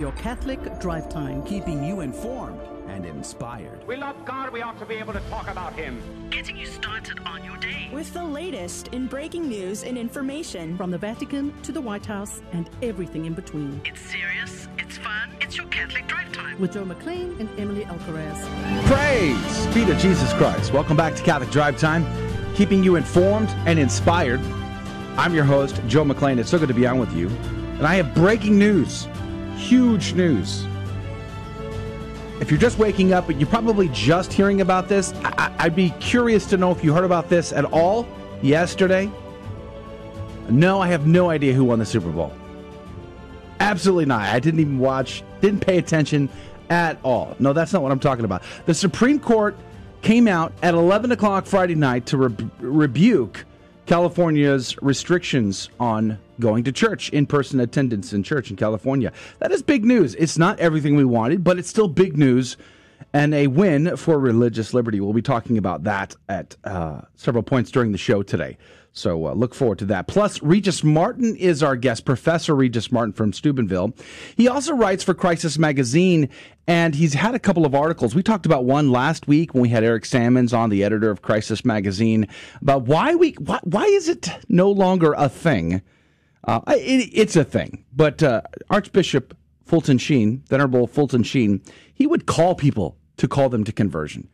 Your 0.00 0.12
Catholic 0.12 0.80
Drive 0.80 1.10
Time, 1.10 1.42
keeping 1.42 1.84
you 1.84 2.00
informed 2.00 2.58
and 2.88 3.04
inspired. 3.04 3.86
We 3.86 3.96
love 3.96 4.16
God, 4.24 4.50
we 4.50 4.62
ought 4.62 4.78
to 4.78 4.86
be 4.86 4.94
able 4.94 5.12
to 5.12 5.20
talk 5.28 5.50
about 5.50 5.74
Him. 5.74 6.00
Getting 6.30 6.56
you 6.56 6.64
started 6.64 7.18
on 7.26 7.44
your 7.44 7.58
day. 7.58 7.90
With 7.92 8.10
the 8.14 8.24
latest 8.24 8.88
in 8.94 9.08
breaking 9.08 9.46
news 9.46 9.84
and 9.84 9.98
information. 9.98 10.74
From 10.78 10.90
the 10.90 10.96
Vatican 10.96 11.52
to 11.64 11.70
the 11.70 11.82
White 11.82 12.06
House 12.06 12.40
and 12.52 12.70
everything 12.82 13.26
in 13.26 13.34
between. 13.34 13.78
It's 13.84 14.00
serious, 14.00 14.68
it's 14.78 14.96
fun, 14.96 15.32
it's 15.42 15.58
your 15.58 15.66
Catholic 15.66 16.06
Drive 16.06 16.32
Time. 16.32 16.58
With 16.58 16.72
Joe 16.72 16.86
McLean 16.86 17.36
and 17.38 17.50
Emily 17.60 17.84
Alcaraz. 17.84 18.40
Praise 18.86 19.66
be 19.74 19.84
to 19.84 19.94
Jesus 19.98 20.32
Christ. 20.32 20.72
Welcome 20.72 20.96
back 20.96 21.14
to 21.16 21.22
Catholic 21.22 21.50
Drive 21.50 21.78
Time, 21.78 22.06
keeping 22.54 22.82
you 22.82 22.96
informed 22.96 23.50
and 23.66 23.78
inspired. 23.78 24.40
I'm 25.18 25.34
your 25.34 25.44
host, 25.44 25.78
Joe 25.88 26.06
McLean. 26.06 26.38
It's 26.38 26.48
so 26.48 26.58
good 26.58 26.68
to 26.68 26.74
be 26.74 26.86
on 26.86 26.98
with 26.98 27.12
you. 27.12 27.28
And 27.28 27.86
I 27.86 27.96
have 27.96 28.14
breaking 28.14 28.58
news, 28.58 29.06
huge 29.60 30.14
news. 30.14 30.66
If 32.40 32.50
you're 32.50 32.60
just 32.60 32.78
waking 32.78 33.12
up, 33.12 33.26
but 33.26 33.38
you're 33.38 33.48
probably 33.48 33.88
just 33.90 34.32
hearing 34.32 34.60
about 34.62 34.88
this. 34.88 35.12
I- 35.22 35.52
I'd 35.58 35.76
be 35.76 35.90
curious 36.00 36.46
to 36.46 36.56
know 36.56 36.70
if 36.70 36.82
you 36.82 36.94
heard 36.94 37.04
about 37.04 37.28
this 37.28 37.52
at 37.52 37.66
all 37.66 38.06
yesterday. 38.42 39.10
No, 40.48 40.80
I 40.80 40.88
have 40.88 41.06
no 41.06 41.28
idea 41.30 41.52
who 41.52 41.64
won 41.64 41.78
the 41.78 41.86
Super 41.86 42.08
Bowl. 42.08 42.32
Absolutely 43.60 44.06
not. 44.06 44.22
I 44.22 44.40
didn't 44.40 44.60
even 44.60 44.78
watch, 44.78 45.22
didn't 45.42 45.60
pay 45.60 45.76
attention 45.76 46.30
at 46.70 46.98
all. 47.02 47.36
No, 47.38 47.52
that's 47.52 47.72
not 47.74 47.82
what 47.82 47.92
I'm 47.92 48.00
talking 48.00 48.24
about. 48.24 48.42
The 48.64 48.74
Supreme 48.74 49.20
Court 49.20 49.54
came 50.00 50.26
out 50.26 50.52
at 50.62 50.72
11 50.72 51.12
o'clock 51.12 51.44
Friday 51.44 51.74
night 51.74 52.06
to 52.06 52.16
re- 52.16 52.48
rebuke 52.58 53.44
California's 53.90 54.80
restrictions 54.82 55.68
on 55.80 56.16
going 56.38 56.62
to 56.62 56.70
church, 56.70 57.10
in 57.10 57.26
person 57.26 57.58
attendance 57.58 58.12
in 58.12 58.22
church 58.22 58.48
in 58.48 58.54
California. 58.54 59.12
That 59.40 59.50
is 59.50 59.64
big 59.64 59.84
news. 59.84 60.14
It's 60.14 60.38
not 60.38 60.60
everything 60.60 60.94
we 60.94 61.04
wanted, 61.04 61.42
but 61.42 61.58
it's 61.58 61.68
still 61.68 61.88
big 61.88 62.16
news 62.16 62.56
and 63.12 63.34
a 63.34 63.48
win 63.48 63.96
for 63.96 64.20
religious 64.20 64.72
liberty. 64.72 65.00
We'll 65.00 65.12
be 65.12 65.22
talking 65.22 65.58
about 65.58 65.82
that 65.82 66.14
at 66.28 66.54
uh, 66.62 67.00
several 67.16 67.42
points 67.42 67.72
during 67.72 67.90
the 67.90 67.98
show 67.98 68.22
today. 68.22 68.58
So 68.92 69.26
uh, 69.26 69.34
look 69.34 69.54
forward 69.54 69.78
to 69.80 69.84
that. 69.86 70.08
Plus, 70.08 70.42
Regis 70.42 70.82
Martin 70.82 71.36
is 71.36 71.62
our 71.62 71.76
guest, 71.76 72.04
Professor 72.04 72.56
Regis 72.56 72.90
Martin 72.90 73.12
from 73.12 73.32
Steubenville. 73.32 73.94
He 74.36 74.48
also 74.48 74.74
writes 74.74 75.04
for 75.04 75.14
Crisis 75.14 75.58
Magazine, 75.58 76.28
and 76.66 76.94
he's 76.94 77.14
had 77.14 77.34
a 77.34 77.38
couple 77.38 77.64
of 77.64 77.74
articles. 77.74 78.14
We 78.14 78.22
talked 78.22 78.46
about 78.46 78.64
one 78.64 78.90
last 78.90 79.28
week 79.28 79.54
when 79.54 79.62
we 79.62 79.68
had 79.68 79.84
Eric 79.84 80.04
Sammons 80.04 80.52
on, 80.52 80.70
the 80.70 80.82
editor 80.82 81.10
of 81.10 81.22
Crisis 81.22 81.64
Magazine, 81.64 82.26
about 82.60 82.82
why 82.82 83.14
we 83.14 83.32
why, 83.34 83.60
why 83.62 83.84
is 83.84 84.08
it 84.08 84.28
no 84.48 84.70
longer 84.70 85.14
a 85.16 85.28
thing? 85.28 85.82
Uh, 86.44 86.60
it, 86.68 87.10
it's 87.12 87.36
a 87.36 87.44
thing, 87.44 87.84
but 87.94 88.22
uh, 88.22 88.40
Archbishop 88.70 89.36
Fulton 89.66 89.98
Sheen, 89.98 90.42
Venerable 90.48 90.88
Fulton 90.88 91.22
Sheen, 91.22 91.62
he 91.94 92.08
would 92.08 92.26
call 92.26 92.56
people 92.56 92.96
to 93.18 93.28
call 93.28 93.48
them 93.48 93.62
to 93.64 93.72
conversion. 93.72 94.28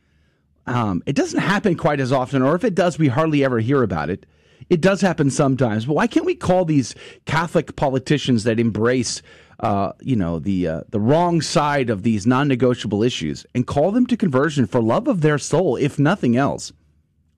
Um, 0.67 1.03
it 1.05 1.15
doesn't 1.15 1.41
happen 1.41 1.77
quite 1.77 2.01
as 2.01 2.11
often, 2.11 2.41
or 2.41 2.55
if 2.55 2.65
it 2.65 2.75
does, 2.75 2.99
we 2.99 3.09
hardly 3.09 3.45
ever 3.45 3.61
hear 3.61 3.83
about 3.83 4.09
it. 4.09 4.25
It 4.69 4.81
does 4.81 5.01
happen 5.01 5.31
sometimes, 5.31 5.87
but 5.87 5.95
why 5.95 6.07
can't 6.07 6.27
we 6.27 6.35
call 6.35 6.65
these 6.65 6.95
Catholic 7.25 7.77
politicians 7.77 8.45
that 8.45 8.59
embrace, 8.59 9.23
uh, 9.61 9.93
you 10.01 10.17
know, 10.17 10.41
the 10.41 10.67
uh, 10.67 10.81
the 10.91 10.99
wrong 10.99 11.41
side 11.41 11.89
of 11.89 12.03
these 12.03 12.27
non-negotiable 12.27 13.03
issues 13.03 13.47
and 13.55 13.67
call 13.67 13.93
them 13.93 14.07
to 14.07 14.17
conversion 14.17 14.67
for 14.67 14.83
love 14.83 15.07
of 15.07 15.21
their 15.21 15.39
soul, 15.39 15.77
if 15.77 15.99
nothing 15.99 16.37
else, 16.37 16.73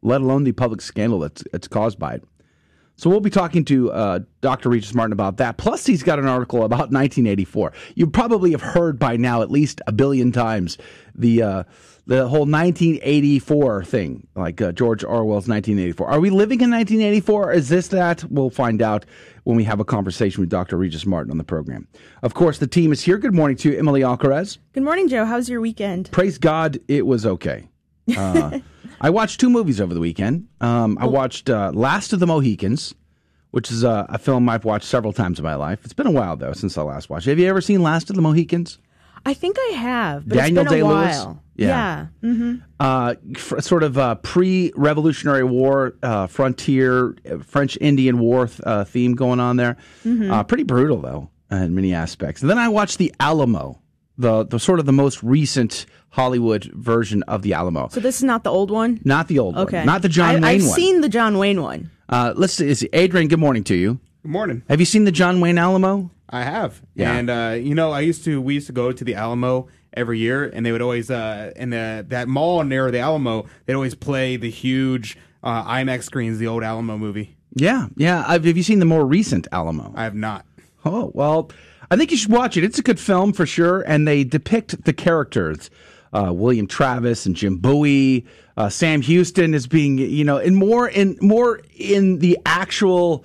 let 0.00 0.22
alone 0.22 0.44
the 0.44 0.52
public 0.52 0.80
scandal 0.80 1.18
that's, 1.18 1.44
that's 1.52 1.68
caused 1.68 1.98
by 1.98 2.14
it? 2.14 2.24
So 2.96 3.08
we'll 3.08 3.20
be 3.20 3.30
talking 3.30 3.64
to 3.66 3.92
uh, 3.92 4.18
Dr. 4.40 4.70
Regis 4.70 4.92
Martin 4.92 5.12
about 5.12 5.36
that. 5.36 5.56
Plus, 5.56 5.86
he's 5.86 6.02
got 6.02 6.18
an 6.18 6.26
article 6.26 6.64
about 6.64 6.90
1984. 6.90 7.72
You 7.94 8.08
probably 8.08 8.50
have 8.50 8.60
heard 8.60 8.98
by 8.98 9.16
now 9.16 9.40
at 9.40 9.52
least 9.52 9.80
a 9.86 9.92
billion 9.92 10.32
times 10.32 10.78
the 11.14 11.42
uh, 11.42 11.62
the 12.08 12.26
whole 12.26 12.46
1984 12.46 13.84
thing, 13.84 14.26
like 14.34 14.62
uh, 14.62 14.72
George 14.72 15.04
Orwell's 15.04 15.46
1984. 15.46 16.08
Are 16.08 16.18
we 16.20 16.30
living 16.30 16.62
in 16.62 16.70
1984? 16.70 17.52
Is 17.52 17.68
this 17.68 17.88
that? 17.88 18.24
We'll 18.24 18.48
find 18.48 18.80
out 18.80 19.04
when 19.44 19.58
we 19.58 19.64
have 19.64 19.78
a 19.78 19.84
conversation 19.84 20.40
with 20.40 20.48
Dr. 20.48 20.78
Regis 20.78 21.04
Martin 21.04 21.30
on 21.30 21.36
the 21.36 21.44
program. 21.44 21.86
Of 22.22 22.32
course, 22.32 22.58
the 22.58 22.66
team 22.66 22.92
is 22.92 23.02
here. 23.02 23.18
Good 23.18 23.34
morning 23.34 23.58
to 23.58 23.70
you, 23.70 23.78
Emily 23.78 24.00
Alcaraz. 24.00 24.56
Good 24.72 24.84
morning, 24.84 25.08
Joe. 25.08 25.26
How's 25.26 25.50
your 25.50 25.60
weekend? 25.60 26.10
Praise 26.10 26.38
God, 26.38 26.78
it 26.88 27.06
was 27.06 27.26
okay. 27.26 27.68
Uh, 28.16 28.60
I 29.02 29.10
watched 29.10 29.38
two 29.38 29.50
movies 29.50 29.78
over 29.78 29.92
the 29.92 30.00
weekend. 30.00 30.48
Um, 30.62 30.96
I 30.98 31.04
watched 31.04 31.50
uh, 31.50 31.72
Last 31.74 32.14
of 32.14 32.20
the 32.20 32.26
Mohicans, 32.26 32.94
which 33.50 33.70
is 33.70 33.84
uh, 33.84 34.06
a 34.08 34.18
film 34.18 34.48
I've 34.48 34.64
watched 34.64 34.86
several 34.86 35.12
times 35.12 35.38
in 35.38 35.44
my 35.44 35.56
life. 35.56 35.80
It's 35.84 35.92
been 35.92 36.06
a 36.06 36.10
while 36.10 36.36
though 36.36 36.52
since 36.52 36.78
I 36.78 36.82
last 36.82 37.10
watched. 37.10 37.26
it. 37.26 37.30
Have 37.32 37.38
you 37.38 37.48
ever 37.48 37.60
seen 37.60 37.82
Last 37.82 38.08
of 38.08 38.16
the 38.16 38.22
Mohicans? 38.22 38.78
I 39.26 39.34
think 39.34 39.56
I 39.58 39.72
have, 39.76 40.28
but 40.28 40.36
Daniel 40.36 40.62
it's 40.62 40.70
been 40.70 40.80
a 40.80 40.82
Day-Lewis? 40.82 41.16
while. 41.18 41.42
Yeah. 41.56 41.66
Yeah. 41.66 42.06
hmm 42.32 42.54
Uh, 42.80 43.14
f- 43.34 43.54
sort 43.64 43.82
of 43.82 43.98
uh, 43.98 44.14
pre-Revolutionary 44.16 45.44
War, 45.44 45.94
uh, 46.02 46.26
frontier, 46.28 47.16
uh, 47.30 47.38
French 47.38 47.76
Indian 47.80 48.18
War 48.18 48.48
uh, 48.64 48.84
theme 48.84 49.14
going 49.14 49.40
on 49.40 49.56
there. 49.56 49.76
Uh, 50.06 50.42
pretty 50.44 50.62
brutal 50.64 51.00
though 51.00 51.30
in 51.50 51.74
many 51.74 51.92
aspects. 51.94 52.42
And 52.42 52.50
then 52.50 52.58
I 52.58 52.68
watched 52.68 52.98
The 52.98 53.12
Alamo, 53.20 53.80
the 54.16 54.44
the 54.44 54.58
sort 54.58 54.78
of 54.80 54.86
the 54.86 54.92
most 54.92 55.22
recent 55.22 55.86
Hollywood 56.10 56.64
version 56.74 57.22
of 57.24 57.42
The 57.42 57.54
Alamo. 57.54 57.88
So 57.88 58.00
this 58.00 58.16
is 58.16 58.24
not 58.24 58.44
the 58.44 58.50
old 58.50 58.70
one? 58.70 59.00
Not 59.04 59.28
the 59.28 59.38
old 59.38 59.56
Okay. 59.56 59.78
one, 59.78 59.86
not 59.86 60.02
the 60.02 60.08
John 60.08 60.30
I, 60.30 60.34
Wayne 60.34 60.44
I've 60.44 60.62
one. 60.62 60.70
seen 60.70 61.00
the 61.00 61.08
John 61.08 61.38
Wayne 61.38 61.60
one. 61.62 61.90
Uh, 62.08 62.32
let's 62.36 62.54
see. 62.54 62.68
Is 62.68 62.86
Adrian? 62.92 63.28
Good 63.28 63.38
morning 63.40 63.64
to 63.64 63.74
you. 63.74 63.98
Good 64.22 64.30
morning. 64.32 64.62
Have 64.68 64.80
you 64.80 64.86
seen 64.86 65.04
the 65.04 65.12
John 65.12 65.40
Wayne 65.40 65.58
Alamo? 65.58 66.10
I 66.30 66.42
have. 66.42 66.82
Yeah. 66.94 67.12
And 67.12 67.30
uh, 67.30 67.56
you 67.58 67.74
know, 67.74 67.92
I 67.92 68.00
used 68.00 68.24
to 68.24 68.40
we 68.40 68.54
used 68.54 68.66
to 68.66 68.72
go 68.72 68.92
to 68.92 69.04
the 69.04 69.14
Alamo 69.14 69.68
every 69.94 70.18
year 70.18 70.44
and 70.44 70.64
they 70.64 70.70
would 70.70 70.82
always 70.82 71.10
uh 71.10 71.52
in 71.56 71.70
the 71.70 72.04
that 72.08 72.28
mall 72.28 72.62
near 72.64 72.90
the 72.90 72.98
Alamo, 72.98 73.46
they'd 73.66 73.74
always 73.74 73.94
play 73.94 74.36
the 74.36 74.50
huge 74.50 75.16
uh, 75.42 75.64
IMAX 75.64 76.04
screens, 76.04 76.38
the 76.38 76.46
old 76.46 76.62
Alamo 76.62 76.98
movie. 76.98 77.36
Yeah, 77.54 77.86
yeah. 77.96 78.24
I've, 78.26 78.44
have 78.44 78.56
you 78.56 78.62
seen 78.62 78.78
the 78.78 78.84
more 78.84 79.06
recent 79.06 79.46
Alamo? 79.52 79.92
I 79.96 80.04
have 80.04 80.14
not. 80.14 80.44
Oh 80.84 81.10
well, 81.14 81.50
I 81.90 81.96
think 81.96 82.10
you 82.10 82.16
should 82.16 82.32
watch 82.32 82.56
it. 82.56 82.64
It's 82.64 82.78
a 82.78 82.82
good 82.82 83.00
film 83.00 83.32
for 83.32 83.46
sure, 83.46 83.80
and 83.82 84.06
they 84.06 84.24
depict 84.24 84.84
the 84.84 84.92
characters. 84.92 85.70
Uh, 86.12 86.32
William 86.32 86.66
Travis 86.66 87.26
and 87.26 87.36
Jim 87.36 87.58
Bowie, 87.58 88.26
uh, 88.56 88.70
Sam 88.70 89.02
Houston 89.02 89.52
is 89.52 89.66
being, 89.66 89.98
you 89.98 90.24
know, 90.24 90.38
in 90.38 90.54
more 90.54 90.88
in 90.88 91.18
more 91.20 91.60
in 91.76 92.18
the 92.18 92.38
actual 92.46 93.24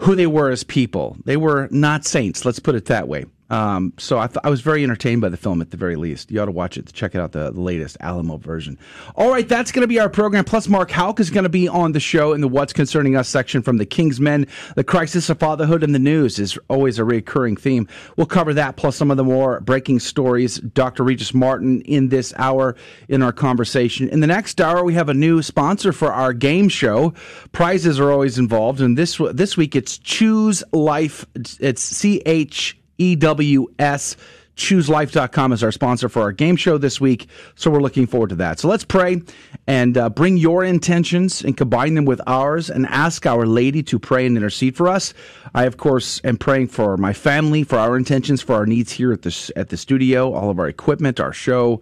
who 0.00 0.14
they 0.14 0.26
were 0.26 0.50
as 0.50 0.64
people. 0.64 1.16
They 1.24 1.36
were 1.36 1.68
not 1.70 2.04
saints. 2.04 2.44
Let's 2.44 2.58
put 2.58 2.74
it 2.74 2.86
that 2.86 3.08
way. 3.08 3.26
Um, 3.50 3.92
so 3.98 4.18
I, 4.18 4.28
th- 4.28 4.38
I 4.44 4.50
was 4.50 4.60
very 4.60 4.84
entertained 4.84 5.20
by 5.20 5.28
the 5.28 5.36
film 5.36 5.60
at 5.60 5.70
the 5.70 5.76
very 5.76 5.96
least. 5.96 6.30
You 6.30 6.40
ought 6.40 6.46
to 6.46 6.52
watch 6.52 6.78
it 6.78 6.86
to 6.86 6.92
check 6.92 7.14
it 7.14 7.20
out 7.20 7.32
the, 7.32 7.50
the 7.50 7.60
latest 7.60 7.96
Alamo 8.00 8.36
version. 8.36 8.78
All 9.16 9.30
right, 9.30 9.48
that's 9.48 9.72
going 9.72 9.82
to 9.82 9.88
be 9.88 10.00
our 10.00 10.08
program. 10.08 10.44
Plus, 10.44 10.68
Mark 10.68 10.90
Houck 10.90 11.20
is 11.20 11.30
going 11.30 11.44
to 11.44 11.50
be 11.50 11.68
on 11.68 11.92
the 11.92 12.00
show 12.00 12.32
in 12.32 12.40
the 12.40 12.48
What's 12.48 12.72
Concerning 12.72 13.16
Us 13.16 13.28
section 13.28 13.62
from 13.62 13.78
the 13.78 13.86
Kingsmen. 13.86 14.48
The 14.76 14.84
crisis 14.84 15.28
of 15.30 15.38
fatherhood 15.38 15.82
in 15.82 15.92
the 15.92 15.98
news 15.98 16.38
is 16.38 16.58
always 16.68 16.98
a 16.98 17.04
recurring 17.04 17.56
theme. 17.56 17.88
We'll 18.16 18.26
cover 18.26 18.54
that 18.54 18.76
plus 18.76 18.96
some 18.96 19.10
of 19.10 19.16
the 19.16 19.24
more 19.24 19.60
breaking 19.60 20.00
stories. 20.00 20.58
Dr. 20.58 21.02
Regis 21.02 21.34
Martin 21.34 21.80
in 21.82 22.08
this 22.08 22.32
hour 22.36 22.76
in 23.08 23.22
our 23.22 23.32
conversation. 23.32 24.08
In 24.08 24.20
the 24.20 24.26
next 24.26 24.60
hour, 24.60 24.84
we 24.84 24.94
have 24.94 25.08
a 25.08 25.14
new 25.14 25.42
sponsor 25.42 25.92
for 25.92 26.12
our 26.12 26.32
game 26.32 26.68
show. 26.68 27.14
Prizes 27.52 27.98
are 27.98 28.12
always 28.12 28.38
involved, 28.38 28.80
and 28.80 28.96
this 28.96 29.20
this 29.32 29.56
week 29.56 29.74
it's 29.74 29.98
Chews 29.98 30.62
Life. 30.72 31.26
It's 31.34 31.82
C 31.82 32.22
H 32.26 32.79
E 33.00 33.16
W 33.16 33.66
S. 33.78 34.16
ChewsLife.com 34.56 35.52
is 35.52 35.64
our 35.64 35.72
sponsor 35.72 36.10
for 36.10 36.20
our 36.20 36.32
game 36.32 36.54
show 36.54 36.76
this 36.76 37.00
week. 37.00 37.28
So 37.54 37.70
we're 37.70 37.80
looking 37.80 38.06
forward 38.06 38.28
to 38.28 38.34
that. 38.36 38.58
So 38.58 38.68
let's 38.68 38.84
pray 38.84 39.22
and 39.66 39.96
uh, 39.96 40.10
bring 40.10 40.36
your 40.36 40.64
intentions 40.64 41.42
and 41.42 41.56
combine 41.56 41.94
them 41.94 42.04
with 42.04 42.20
ours 42.26 42.68
and 42.68 42.84
ask 42.86 43.24
Our 43.24 43.46
Lady 43.46 43.82
to 43.84 43.98
pray 43.98 44.26
and 44.26 44.36
intercede 44.36 44.76
for 44.76 44.86
us. 44.86 45.14
I, 45.54 45.64
of 45.64 45.78
course, 45.78 46.20
am 46.24 46.36
praying 46.36 46.68
for 46.68 46.98
my 46.98 47.14
family, 47.14 47.64
for 47.64 47.78
our 47.78 47.96
intentions, 47.96 48.42
for 48.42 48.54
our 48.54 48.66
needs 48.66 48.92
here 48.92 49.12
at 49.12 49.22
the, 49.22 49.52
at 49.56 49.70
the 49.70 49.78
studio, 49.78 50.34
all 50.34 50.50
of 50.50 50.58
our 50.58 50.68
equipment, 50.68 51.20
our 51.20 51.32
show. 51.32 51.80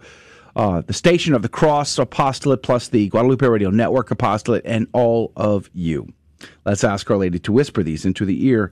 Uh, 0.55 0.81
the 0.81 0.93
Station 0.93 1.33
of 1.33 1.41
the 1.41 1.49
Cross 1.49 1.97
Apostolate, 1.99 2.63
plus 2.63 2.87
the 2.87 3.09
Guadalupe 3.09 3.45
Radio 3.45 3.69
Network 3.69 4.09
Apostolate, 4.09 4.63
and 4.65 4.87
all 4.93 5.33
of 5.35 5.69
you. 5.73 6.13
Let's 6.65 6.85
ask 6.85 7.09
Our 7.11 7.17
Lady 7.17 7.39
to 7.39 7.51
whisper 7.51 7.83
these 7.83 8.05
into 8.05 8.23
the 8.23 8.45
ear 8.45 8.71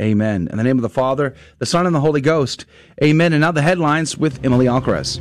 Amen. 0.00 0.48
In 0.50 0.58
the 0.58 0.64
name 0.64 0.78
of 0.78 0.82
the 0.82 0.88
Father, 0.88 1.34
the 1.58 1.66
Son, 1.66 1.86
and 1.86 1.94
the 1.94 2.00
Holy 2.00 2.20
Ghost. 2.20 2.66
Amen. 3.02 3.32
And 3.32 3.40
now 3.40 3.52
the 3.52 3.62
headlines 3.62 4.16
with 4.16 4.44
Emily 4.44 4.66
Alcaraz. 4.66 5.20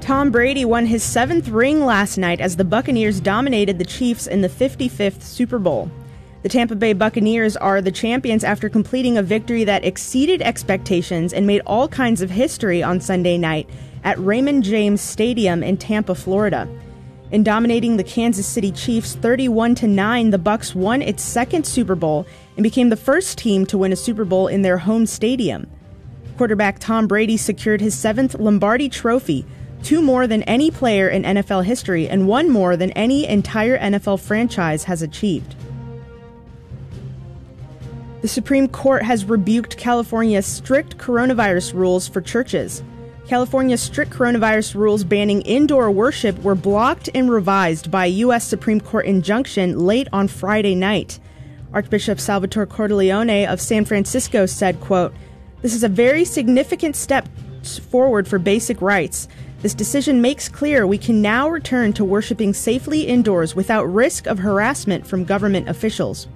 Tom 0.00 0.30
Brady 0.30 0.64
won 0.64 0.84
his 0.84 1.02
seventh 1.02 1.48
ring 1.48 1.86
last 1.86 2.18
night 2.18 2.40
as 2.40 2.56
the 2.56 2.64
Buccaneers 2.64 3.20
dominated 3.20 3.78
the 3.78 3.84
Chiefs 3.84 4.26
in 4.26 4.42
the 4.42 4.48
55th 4.48 5.22
Super 5.22 5.58
Bowl. 5.58 5.90
The 6.42 6.50
Tampa 6.50 6.74
Bay 6.74 6.92
Buccaneers 6.92 7.56
are 7.56 7.80
the 7.80 7.90
champions 7.90 8.44
after 8.44 8.68
completing 8.68 9.16
a 9.16 9.22
victory 9.22 9.64
that 9.64 9.82
exceeded 9.82 10.42
expectations 10.42 11.32
and 11.32 11.46
made 11.46 11.62
all 11.66 11.88
kinds 11.88 12.20
of 12.20 12.28
history 12.28 12.82
on 12.82 13.00
Sunday 13.00 13.38
night 13.38 13.66
at 14.02 14.18
Raymond 14.18 14.62
James 14.62 15.00
Stadium 15.00 15.62
in 15.62 15.78
Tampa, 15.78 16.14
Florida. 16.14 16.68
In 17.30 17.42
dominating 17.42 17.96
the 17.96 18.04
Kansas 18.04 18.46
City 18.46 18.70
Chiefs 18.72 19.14
31 19.14 19.74
to 19.76 19.86
9, 19.86 20.28
the 20.28 20.38
Bucs 20.38 20.74
won 20.74 21.00
its 21.00 21.22
second 21.22 21.66
Super 21.66 21.94
Bowl 21.94 22.26
and 22.56 22.62
became 22.62 22.88
the 22.88 22.96
first 22.96 23.38
team 23.38 23.66
to 23.66 23.78
win 23.78 23.92
a 23.92 23.96
Super 23.96 24.24
Bowl 24.24 24.46
in 24.46 24.62
their 24.62 24.78
home 24.78 25.06
stadium. 25.06 25.68
Quarterback 26.36 26.78
Tom 26.78 27.06
Brady 27.06 27.36
secured 27.36 27.80
his 27.80 27.96
seventh 27.96 28.34
Lombardi 28.34 28.88
trophy, 28.88 29.46
two 29.82 30.02
more 30.02 30.26
than 30.26 30.42
any 30.44 30.70
player 30.70 31.08
in 31.08 31.22
NFL 31.22 31.64
history 31.64 32.08
and 32.08 32.26
one 32.26 32.48
more 32.48 32.76
than 32.76 32.90
any 32.92 33.26
entire 33.26 33.78
NFL 33.78 34.20
franchise 34.20 34.84
has 34.84 35.02
achieved. 35.02 35.54
The 38.22 38.28
Supreme 38.28 38.68
Court 38.68 39.02
has 39.02 39.26
rebuked 39.26 39.76
California's 39.76 40.46
strict 40.46 40.96
coronavirus 40.96 41.74
rules 41.74 42.08
for 42.08 42.22
churches. 42.22 42.82
California's 43.28 43.82
strict 43.82 44.10
coronavirus 44.10 44.74
rules 44.74 45.04
banning 45.04 45.42
indoor 45.42 45.90
worship 45.90 46.38
were 46.42 46.54
blocked 46.54 47.10
and 47.14 47.30
revised 47.30 47.90
by 47.90 48.06
a 48.06 48.10
U.S. 48.24 48.46
Supreme 48.46 48.80
Court 48.80 49.04
injunction 49.04 49.78
late 49.78 50.08
on 50.12 50.28
Friday 50.28 50.74
night. 50.74 51.18
Archbishop 51.74 52.20
Salvatore 52.20 52.66
Cordileone 52.66 53.48
of 53.48 53.60
San 53.60 53.84
Francisco 53.84 54.46
said, 54.46 54.80
quote, 54.80 55.12
This 55.60 55.74
is 55.74 55.82
a 55.82 55.88
very 55.88 56.24
significant 56.24 56.94
step 56.94 57.28
forward 57.90 58.28
for 58.28 58.38
basic 58.38 58.80
rights. 58.80 59.26
This 59.60 59.74
decision 59.74 60.20
makes 60.20 60.48
clear 60.48 60.86
we 60.86 60.98
can 60.98 61.20
now 61.20 61.48
return 61.48 61.92
to 61.94 62.04
worshiping 62.04 62.54
safely 62.54 63.02
indoors 63.02 63.56
without 63.56 63.92
risk 63.92 64.28
of 64.28 64.38
harassment 64.38 65.04
from 65.04 65.24
government 65.24 65.68
officials. 65.68 66.28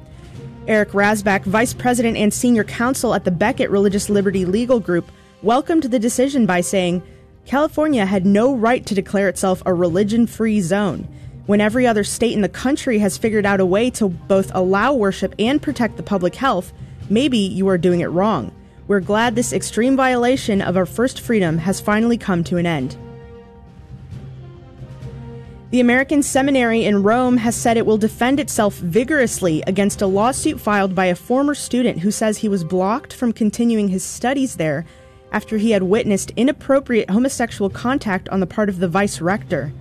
Eric 0.66 0.90
Rassbach, 0.90 1.44
Vice 1.44 1.72
President 1.72 2.16
and 2.16 2.34
Senior 2.34 2.64
Counsel 2.64 3.14
at 3.14 3.24
the 3.24 3.30
Becket 3.30 3.70
Religious 3.70 4.10
Liberty 4.10 4.44
Legal 4.44 4.80
Group, 4.80 5.08
welcomed 5.42 5.84
the 5.84 6.00
decision 6.00 6.46
by 6.46 6.60
saying 6.60 7.00
California 7.46 8.04
had 8.04 8.26
no 8.26 8.56
right 8.56 8.84
to 8.86 8.94
declare 8.94 9.28
itself 9.28 9.62
a 9.64 9.72
religion 9.72 10.26
free 10.26 10.60
zone. 10.60 11.06
When 11.48 11.62
every 11.62 11.86
other 11.86 12.04
state 12.04 12.34
in 12.34 12.42
the 12.42 12.48
country 12.50 12.98
has 12.98 13.16
figured 13.16 13.46
out 13.46 13.58
a 13.58 13.64
way 13.64 13.88
to 13.92 14.10
both 14.10 14.50
allow 14.54 14.92
worship 14.92 15.34
and 15.38 15.62
protect 15.62 15.96
the 15.96 16.02
public 16.02 16.34
health, 16.34 16.74
maybe 17.08 17.38
you 17.38 17.66
are 17.68 17.78
doing 17.78 18.00
it 18.00 18.08
wrong. 18.08 18.52
We're 18.86 19.00
glad 19.00 19.34
this 19.34 19.54
extreme 19.54 19.96
violation 19.96 20.60
of 20.60 20.76
our 20.76 20.84
first 20.84 21.22
freedom 21.22 21.56
has 21.56 21.80
finally 21.80 22.18
come 22.18 22.44
to 22.44 22.58
an 22.58 22.66
end. 22.66 22.98
The 25.70 25.80
American 25.80 26.22
Seminary 26.22 26.84
in 26.84 27.02
Rome 27.02 27.38
has 27.38 27.56
said 27.56 27.78
it 27.78 27.86
will 27.86 27.96
defend 27.96 28.40
itself 28.40 28.74
vigorously 28.74 29.62
against 29.66 30.02
a 30.02 30.06
lawsuit 30.06 30.60
filed 30.60 30.94
by 30.94 31.06
a 31.06 31.14
former 31.14 31.54
student 31.54 32.00
who 32.00 32.10
says 32.10 32.36
he 32.36 32.50
was 32.50 32.62
blocked 32.62 33.14
from 33.14 33.32
continuing 33.32 33.88
his 33.88 34.04
studies 34.04 34.56
there 34.56 34.84
after 35.32 35.56
he 35.56 35.70
had 35.70 35.84
witnessed 35.84 36.30
inappropriate 36.36 37.08
homosexual 37.08 37.70
contact 37.70 38.28
on 38.28 38.40
the 38.40 38.46
part 38.46 38.68
of 38.68 38.80
the 38.80 38.88
vice 38.88 39.22
rector. 39.22 39.72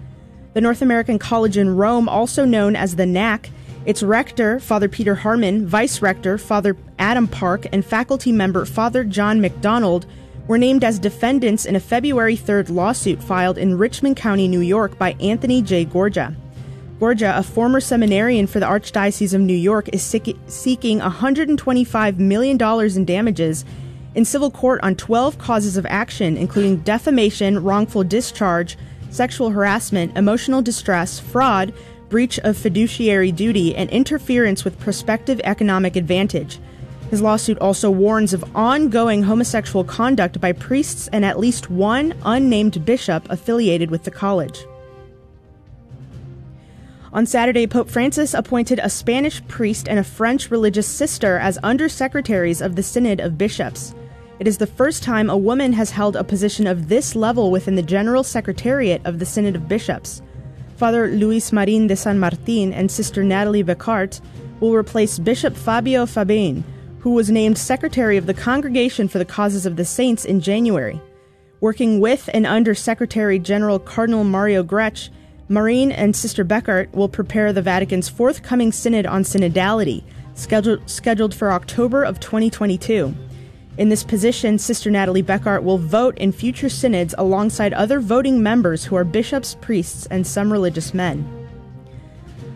The 0.57 0.61
North 0.61 0.81
American 0.81 1.19
College 1.19 1.55
in 1.55 1.75
Rome, 1.75 2.09
also 2.09 2.43
known 2.43 2.75
as 2.75 2.95
the 2.95 3.05
NAC, 3.05 3.51
its 3.85 4.01
rector, 4.01 4.59
Father 4.59 4.89
Peter 4.89 5.13
Harman, 5.13 5.67
vice 5.67 6.01
rector, 6.01 6.39
Father 6.39 6.75
Adam 6.97 7.27
Park, 7.27 7.67
and 7.71 7.85
faculty 7.85 8.31
member, 8.31 8.65
Father 8.65 9.03
John 9.03 9.39
McDonald, 9.39 10.07
were 10.47 10.57
named 10.57 10.83
as 10.83 10.97
defendants 10.97 11.65
in 11.65 11.75
a 11.75 11.79
February 11.79 12.35
3rd 12.35 12.71
lawsuit 12.71 13.21
filed 13.21 13.59
in 13.59 13.77
Richmond 13.77 14.17
County, 14.17 14.47
New 14.47 14.61
York 14.61 14.97
by 14.97 15.11
Anthony 15.19 15.61
J. 15.61 15.85
Gorga. 15.85 16.35
Gorga, 16.99 17.37
a 17.37 17.43
former 17.43 17.79
seminarian 17.79 18.47
for 18.47 18.59
the 18.59 18.65
Archdiocese 18.65 19.35
of 19.35 19.41
New 19.41 19.53
York, 19.53 19.87
is 19.93 20.01
seeking 20.01 20.99
$125 20.99 22.17
million 22.17 22.59
in 22.97 23.05
damages 23.05 23.63
in 24.15 24.25
civil 24.25 24.49
court 24.49 24.79
on 24.81 24.95
12 24.95 25.37
causes 25.37 25.77
of 25.77 25.85
action, 25.85 26.35
including 26.35 26.77
defamation, 26.77 27.61
wrongful 27.61 28.03
discharge, 28.03 28.75
sexual 29.09 29.49
harassment, 29.49 30.17
emotional 30.17 30.61
distress, 30.61 31.19
fraud, 31.19 31.73
breach 32.09 32.39
of 32.39 32.57
fiduciary 32.57 33.31
duty, 33.31 33.75
and 33.75 33.89
interference 33.89 34.63
with 34.63 34.79
prospective 34.79 35.41
economic 35.43 35.95
advantage. 35.95 36.59
His 37.09 37.21
lawsuit 37.21 37.57
also 37.59 37.89
warns 37.89 38.33
of 38.33 38.43
ongoing 38.55 39.23
homosexual 39.23 39.83
conduct 39.83 40.41
by 40.41 40.51
priests 40.51 41.07
and 41.13 41.23
at 41.23 41.39
least 41.39 41.69
one 41.69 42.13
unnamed 42.25 42.85
bishop 42.85 43.29
affiliated 43.29 43.89
with 43.89 44.03
the 44.03 44.11
college. 44.11 44.65
On 47.13 47.25
Saturday, 47.25 47.65
Pope 47.65 47.89
Francis 47.89 48.33
appointed 48.33 48.79
a 48.79 48.89
Spanish 48.89 49.45
priest 49.47 49.87
and 49.87 49.97
a 49.97 50.03
French 50.03 50.51
religious 50.51 50.87
sister 50.87 51.37
as 51.39 51.57
undersecretaries 51.59 52.63
of 52.63 52.75
the 52.75 52.83
Synod 52.83 53.21
of 53.21 53.37
Bishops. 53.37 53.95
It 54.39 54.47
is 54.47 54.59
the 54.59 54.67
first 54.67 55.01
time 55.01 55.29
a 55.29 55.37
woman 55.37 55.73
has 55.73 55.89
held 55.89 56.15
a 56.15 56.23
position 56.23 56.67
of 56.67 56.89
this 56.89 57.15
level 57.15 57.49
within 57.49 57.75
the 57.75 57.81
General 57.81 58.23
Secretariat 58.23 59.01
of 59.03 59.17
the 59.17 59.25
Synod 59.25 59.55
of 59.55 59.67
Bishops. 59.67 60.21
Father 60.75 61.07
Luis 61.07 61.51
Marin 61.51 61.87
de 61.87 61.95
San 61.95 62.19
Martin 62.19 62.71
and 62.71 62.91
Sister 62.91 63.23
Natalie 63.23 63.63
Becquart 63.63 64.21
will 64.59 64.75
replace 64.75 65.17
Bishop 65.17 65.55
Fabio 65.55 66.05
Fabene, 66.05 66.63
who 66.99 67.13
was 67.13 67.31
named 67.31 67.57
Secretary 67.57 68.15
of 68.15 68.27
the 68.27 68.33
Congregation 68.33 69.07
for 69.07 69.17
the 69.17 69.25
Causes 69.25 69.65
of 69.65 69.75
the 69.75 69.85
Saints 69.85 70.23
in 70.23 70.39
January. 70.39 71.01
Working 71.59 71.99
with 71.99 72.29
and 72.31 72.45
under 72.45 72.75
Secretary 72.75 73.39
General 73.39 73.79
Cardinal 73.79 74.23
Mario 74.23 74.63
Grech, 74.63 75.09
Marin 75.49 75.91
and 75.91 76.15
Sister 76.15 76.45
Becquart 76.45 76.93
will 76.93 77.09
prepare 77.09 77.51
the 77.53 77.63
Vatican's 77.63 78.07
forthcoming 78.07 78.71
synod 78.71 79.07
on 79.07 79.23
synodality, 79.23 80.03
scheduled, 80.35 80.87
scheduled 80.87 81.33
for 81.33 81.51
October 81.51 82.03
of 82.03 82.19
2022. 82.19 83.15
In 83.77 83.89
this 83.89 84.03
position, 84.03 84.57
Sister 84.57 84.89
Natalie 84.89 85.21
Becquart 85.21 85.61
will 85.61 85.77
vote 85.77 86.17
in 86.17 86.31
future 86.31 86.67
synods 86.67 87.13
alongside 87.15 87.73
other 87.73 87.99
voting 87.99 88.41
members 88.41 88.83
who 88.83 88.95
are 88.95 89.03
bishops, 89.03 89.55
priests, 89.61 90.07
and 90.07 90.25
some 90.25 90.51
religious 90.51 90.95
men. 90.95 91.47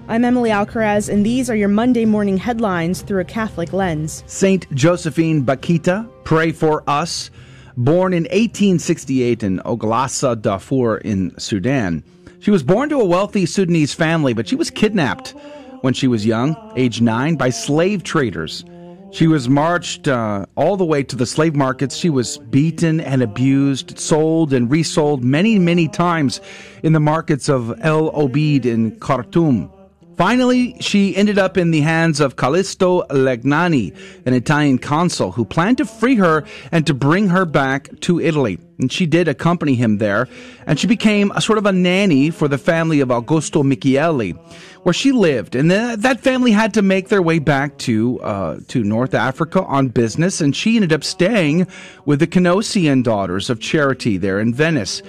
I'm 0.07 0.25
Emily 0.25 0.49
Alcaraz, 0.49 1.09
and 1.09 1.23
these 1.23 1.47
are 1.47 1.55
your 1.55 1.69
Monday 1.69 2.05
morning 2.05 2.37
headlines 2.37 3.03
through 3.03 3.21
a 3.21 3.25
Catholic 3.25 3.71
lens. 3.71 4.23
Saint 4.25 4.69
Josephine 4.73 5.45
Bakhita, 5.45 6.09
pray 6.23 6.51
for 6.51 6.83
us. 6.89 7.29
Born 7.77 8.13
in 8.13 8.23
1868 8.23 9.43
in 9.43 9.59
Olgossa, 9.59 10.41
Darfur, 10.41 10.97
in 10.97 11.37
Sudan. 11.37 12.03
She 12.39 12.49
was 12.49 12.63
born 12.63 12.89
to 12.89 12.99
a 12.99 13.05
wealthy 13.05 13.45
Sudanese 13.45 13.93
family, 13.93 14.33
but 14.33 14.47
she 14.47 14.55
was 14.55 14.71
kidnapped 14.71 15.35
when 15.81 15.93
she 15.93 16.07
was 16.07 16.25
young, 16.25 16.55
age 16.75 16.99
nine, 16.99 17.35
by 17.35 17.51
slave 17.51 18.01
traders. 18.03 18.65
She 19.11 19.27
was 19.27 19.49
marched 19.49 20.07
uh, 20.07 20.45
all 20.55 20.77
the 20.77 20.85
way 20.85 21.03
to 21.03 21.17
the 21.17 21.25
slave 21.25 21.53
markets. 21.53 21.97
She 21.97 22.09
was 22.09 22.37
beaten 22.37 23.01
and 23.01 23.21
abused, 23.21 23.99
sold 23.99 24.53
and 24.53 24.71
resold 24.71 25.21
many, 25.21 25.59
many 25.59 25.89
times 25.89 26.39
in 26.81 26.93
the 26.93 27.01
markets 27.01 27.49
of 27.49 27.77
El 27.81 28.09
Obeid 28.15 28.65
in 28.65 28.97
Khartoum. 28.99 29.69
Finally, 30.17 30.75
she 30.79 31.15
ended 31.15 31.39
up 31.39 31.57
in 31.57 31.71
the 31.71 31.81
hands 31.81 32.19
of 32.19 32.35
Callisto 32.35 33.03
Legnani, 33.09 33.95
an 34.25 34.33
Italian 34.33 34.77
consul 34.77 35.31
who 35.31 35.45
planned 35.45 35.77
to 35.77 35.85
free 35.85 36.15
her 36.15 36.43
and 36.71 36.85
to 36.85 36.93
bring 36.93 37.29
her 37.29 37.45
back 37.45 37.89
to 38.01 38.19
Italy. 38.19 38.59
And 38.77 38.91
she 38.91 39.05
did 39.05 39.27
accompany 39.27 39.75
him 39.75 39.99
there, 39.99 40.27
and 40.65 40.79
she 40.79 40.87
became 40.87 41.31
a 41.31 41.41
sort 41.41 41.57
of 41.57 41.65
a 41.65 41.71
nanny 41.71 42.29
for 42.29 42.47
the 42.47 42.57
family 42.57 42.99
of 42.99 43.09
Augusto 43.09 43.63
Michieli, 43.63 44.35
where 44.83 44.93
she 44.93 45.11
lived. 45.11 45.55
And 45.55 45.69
that 45.69 46.19
family 46.19 46.51
had 46.51 46.73
to 46.73 46.81
make 46.81 47.09
their 47.09 47.21
way 47.21 47.39
back 47.39 47.77
to 47.79 48.19
uh, 48.21 48.59
to 48.69 48.83
North 48.83 49.13
Africa 49.13 49.63
on 49.63 49.89
business, 49.89 50.41
and 50.41 50.55
she 50.55 50.75
ended 50.75 50.93
up 50.93 51.03
staying 51.03 51.67
with 52.05 52.19
the 52.19 52.27
Canossian 52.27 53.03
Daughters 53.03 53.49
of 53.49 53.59
Charity 53.59 54.17
there 54.17 54.39
in 54.39 54.53
Venice. 54.53 55.03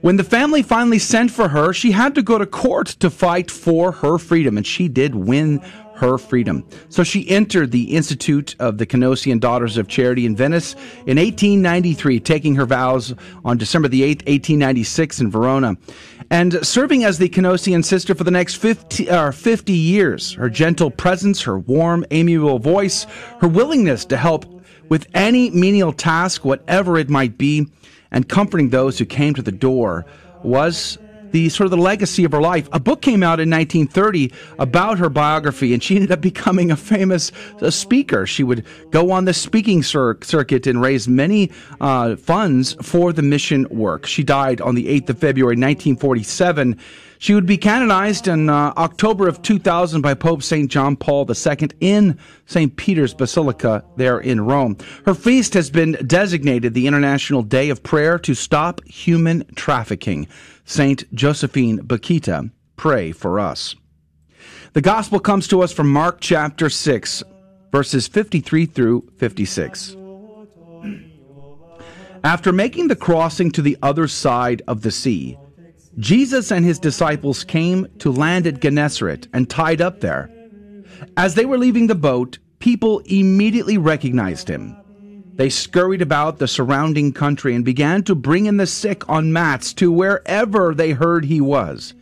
When 0.00 0.16
the 0.16 0.24
family 0.24 0.62
finally 0.62 0.98
sent 0.98 1.30
for 1.30 1.48
her, 1.48 1.74
she 1.74 1.90
had 1.90 2.14
to 2.14 2.22
go 2.22 2.38
to 2.38 2.46
court 2.46 2.86
to 3.00 3.10
fight 3.10 3.50
for 3.50 3.92
her 3.92 4.16
freedom, 4.16 4.56
and 4.56 4.66
she 4.66 4.88
did 4.88 5.14
win 5.14 5.58
her 5.96 6.16
freedom. 6.16 6.66
So 6.88 7.04
she 7.04 7.28
entered 7.28 7.70
the 7.70 7.94
Institute 7.94 8.56
of 8.58 8.78
the 8.78 8.86
Canossian 8.86 9.38
Daughters 9.38 9.76
of 9.76 9.88
Charity 9.88 10.24
in 10.24 10.34
Venice 10.34 10.72
in 11.04 11.18
1893, 11.18 12.18
taking 12.20 12.54
her 12.54 12.64
vows 12.64 13.14
on 13.44 13.58
December 13.58 13.88
the 13.88 14.00
8th, 14.00 14.26
1896 14.26 15.20
in 15.20 15.30
Verona, 15.30 15.76
and 16.30 16.66
serving 16.66 17.04
as 17.04 17.18
the 17.18 17.28
Canossian 17.28 17.84
sister 17.84 18.14
for 18.14 18.24
the 18.24 18.30
next 18.30 18.54
50, 18.54 19.10
uh, 19.10 19.30
50 19.30 19.72
years. 19.74 20.32
Her 20.32 20.48
gentle 20.48 20.90
presence, 20.90 21.42
her 21.42 21.58
warm, 21.58 22.06
amiable 22.10 22.58
voice, 22.58 23.04
her 23.42 23.48
willingness 23.48 24.06
to 24.06 24.16
help 24.16 24.46
with 24.88 25.06
any 25.12 25.50
menial 25.50 25.92
task, 25.92 26.42
whatever 26.42 26.96
it 26.96 27.10
might 27.10 27.36
be, 27.36 27.66
and 28.10 28.28
comforting 28.28 28.70
those 28.70 28.98
who 28.98 29.04
came 29.04 29.34
to 29.34 29.42
the 29.42 29.52
door 29.52 30.06
was 30.42 30.98
the 31.32 31.48
sort 31.48 31.66
of 31.66 31.70
the 31.70 31.76
legacy 31.76 32.24
of 32.24 32.32
her 32.32 32.40
life. 32.40 32.68
A 32.72 32.80
book 32.80 33.02
came 33.02 33.22
out 33.22 33.40
in 33.40 33.50
1930 33.50 34.32
about 34.58 34.98
her 34.98 35.08
biography, 35.08 35.72
and 35.72 35.82
she 35.82 35.94
ended 35.96 36.10
up 36.10 36.20
becoming 36.30 36.70
a 36.70 36.76
famous 36.76 37.32
uh, 37.60 37.70
speaker. 37.70 38.26
She 38.26 38.42
would 38.42 38.64
go 38.90 39.10
on 39.10 39.24
the 39.24 39.34
speaking 39.34 39.82
cir- 39.82 40.18
circuit 40.22 40.66
and 40.66 40.80
raise 40.80 41.08
many 41.08 41.50
uh, 41.80 42.16
funds 42.16 42.76
for 42.82 43.12
the 43.12 43.22
mission 43.22 43.66
work. 43.70 44.06
She 44.06 44.22
died 44.22 44.60
on 44.60 44.74
the 44.74 44.86
8th 44.86 45.10
of 45.10 45.18
February 45.18 45.54
1947. 45.54 46.78
She 47.20 47.34
would 47.34 47.44
be 47.44 47.58
canonized 47.58 48.28
in 48.28 48.48
uh, 48.48 48.72
October 48.78 49.28
of 49.28 49.42
2000 49.42 50.00
by 50.00 50.14
Pope 50.14 50.42
St. 50.42 50.70
John 50.70 50.96
Paul 50.96 51.28
II 51.28 51.68
in 51.78 52.18
St. 52.46 52.74
Peter's 52.76 53.12
Basilica 53.12 53.84
there 53.96 54.18
in 54.18 54.40
Rome. 54.40 54.78
Her 55.04 55.12
feast 55.12 55.52
has 55.52 55.68
been 55.68 55.98
designated 56.06 56.72
the 56.72 56.86
International 56.86 57.42
Day 57.42 57.68
of 57.68 57.82
Prayer 57.82 58.18
to 58.20 58.32
Stop 58.32 58.82
Human 58.86 59.44
Trafficking. 59.54 60.28
St. 60.64 61.14
Josephine 61.14 61.80
Bakhita, 61.80 62.50
pray 62.76 63.12
for 63.12 63.38
us. 63.38 63.76
The 64.72 64.80
gospel 64.80 65.20
comes 65.20 65.46
to 65.48 65.60
us 65.60 65.74
from 65.74 65.92
Mark 65.92 66.22
chapter 66.22 66.70
6, 66.70 67.22
verses 67.70 68.08
53 68.08 68.64
through 68.64 69.12
56. 69.18 69.94
After 72.24 72.50
making 72.50 72.88
the 72.88 72.96
crossing 72.96 73.50
to 73.50 73.60
the 73.60 73.76
other 73.82 74.08
side 74.08 74.62
of 74.66 74.80
the 74.80 74.90
sea, 74.90 75.36
Jesus 76.00 76.50
and 76.50 76.64
his 76.64 76.78
disciples 76.78 77.44
came 77.44 77.86
to 77.98 78.10
land 78.10 78.46
at 78.46 78.60
Gennesaret 78.60 79.28
and 79.34 79.50
tied 79.50 79.82
up 79.82 80.00
there. 80.00 80.30
As 81.18 81.34
they 81.34 81.44
were 81.44 81.58
leaving 81.58 81.88
the 81.88 81.94
boat, 81.94 82.38
people 82.58 83.00
immediately 83.00 83.76
recognized 83.76 84.48
him. 84.48 84.74
They 85.34 85.50
scurried 85.50 86.00
about 86.00 86.38
the 86.38 86.48
surrounding 86.48 87.12
country 87.12 87.54
and 87.54 87.64
began 87.66 88.02
to 88.04 88.14
bring 88.14 88.46
in 88.46 88.56
the 88.56 88.66
sick 88.66 89.06
on 89.10 89.34
mats 89.34 89.74
to 89.74 89.92
wherever 89.92 90.74
they 90.74 90.92
heard 90.92 91.26
he 91.26 91.40
was. 91.40 91.92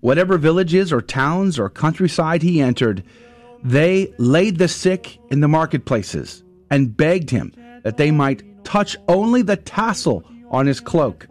Whatever 0.00 0.38
villages 0.38 0.92
or 0.92 1.02
towns 1.02 1.58
or 1.58 1.68
countryside 1.68 2.42
he 2.42 2.60
entered, 2.60 3.02
they 3.64 4.12
laid 4.18 4.58
the 4.58 4.68
sick 4.68 5.18
in 5.30 5.40
the 5.40 5.48
marketplaces 5.48 6.44
and 6.70 6.96
begged 6.96 7.30
him 7.30 7.52
that 7.82 7.96
they 7.96 8.12
might 8.12 8.64
touch 8.64 8.96
only 9.08 9.42
the 9.42 9.56
tassel 9.56 10.24
on 10.48 10.66
his 10.66 10.78
cloak, 10.78 11.26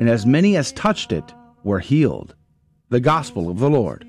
and 0.00 0.08
as 0.08 0.26
many 0.26 0.56
as 0.56 0.72
touched 0.72 1.12
it 1.12 1.32
were 1.64 1.80
healed. 1.80 2.34
The 2.88 3.00
Gospel 3.00 3.50
of 3.50 3.58
the 3.58 3.70
Lord. 3.70 4.06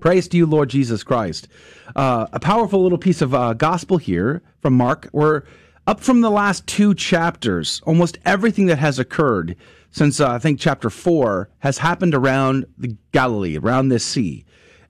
Praise 0.00 0.28
to 0.28 0.36
you, 0.36 0.46
Lord 0.46 0.70
Jesus 0.70 1.02
Christ. 1.02 1.48
Uh, 1.94 2.26
a 2.32 2.40
powerful 2.40 2.82
little 2.82 2.98
piece 2.98 3.20
of 3.20 3.34
uh, 3.34 3.52
gospel 3.52 3.98
here 3.98 4.42
from 4.60 4.74
Mark. 4.74 5.08
We're 5.12 5.42
up 5.86 6.00
from 6.00 6.20
the 6.20 6.30
last 6.30 6.66
two 6.66 6.94
chapters. 6.94 7.80
Almost 7.84 8.18
everything 8.24 8.66
that 8.66 8.78
has 8.78 8.98
occurred 8.98 9.56
since 9.90 10.20
uh, 10.20 10.30
I 10.30 10.38
think 10.38 10.58
chapter 10.58 10.88
four 10.88 11.50
has 11.58 11.78
happened 11.78 12.14
around 12.14 12.66
the 12.78 12.96
Galilee, 13.12 13.58
around 13.58 13.88
this 13.88 14.04
sea. 14.04 14.44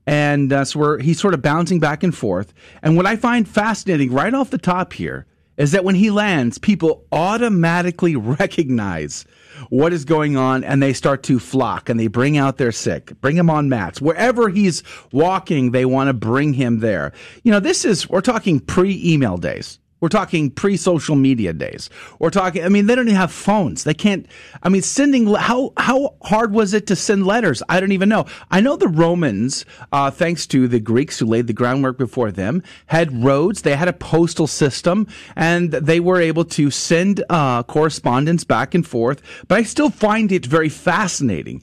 And 0.06 0.52
uh, 0.52 0.64
so 0.64 0.78
we're, 0.78 0.98
he's 1.00 1.20
sort 1.20 1.34
of 1.34 1.42
bouncing 1.42 1.80
back 1.80 2.02
and 2.02 2.14
forth. 2.14 2.52
And 2.82 2.96
what 2.96 3.06
I 3.06 3.16
find 3.16 3.48
fascinating 3.48 4.12
right 4.12 4.34
off 4.34 4.50
the 4.50 4.58
top 4.58 4.92
here 4.92 5.26
is 5.56 5.72
that 5.72 5.84
when 5.84 5.94
he 5.94 6.10
lands, 6.10 6.58
people 6.58 7.04
automatically 7.12 8.16
recognize 8.16 9.24
what 9.68 9.92
is 9.92 10.04
going 10.04 10.36
on 10.36 10.64
and 10.64 10.82
they 10.82 10.92
start 10.92 11.22
to 11.24 11.38
flock 11.38 11.88
and 11.88 12.00
they 12.00 12.06
bring 12.06 12.38
out 12.38 12.56
their 12.56 12.72
sick, 12.72 13.12
bring 13.20 13.36
him 13.36 13.50
on 13.50 13.68
mats. 13.68 14.00
Wherever 14.00 14.48
he's 14.48 14.82
walking, 15.12 15.72
they 15.72 15.84
want 15.84 16.08
to 16.08 16.14
bring 16.14 16.54
him 16.54 16.80
there. 16.80 17.12
You 17.42 17.52
know, 17.52 17.60
this 17.60 17.84
is, 17.84 18.08
we're 18.08 18.20
talking 18.20 18.60
pre 18.60 19.00
email 19.04 19.36
days. 19.36 19.78
We're 20.00 20.08
talking 20.08 20.50
pre 20.50 20.76
social 20.76 21.14
media 21.14 21.52
days. 21.52 21.90
We're 22.18 22.30
talking, 22.30 22.64
I 22.64 22.68
mean, 22.68 22.86
they 22.86 22.94
don't 22.94 23.08
even 23.08 23.16
have 23.16 23.32
phones. 23.32 23.84
They 23.84 23.94
can't, 23.94 24.26
I 24.62 24.70
mean, 24.70 24.82
sending, 24.82 25.32
how, 25.34 25.72
how 25.76 26.16
hard 26.22 26.52
was 26.52 26.72
it 26.72 26.86
to 26.86 26.96
send 26.96 27.26
letters? 27.26 27.62
I 27.68 27.80
don't 27.80 27.92
even 27.92 28.08
know. 28.08 28.24
I 28.50 28.60
know 28.60 28.76
the 28.76 28.88
Romans, 28.88 29.66
uh, 29.92 30.10
thanks 30.10 30.46
to 30.48 30.68
the 30.68 30.80
Greeks 30.80 31.18
who 31.18 31.26
laid 31.26 31.46
the 31.46 31.52
groundwork 31.52 31.98
before 31.98 32.30
them, 32.30 32.62
had 32.86 33.22
roads. 33.22 33.62
They 33.62 33.76
had 33.76 33.88
a 33.88 33.92
postal 33.92 34.46
system 34.46 35.06
and 35.36 35.70
they 35.70 36.00
were 36.00 36.20
able 36.20 36.46
to 36.46 36.70
send, 36.70 37.22
uh, 37.28 37.62
correspondence 37.64 38.44
back 38.44 38.74
and 38.74 38.86
forth. 38.86 39.20
But 39.48 39.58
I 39.58 39.62
still 39.64 39.90
find 39.90 40.32
it 40.32 40.46
very 40.46 40.70
fascinating 40.70 41.62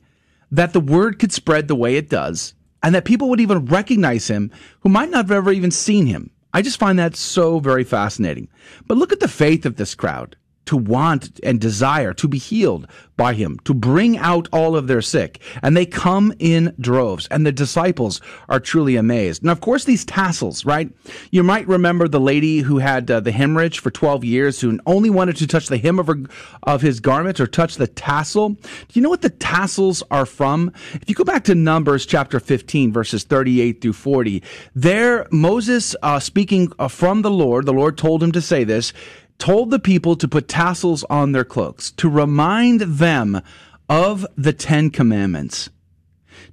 that 0.51 0.73
the 0.73 0.79
word 0.79 1.17
could 1.17 1.31
spread 1.31 1.67
the 1.67 1.75
way 1.75 1.95
it 1.95 2.09
does 2.09 2.53
and 2.83 2.93
that 2.93 3.05
people 3.05 3.29
would 3.29 3.41
even 3.41 3.65
recognize 3.65 4.27
him 4.27 4.51
who 4.81 4.89
might 4.89 5.09
not 5.09 5.25
have 5.25 5.31
ever 5.31 5.51
even 5.51 5.71
seen 5.71 6.05
him. 6.05 6.29
I 6.53 6.61
just 6.61 6.79
find 6.79 6.97
that 6.97 7.15
so 7.15 7.59
very 7.59 7.83
fascinating. 7.83 8.47
But 8.87 8.97
look 8.97 9.11
at 9.11 9.19
the 9.19 9.27
faith 9.27 9.65
of 9.65 9.75
this 9.75 9.95
crowd 9.95 10.35
to 10.67 10.77
want 10.77 11.39
and 11.43 11.59
desire 11.59 12.13
to 12.13 12.27
be 12.27 12.37
healed 12.37 12.87
by 13.17 13.33
him, 13.33 13.59
to 13.65 13.73
bring 13.73 14.17
out 14.17 14.47
all 14.53 14.75
of 14.75 14.87
their 14.87 15.01
sick. 15.01 15.41
And 15.63 15.75
they 15.75 15.85
come 15.85 16.33
in 16.39 16.73
droves, 16.79 17.27
and 17.31 17.45
the 17.45 17.51
disciples 17.51 18.21
are 18.47 18.59
truly 18.59 18.95
amazed. 18.95 19.43
Now, 19.43 19.51
of 19.51 19.59
course, 19.59 19.85
these 19.85 20.05
tassels, 20.05 20.65
right? 20.65 20.89
You 21.31 21.43
might 21.43 21.67
remember 21.67 22.07
the 22.07 22.19
lady 22.19 22.59
who 22.59 22.77
had 22.77 23.09
uh, 23.09 23.19
the 23.19 23.31
hemorrhage 23.31 23.79
for 23.79 23.89
12 23.89 24.23
years, 24.23 24.61
who 24.61 24.79
only 24.85 25.09
wanted 25.09 25.35
to 25.37 25.47
touch 25.47 25.67
the 25.67 25.77
hem 25.77 25.99
of, 25.99 26.07
her, 26.07 26.17
of 26.63 26.81
his 26.81 26.99
garment 26.99 27.39
or 27.39 27.47
touch 27.47 27.75
the 27.75 27.87
tassel. 27.87 28.49
Do 28.49 28.59
you 28.93 29.01
know 29.01 29.09
what 29.09 29.23
the 29.23 29.31
tassels 29.31 30.03
are 30.11 30.25
from? 30.25 30.71
If 30.93 31.09
you 31.09 31.15
go 31.15 31.23
back 31.23 31.43
to 31.45 31.55
Numbers 31.55 32.05
chapter 32.05 32.39
15, 32.39 32.93
verses 32.93 33.23
38 33.23 33.81
through 33.81 33.93
40, 33.93 34.43
there 34.75 35.27
Moses, 35.31 35.95
uh, 36.03 36.19
speaking 36.19 36.71
uh, 36.77 36.87
from 36.87 37.23
the 37.23 37.31
Lord, 37.31 37.65
the 37.65 37.73
Lord 37.73 37.97
told 37.97 38.21
him 38.21 38.31
to 38.33 38.41
say 38.41 38.63
this, 38.63 38.93
told 39.37 39.71
the 39.71 39.79
people 39.79 40.15
to 40.15 40.27
put 40.27 40.47
tassels 40.47 41.03
on 41.05 41.31
their 41.31 41.45
cloaks 41.45 41.91
to 41.91 42.09
remind 42.09 42.81
them 42.81 43.41
of 43.89 44.25
the 44.35 44.53
Ten 44.53 44.89
Commandments. 44.89 45.69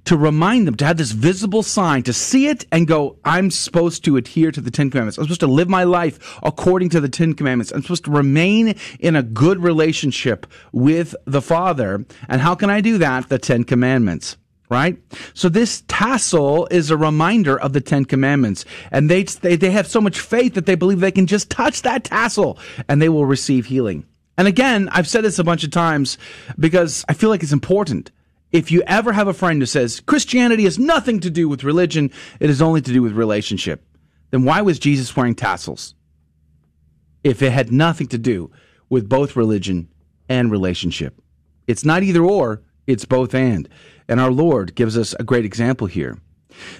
To 0.05 0.17
remind 0.17 0.67
them 0.67 0.75
to 0.75 0.85
have 0.85 0.97
this 0.97 1.11
visible 1.11 1.63
sign, 1.63 2.03
to 2.03 2.13
see 2.13 2.47
it 2.47 2.65
and 2.71 2.87
go, 2.87 3.17
I'm 3.25 3.49
supposed 3.49 4.03
to 4.05 4.17
adhere 4.17 4.51
to 4.51 4.61
the 4.61 4.71
Ten 4.71 4.89
Commandments. 4.89 5.17
I'm 5.17 5.25
supposed 5.25 5.39
to 5.41 5.47
live 5.47 5.67
my 5.67 5.83
life 5.83 6.37
according 6.43 6.89
to 6.89 7.01
the 7.01 7.09
Ten 7.09 7.33
Commandments. 7.33 7.71
I'm 7.71 7.81
supposed 7.81 8.05
to 8.05 8.11
remain 8.11 8.75
in 8.99 9.15
a 9.15 9.23
good 9.23 9.63
relationship 9.63 10.45
with 10.71 11.15
the 11.25 11.41
Father. 11.41 12.05
And 12.29 12.41
how 12.41 12.55
can 12.55 12.69
I 12.69 12.81
do 12.81 12.99
that? 12.99 13.29
The 13.29 13.39
Ten 13.39 13.63
Commandments 13.63 14.37
right? 14.69 14.97
So 15.33 15.49
this 15.49 15.83
tassel 15.87 16.67
is 16.71 16.89
a 16.89 16.97
reminder 16.97 17.59
of 17.59 17.73
the 17.73 17.81
Ten 17.81 18.05
Commandments. 18.05 18.65
And 18.91 19.09
they, 19.09 19.23
they, 19.23 19.55
they 19.55 19.71
have 19.71 19.87
so 19.87 20.01
much 20.01 20.19
faith 20.19 20.53
that 20.55 20.65
they 20.65 20.75
believe 20.75 20.99
they 20.99 21.11
can 21.11 21.27
just 21.27 21.49
touch 21.49 21.83
that 21.83 22.03
tassel 22.03 22.57
and 22.87 23.01
they 23.01 23.09
will 23.09 23.25
receive 23.25 23.67
healing. 23.67 24.05
And 24.37 24.47
again, 24.47 24.89
I've 24.91 25.07
said 25.07 25.23
this 25.23 25.39
a 25.39 25.43
bunch 25.43 25.63
of 25.63 25.71
times 25.71 26.17
because 26.59 27.05
I 27.07 27.13
feel 27.13 27.29
like 27.29 27.43
it's 27.43 27.53
important. 27.53 28.11
If 28.51 28.71
you 28.71 28.83
ever 28.87 29.13
have 29.13 29.27
a 29.27 29.33
friend 29.33 29.61
who 29.61 29.65
says 29.65 30.01
Christianity 30.01 30.63
has 30.63 30.79
nothing 30.79 31.19
to 31.21 31.29
do 31.29 31.47
with 31.47 31.63
religion, 31.63 32.11
it 32.39 32.49
is 32.49 32.61
only 32.61 32.81
to 32.81 32.93
do 32.93 33.01
with 33.01 33.13
relationship, 33.13 33.83
then 34.31 34.43
why 34.43 34.61
was 34.61 34.79
Jesus 34.79 35.15
wearing 35.15 35.35
tassels? 35.35 35.95
If 37.23 37.41
it 37.41 37.51
had 37.51 37.71
nothing 37.71 38.07
to 38.07 38.17
do 38.17 38.51
with 38.89 39.09
both 39.09 39.35
religion 39.35 39.89
and 40.29 40.51
relationship. 40.51 41.21
It's 41.67 41.85
not 41.85 42.03
either 42.03 42.23
or, 42.23 42.61
it's 42.87 43.05
both 43.05 43.33
and. 43.33 43.67
And 44.07 44.19
our 44.19 44.31
Lord 44.31 44.75
gives 44.75 44.97
us 44.97 45.15
a 45.19 45.23
great 45.23 45.45
example 45.45 45.87
here. 45.87 46.17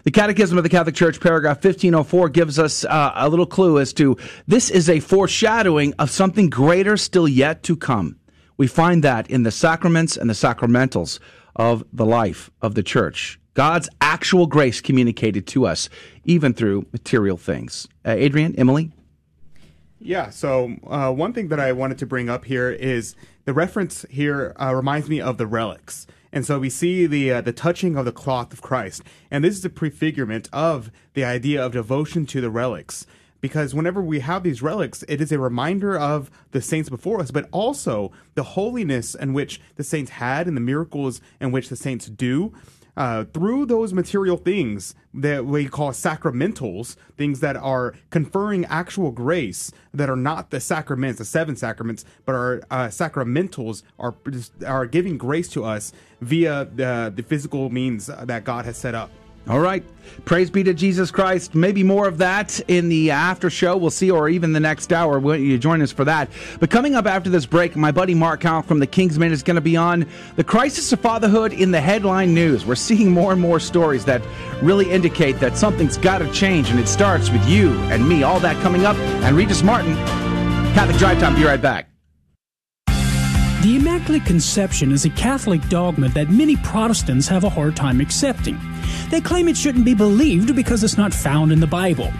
The 0.03 0.12
Catechism 0.12 0.58
of 0.58 0.63
the 0.63 0.70
Catholic 0.70 0.96
Church, 0.96 1.20
paragraph 1.20 1.58
1504, 1.58 2.29
gives 2.29 2.60
us 2.60 2.86
uh, 2.86 3.12
a 3.15 3.29
little 3.29 3.46
clue 3.46 3.79
as 3.79 3.94
to 3.94 4.17
this 4.48 4.70
is 4.70 4.89
a 4.89 5.00
foreshadowing 5.00 5.94
of 6.00 6.10
something 6.10 6.50
greater 6.50 6.98
still 6.98 7.27
yet 7.27 7.63
to 7.63 7.75
come. 7.75 8.17
We 8.58 8.67
find 8.67 9.03
that 9.03 9.29
in 9.29 9.44
the 9.44 9.51
sacraments 9.51 10.15
and 10.15 10.29
the 10.29 10.34
sacramentals 10.34 11.20
of 11.55 11.84
the 11.91 12.05
life 12.05 12.50
of 12.62 12.75
the 12.75 12.84
church. 12.84 13.39
God's 13.53 13.89
actual 14.01 14.48
grace 14.48 14.82
communicated 14.82 15.48
to 15.48 15.65
us, 15.65 15.89
even 16.25 16.53
through 16.53 16.86
material 16.91 17.38
things. 17.38 17.88
Uh, 18.05 18.12
Adrian, 18.12 18.53
Emily? 18.58 18.91
Yeah, 20.00 20.29
so 20.29 20.75
uh, 20.86 21.12
one 21.12 21.34
thing 21.34 21.48
that 21.48 21.60
I 21.60 21.72
wanted 21.72 21.98
to 22.00 22.05
bring 22.05 22.29
up 22.29 22.46
here 22.46 22.70
is 22.70 23.15
the 23.46 23.53
reference 23.53 24.05
here 24.10 24.53
uh, 24.62 24.75
reminds 24.75 25.10
me 25.10 25.22
of 25.22 25.38
the 25.38 25.48
relics. 25.48 26.05
And 26.35 26.45
so 26.45 26.59
we 26.59 26.69
see 26.69 27.07
the 27.07 27.31
uh, 27.31 27.41
the 27.41 27.53
touching 27.53 27.95
of 27.95 28.03
the 28.03 28.11
cloth 28.11 28.51
of 28.51 28.61
Christ, 28.61 29.01
and 29.31 29.41
this 29.41 29.55
is 29.55 29.63
a 29.63 29.69
prefigurement 29.69 30.49
of 30.51 30.91
the 31.13 31.23
idea 31.23 31.65
of 31.65 31.71
devotion 31.71 32.25
to 32.25 32.41
the 32.41 32.49
relics. 32.49 33.07
Because 33.39 33.73
whenever 33.73 34.01
we 34.01 34.19
have 34.19 34.43
these 34.43 34.61
relics, 34.61 35.03
it 35.07 35.21
is 35.21 35.31
a 35.31 35.39
reminder 35.39 35.97
of 35.97 36.29
the 36.51 36.61
saints 36.61 36.89
before 36.89 37.21
us, 37.21 37.31
but 37.31 37.47
also 37.51 38.11
the 38.33 38.43
holiness 38.43 39.15
in 39.15 39.31
which 39.31 39.61
the 39.77 39.83
saints 39.83 40.11
had 40.11 40.47
and 40.47 40.57
the 40.57 40.61
miracles 40.61 41.21
in 41.39 41.51
which 41.51 41.69
the 41.69 41.75
saints 41.75 42.07
do 42.07 42.53
uh, 42.97 43.25
through 43.25 43.65
those 43.65 43.93
material 43.93 44.37
things 44.37 44.95
that 45.13 45.45
we 45.45 45.65
call 45.67 45.91
sacramentals, 45.91 46.95
things 47.17 47.39
that 47.39 47.55
are 47.55 47.93
conferring 48.09 48.65
actual 48.65 49.11
grace 49.11 49.71
that 49.93 50.09
are 50.09 50.15
not 50.15 50.49
the 50.49 50.59
sacraments, 50.59 51.19
the 51.19 51.25
seven 51.25 51.55
sacraments, 51.55 52.05
but 52.25 52.35
are 52.35 52.61
uh, 52.71 52.87
sacramentals 52.87 53.83
are 53.99 54.15
are 54.65 54.85
giving 54.85 55.17
grace 55.17 55.47
to 55.49 55.63
us 55.63 55.91
via 56.22 56.67
the 56.75 57.13
the 57.15 57.24
physical 57.24 57.69
means 57.69 58.07
that 58.07 58.43
God 58.43 58.65
has 58.65 58.77
set 58.77 58.95
up. 58.95 59.12
All 59.48 59.60
right. 59.60 59.84
Praise 60.24 60.50
be 60.50 60.63
to 60.63 60.74
Jesus 60.74 61.12
Christ. 61.12 61.53
Maybe 61.53 61.84
more 61.84 62.07
of 62.07 62.17
that 62.17 62.60
in 62.67 62.89
the 62.89 63.12
after 63.12 63.51
show. 63.51 63.77
We'll 63.77 63.91
see, 63.91 64.10
or 64.10 64.27
even 64.27 64.53
the 64.53 64.60
next 64.60 64.91
hour. 64.91 65.19
Want 65.19 65.41
you 65.41 65.57
join 65.60 65.84
us 65.84 65.91
for 65.91 66.03
that. 66.05 66.29
But 66.60 66.72
coming 66.72 66.95
up 66.95 67.05
after 67.05 67.29
this 67.29 67.45
break, 67.45 67.75
my 67.75 67.91
buddy 67.91 68.15
Mark 68.15 68.41
Houck 68.41 68.65
from 68.65 68.79
the 68.79 68.88
Kingsmen 68.88 69.29
is 69.29 69.43
going 69.43 69.55
to 69.55 69.62
be 69.62 69.77
on 69.77 70.07
the 70.36 70.43
crisis 70.43 70.91
of 70.93 71.00
fatherhood 71.00 71.53
in 71.53 71.69
the 71.69 71.81
headline 71.81 72.34
news. 72.34 72.65
We're 72.65 72.75
seeing 72.75 73.12
more 73.12 73.34
and 73.34 73.41
more 73.41 73.60
stories 73.60 74.03
that 74.05 74.24
really 74.63 74.89
indicate 74.89 75.39
that 75.39 75.57
something's 75.57 75.98
got 75.98 76.19
to 76.19 76.31
change, 76.31 76.72
and 76.72 76.79
it 76.79 76.88
starts 76.88 77.29
with 77.29 77.48
you 77.48 77.74
and 77.91 78.07
me. 78.07 78.24
All 78.24 78.39
that 78.39 78.60
coming 78.63 78.86
up. 78.86 78.95
And 78.98 79.38
Regis 79.38 79.62
Martin, 79.62 79.95
Catholic 80.74 80.98
Drive 80.98 81.19
Time. 81.19 81.36
Be 81.36 81.43
right 81.43 81.62
back. 81.62 81.94
Immaculate 83.95 84.25
Conception 84.25 84.91
is 84.91 85.05
a 85.05 85.09
Catholic 85.11 85.65
dogma 85.69 86.09
that 86.09 86.29
many 86.29 86.57
Protestants 86.57 87.29
have 87.29 87.45
a 87.45 87.49
hard 87.49 87.77
time 87.77 88.01
accepting. 88.01 88.59
They 89.09 89.21
claim 89.21 89.47
it 89.47 89.55
shouldn't 89.55 89.85
be 89.85 89.93
believed 89.93 90.53
because 90.53 90.83
it's 90.83 90.97
not 90.97 91.13
found 91.13 91.53
in 91.53 91.61
the 91.61 91.65
Bible. 91.65 92.11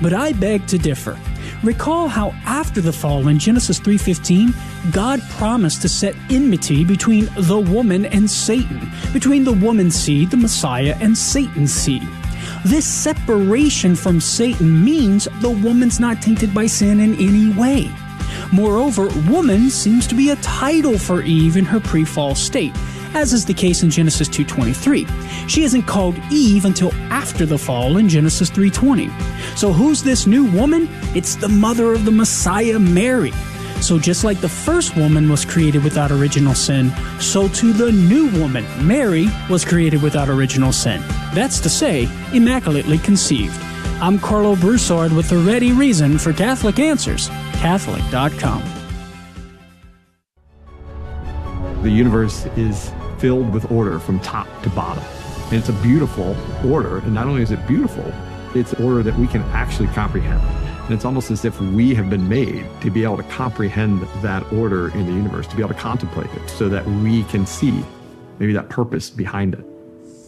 But 0.00 0.12
I 0.14 0.32
beg 0.32 0.64
to 0.68 0.78
differ. 0.78 1.18
Recall 1.64 2.06
how 2.06 2.30
after 2.44 2.80
the 2.80 2.92
fall 2.92 3.26
in 3.26 3.40
Genesis 3.40 3.80
3:15, 3.80 4.54
God 4.92 5.20
promised 5.30 5.82
to 5.82 5.88
set 5.88 6.14
enmity 6.30 6.84
between 6.84 7.28
the 7.36 7.58
woman 7.58 8.06
and 8.06 8.30
Satan, 8.30 8.88
between 9.12 9.42
the 9.42 9.54
woman's 9.54 9.96
seed, 9.96 10.30
the 10.30 10.36
Messiah, 10.36 10.96
and 11.00 11.18
Satan's 11.18 11.72
seed. 11.72 12.06
This 12.64 12.86
separation 12.86 13.96
from 13.96 14.20
Satan 14.20 14.84
means 14.84 15.26
the 15.40 15.50
woman's 15.50 15.98
not 15.98 16.22
tainted 16.22 16.54
by 16.54 16.66
sin 16.68 17.00
in 17.00 17.14
any 17.14 17.50
way. 17.50 17.90
Moreover, 18.52 19.08
woman 19.28 19.70
seems 19.70 20.06
to 20.06 20.14
be 20.14 20.30
a 20.30 20.36
title 20.36 20.98
for 20.98 21.22
Eve 21.22 21.56
in 21.56 21.64
her 21.64 21.80
pre-fall 21.80 22.34
state, 22.34 22.72
as 23.14 23.32
is 23.32 23.44
the 23.44 23.54
case 23.54 23.82
in 23.82 23.90
Genesis 23.90 24.28
2:23. 24.28 25.06
She 25.46 25.64
isn't 25.64 25.82
called 25.82 26.16
Eve 26.30 26.64
until 26.64 26.92
after 27.10 27.46
the 27.46 27.58
fall 27.58 27.96
in 27.96 28.08
Genesis 28.08 28.50
3:20. 28.50 29.10
So 29.56 29.72
who's 29.72 30.02
this 30.02 30.26
new 30.26 30.44
woman? 30.44 30.88
It's 31.14 31.36
the 31.36 31.48
mother 31.48 31.92
of 31.92 32.04
the 32.04 32.10
Messiah, 32.10 32.78
Mary. 32.78 33.32
So 33.80 33.98
just 33.98 34.24
like 34.24 34.40
the 34.40 34.48
first 34.48 34.96
woman 34.96 35.28
was 35.28 35.44
created 35.44 35.84
without 35.84 36.10
original 36.10 36.54
sin, 36.54 36.92
so 37.20 37.48
too 37.48 37.72
the 37.72 37.92
new 37.92 38.28
woman, 38.40 38.64
Mary, 38.80 39.28
was 39.50 39.64
created 39.64 40.00
without 40.00 40.30
original 40.30 40.72
sin. 40.72 41.02
That's 41.34 41.60
to 41.60 41.68
say, 41.68 42.08
immaculately 42.32 42.98
conceived. 42.98 43.60
I'm 44.00 44.18
Karlo 44.18 44.60
Broussard 44.60 45.12
with 45.12 45.30
the 45.30 45.38
ready 45.38 45.72
reason 45.72 46.18
for 46.18 46.32
Catholic 46.32 46.80
Answers, 46.80 47.28
Catholic.com. 47.54 48.62
The 51.82 51.90
universe 51.90 52.44
is 52.56 52.90
filled 53.18 53.52
with 53.54 53.70
order 53.70 54.00
from 54.00 54.18
top 54.18 54.48
to 54.64 54.70
bottom. 54.70 55.04
And 55.44 55.54
it's 55.54 55.68
a 55.68 55.74
beautiful 55.74 56.36
order. 56.68 56.98
And 56.98 57.14
not 57.14 57.28
only 57.28 57.42
is 57.42 57.52
it 57.52 57.64
beautiful, 57.68 58.12
it's 58.54 58.74
order 58.74 59.04
that 59.04 59.16
we 59.16 59.28
can 59.28 59.42
actually 59.52 59.88
comprehend. 59.88 60.42
And 60.84 60.92
it's 60.92 61.04
almost 61.04 61.30
as 61.30 61.44
if 61.44 61.60
we 61.60 61.94
have 61.94 62.10
been 62.10 62.28
made 62.28 62.66
to 62.80 62.90
be 62.90 63.04
able 63.04 63.18
to 63.18 63.22
comprehend 63.24 64.02
that 64.22 64.42
order 64.52 64.92
in 64.94 65.06
the 65.06 65.12
universe, 65.12 65.46
to 65.46 65.56
be 65.56 65.62
able 65.62 65.72
to 65.72 65.80
contemplate 65.80 66.34
it 66.34 66.50
so 66.50 66.68
that 66.68 66.84
we 66.84 67.22
can 67.24 67.46
see 67.46 67.84
maybe 68.40 68.52
that 68.54 68.68
purpose 68.68 69.08
behind 69.08 69.54
it. 69.54 69.64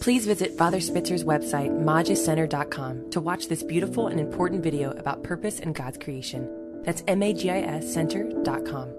Please 0.01 0.27
visit 0.27 0.57
Father 0.57 0.79
Spitzer's 0.79 1.25
website, 1.25 1.71
magiscenter.com, 1.83 3.11
to 3.11 3.21
watch 3.21 3.49
this 3.49 3.63
beautiful 3.63 4.09
and 4.09 4.21
important 4.21 4.63
video 4.63 4.91
about 4.93 5.23
purpose 5.23 5.61
and 5.61 5.75
God's 5.75 5.99
creation. 5.99 6.83
That's 6.85 7.03
M-A-G-I-S 7.09 7.93
center.com. 7.93 8.95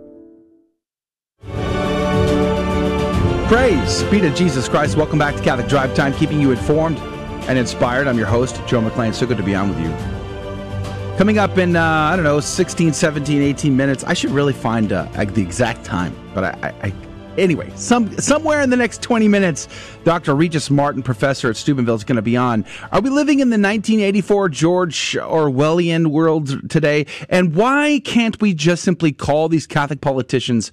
Praise 3.47 4.03
be 4.03 4.19
to 4.19 4.33
Jesus 4.33 4.67
Christ. 4.67 4.97
Welcome 4.97 5.19
back 5.19 5.35
to 5.37 5.41
Catholic 5.41 5.69
Drive 5.69 5.95
Time, 5.95 6.13
keeping 6.13 6.41
you 6.41 6.51
informed 6.51 6.97
and 7.47 7.57
inspired. 7.57 8.07
I'm 8.07 8.17
your 8.17 8.27
host, 8.27 8.61
Joe 8.67 8.81
McLean. 8.81 9.13
So 9.13 9.25
good 9.25 9.37
to 9.37 9.43
be 9.43 9.55
on 9.55 9.69
with 9.69 9.79
you. 9.79 9.89
Coming 11.17 11.37
up 11.37 11.57
in, 11.57 11.77
uh, 11.77 11.81
I 11.81 12.15
don't 12.15 12.25
know, 12.25 12.41
16, 12.41 12.91
17, 12.91 13.41
18 13.41 13.77
minutes. 13.77 14.03
I 14.03 14.13
should 14.13 14.31
really 14.31 14.51
find 14.51 14.91
uh, 14.91 15.05
the 15.13 15.41
exact 15.41 15.85
time, 15.85 16.13
but 16.35 16.43
I, 16.43 16.73
I 16.83 16.93
anyway, 17.37 17.71
some 17.75 18.17
somewhere 18.19 18.61
in 18.61 18.69
the 18.69 18.77
next 18.77 19.01
20 19.01 19.27
minutes, 19.27 19.67
Dr. 20.03 20.35
Regis 20.35 20.69
Martin, 20.69 21.03
professor 21.03 21.49
at 21.49 21.57
Steubenville, 21.57 21.95
is 21.95 22.03
going 22.03 22.15
to 22.17 22.21
be 22.21 22.37
on. 22.37 22.65
Are 22.91 23.01
we 23.01 23.09
living 23.09 23.39
in 23.39 23.49
the 23.49 23.53
1984 23.53 24.49
George 24.49 25.17
Orwellian 25.19 26.07
world 26.07 26.69
today? 26.69 27.05
And 27.29 27.55
why 27.55 28.01
can't 28.03 28.39
we 28.41 28.53
just 28.53 28.83
simply 28.83 29.11
call 29.11 29.49
these 29.49 29.67
Catholic 29.67 30.01
politicians 30.01 30.71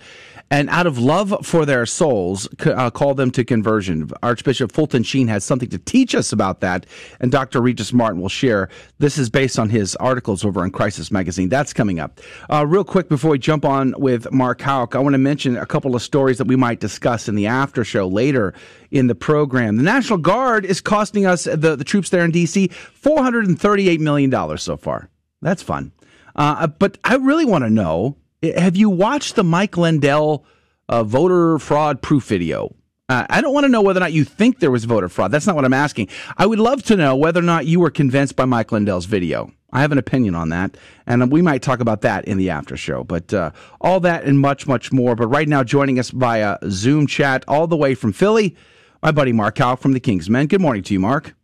and 0.54 0.70
out 0.70 0.86
of 0.86 1.00
love 1.00 1.34
for 1.42 1.66
their 1.66 1.84
souls, 1.84 2.48
uh, 2.64 2.88
call 2.88 3.12
them 3.14 3.32
to 3.32 3.44
conversion. 3.44 4.08
Archbishop 4.22 4.70
Fulton 4.70 5.02
Sheen 5.02 5.26
has 5.26 5.42
something 5.42 5.68
to 5.70 5.78
teach 5.78 6.14
us 6.14 6.30
about 6.30 6.60
that, 6.60 6.86
and 7.18 7.32
Dr. 7.32 7.60
Regis 7.60 7.92
Martin 7.92 8.20
will 8.20 8.28
share. 8.28 8.68
This 9.00 9.18
is 9.18 9.28
based 9.28 9.58
on 9.58 9.68
his 9.68 9.96
articles 9.96 10.44
over 10.44 10.64
in 10.64 10.70
Crisis 10.70 11.10
Magazine. 11.10 11.48
That's 11.48 11.72
coming 11.72 11.98
up. 11.98 12.20
Uh, 12.48 12.64
real 12.68 12.84
quick 12.84 13.08
before 13.08 13.32
we 13.32 13.38
jump 13.40 13.64
on 13.64 13.96
with 13.98 14.30
Mark 14.30 14.60
Houck, 14.60 14.94
I 14.94 15.00
want 15.00 15.14
to 15.14 15.18
mention 15.18 15.56
a 15.56 15.66
couple 15.66 15.96
of 15.96 16.02
stories 16.02 16.38
that 16.38 16.46
we 16.46 16.54
might 16.54 16.78
discuss 16.78 17.28
in 17.28 17.34
the 17.34 17.48
after 17.48 17.82
show 17.82 18.06
later 18.06 18.54
in 18.92 19.08
the 19.08 19.16
program. 19.16 19.74
The 19.76 19.82
National 19.82 20.20
Guard 20.20 20.64
is 20.64 20.80
costing 20.80 21.26
us, 21.26 21.44
the, 21.44 21.74
the 21.74 21.82
troops 21.84 22.10
there 22.10 22.24
in 22.24 22.30
D.C., 22.30 22.68
$438 22.68 23.98
million 23.98 24.56
so 24.58 24.76
far. 24.76 25.10
That's 25.42 25.64
fun. 25.64 25.90
Uh, 26.36 26.68
but 26.68 26.98
I 27.02 27.16
really 27.16 27.44
want 27.44 27.64
to 27.64 27.70
know 27.70 28.18
have 28.52 28.76
you 28.76 28.90
watched 28.90 29.36
the 29.36 29.44
Mike 29.44 29.76
Lindell 29.76 30.44
uh, 30.88 31.04
voter 31.04 31.58
fraud 31.58 32.02
proof 32.02 32.24
video? 32.24 32.74
Uh, 33.08 33.26
I 33.28 33.42
don't 33.42 33.52
want 33.52 33.64
to 33.64 33.68
know 33.68 33.82
whether 33.82 33.98
or 33.98 34.00
not 34.00 34.12
you 34.12 34.24
think 34.24 34.60
there 34.60 34.70
was 34.70 34.86
voter 34.86 35.10
fraud. 35.10 35.30
That's 35.30 35.46
not 35.46 35.56
what 35.56 35.64
I'm 35.66 35.74
asking. 35.74 36.08
I 36.38 36.46
would 36.46 36.58
love 36.58 36.82
to 36.84 36.96
know 36.96 37.14
whether 37.14 37.40
or 37.40 37.44
not 37.44 37.66
you 37.66 37.80
were 37.80 37.90
convinced 37.90 38.34
by 38.34 38.46
Mike 38.46 38.72
Lindell's 38.72 39.04
video. 39.04 39.52
I 39.72 39.80
have 39.80 39.92
an 39.92 39.98
opinion 39.98 40.34
on 40.34 40.50
that, 40.50 40.76
and 41.06 41.30
we 41.30 41.42
might 41.42 41.60
talk 41.60 41.80
about 41.80 42.00
that 42.02 42.24
in 42.26 42.38
the 42.38 42.48
after 42.50 42.76
show. 42.76 43.04
But 43.04 43.34
uh, 43.34 43.50
all 43.80 44.00
that 44.00 44.24
and 44.24 44.38
much, 44.38 44.66
much 44.66 44.92
more. 44.92 45.16
But 45.16 45.26
right 45.26 45.48
now, 45.48 45.64
joining 45.64 45.98
us 45.98 46.10
via 46.10 46.58
Zoom 46.70 47.06
chat 47.06 47.44
all 47.48 47.66
the 47.66 47.76
way 47.76 47.94
from 47.94 48.12
Philly, 48.12 48.56
my 49.02 49.10
buddy 49.10 49.32
Mark 49.32 49.58
Houck 49.58 49.80
from 49.80 49.92
the 49.92 50.00
Kingsmen. 50.00 50.48
Good 50.48 50.60
morning 50.60 50.84
to 50.84 50.94
you, 50.94 51.00
Mark. 51.00 51.34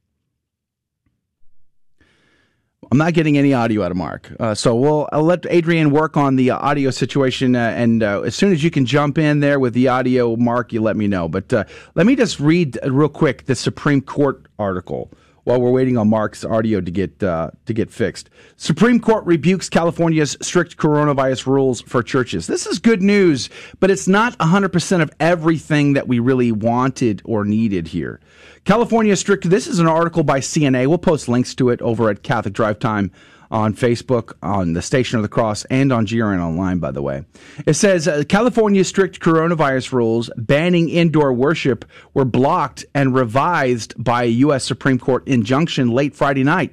I'm 2.90 2.98
not 2.98 3.14
getting 3.14 3.38
any 3.38 3.54
audio 3.54 3.84
out 3.84 3.92
of 3.92 3.96
Mark. 3.96 4.32
Uh, 4.40 4.52
so 4.52 4.74
we'll 4.74 5.08
I'll 5.12 5.22
let 5.22 5.46
Adrian 5.48 5.92
work 5.92 6.16
on 6.16 6.34
the 6.34 6.50
audio 6.50 6.90
situation, 6.90 7.54
uh, 7.54 7.72
and 7.76 8.02
uh, 8.02 8.22
as 8.22 8.34
soon 8.34 8.52
as 8.52 8.64
you 8.64 8.70
can 8.70 8.84
jump 8.84 9.16
in 9.16 9.38
there 9.38 9.60
with 9.60 9.74
the 9.74 9.86
audio, 9.86 10.34
Mark, 10.34 10.72
you 10.72 10.82
let 10.82 10.96
me 10.96 11.06
know. 11.06 11.28
But 11.28 11.52
uh, 11.52 11.64
let 11.94 12.04
me 12.04 12.16
just 12.16 12.40
read 12.40 12.78
uh, 12.82 12.90
real 12.90 13.08
quick 13.08 13.46
the 13.46 13.54
Supreme 13.54 14.00
Court 14.00 14.44
article 14.58 15.12
while 15.44 15.60
we're 15.60 15.70
waiting 15.70 15.96
on 15.96 16.08
Mark's 16.08 16.44
audio 16.44 16.80
to 16.80 16.90
get 16.90 17.22
uh, 17.22 17.50
to 17.66 17.72
get 17.72 17.90
fixed. 17.90 18.30
Supreme 18.56 19.00
Court 19.00 19.24
rebukes 19.24 19.68
California's 19.68 20.36
strict 20.40 20.76
coronavirus 20.76 21.46
rules 21.46 21.80
for 21.82 22.02
churches. 22.02 22.46
This 22.46 22.66
is 22.66 22.78
good 22.78 23.02
news, 23.02 23.50
but 23.78 23.90
it's 23.90 24.08
not 24.08 24.36
100% 24.38 25.02
of 25.02 25.10
everything 25.20 25.94
that 25.94 26.08
we 26.08 26.18
really 26.18 26.52
wanted 26.52 27.22
or 27.24 27.44
needed 27.44 27.88
here. 27.88 28.20
California 28.64 29.16
strict. 29.16 29.48
This 29.48 29.66
is 29.66 29.78
an 29.78 29.86
article 29.86 30.22
by 30.22 30.40
CNA. 30.40 30.86
We'll 30.86 30.98
post 30.98 31.28
links 31.28 31.54
to 31.56 31.70
it 31.70 31.80
over 31.82 32.10
at 32.10 32.22
Catholic 32.22 32.54
Drive 32.54 32.78
Time 32.78 33.10
on 33.50 33.74
Facebook, 33.74 34.32
on 34.42 34.74
the 34.74 34.82
Station 34.82 35.18
of 35.18 35.22
the 35.22 35.28
Cross, 35.28 35.64
and 35.66 35.92
on 35.92 36.06
GRN 36.06 36.40
Online, 36.40 36.78
by 36.78 36.90
the 36.90 37.02
way. 37.02 37.24
It 37.66 37.74
says 37.74 38.06
uh, 38.06 38.22
California's 38.28 38.88
strict 38.88 39.20
coronavirus 39.20 39.92
rules 39.92 40.30
banning 40.36 40.88
indoor 40.88 41.32
worship 41.32 41.84
were 42.14 42.24
blocked 42.24 42.84
and 42.94 43.14
revised 43.14 44.02
by 44.02 44.24
a 44.24 44.28
U.S. 44.28 44.64
Supreme 44.64 44.98
Court 44.98 45.26
injunction 45.26 45.88
late 45.88 46.14
Friday 46.14 46.44
night, 46.44 46.72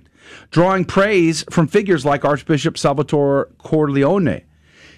drawing 0.51 0.85
praise 0.85 1.43
from 1.49 1.67
figures 1.67 2.05
like 2.05 2.23
Archbishop 2.23 2.77
Salvatore 2.77 3.49
Cordileone. 3.59 4.43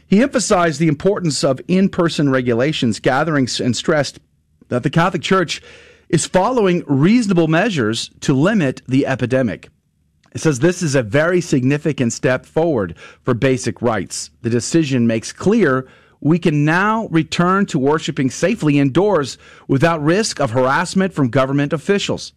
He 0.06 0.22
emphasized 0.22 0.80
the 0.80 0.88
importance 0.88 1.44
of 1.44 1.62
in 1.68 1.88
person 1.88 2.30
regulations, 2.30 3.00
gatherings, 3.00 3.60
and 3.62 3.76
stressed 3.76 4.20
that 4.70 4.84
the 4.84 4.90
Catholic 4.90 5.22
Church 5.22 5.62
is 6.10 6.26
following 6.26 6.84
reasonable 6.88 7.48
measures 7.48 8.10
to 8.22 8.34
limit 8.34 8.82
the 8.88 9.06
epidemic. 9.06 9.70
It 10.34 10.42
says 10.42 10.60
this 10.60 10.82
is 10.82 10.96
a 10.96 11.04
very 11.04 11.42
significant 11.42 12.14
step 12.14 12.46
forward 12.46 12.96
for 13.24 13.34
basic 13.34 13.82
rights. 13.82 14.30
The 14.42 14.50
decision 14.50 15.08
makes 15.08 15.32
clear 15.34 15.88
we 16.22 16.38
can 16.38 16.66
now 16.66 17.08
return 17.08 17.66
to 17.68 17.80
worshiping 17.80 18.30
safely 18.30 18.78
indoors 18.78 19.38
without 19.68 20.04
risk 20.04 20.40
of 20.40 20.52
harassment 20.52 21.14
from 21.14 21.30
government 21.30 21.74
officials. 21.74 22.34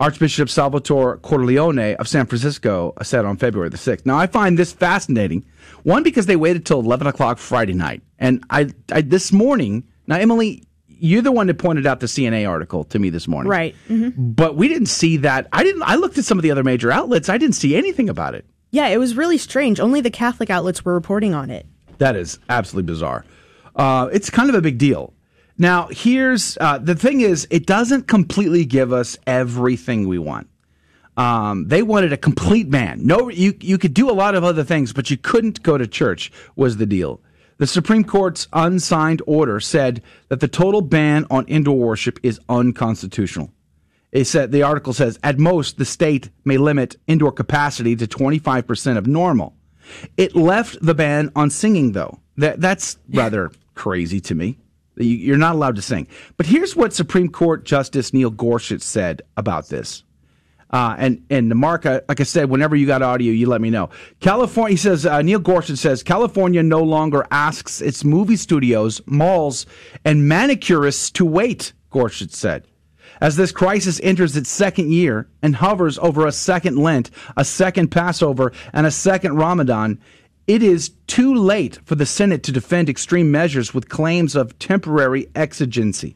Archbishop 0.00 0.48
Salvatore 0.48 1.18
Cordileone 1.18 1.96
of 1.96 2.06
San 2.06 2.26
Francisco 2.26 2.94
said 3.02 3.24
on 3.24 3.36
February 3.36 3.68
the 3.68 3.76
6th. 3.76 4.06
Now, 4.06 4.16
I 4.16 4.28
find 4.28 4.56
this 4.56 4.72
fascinating. 4.72 5.44
One, 5.82 6.04
because 6.04 6.26
they 6.26 6.36
waited 6.36 6.64
till 6.64 6.78
11 6.80 7.08
o'clock 7.08 7.38
Friday 7.38 7.74
night. 7.74 8.02
And 8.18 8.44
I, 8.48 8.70
I 8.92 9.00
this 9.00 9.32
morning, 9.32 9.84
now, 10.06 10.16
Emily, 10.16 10.62
you're 10.98 11.22
the 11.22 11.32
one 11.32 11.46
that 11.46 11.58
pointed 11.58 11.86
out 11.86 12.00
the 12.00 12.06
CNA 12.06 12.48
article 12.48 12.84
to 12.84 12.98
me 12.98 13.10
this 13.10 13.28
morning. 13.28 13.50
Right. 13.50 13.74
Mm-hmm. 13.88 14.32
But 14.32 14.56
we 14.56 14.68
didn't 14.68 14.86
see 14.86 15.18
that. 15.18 15.48
I 15.52 15.62
didn't. 15.64 15.82
I 15.82 15.96
looked 15.96 16.18
at 16.18 16.24
some 16.24 16.38
of 16.38 16.42
the 16.42 16.50
other 16.50 16.64
major 16.64 16.90
outlets. 16.90 17.28
I 17.28 17.38
didn't 17.38 17.54
see 17.56 17.76
anything 17.76 18.08
about 18.08 18.34
it. 18.34 18.44
Yeah, 18.70 18.88
it 18.88 18.98
was 18.98 19.16
really 19.16 19.38
strange. 19.38 19.80
Only 19.80 20.00
the 20.00 20.10
Catholic 20.10 20.50
outlets 20.50 20.84
were 20.84 20.94
reporting 20.94 21.34
on 21.34 21.50
it. 21.50 21.66
That 21.98 22.16
is 22.16 22.38
absolutely 22.48 22.92
bizarre. 22.92 23.24
Uh, 23.74 24.08
it's 24.12 24.30
kind 24.30 24.48
of 24.48 24.54
a 24.54 24.60
big 24.60 24.78
deal. 24.78 25.14
Now, 25.56 25.88
here's 25.90 26.56
uh, 26.60 26.78
the 26.78 26.94
thing: 26.94 27.20
is 27.20 27.46
it 27.50 27.66
doesn't 27.66 28.06
completely 28.06 28.64
give 28.64 28.92
us 28.92 29.16
everything 29.26 30.06
we 30.06 30.18
want. 30.18 30.48
Um, 31.16 31.66
they 31.66 31.82
wanted 31.82 32.12
a 32.12 32.16
complete 32.16 32.70
ban. 32.70 33.04
No, 33.04 33.28
you 33.28 33.54
you 33.60 33.78
could 33.78 33.92
do 33.94 34.08
a 34.08 34.12
lot 34.12 34.36
of 34.36 34.44
other 34.44 34.62
things, 34.62 34.92
but 34.92 35.10
you 35.10 35.16
couldn't 35.16 35.62
go 35.62 35.76
to 35.76 35.86
church. 35.86 36.30
Was 36.54 36.76
the 36.76 36.86
deal? 36.86 37.20
The 37.58 37.66
Supreme 37.66 38.04
Court's 38.04 38.46
unsigned 38.52 39.20
order 39.26 39.58
said 39.58 40.02
that 40.28 40.38
the 40.38 40.48
total 40.48 40.80
ban 40.80 41.26
on 41.28 41.44
indoor 41.46 41.76
worship 41.76 42.20
is 42.22 42.40
unconstitutional. 42.48 43.52
It 44.12 44.24
said 44.24 44.52
the 44.52 44.62
article 44.62 44.92
says 44.92 45.18
at 45.22 45.38
most 45.38 45.76
the 45.76 45.84
state 45.84 46.30
may 46.44 46.56
limit 46.56 46.96
indoor 47.08 47.32
capacity 47.32 47.96
to 47.96 48.06
25% 48.06 48.96
of 48.96 49.06
normal. 49.06 49.54
It 50.16 50.36
left 50.36 50.78
the 50.80 50.94
ban 50.94 51.32
on 51.34 51.50
singing 51.50 51.92
though. 51.92 52.20
That 52.36 52.60
that's 52.60 52.96
rather 53.10 53.50
crazy 53.74 54.20
to 54.20 54.34
me. 54.34 54.58
You're 54.96 55.36
not 55.36 55.54
allowed 55.54 55.76
to 55.76 55.82
sing. 55.82 56.06
But 56.36 56.46
here's 56.46 56.76
what 56.76 56.92
Supreme 56.92 57.28
Court 57.28 57.64
Justice 57.64 58.12
Neil 58.12 58.30
Gorsuch 58.30 58.82
said 58.82 59.22
about 59.36 59.68
this. 59.68 60.04
Uh, 60.70 60.94
and 60.98 61.24
and 61.30 61.54
Mark, 61.54 61.86
uh, 61.86 62.00
like 62.08 62.20
I 62.20 62.24
said, 62.24 62.50
whenever 62.50 62.76
you 62.76 62.86
got 62.86 63.00
audio, 63.02 63.32
you 63.32 63.46
let 63.46 63.60
me 63.60 63.70
know. 63.70 63.88
California, 64.20 64.72
he 64.72 64.76
says 64.76 65.06
uh, 65.06 65.22
Neil 65.22 65.38
Gorsuch 65.38 65.78
says 65.78 66.02
California 66.02 66.62
no 66.62 66.82
longer 66.82 67.26
asks 67.30 67.80
its 67.80 68.04
movie 68.04 68.36
studios, 68.36 69.00
malls, 69.06 69.66
and 70.04 70.30
manicurists 70.30 71.12
to 71.14 71.24
wait. 71.24 71.72
Gorsuch 71.90 72.32
said, 72.32 72.66
as 73.20 73.36
this 73.36 73.50
crisis 73.50 73.98
enters 74.02 74.36
its 74.36 74.50
second 74.50 74.92
year 74.92 75.26
and 75.42 75.56
hovers 75.56 75.98
over 75.98 76.26
a 76.26 76.32
second 76.32 76.76
Lent, 76.76 77.10
a 77.36 77.44
second 77.44 77.88
Passover, 77.88 78.52
and 78.74 78.86
a 78.86 78.90
second 78.90 79.36
Ramadan, 79.36 79.98
it 80.46 80.62
is 80.62 80.90
too 81.06 81.34
late 81.34 81.78
for 81.84 81.94
the 81.94 82.06
Senate 82.06 82.42
to 82.42 82.52
defend 82.52 82.90
extreme 82.90 83.30
measures 83.30 83.72
with 83.72 83.88
claims 83.88 84.36
of 84.36 84.58
temporary 84.58 85.28
exigency 85.34 86.14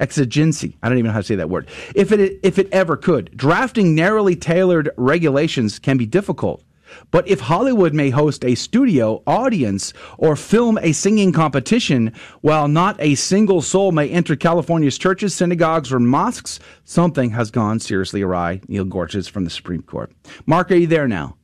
exigency. 0.00 0.76
I 0.82 0.88
don't 0.88 0.98
even 0.98 1.08
know 1.08 1.12
how 1.12 1.20
to 1.20 1.24
say 1.24 1.36
that 1.36 1.50
word. 1.50 1.68
If 1.94 2.10
it 2.10 2.40
if 2.42 2.58
it 2.58 2.68
ever 2.72 2.96
could, 2.96 3.36
drafting 3.36 3.94
narrowly 3.94 4.34
tailored 4.34 4.90
regulations 4.96 5.78
can 5.78 5.96
be 5.96 6.06
difficult. 6.06 6.64
But 7.10 7.28
if 7.28 7.40
Hollywood 7.40 7.94
may 7.94 8.10
host 8.10 8.44
a 8.44 8.54
studio 8.54 9.22
audience 9.26 9.92
or 10.18 10.36
film 10.36 10.78
a 10.78 10.92
singing 10.92 11.32
competition, 11.32 12.12
while 12.40 12.68
not 12.68 12.96
a 12.98 13.14
single 13.14 13.62
soul 13.62 13.92
may 13.92 14.08
enter 14.08 14.36
California's 14.36 14.98
churches, 14.98 15.34
synagogues, 15.34 15.92
or 15.92 16.00
mosques, 16.00 16.58
something 16.84 17.30
has 17.30 17.50
gone 17.50 17.78
seriously 17.78 18.22
awry. 18.22 18.60
Neil 18.68 18.84
Gorsuch 18.84 19.30
from 19.30 19.44
the 19.44 19.50
Supreme 19.50 19.82
Court. 19.82 20.12
Mark, 20.46 20.70
are 20.70 20.76
you 20.76 20.86
there 20.86 21.08
now? 21.08 21.36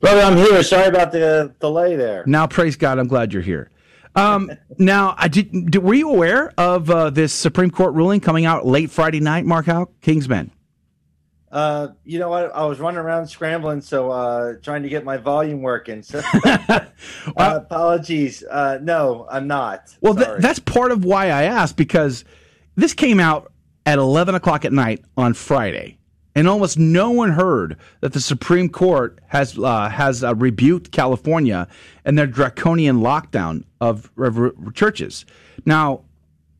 Brother, 0.00 0.20
I'm 0.20 0.36
here. 0.36 0.62
Sorry 0.62 0.88
about 0.88 1.12
the 1.12 1.54
delay 1.60 1.96
there. 1.96 2.24
Now, 2.26 2.46
praise 2.46 2.76
God, 2.76 2.98
I'm 2.98 3.08
glad 3.08 3.32
you're 3.32 3.42
here. 3.42 3.70
Um, 4.14 4.50
now, 4.78 5.14
I 5.16 5.28
did, 5.28 5.70
did, 5.70 5.82
were 5.82 5.94
you 5.94 6.10
aware 6.10 6.52
of 6.58 6.90
uh, 6.90 7.10
this 7.10 7.32
Supreme 7.32 7.70
Court 7.70 7.94
ruling 7.94 8.20
coming 8.20 8.44
out 8.44 8.66
late 8.66 8.90
Friday 8.90 9.20
night, 9.20 9.44
Mark 9.44 9.66
Houck? 9.66 9.90
Kingsmen. 10.00 10.50
Uh, 11.50 11.88
you 12.04 12.18
know 12.18 12.28
what? 12.28 12.52
I 12.52 12.66
was 12.66 12.80
running 12.80 12.98
around 12.98 13.28
scrambling, 13.28 13.80
so 13.80 14.10
uh, 14.10 14.54
trying 14.60 14.82
to 14.82 14.88
get 14.88 15.04
my 15.04 15.18
volume 15.18 15.62
working. 15.62 16.02
So 16.02 16.20
uh, 16.44 16.80
apologies. 17.36 18.42
Uh, 18.42 18.80
no, 18.82 19.28
I'm 19.30 19.46
not. 19.46 19.96
Well, 20.00 20.16
th- 20.16 20.40
that's 20.40 20.58
part 20.58 20.90
of 20.90 21.04
why 21.04 21.26
I 21.26 21.44
asked 21.44 21.76
because 21.76 22.24
this 22.74 22.92
came 22.92 23.20
out 23.20 23.52
at 23.86 23.98
11 23.98 24.34
o'clock 24.34 24.64
at 24.64 24.72
night 24.72 25.04
on 25.16 25.32
Friday 25.32 25.98
and 26.34 26.48
almost 26.48 26.78
no 26.78 27.10
one 27.10 27.30
heard 27.30 27.76
that 28.00 28.12
the 28.12 28.20
Supreme 28.20 28.68
Court 28.68 29.20
has 29.28 29.58
uh, 29.58 29.88
has 29.88 30.24
uh, 30.24 30.34
rebuked 30.34 30.90
California 30.90 31.68
and 32.04 32.18
their 32.18 32.26
draconian 32.26 33.00
lockdown 33.00 33.64
of 33.80 34.10
churches. 34.74 35.24
Now, 35.64 36.02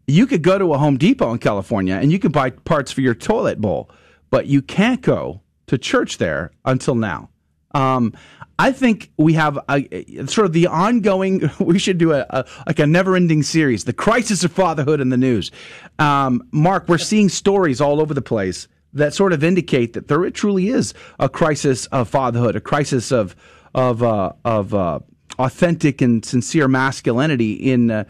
you 0.07 0.27
could 0.27 0.43
go 0.43 0.59
to 0.59 0.75
a 0.75 0.79
Home 0.79 0.97
Depot 0.97 1.33
in 1.33 1.39
California 1.39 1.95
and 1.95 2.13
you 2.13 2.19
could 2.19 2.33
buy 2.33 2.51
parts 2.51 2.93
for 2.93 3.01
your 3.01 3.15
toilet 3.15 3.61
bowl, 3.61 3.91
but 4.31 4.47
you 4.47 4.63
can't 4.63 5.01
go 5.01 5.41
to 5.67 5.79
church 5.79 6.19
there 6.19 6.53
until 6.65 6.95
now. 6.95 7.31
Um, 7.75 8.13
I 8.57 8.71
think 8.71 9.11
we 9.17 9.33
have 9.33 9.59
a, 9.69 10.27
sort 10.27 10.47
of 10.47 10.53
the 10.53 10.69
ongoing. 10.69 11.51
We 11.59 11.81
should 11.81 11.99
do 11.99 12.13
a, 12.13 12.25
a 12.31 12.45
like 12.67 12.79
a 12.79 12.87
never-ending 12.87 13.43
series, 13.43 13.85
the 13.85 13.93
crisis 13.93 14.45
of 14.45 14.53
fatherhood 14.53 15.01
in 15.01 15.09
the 15.09 15.17
news. 15.17 15.51
Um, 15.99 16.47
Mark, 16.53 16.89
we're 16.89 16.99
seeing 16.99 17.29
stories 17.29 17.81
all 17.81 18.01
over 18.01 18.15
the 18.15 18.23
place 18.23 18.69
that 18.95 19.13
sort 19.13 19.33
of 19.33 19.45
indicate 19.45 19.93
that 19.93 20.09
there 20.09 20.29
truly 20.31 20.69
is 20.69 20.95
a 21.19 21.29
crisis 21.29 21.87
of 21.87 22.09
fatherhood, 22.09 22.57
a 22.57 22.61
crisis 22.61 23.13
of 23.13 23.37
of 23.75 24.03
uh, 24.03 24.33
of 24.45 24.73
uh, 24.73 25.01
authentic 25.39 26.01
and 26.01 26.25
sincere 26.25 26.69
masculinity 26.69 27.53
in 27.53 27.91
uh, 27.91 28.05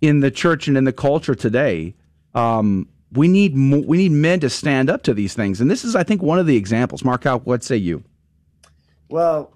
in 0.00 0.20
the 0.20 0.30
church 0.30 0.68
and 0.68 0.76
in 0.76 0.84
the 0.84 0.92
culture 0.92 1.34
today. 1.34 1.94
Um, 2.34 2.88
we 3.12 3.26
need 3.26 3.54
mo- 3.54 3.84
we 3.86 3.98
need 3.98 4.12
men 4.12 4.40
to 4.40 4.50
stand 4.50 4.88
up 4.88 5.02
to 5.04 5.14
these 5.14 5.34
things, 5.34 5.60
and 5.60 5.70
this 5.70 5.84
is, 5.84 5.96
I 5.96 6.04
think, 6.04 6.22
one 6.22 6.38
of 6.38 6.46
the 6.46 6.56
examples. 6.56 7.04
Mark, 7.04 7.26
out. 7.26 7.46
What 7.46 7.64
say 7.64 7.76
you? 7.76 8.04
Well, 9.08 9.54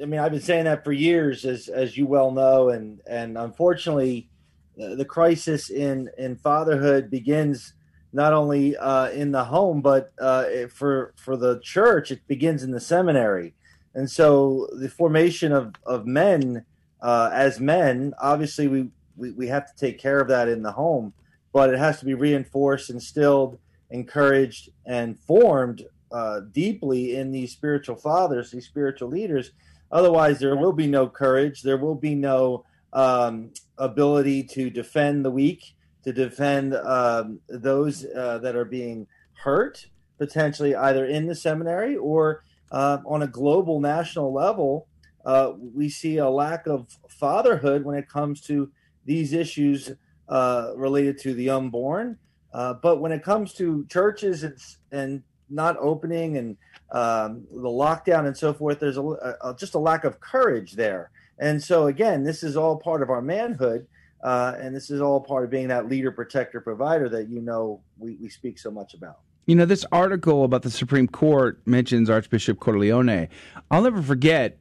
I 0.00 0.06
mean, 0.06 0.20
I've 0.20 0.32
been 0.32 0.40
saying 0.40 0.64
that 0.64 0.84
for 0.84 0.92
years, 0.92 1.44
as 1.44 1.68
as 1.68 1.96
you 1.96 2.06
well 2.06 2.30
know, 2.30 2.70
and 2.70 3.00
and 3.06 3.36
unfortunately, 3.36 4.30
the 4.76 5.04
crisis 5.04 5.68
in 5.68 6.08
in 6.16 6.36
fatherhood 6.36 7.10
begins 7.10 7.74
not 8.12 8.32
only 8.32 8.76
uh, 8.76 9.08
in 9.10 9.32
the 9.32 9.44
home, 9.44 9.80
but 9.80 10.12
uh, 10.20 10.44
for 10.68 11.14
for 11.16 11.36
the 11.36 11.60
church, 11.60 12.10
it 12.10 12.26
begins 12.26 12.62
in 12.62 12.70
the 12.70 12.80
seminary. 12.80 13.54
And 13.94 14.10
so 14.10 14.68
the 14.72 14.88
formation 14.88 15.52
of, 15.52 15.74
of 15.84 16.06
men 16.06 16.64
uh, 17.00 17.30
as 17.32 17.60
men, 17.60 18.14
obviously 18.20 18.68
we, 18.68 18.88
we, 19.16 19.32
we 19.32 19.46
have 19.48 19.66
to 19.66 19.76
take 19.76 19.98
care 19.98 20.20
of 20.20 20.28
that 20.28 20.48
in 20.48 20.62
the 20.62 20.72
home, 20.72 21.12
but 21.52 21.70
it 21.70 21.78
has 21.78 21.98
to 21.98 22.06
be 22.06 22.14
reinforced, 22.14 22.90
instilled, 22.90 23.58
encouraged, 23.90 24.70
and 24.86 25.18
formed 25.20 25.84
uh, 26.10 26.40
deeply 26.52 27.16
in 27.16 27.32
these 27.32 27.52
spiritual 27.52 27.96
fathers, 27.96 28.50
these 28.50 28.66
spiritual 28.66 29.08
leaders. 29.08 29.50
Otherwise, 29.90 30.38
there 30.38 30.56
will 30.56 30.72
be 30.72 30.86
no 30.86 31.06
courage. 31.06 31.62
There 31.62 31.76
will 31.76 31.94
be 31.94 32.14
no 32.14 32.64
um, 32.94 33.50
ability 33.76 34.44
to 34.44 34.70
defend 34.70 35.24
the 35.24 35.30
weak 35.30 35.74
to 36.04 36.12
defend 36.12 36.74
um, 36.74 37.40
those 37.48 38.04
uh, 38.04 38.38
that 38.38 38.56
are 38.56 38.64
being 38.64 39.06
hurt, 39.34 39.86
potentially 40.18 40.74
either 40.74 41.06
in 41.06 41.26
the 41.26 41.34
seminary 41.34 41.96
or 41.96 42.44
uh, 42.70 42.98
on 43.06 43.22
a 43.22 43.26
global 43.26 43.80
national 43.80 44.32
level. 44.32 44.88
Uh, 45.24 45.52
we 45.74 45.88
see 45.88 46.16
a 46.16 46.28
lack 46.28 46.66
of 46.66 46.88
fatherhood 47.08 47.84
when 47.84 47.96
it 47.96 48.08
comes 48.08 48.40
to 48.40 48.70
these 49.04 49.32
issues 49.32 49.92
uh, 50.28 50.72
related 50.76 51.18
to 51.18 51.34
the 51.34 51.50
unborn. 51.50 52.18
Uh, 52.52 52.74
but 52.74 53.00
when 53.00 53.12
it 53.12 53.22
comes 53.22 53.54
to 53.54 53.86
churches 53.86 54.42
and, 54.42 54.58
and 54.90 55.22
not 55.48 55.76
opening 55.78 56.36
and 56.38 56.56
um, 56.90 57.44
the 57.50 57.68
lockdown 57.68 58.26
and 58.26 58.36
so 58.36 58.52
forth, 58.52 58.80
there's 58.80 58.96
a, 58.96 59.02
a, 59.02 59.54
just 59.58 59.74
a 59.74 59.78
lack 59.78 60.04
of 60.04 60.20
courage 60.20 60.72
there. 60.72 61.10
And 61.38 61.62
so, 61.62 61.86
again, 61.86 62.24
this 62.24 62.42
is 62.42 62.56
all 62.56 62.76
part 62.76 63.02
of 63.02 63.10
our 63.10 63.22
manhood 63.22 63.86
uh, 64.22 64.54
and 64.58 64.74
this 64.74 64.90
is 64.90 65.00
all 65.00 65.20
part 65.20 65.44
of 65.44 65.50
being 65.50 65.68
that 65.68 65.88
leader, 65.88 66.12
protector, 66.12 66.60
provider 66.60 67.08
that 67.08 67.28
you 67.28 67.40
know 67.40 67.80
we, 67.98 68.16
we 68.20 68.28
speak 68.28 68.58
so 68.58 68.70
much 68.70 68.94
about. 68.94 69.18
You 69.46 69.56
know, 69.56 69.64
this 69.64 69.84
article 69.90 70.44
about 70.44 70.62
the 70.62 70.70
Supreme 70.70 71.08
Court 71.08 71.60
mentions 71.66 72.08
Archbishop 72.08 72.60
Cordileone. 72.60 73.28
I'll 73.70 73.82
never 73.82 74.00
forget, 74.00 74.58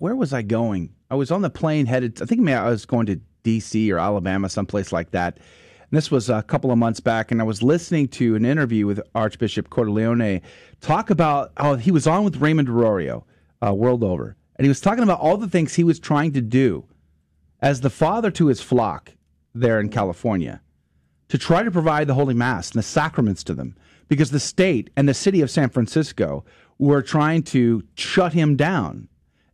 where 0.00 0.16
was 0.16 0.32
I 0.32 0.42
going? 0.42 0.92
I 1.10 1.14
was 1.14 1.30
on 1.30 1.42
the 1.42 1.50
plane 1.50 1.86
headed, 1.86 2.20
I 2.20 2.24
think 2.24 2.48
I 2.48 2.68
was 2.68 2.84
going 2.84 3.06
to 3.06 3.20
D.C. 3.44 3.92
or 3.92 3.98
Alabama, 3.98 4.48
someplace 4.48 4.90
like 4.90 5.12
that. 5.12 5.36
And 5.36 5.96
this 5.96 6.10
was 6.10 6.28
a 6.28 6.42
couple 6.42 6.72
of 6.72 6.78
months 6.78 6.98
back, 6.98 7.30
and 7.30 7.40
I 7.40 7.44
was 7.44 7.62
listening 7.62 8.08
to 8.08 8.34
an 8.34 8.44
interview 8.44 8.86
with 8.86 9.00
Archbishop 9.14 9.70
Cordileone 9.70 10.42
talk 10.80 11.10
about 11.10 11.52
how 11.56 11.76
he 11.76 11.92
was 11.92 12.08
on 12.08 12.24
with 12.24 12.38
Raymond 12.38 12.68
Arroyo, 12.68 13.24
uh, 13.64 13.72
world 13.72 14.02
over, 14.02 14.36
and 14.56 14.64
he 14.64 14.68
was 14.68 14.80
talking 14.80 15.04
about 15.04 15.20
all 15.20 15.36
the 15.36 15.48
things 15.48 15.74
he 15.74 15.84
was 15.84 16.00
trying 16.00 16.32
to 16.32 16.40
do 16.40 16.84
as 17.64 17.80
the 17.80 17.88
father 17.88 18.30
to 18.30 18.48
his 18.48 18.60
flock 18.60 19.14
there 19.54 19.80
in 19.80 19.88
California 19.88 20.60
to 21.30 21.38
try 21.38 21.62
to 21.62 21.70
provide 21.70 22.06
the 22.06 22.12
Holy 22.12 22.34
Mass 22.34 22.70
and 22.70 22.78
the 22.78 22.82
sacraments 22.82 23.42
to 23.42 23.54
them 23.54 23.74
because 24.06 24.30
the 24.30 24.38
state 24.38 24.90
and 24.98 25.08
the 25.08 25.14
city 25.14 25.40
of 25.40 25.50
San 25.50 25.70
Francisco 25.70 26.44
were 26.78 27.00
trying 27.00 27.42
to 27.42 27.82
shut 27.94 28.34
him 28.34 28.54
down. 28.54 29.08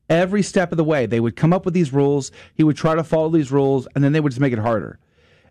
Every 0.08 0.42
step 0.42 0.72
of 0.72 0.76
the 0.76 0.82
way, 0.82 1.06
they 1.06 1.20
would 1.20 1.36
come 1.36 1.52
up 1.52 1.64
with 1.64 1.72
these 1.72 1.92
rules. 1.92 2.32
He 2.52 2.64
would 2.64 2.76
try 2.76 2.96
to 2.96 3.04
follow 3.04 3.28
these 3.28 3.52
rules, 3.52 3.86
and 3.94 4.02
then 4.02 4.10
they 4.10 4.18
would 4.18 4.32
just 4.32 4.40
make 4.40 4.52
it 4.52 4.58
harder. 4.58 4.98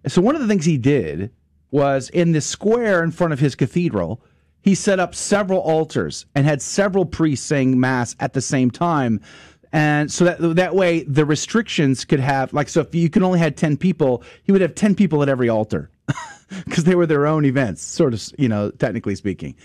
So, 0.07 0.21
one 0.21 0.35
of 0.35 0.41
the 0.41 0.47
things 0.47 0.65
he 0.65 0.77
did 0.77 1.31
was 1.71 2.09
in 2.09 2.33
the 2.33 2.41
square 2.41 3.01
in 3.01 3.11
front 3.11 3.31
of 3.31 3.39
his 3.39 3.55
cathedral, 3.55 4.21
he 4.61 4.75
set 4.75 4.99
up 4.99 5.15
several 5.15 5.61
altars 5.61 6.25
and 6.35 6.45
had 6.45 6.61
several 6.61 7.05
priests 7.05 7.45
saying 7.45 7.79
Mass 7.79 8.17
at 8.19 8.33
the 8.33 8.41
same 8.41 8.69
time 8.69 9.21
and 9.71 10.11
so 10.11 10.25
that 10.25 10.55
that 10.55 10.75
way 10.75 11.03
the 11.03 11.25
restrictions 11.25 12.05
could 12.05 12.19
have 12.19 12.53
like 12.53 12.69
so 12.69 12.81
if 12.81 12.93
you 12.95 13.09
could 13.09 13.23
only 13.23 13.39
had 13.39 13.55
10 13.55 13.77
people 13.77 14.23
he 14.43 14.51
would 14.51 14.61
have 14.61 14.75
10 14.75 14.95
people 14.95 15.21
at 15.23 15.29
every 15.29 15.49
altar. 15.49 15.89
Because 16.65 16.83
they 16.83 16.95
were 16.95 17.05
their 17.05 17.27
own 17.27 17.45
events 17.45 17.83
sort 17.83 18.11
of 18.11 18.27
you 18.39 18.49
know 18.49 18.71
technically 18.71 19.13
speaking. 19.13 19.55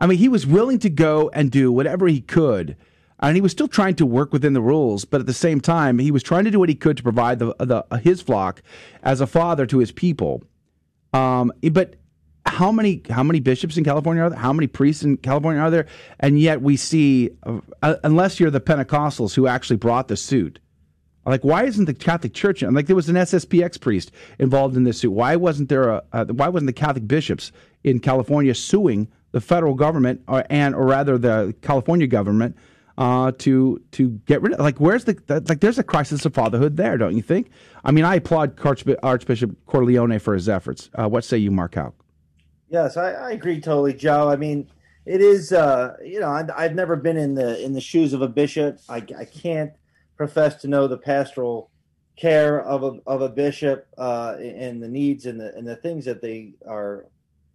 I 0.00 0.08
mean 0.08 0.18
he 0.18 0.28
was 0.28 0.44
willing 0.44 0.80
to 0.80 0.90
go 0.90 1.30
and 1.32 1.52
do 1.52 1.70
whatever 1.70 2.08
he 2.08 2.20
could. 2.20 2.76
And 3.20 3.36
he 3.36 3.40
was 3.40 3.52
still 3.52 3.68
trying 3.68 3.94
to 3.96 4.06
work 4.06 4.32
within 4.32 4.52
the 4.52 4.60
rules 4.60 5.04
but 5.04 5.20
at 5.20 5.26
the 5.26 5.32
same 5.32 5.60
time 5.60 6.00
he 6.00 6.10
was 6.10 6.24
trying 6.24 6.42
to 6.44 6.50
do 6.50 6.58
what 6.58 6.68
he 6.68 6.74
could 6.74 6.96
to 6.96 7.02
provide 7.04 7.38
the, 7.38 7.54
the 7.60 7.98
his 7.98 8.20
flock 8.20 8.60
as 9.04 9.20
a 9.20 9.26
father 9.28 9.66
to 9.66 9.78
his 9.78 9.92
people. 9.92 10.42
Um, 11.12 11.52
but 11.70 11.94
how 12.46 12.72
many 12.72 13.02
how 13.08 13.22
many 13.22 13.40
bishops 13.40 13.76
in 13.76 13.84
California 13.84 14.22
are 14.22 14.30
there? 14.30 14.38
How 14.38 14.52
many 14.52 14.66
priests 14.66 15.04
in 15.04 15.16
California 15.16 15.60
are 15.60 15.70
there? 15.70 15.86
And 16.20 16.38
yet 16.38 16.60
we 16.60 16.76
see, 16.76 17.30
uh, 17.44 17.94
unless 18.02 18.40
you're 18.40 18.50
the 18.50 18.60
Pentecostals 18.60 19.34
who 19.34 19.46
actually 19.46 19.76
brought 19.76 20.08
the 20.08 20.16
suit, 20.16 20.58
like 21.24 21.44
why 21.44 21.64
isn't 21.64 21.84
the 21.84 21.94
Catholic 21.94 22.34
Church? 22.34 22.62
Like 22.62 22.86
there 22.86 22.96
was 22.96 23.08
an 23.08 23.16
SSPX 23.16 23.80
priest 23.80 24.10
involved 24.38 24.76
in 24.76 24.84
this 24.84 24.98
suit. 24.98 25.12
Why 25.12 25.36
wasn't 25.36 25.68
there 25.68 25.88
a? 25.88 26.02
Uh, 26.12 26.24
why 26.26 26.48
wasn't 26.48 26.66
the 26.66 26.72
Catholic 26.72 27.06
bishops 27.06 27.52
in 27.84 28.00
California 28.00 28.54
suing 28.54 29.08
the 29.30 29.40
federal 29.40 29.74
government 29.74 30.22
or, 30.26 30.44
and 30.50 30.74
or 30.74 30.84
rather 30.84 31.18
the 31.18 31.54
California 31.62 32.06
government 32.06 32.56
uh, 32.98 33.32
to 33.38 33.80
to 33.92 34.10
get 34.26 34.42
rid 34.42 34.52
of 34.54 34.60
like 34.60 34.80
where's 34.80 35.04
the, 35.04 35.14
the, 35.26 35.40
like 35.48 35.60
there's 35.60 35.78
a 35.78 35.84
crisis 35.84 36.26
of 36.26 36.34
fatherhood 36.34 36.76
there, 36.76 36.98
don't 36.98 37.16
you 37.16 37.22
think? 37.22 37.50
I 37.84 37.92
mean, 37.92 38.04
I 38.04 38.16
applaud 38.16 38.58
Archbishop 39.02 39.56
Cordileone 39.66 40.20
for 40.20 40.34
his 40.34 40.48
efforts. 40.48 40.90
Uh, 40.94 41.08
what 41.08 41.24
say 41.24 41.38
you, 41.38 41.50
Mark 41.50 41.76
Houck? 41.76 42.01
Yes, 42.72 42.96
I, 42.96 43.12
I, 43.12 43.30
agree 43.32 43.60
totally, 43.60 43.92
Joe. 43.92 44.30
I 44.30 44.36
mean, 44.36 44.66
it 45.04 45.20
is 45.20 45.52
uh, 45.52 45.94
you 46.02 46.20
know 46.20 46.28
I, 46.28 46.46
I've 46.56 46.74
never 46.74 46.96
been 46.96 47.18
in 47.18 47.34
the 47.34 47.62
in 47.62 47.74
the 47.74 47.82
shoes 47.82 48.14
of 48.14 48.22
a 48.22 48.28
bishop. 48.28 48.78
I, 48.88 48.96
I 49.16 49.26
can't 49.26 49.72
profess 50.16 50.54
to 50.62 50.68
know 50.68 50.88
the 50.88 50.96
pastoral 50.96 51.70
care 52.16 52.62
of 52.62 52.82
a 52.82 52.98
of 53.06 53.20
a 53.20 53.28
bishop 53.28 53.86
uh, 53.98 54.36
and 54.40 54.82
the 54.82 54.88
needs 54.88 55.26
and 55.26 55.38
the 55.38 55.54
and 55.54 55.68
the 55.68 55.76
things 55.76 56.06
that 56.06 56.22
they 56.22 56.54
are 56.66 57.04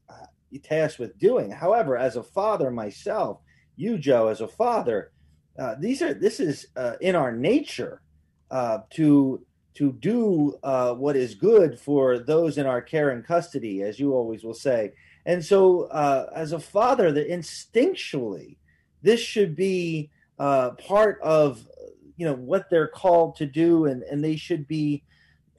uh, 0.07 0.27
tasked 0.63 0.99
with 0.99 1.17
doing. 1.17 1.49
However, 1.49 1.97
as 1.97 2.15
a 2.15 2.21
father 2.21 2.69
myself, 2.69 3.39
you 3.75 3.97
Joe, 3.97 4.27
as 4.27 4.41
a 4.41 4.47
father, 4.47 5.11
uh, 5.57 5.73
these 5.79 6.03
are 6.03 6.13
this 6.13 6.39
is 6.39 6.67
uh, 6.75 6.93
in 7.01 7.15
our 7.15 7.31
nature 7.31 8.03
uh, 8.51 8.79
to 8.91 9.43
to 9.77 9.93
do 9.93 10.59
uh, 10.63 10.93
what 10.93 11.15
is 11.15 11.33
good 11.33 11.79
for 11.79 12.19
those 12.19 12.59
in 12.59 12.67
our 12.67 12.81
care 12.81 13.09
and 13.09 13.25
custody, 13.25 13.81
as 13.81 13.99
you 13.99 14.13
always 14.13 14.43
will 14.43 14.53
say. 14.53 14.91
And 15.27 15.45
so, 15.45 15.83
uh, 15.83 16.31
as 16.33 16.53
a 16.53 16.59
father, 16.59 17.11
that 17.11 17.29
instinctually, 17.29 18.57
this 19.03 19.19
should 19.19 19.55
be 19.55 20.09
uh, 20.39 20.71
part 20.71 21.19
of 21.21 21.67
you 22.15 22.25
know 22.25 22.33
what 22.33 22.69
they're 22.71 22.87
called 22.87 23.35
to 23.35 23.45
do, 23.45 23.85
and 23.85 24.01
and 24.01 24.23
they 24.23 24.35
should 24.35 24.67
be 24.67 25.03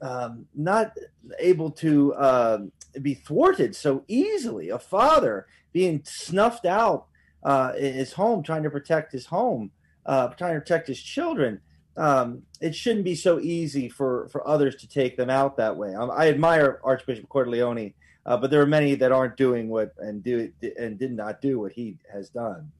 um, 0.01 0.45
not 0.53 0.91
able 1.39 1.71
to 1.71 2.13
um, 2.17 2.71
be 3.01 3.13
thwarted 3.13 3.73
so 3.73 4.03
easily. 4.09 4.69
A 4.69 4.79
father 4.79 5.47
being 5.71 6.01
snuffed 6.03 6.65
out 6.65 7.05
in 7.77 7.93
his 7.93 8.11
home, 8.11 8.43
trying 8.43 8.63
to 8.63 8.69
protect 8.69 9.13
his 9.13 9.27
home 9.27 9.71
uh, 10.09 10.27
trying 10.29 10.55
to 10.55 10.59
protect 10.59 10.87
his 10.87 11.01
children, 11.01 11.61
um, 11.95 12.41
it 12.61 12.73
shouldn't 12.75 13.05
be 13.05 13.15
so 13.15 13.39
easy 13.39 13.87
for, 13.87 14.27
for 14.29 14.45
others 14.47 14.75
to 14.77 14.87
take 14.87 15.15
them 15.15 15.29
out 15.29 15.57
that 15.57 15.77
way. 15.77 15.93
Um, 15.93 16.09
I 16.11 16.29
admire 16.29 16.79
Archbishop 16.83 17.29
Cordileone, 17.29 17.93
uh, 18.25 18.37
but 18.37 18.51
there 18.51 18.61
are 18.61 18.67
many 18.67 18.95
that 18.95 19.11
aren't 19.11 19.37
doing 19.37 19.69
what 19.69 19.93
and 19.97 20.23
do 20.23 20.51
and 20.77 20.97
did 20.99 21.11
not 21.11 21.41
do 21.41 21.59
what 21.59 21.71
he 21.71 21.97
has 22.11 22.29
done. 22.29 22.71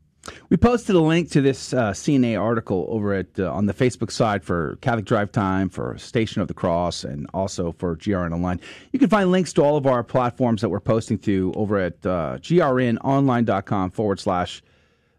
We 0.50 0.58
posted 0.58 0.96
a 0.96 1.00
link 1.00 1.32
to 1.32 1.42
this 1.42 1.74
uh, 1.74 1.92
CNA 1.92 2.40
article 2.40 2.88
over 2.90 3.14
at 3.14 3.28
uh, 3.40 3.52
on 3.52 3.66
the 3.66 3.74
Facebook 3.74 4.12
side 4.12 4.44
for 4.44 4.78
Catholic 4.82 5.06
Drive 5.06 5.32
Time, 5.32 5.70
for 5.70 5.98
Station 5.98 6.42
of 6.42 6.48
the 6.48 6.54
Cross, 6.54 7.04
and 7.04 7.28
also 7.34 7.72
for 7.72 7.96
GRN 7.96 8.34
Online. 8.34 8.60
You 8.92 9.00
can 9.00 9.10
find 9.10 9.32
links 9.32 9.54
to 9.54 9.64
all 9.64 9.78
of 9.78 9.88
our 9.88 10.04
platforms 10.04 10.62
that 10.62 10.70
we're 10.70 10.80
posting 10.80 11.18
to 11.20 11.54
over 11.56 11.78
at 11.78 12.06
uh, 12.06 12.38
grnonline.com 12.42 13.92
forward 13.92 14.20
slash 14.20 14.62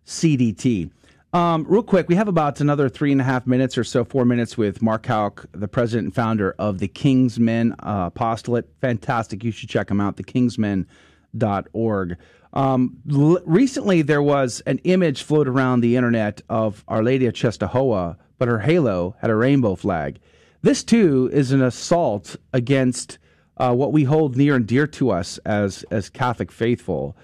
CDT. 0.06 0.90
Um, 1.32 1.64
real 1.68 1.84
quick, 1.84 2.08
we 2.08 2.16
have 2.16 2.26
about 2.26 2.60
another 2.60 2.88
three 2.88 3.12
and 3.12 3.20
a 3.20 3.24
half 3.24 3.46
minutes 3.46 3.78
or 3.78 3.84
so, 3.84 4.04
four 4.04 4.24
minutes 4.24 4.58
with 4.58 4.82
Mark 4.82 5.06
Houck, 5.06 5.46
the 5.52 5.68
president 5.68 6.06
and 6.06 6.14
founder 6.14 6.56
of 6.58 6.80
the 6.80 6.88
Kingsmen 6.88 7.72
uh, 7.80 8.06
Apostolate. 8.08 8.68
Fantastic. 8.80 9.44
You 9.44 9.52
should 9.52 9.68
check 9.68 9.86
them 9.86 10.00
out, 10.00 10.16
thekingsmen.org. 10.16 12.16
Um, 12.52 12.96
l- 13.08 13.38
recently, 13.44 14.02
there 14.02 14.22
was 14.22 14.60
an 14.66 14.78
image 14.78 15.22
floated 15.22 15.52
around 15.52 15.82
the 15.82 15.94
internet 15.94 16.42
of 16.48 16.84
Our 16.88 17.04
Lady 17.04 17.26
of 17.26 17.34
Czestochowa, 17.34 18.16
but 18.38 18.48
her 18.48 18.58
halo 18.58 19.14
had 19.20 19.30
a 19.30 19.36
rainbow 19.36 19.76
flag. 19.76 20.18
This, 20.62 20.82
too, 20.82 21.30
is 21.32 21.52
an 21.52 21.62
assault 21.62 22.34
against 22.52 23.18
uh, 23.56 23.72
what 23.72 23.92
we 23.92 24.02
hold 24.02 24.36
near 24.36 24.56
and 24.56 24.66
dear 24.66 24.88
to 24.88 25.10
us 25.10 25.38
as, 25.38 25.84
as 25.92 26.10
Catholic 26.10 26.50
faithful. 26.50 27.16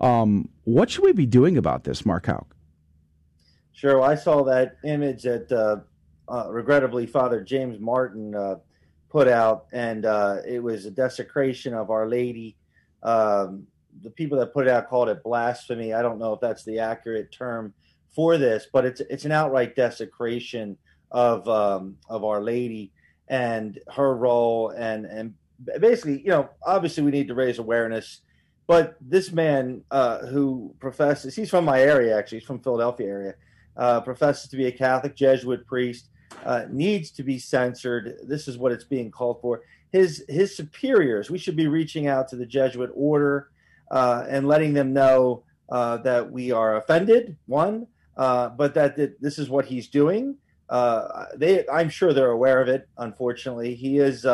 Um, 0.00 0.48
what 0.64 0.90
should 0.90 1.04
we 1.04 1.12
be 1.12 1.26
doing 1.26 1.56
about 1.56 1.84
this, 1.84 2.04
Mark 2.04 2.26
Houck? 2.26 2.56
Sure. 3.72 4.02
I 4.02 4.14
saw 4.14 4.44
that 4.44 4.76
image 4.84 5.22
that 5.22 5.50
uh, 5.50 5.80
uh, 6.32 6.50
regrettably 6.50 7.06
Father 7.06 7.40
James 7.40 7.80
Martin 7.80 8.34
uh, 8.34 8.56
put 9.08 9.28
out, 9.28 9.66
and 9.72 10.04
uh, 10.04 10.36
it 10.46 10.62
was 10.62 10.86
a 10.86 10.90
desecration 10.90 11.74
of 11.74 11.90
Our 11.90 12.06
Lady. 12.06 12.56
Um, 13.02 13.66
the 14.02 14.10
people 14.10 14.38
that 14.38 14.52
put 14.52 14.66
it 14.66 14.70
out 14.70 14.88
called 14.88 15.08
it 15.08 15.22
blasphemy. 15.22 15.92
I 15.92 16.02
don't 16.02 16.18
know 16.18 16.32
if 16.32 16.40
that's 16.40 16.64
the 16.64 16.78
accurate 16.78 17.32
term 17.32 17.74
for 18.14 18.38
this, 18.38 18.66
but 18.72 18.84
it's 18.84 19.00
it's 19.00 19.24
an 19.24 19.32
outright 19.32 19.74
desecration 19.74 20.76
of 21.10 21.48
um, 21.48 21.96
of 22.08 22.24
Our 22.24 22.42
Lady 22.42 22.92
and 23.28 23.78
her 23.94 24.14
role, 24.14 24.70
and 24.70 25.06
and 25.06 25.34
basically, 25.80 26.20
you 26.20 26.28
know, 26.28 26.50
obviously 26.64 27.02
we 27.02 27.10
need 27.10 27.28
to 27.28 27.34
raise 27.34 27.58
awareness. 27.58 28.20
But 28.66 28.96
this 29.00 29.32
man 29.32 29.82
uh, 29.90 30.18
who 30.26 30.74
professes, 30.78 31.34
he's 31.34 31.50
from 31.50 31.64
my 31.64 31.80
area 31.80 32.16
actually, 32.16 32.38
he's 32.38 32.46
from 32.46 32.60
Philadelphia 32.60 33.06
area 33.06 33.34
uh, 33.76 34.00
professes 34.00 34.50
to 34.50 34.56
be 34.56 34.66
a 34.66 34.72
Catholic 34.72 35.14
Jesuit 35.14 35.66
priest, 35.66 36.08
uh, 36.44 36.64
needs 36.70 37.10
to 37.12 37.22
be 37.22 37.38
censored. 37.38 38.16
This 38.24 38.48
is 38.48 38.58
what 38.58 38.72
it's 38.72 38.84
being 38.84 39.10
called 39.10 39.40
for. 39.40 39.62
His 39.90 40.24
his 40.28 40.56
superiors. 40.56 41.30
We 41.30 41.38
should 41.38 41.56
be 41.56 41.66
reaching 41.66 42.06
out 42.06 42.28
to 42.28 42.36
the 42.36 42.46
Jesuit 42.46 42.90
order 42.94 43.50
uh, 43.90 44.24
and 44.28 44.48
letting 44.48 44.72
them 44.72 44.92
know 44.92 45.44
uh, 45.68 45.98
that 45.98 46.30
we 46.30 46.50
are 46.50 46.76
offended. 46.76 47.36
One, 47.46 47.86
uh, 48.16 48.48
but 48.50 48.74
that, 48.74 48.96
that, 48.96 49.20
this 49.20 49.38
is 49.38 49.50
what 49.50 49.66
he's 49.66 49.88
doing. 49.88 50.36
Uh, 50.68 51.26
they, 51.36 51.68
I'm 51.68 51.90
sure 51.90 52.14
they're 52.14 52.30
aware 52.30 52.62
of 52.62 52.68
it. 52.68 52.88
Unfortunately, 52.96 53.74
he 53.74 53.98
is 53.98 54.26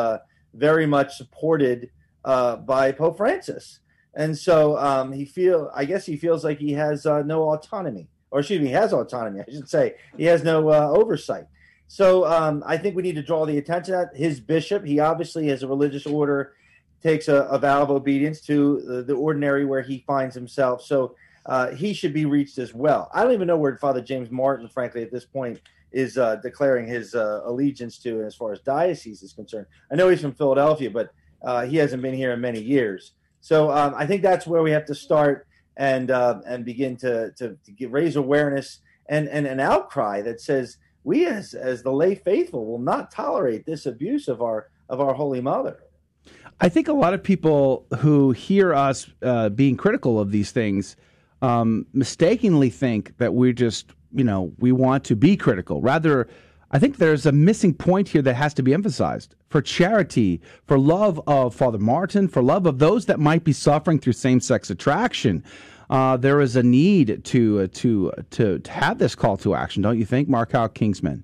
very 0.53 0.85
much 0.85 1.17
supported 1.17 1.89
by 2.23 2.93
Pope 2.93 3.17
Francis, 3.17 3.79
and 4.15 4.37
so 4.37 4.77
um, 4.77 5.11
he 5.11 5.25
feel. 5.25 5.69
I 5.75 5.83
guess 5.83 6.05
he 6.05 6.15
feels 6.15 6.45
like 6.45 6.59
he 6.59 6.71
has 6.73 7.05
no 7.05 7.49
autonomy 7.49 8.07
or 8.31 8.39
excuse 8.39 8.61
me, 8.61 8.67
he 8.67 8.73
has 8.73 8.93
autonomy. 8.93 9.41
I 9.41 9.51
should 9.51 9.69
say 9.69 9.95
he 10.17 10.25
has 10.25 10.43
no 10.43 10.69
uh, 10.69 10.89
oversight. 10.91 11.45
So 11.87 12.25
um, 12.25 12.63
I 12.65 12.77
think 12.77 12.95
we 12.95 13.01
need 13.01 13.15
to 13.15 13.23
draw 13.23 13.45
the 13.45 13.57
attention 13.57 13.95
at 13.95 14.15
his 14.15 14.39
bishop. 14.39 14.85
He 14.85 14.99
obviously 14.99 15.47
has 15.47 15.63
a 15.63 15.67
religious 15.67 16.05
order, 16.05 16.53
takes 17.01 17.27
a, 17.27 17.37
a 17.45 17.57
vow 17.57 17.81
of 17.81 17.89
obedience 17.89 18.41
to 18.41 18.81
the, 18.81 19.03
the, 19.03 19.15
ordinary 19.15 19.65
where 19.65 19.81
he 19.81 20.03
finds 20.05 20.35
himself. 20.35 20.83
So 20.83 21.15
uh, 21.47 21.71
he 21.71 21.93
should 21.93 22.13
be 22.13 22.25
reached 22.25 22.59
as 22.59 22.75
well. 22.75 23.09
I 23.11 23.23
don't 23.23 23.33
even 23.33 23.47
know 23.47 23.57
where 23.57 23.75
Father 23.77 24.01
James 24.01 24.29
Martin, 24.29 24.69
frankly, 24.69 25.01
at 25.01 25.11
this 25.11 25.25
point, 25.25 25.61
is 25.91 26.19
uh, 26.19 26.35
declaring 26.37 26.87
his 26.87 27.15
uh, 27.15 27.41
allegiance 27.45 27.97
to 27.99 28.21
as 28.23 28.35
far 28.35 28.51
as 28.51 28.59
diocese 28.59 29.23
is 29.23 29.33
concerned. 29.33 29.65
I 29.91 29.95
know 29.95 30.09
he's 30.09 30.21
from 30.21 30.33
Philadelphia, 30.33 30.91
but 30.91 31.11
uh, 31.41 31.65
he 31.65 31.77
hasn't 31.77 32.03
been 32.03 32.13
here 32.13 32.33
in 32.33 32.41
many 32.41 32.61
years. 32.61 33.13
So 33.41 33.71
um, 33.71 33.95
I 33.97 34.05
think 34.05 34.21
that's 34.21 34.45
where 34.45 34.61
we 34.61 34.69
have 34.71 34.85
to 34.85 34.95
start 34.95 35.47
and 35.77 36.11
uh, 36.11 36.41
and 36.45 36.65
begin 36.65 36.97
to 36.97 37.31
to, 37.37 37.57
to 37.65 37.71
get, 37.71 37.91
raise 37.91 38.15
awareness 38.15 38.79
and, 39.07 39.27
and 39.27 39.47
an 39.47 39.59
outcry 39.59 40.21
that 40.21 40.39
says 40.41 40.77
we 41.03 41.25
as 41.25 41.53
as 41.53 41.83
the 41.83 41.91
lay 41.91 42.15
faithful 42.15 42.65
will 42.65 42.79
not 42.79 43.11
tolerate 43.11 43.65
this 43.65 43.85
abuse 43.85 44.27
of 44.27 44.41
our 44.41 44.69
of 44.89 44.99
our 44.99 45.13
holy 45.13 45.41
mother. 45.41 45.79
I 46.61 46.69
think 46.69 46.87
a 46.87 46.93
lot 46.93 47.13
of 47.13 47.23
people 47.23 47.85
who 47.99 48.31
hear 48.31 48.73
us 48.73 49.09
uh, 49.21 49.49
being 49.49 49.77
critical 49.77 50.19
of 50.19 50.31
these 50.31 50.51
things 50.51 50.97
um, 51.41 51.85
mistakenly 51.93 52.69
think 52.69 53.17
that 53.17 53.33
we're 53.33 53.53
just 53.53 53.91
you 54.13 54.23
know 54.23 54.51
we 54.59 54.71
want 54.71 55.03
to 55.05 55.15
be 55.15 55.37
critical 55.37 55.81
rather 55.81 56.27
I 56.71 56.77
think 56.77 56.97
there's 56.97 57.25
a 57.25 57.31
missing 57.31 57.73
point 57.73 58.09
here 58.09 58.21
that 58.21 58.35
has 58.35 58.53
to 58.55 58.63
be 58.63 58.73
emphasized. 58.73 59.35
For 59.49 59.61
charity, 59.61 60.39
for 60.67 60.77
love 60.77 61.19
of 61.25 61.55
Father 61.55 61.79
Martin, 61.79 62.27
for 62.27 62.43
love 62.43 62.67
of 62.67 62.77
those 62.77 63.07
that 63.07 63.19
might 63.19 63.43
be 63.43 63.53
suffering 63.53 63.97
through 63.97 64.13
same 64.13 64.39
sex 64.39 64.69
attraction, 64.69 65.43
uh, 65.89 66.17
there 66.17 66.39
is 66.39 66.55
a 66.55 66.61
need 66.61 67.25
to, 67.25 67.61
uh, 67.61 67.67
to, 67.73 68.11
to, 68.29 68.59
to 68.59 68.71
have 68.71 68.99
this 68.99 69.15
call 69.15 69.37
to 69.37 69.55
action, 69.55 69.81
don't 69.81 69.97
you 69.97 70.05
think, 70.05 70.29
Mark 70.29 70.51
Houck 70.51 70.75
Kingsmen? 70.75 71.23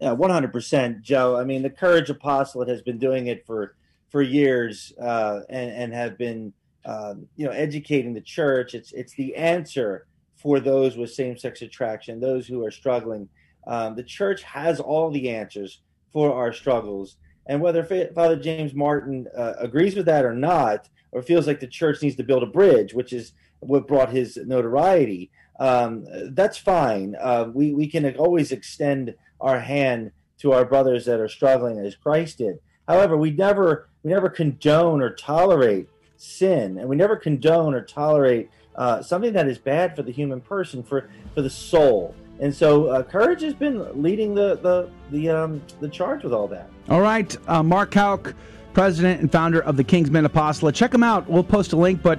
Yeah, 0.00 0.14
100%, 0.14 1.02
Joe. 1.02 1.36
I 1.36 1.44
mean, 1.44 1.60
the 1.60 1.68
Courage 1.68 2.08
Apostolate 2.08 2.68
has 2.68 2.80
been 2.80 2.96
doing 2.96 3.26
it 3.26 3.44
for, 3.46 3.76
for 4.08 4.22
years 4.22 4.94
uh, 4.98 5.40
and, 5.50 5.70
and 5.70 5.92
have 5.92 6.16
been, 6.16 6.54
um, 6.86 7.28
you 7.36 7.44
know, 7.44 7.52
educating 7.52 8.14
the 8.14 8.22
church. 8.22 8.74
It's, 8.74 8.92
it's 8.92 9.12
the 9.12 9.36
answer 9.36 10.06
for 10.36 10.58
those 10.58 10.96
with 10.96 11.10
same 11.10 11.36
sex 11.36 11.60
attraction, 11.60 12.18
those 12.18 12.46
who 12.46 12.64
are 12.64 12.70
struggling 12.70 13.28
um, 13.66 13.96
the 13.96 14.02
church 14.02 14.42
has 14.42 14.80
all 14.80 15.10
the 15.10 15.30
answers 15.30 15.80
for 16.12 16.32
our 16.34 16.52
struggles. 16.52 17.16
And 17.46 17.60
whether 17.60 17.84
Father 18.14 18.36
James 18.36 18.74
Martin 18.74 19.26
uh, 19.36 19.54
agrees 19.58 19.96
with 19.96 20.06
that 20.06 20.24
or 20.24 20.34
not, 20.34 20.88
or 21.12 21.22
feels 21.22 21.46
like 21.46 21.60
the 21.60 21.66
church 21.66 22.02
needs 22.02 22.16
to 22.16 22.22
build 22.22 22.42
a 22.42 22.46
bridge, 22.46 22.94
which 22.94 23.12
is 23.12 23.32
what 23.60 23.88
brought 23.88 24.10
his 24.10 24.36
notoriety, 24.36 25.30
um, 25.58 26.06
that's 26.30 26.56
fine. 26.56 27.16
Uh, 27.20 27.50
we, 27.52 27.74
we 27.74 27.86
can 27.86 28.16
always 28.16 28.52
extend 28.52 29.14
our 29.40 29.60
hand 29.60 30.12
to 30.38 30.52
our 30.52 30.64
brothers 30.64 31.04
that 31.04 31.20
are 31.20 31.28
struggling 31.28 31.78
as 31.78 31.94
Christ 31.94 32.38
did. 32.38 32.58
However, 32.88 33.16
we 33.16 33.30
never 33.30 33.88
we 34.02 34.10
never 34.10 34.30
condone 34.30 35.02
or 35.02 35.10
tolerate 35.10 35.88
sin, 36.16 36.78
and 36.78 36.88
we 36.88 36.96
never 36.96 37.16
condone 37.16 37.74
or 37.74 37.82
tolerate 37.82 38.50
uh, 38.74 39.02
something 39.02 39.34
that 39.34 39.46
is 39.48 39.58
bad 39.58 39.94
for 39.94 40.02
the 40.02 40.12
human 40.12 40.40
person, 40.40 40.82
for 40.82 41.10
for 41.34 41.42
the 41.42 41.50
soul. 41.50 42.14
And 42.40 42.54
so, 42.54 42.86
uh, 42.86 43.02
courage 43.02 43.42
has 43.42 43.54
been 43.54 44.02
leading 44.02 44.34
the 44.34 44.56
the 44.56 44.90
the 45.10 45.28
um, 45.28 45.62
the 45.80 45.88
charge 45.88 46.24
with 46.24 46.32
all 46.32 46.48
that. 46.48 46.70
All 46.88 47.02
right, 47.02 47.36
uh, 47.46 47.62
Mark 47.62 47.92
Houck, 47.92 48.34
president 48.72 49.20
and 49.20 49.30
founder 49.30 49.60
of 49.60 49.76
the 49.76 49.84
Kingsmen 49.84 50.24
Apostolate. 50.24 50.74
Check 50.74 50.90
them 50.90 51.02
out. 51.02 51.28
We'll 51.28 51.44
post 51.44 51.74
a 51.74 51.76
link, 51.76 52.02
but 52.02 52.18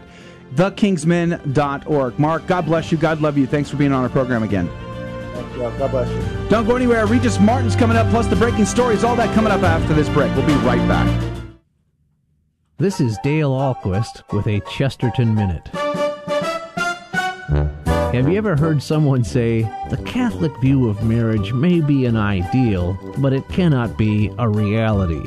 thekingsmen.org. 0.54 2.20
Mark, 2.20 2.46
God 2.46 2.66
bless 2.66 2.92
you. 2.92 2.98
God 2.98 3.22
love 3.22 3.38
you. 3.38 3.48
Thanks 3.48 3.70
for 3.70 3.78
being 3.78 3.92
on 3.92 4.04
our 4.04 4.10
program 4.10 4.44
again. 4.44 4.70
Thank 5.34 5.54
you. 5.54 5.60
God 5.60 5.92
bless 5.92 6.10
you. 6.10 6.50
Don't 6.50 6.68
go 6.68 6.76
anywhere. 6.76 7.08
Regis 7.08 7.40
Martin's 7.40 7.76
coming 7.76 7.98
up, 7.98 8.08
plus 8.12 8.28
the 8.28 8.36
breaking 8.36 8.66
stories. 8.66 9.04
All 9.04 9.16
that 9.16 9.34
coming 9.34 9.52
up 9.52 9.64
after 9.64 9.94
this 9.96 10.10
break. 10.10 10.36
We'll 10.36 10.46
be 10.46 10.54
right 10.66 10.86
back. 10.88 11.32
This 12.78 13.00
is 13.00 13.18
Dale 13.24 13.52
Ahlquist 13.52 14.24
with 14.34 14.48
a 14.48 14.60
Chesterton 14.62 15.34
Minute. 15.34 15.70
Have 18.14 18.28
you 18.28 18.38
ever 18.38 18.58
heard 18.58 18.84
someone 18.84 19.24
say, 19.24 19.62
the 19.90 20.02
Catholic 20.06 20.52
view 20.58 20.90
of 20.90 21.02
marriage 21.02 21.54
may 21.54 21.80
be 21.80 22.06
an 22.06 22.18
ideal, 22.18 23.00
but 23.20 23.32
it 23.32 23.48
cannot 23.48 23.98
be 23.98 24.30
a 24.38 24.50
reality? 24.50 25.26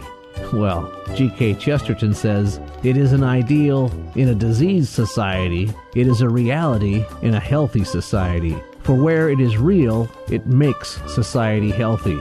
Well, 0.53 0.93
G.K. 1.15 1.55
Chesterton 1.55 2.13
says, 2.13 2.61
it 2.83 2.99
is 2.99 3.13
an 3.15 3.25
ideal 3.25 3.91
in 4.17 4.29
a 4.29 4.35
diseased 4.35 4.91
society, 4.91 5.73
it 5.95 6.07
is 6.07 6.21
a 6.21 6.29
reality 6.29 7.07
in 7.23 7.33
a 7.33 7.41
healthy 7.41 7.85
society. 7.85 8.55
For 8.83 8.95
where 8.95 9.31
it 9.31 9.41
is 9.41 9.57
real, 9.57 10.07
it 10.29 10.45
makes 10.45 11.01
society 11.11 11.71
healthy. 11.71 12.21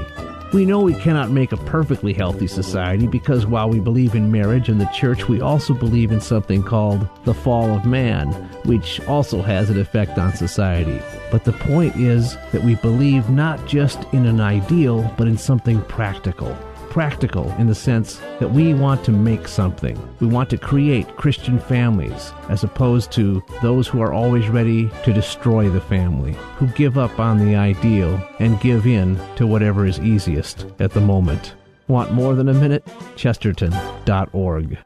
We 0.54 0.65
know 0.65 0.80
we 0.80 0.93
cannot 0.93 1.30
make 1.30 1.52
a 1.52 1.58
perfectly 1.58 2.13
healthy 2.13 2.47
society 2.47 3.08
because 3.08 3.45
while 3.45 3.69
we 3.69 3.82
believe 3.82 4.15
in 4.15 4.32
marriage 4.32 4.69
and 4.69 4.80
the 4.80 4.86
church, 4.93 5.28
we 5.28 5.41
also 5.41 5.73
believe 5.73 6.13
in 6.13 6.21
something 6.21 6.63
called 6.63 7.10
the 7.26 7.34
fall 7.34 7.76
of 7.76 7.86
man, 7.86 8.32
which 8.65 8.99
also 9.08 9.41
has 9.41 9.69
an 9.69 9.80
effect 9.80 10.17
on 10.17 10.36
society. 10.36 11.02
But 11.32 11.43
the 11.43 11.54
point 11.54 11.95
is 11.95 12.38
that 12.52 12.63
we 12.63 12.76
believe 12.76 13.30
not 13.30 13.65
just 13.67 14.04
in 14.13 14.26
an 14.26 14.39
ideal, 14.39 15.13
but 15.17 15.28
in 15.28 15.38
something 15.38 15.82
practical 15.84 16.58
practical 16.93 17.49
in 17.58 17.65
the 17.65 17.73
sense 17.73 18.21
that 18.39 18.52
we 18.52 18.71
want 18.76 19.04
to 19.04 19.12
make 19.12 19.47
something. 19.47 19.97
We 20.19 20.28
want 20.28 20.52
to 20.52 20.60
create 20.60 21.17
Christian 21.17 21.60
families 21.60 22.32
as 22.49 22.63
opposed 22.63 23.12
to 23.13 23.43
those 23.63 23.88
who 23.88 23.99
are 23.99 24.13
always 24.13 24.47
ready 24.47 24.91
to 25.04 25.12
destroy 25.12 25.69
the 25.69 25.82
family, 25.82 26.34
who 26.58 26.67
give 26.67 26.99
up 26.99 27.19
on 27.19 27.43
the 27.43 27.56
ideal 27.56 28.23
and 28.39 28.62
give 28.62 28.86
in 28.86 29.19
to 29.38 29.47
whatever 29.47 29.88
is 29.88 29.99
easiest 30.02 30.67
at 30.80 30.91
the 30.91 31.02
moment. 31.02 31.56
Want 31.88 32.13
more 32.13 32.36
than 32.36 32.47
a 32.47 32.54
minute? 32.54 32.88
Chesterton.org. 33.15 34.78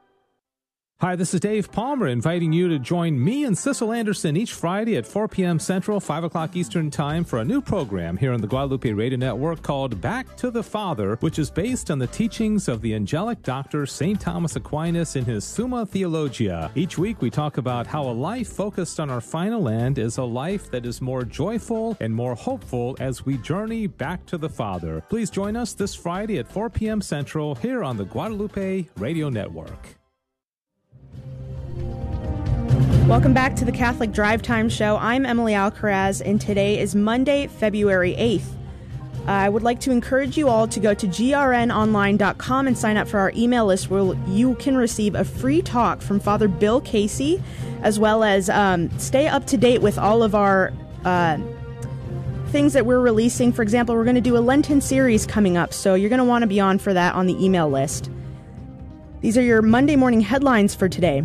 Hi, 1.00 1.16
this 1.16 1.36
is 1.36 1.42
Dave 1.42 1.72
Palmer 1.72 2.08
inviting 2.08 2.52
you 2.52 2.70
to 2.70 2.80
join 2.80 3.24
me 3.24 3.44
and 3.44 3.56
Cecil 3.56 3.94
Anderson 3.94 4.36
each 4.36 4.54
Friday 4.54 4.98
at 4.98 5.06
4 5.06 5.28
p.m. 5.28 5.60
Central, 5.60 6.00
5 6.00 6.24
o'clock 6.24 6.56
Eastern 6.56 6.90
Time 6.90 7.24
for 7.24 7.38
a 7.38 7.46
new 7.46 7.62
program 7.62 8.18
here 8.18 8.34
on 8.34 8.42
the 8.42 8.48
Guadalupe 8.48 8.92
Radio 8.92 9.20
Network 9.20 9.62
called 9.62 10.02
Back 10.02 10.36
to 10.38 10.50
the 10.50 10.64
Father, 10.64 11.18
which 11.20 11.38
is 11.38 11.52
based 11.52 11.92
on 11.92 12.00
the 12.00 12.08
teachings 12.08 12.68
of 12.68 12.82
the 12.82 12.96
angelic 12.96 13.44
doctor 13.44 13.86
St. 13.86 14.20
Thomas 14.20 14.56
Aquinas 14.56 15.16
in 15.16 15.24
his 15.24 15.46
Summa 15.46 15.86
Theologia. 15.86 16.72
Each 16.74 16.98
week 16.98 17.22
we 17.22 17.30
talk 17.30 17.58
about 17.58 17.86
how 17.86 18.02
a 18.02 18.10
life 18.10 18.48
focused 18.48 19.00
on 19.00 19.12
our 19.12 19.22
final 19.22 19.70
end 19.70 20.00
is 20.00 20.18
a 20.18 20.24
life 20.24 20.72
that 20.72 20.84
is 20.84 21.00
more 21.00 21.22
joyful 21.22 21.96
and 22.00 22.12
more 22.12 22.34
hopeful 22.34 22.98
as 23.00 23.24
we 23.24 23.38
journey 23.38 23.86
back 23.86 24.26
to 24.26 24.38
the 24.40 24.50
Father. 24.50 25.04
Please 25.10 25.30
join 25.30 25.56
us 25.56 25.74
this 25.74 25.94
Friday 25.94 26.40
at 26.40 26.52
4 26.52 26.72
p.m. 26.72 27.02
Central 27.02 27.54
here 27.54 27.84
on 27.84 27.98
the 27.98 28.06
Guadalupe 28.06 28.88
Radio 28.98 29.30
Network. 29.30 29.97
Welcome 33.08 33.34
back 33.34 33.56
to 33.56 33.63
the 33.63 33.72
Catholic 33.72 34.12
Drive 34.12 34.41
Time 34.41 34.67
Show. 34.67 34.98
I'm 34.98 35.26
Emily 35.26 35.54
Alcaraz, 35.54 36.22
and 36.24 36.41
today 36.41 36.78
is 36.78 36.93
Monday, 36.93 37.48
February 37.48 38.13
8th. 38.15 38.43
Uh, 39.20 39.32
I 39.32 39.48
would 39.48 39.63
like 39.63 39.80
to 39.80 39.91
encourage 39.91 40.36
you 40.38 40.50
all 40.50 40.67
to 40.67 40.78
go 40.82 40.93
to 40.93 41.08
grnonline.com 41.08 42.67
and 42.67 42.78
sign 42.78 42.98
up 42.98 43.08
for 43.08 43.20
our 43.20 43.32
email 43.34 43.65
list 43.65 43.89
where 43.89 44.13
you 44.28 44.56
can 44.56 44.76
receive 44.76 45.15
a 45.15 45.24
free 45.24 45.62
talk 45.62 46.02
from 46.02 46.20
Father 46.20 46.50
Bill 46.50 46.82
Casey, 46.82 47.41
as 47.82 47.98
well 47.98 48.26
as 48.26 48.50
um, 48.50 48.89
stay 49.00 49.30
up 49.30 49.48
to 49.48 49.56
date 49.56 49.82
with 49.82 49.98
all 49.98 50.22
of 50.22 50.36
our 50.36 50.74
uh, 51.06 51.38
things 52.48 52.74
that 52.74 52.86
we're 52.86 53.00
releasing. 53.00 53.54
For 53.54 53.62
example, 53.62 53.96
we're 53.96 54.04
going 54.04 54.15
to 54.15 54.22
do 54.22 54.36
a 54.36 54.39
Lenten 54.39 54.82
series 54.82 55.26
coming 55.26 55.56
up, 55.56 55.74
so 55.74 55.96
you're 55.96 56.10
going 56.10 56.20
to 56.20 56.26
want 56.26 56.41
to 56.41 56.48
be 56.48 56.60
on 56.60 56.78
for 56.78 56.93
that 56.93 57.15
on 57.15 57.26
the 57.26 57.41
email 57.41 57.70
list. 57.70 58.12
These 59.22 59.38
are 59.38 59.43
your 59.43 59.62
Monday 59.62 59.96
morning 59.96 60.20
headlines 60.20 60.76
for 60.76 60.89
today. 60.89 61.24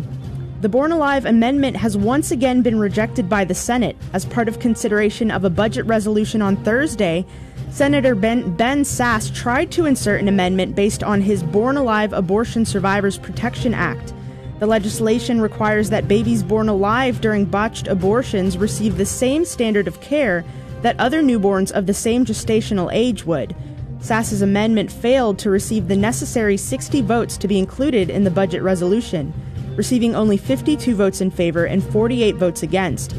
The 0.63 0.69
Born 0.69 0.93
Alive 0.93 1.25
Amendment 1.25 1.75
has 1.75 1.97
once 1.97 2.31
again 2.31 2.61
been 2.61 2.79
rejected 2.79 3.27
by 3.27 3.43
the 3.43 3.53
Senate. 3.53 3.97
As 4.13 4.23
part 4.23 4.47
of 4.47 4.61
consideration 4.61 5.29
of 5.29 5.43
a 5.43 5.49
budget 5.49 5.85
resolution 5.87 6.41
on 6.41 6.55
Thursday, 6.63 7.25
Senator 7.69 8.15
Ben, 8.15 8.55
ben 8.55 8.83
Sasse 8.85 9.35
tried 9.35 9.73
to 9.73 9.85
insert 9.85 10.21
an 10.21 10.29
amendment 10.29 10.73
based 10.73 11.03
on 11.03 11.19
his 11.19 11.43
Born 11.43 11.75
Alive 11.75 12.13
Abortion 12.13 12.63
Survivors 12.63 13.17
Protection 13.17 13.73
Act. 13.73 14.13
The 14.61 14.65
legislation 14.65 15.41
requires 15.41 15.89
that 15.89 16.07
babies 16.07 16.43
born 16.43 16.69
alive 16.69 17.19
during 17.19 17.43
botched 17.43 17.89
abortions 17.89 18.57
receive 18.57 18.95
the 18.95 19.05
same 19.05 19.43
standard 19.43 19.89
of 19.89 19.99
care 19.99 20.45
that 20.81 20.97
other 20.97 21.21
newborns 21.21 21.73
of 21.73 21.87
the 21.87 21.93
same 21.93 22.23
gestational 22.23 22.89
age 22.93 23.25
would. 23.25 23.53
Sasse's 23.99 24.41
amendment 24.41 24.93
failed 24.93 25.39
to 25.39 25.49
receive 25.49 25.89
the 25.89 25.97
necessary 25.97 26.55
60 26.55 27.01
votes 27.01 27.35
to 27.35 27.49
be 27.49 27.59
included 27.59 28.09
in 28.09 28.23
the 28.23 28.31
budget 28.31 28.61
resolution 28.61 29.33
receiving 29.75 30.15
only 30.15 30.37
52 30.37 30.95
votes 30.95 31.21
in 31.21 31.31
favor 31.31 31.65
and 31.65 31.83
48 31.83 32.35
votes 32.35 32.63
against. 32.63 33.15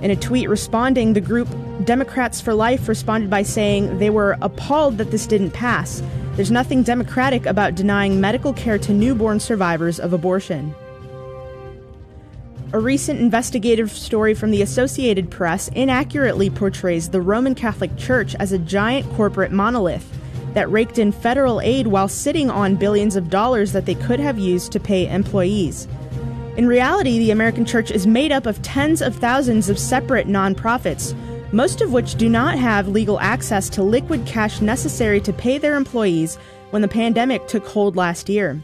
In 0.00 0.10
a 0.10 0.16
tweet 0.16 0.48
responding, 0.48 1.12
the 1.12 1.20
group 1.20 1.48
Democrats 1.84 2.40
for 2.40 2.54
Life 2.54 2.88
responded 2.88 3.30
by 3.30 3.42
saying 3.42 3.98
they 3.98 4.10
were 4.10 4.36
appalled 4.42 4.98
that 4.98 5.10
this 5.10 5.26
didn't 5.26 5.52
pass. 5.52 6.02
There's 6.36 6.50
nothing 6.50 6.82
democratic 6.82 7.46
about 7.46 7.74
denying 7.74 8.20
medical 8.20 8.52
care 8.52 8.78
to 8.78 8.92
newborn 8.92 9.40
survivors 9.40 10.00
of 10.00 10.12
abortion. 10.12 10.74
A 12.72 12.80
recent 12.80 13.20
investigative 13.20 13.92
story 13.92 14.34
from 14.34 14.50
the 14.50 14.60
Associated 14.60 15.30
Press 15.30 15.68
inaccurately 15.68 16.50
portrays 16.50 17.08
the 17.08 17.20
Roman 17.20 17.54
Catholic 17.54 17.96
Church 17.96 18.34
as 18.34 18.50
a 18.50 18.58
giant 18.58 19.08
corporate 19.12 19.52
monolith 19.52 20.10
that 20.54 20.70
raked 20.70 20.98
in 20.98 21.12
federal 21.12 21.60
aid 21.60 21.88
while 21.88 22.08
sitting 22.08 22.50
on 22.50 22.76
billions 22.76 23.16
of 23.16 23.30
dollars 23.30 23.72
that 23.72 23.86
they 23.86 23.94
could 23.94 24.20
have 24.20 24.38
used 24.38 24.72
to 24.72 24.80
pay 24.80 25.08
employees. 25.08 25.86
In 26.56 26.66
reality, 26.66 27.18
the 27.18 27.32
American 27.32 27.64
church 27.64 27.90
is 27.90 28.06
made 28.06 28.30
up 28.30 28.46
of 28.46 28.62
tens 28.62 29.02
of 29.02 29.16
thousands 29.16 29.68
of 29.68 29.78
separate 29.78 30.28
nonprofits, 30.28 31.14
most 31.52 31.80
of 31.80 31.92
which 31.92 32.14
do 32.14 32.28
not 32.28 32.56
have 32.56 32.88
legal 32.88 33.18
access 33.20 33.68
to 33.70 33.82
liquid 33.82 34.24
cash 34.26 34.60
necessary 34.60 35.20
to 35.20 35.32
pay 35.32 35.58
their 35.58 35.76
employees 35.76 36.36
when 36.70 36.82
the 36.82 36.88
pandemic 36.88 37.46
took 37.48 37.66
hold 37.66 37.96
last 37.96 38.28
year. 38.28 38.60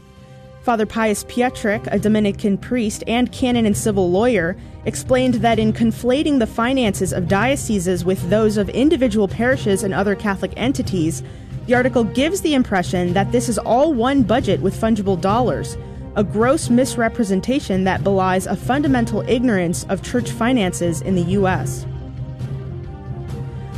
Father 0.62 0.84
Pius 0.84 1.24
Pietrzyk, 1.24 1.88
a 1.90 1.98
Dominican 1.98 2.58
priest 2.58 3.02
and 3.06 3.32
canon 3.32 3.64
and 3.64 3.76
civil 3.76 4.10
lawyer, 4.10 4.56
explained 4.84 5.34
that 5.34 5.58
in 5.58 5.72
conflating 5.72 6.38
the 6.38 6.46
finances 6.46 7.12
of 7.12 7.28
dioceses 7.28 8.04
with 8.04 8.28
those 8.28 8.56
of 8.56 8.68
individual 8.68 9.26
parishes 9.26 9.82
and 9.82 9.94
other 9.94 10.14
Catholic 10.14 10.52
entities, 10.56 11.22
the 11.70 11.76
article 11.76 12.02
gives 12.02 12.40
the 12.40 12.54
impression 12.54 13.12
that 13.12 13.30
this 13.30 13.48
is 13.48 13.56
all 13.56 13.94
one 13.94 14.24
budget 14.24 14.60
with 14.60 14.74
fungible 14.74 15.20
dollars, 15.20 15.78
a 16.16 16.24
gross 16.24 16.68
misrepresentation 16.68 17.84
that 17.84 18.02
belies 18.02 18.44
a 18.48 18.56
fundamental 18.56 19.20
ignorance 19.28 19.84
of 19.84 20.02
church 20.02 20.32
finances 20.32 21.00
in 21.00 21.14
the 21.14 21.22
U.S. 21.38 21.86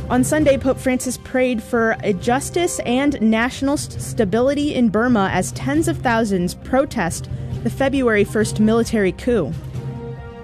On 0.09 0.23
Sunday, 0.23 0.57
Pope 0.57 0.79
Francis 0.79 1.19
prayed 1.19 1.61
for 1.61 1.95
justice 2.19 2.79
and 2.79 3.21
national 3.21 3.77
st- 3.77 4.01
stability 4.01 4.73
in 4.73 4.89
Burma 4.89 5.29
as 5.31 5.51
tens 5.51 5.87
of 5.87 5.99
thousands 5.99 6.55
protest 6.55 7.29
the 7.63 7.69
February 7.69 8.25
1st 8.25 8.59
military 8.59 9.11
coup. 9.11 9.53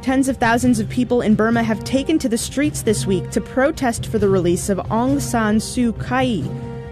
Tens 0.03 0.27
of 0.27 0.37
thousands 0.37 0.79
of 0.79 0.87
people 0.87 1.21
in 1.21 1.33
Burma 1.33 1.63
have 1.63 1.83
taken 1.83 2.19
to 2.19 2.29
the 2.29 2.37
streets 2.37 2.83
this 2.83 3.07
week 3.07 3.31
to 3.31 3.41
protest 3.41 4.05
for 4.05 4.19
the 4.19 4.29
release 4.29 4.69
of 4.69 4.77
Aung 4.77 5.19
San 5.19 5.57
Suu 5.57 5.91
Kyi, 6.07 6.47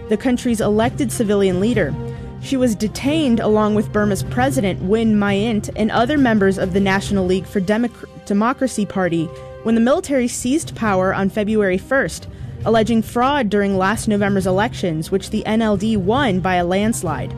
the 0.08 0.16
country's 0.16 0.60
elected 0.60 1.12
civilian 1.12 1.60
leader. 1.60 1.94
She 2.40 2.56
was 2.56 2.74
detained 2.74 3.40
along 3.40 3.74
with 3.74 3.92
Burma's 3.92 4.22
president, 4.22 4.80
Win 4.82 5.14
Myint, 5.14 5.70
and 5.76 5.90
other 5.90 6.16
members 6.16 6.56
of 6.56 6.72
the 6.72 6.80
National 6.80 7.26
League 7.26 7.46
for 7.46 7.60
Democ- 7.60 8.26
Democracy 8.26 8.86
Party 8.86 9.24
when 9.64 9.74
the 9.74 9.80
military 9.80 10.28
seized 10.28 10.74
power 10.76 11.12
on 11.12 11.28
February 11.28 11.78
1st, 11.78 12.26
alleging 12.64 13.02
fraud 13.02 13.50
during 13.50 13.76
last 13.76 14.08
November's 14.08 14.46
elections, 14.46 15.10
which 15.10 15.30
the 15.30 15.42
NLD 15.44 15.96
won 15.96 16.40
by 16.40 16.54
a 16.54 16.64
landslide. 16.64 17.34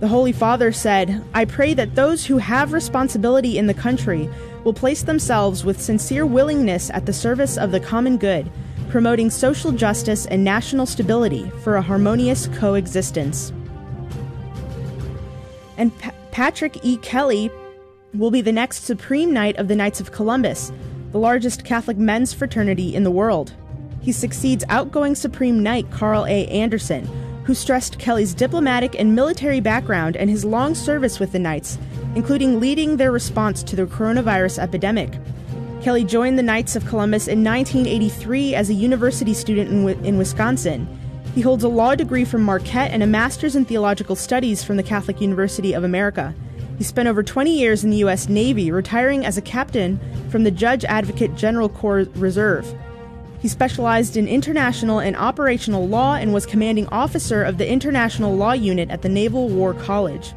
The 0.00 0.08
Holy 0.08 0.32
Father 0.32 0.72
said, 0.72 1.22
I 1.32 1.44
pray 1.44 1.74
that 1.74 1.94
those 1.94 2.26
who 2.26 2.38
have 2.38 2.72
responsibility 2.72 3.58
in 3.58 3.66
the 3.66 3.74
country 3.74 4.28
will 4.64 4.72
place 4.72 5.02
themselves 5.02 5.64
with 5.64 5.80
sincere 5.80 6.26
willingness 6.26 6.90
at 6.90 7.06
the 7.06 7.12
service 7.12 7.56
of 7.56 7.70
the 7.70 7.80
common 7.80 8.16
good 8.16 8.50
promoting 8.92 9.30
social 9.30 9.72
justice 9.72 10.26
and 10.26 10.44
national 10.44 10.84
stability 10.84 11.50
for 11.64 11.76
a 11.76 11.82
harmonious 11.82 12.46
coexistence. 12.48 13.50
And 15.78 15.98
pa- 15.98 16.12
Patrick 16.30 16.78
E. 16.84 16.98
Kelly, 16.98 17.50
will 18.12 18.30
be 18.30 18.42
the 18.42 18.52
next 18.52 18.84
Supreme 18.84 19.32
Knight 19.32 19.56
of 19.56 19.68
the 19.68 19.74
Knights 19.74 19.98
of 19.98 20.12
Columbus, 20.12 20.70
the 21.12 21.18
largest 21.18 21.64
Catholic 21.64 21.96
men's 21.96 22.34
fraternity 22.34 22.94
in 22.94 23.04
the 23.04 23.10
world. 23.10 23.54
He 24.02 24.12
succeeds 24.12 24.62
outgoing 24.68 25.14
Supreme 25.14 25.62
Knight 25.62 25.90
Carl 25.90 26.26
A. 26.26 26.46
Anderson, 26.48 27.06
who 27.44 27.54
stressed 27.54 27.98
Kelly's 27.98 28.34
diplomatic 28.34 28.94
and 28.98 29.14
military 29.14 29.60
background 29.60 30.18
and 30.18 30.28
his 30.28 30.44
long 30.44 30.74
service 30.74 31.18
with 31.18 31.32
the 31.32 31.38
Knights, 31.38 31.78
including 32.14 32.60
leading 32.60 32.98
their 32.98 33.10
response 33.10 33.62
to 33.62 33.74
the 33.74 33.86
coronavirus 33.86 34.58
epidemic. 34.58 35.14
Kelly 35.82 36.04
joined 36.04 36.38
the 36.38 36.44
Knights 36.44 36.76
of 36.76 36.86
Columbus 36.86 37.26
in 37.26 37.42
1983 37.42 38.54
as 38.54 38.70
a 38.70 38.74
university 38.74 39.34
student 39.34 39.68
in, 39.68 40.04
in 40.04 40.16
Wisconsin. 40.16 40.86
He 41.34 41.40
holds 41.40 41.64
a 41.64 41.68
law 41.68 41.96
degree 41.96 42.24
from 42.24 42.44
Marquette 42.44 42.92
and 42.92 43.02
a 43.02 43.06
master's 43.06 43.56
in 43.56 43.64
theological 43.64 44.14
studies 44.14 44.62
from 44.62 44.76
the 44.76 44.84
Catholic 44.84 45.20
University 45.20 45.72
of 45.72 45.82
America. 45.82 46.36
He 46.78 46.84
spent 46.84 47.08
over 47.08 47.24
20 47.24 47.58
years 47.58 47.82
in 47.82 47.90
the 47.90 47.96
U.S. 47.96 48.28
Navy, 48.28 48.70
retiring 48.70 49.26
as 49.26 49.36
a 49.36 49.42
captain 49.42 49.98
from 50.30 50.44
the 50.44 50.52
Judge 50.52 50.84
Advocate 50.84 51.34
General 51.34 51.68
Corps 51.68 52.06
Reserve. 52.14 52.72
He 53.40 53.48
specialized 53.48 54.16
in 54.16 54.28
international 54.28 55.00
and 55.00 55.16
operational 55.16 55.88
law 55.88 56.14
and 56.14 56.32
was 56.32 56.46
commanding 56.46 56.86
officer 56.90 57.42
of 57.42 57.58
the 57.58 57.68
International 57.68 58.36
Law 58.36 58.52
Unit 58.52 58.88
at 58.88 59.02
the 59.02 59.08
Naval 59.08 59.48
War 59.48 59.74
College. 59.74 60.32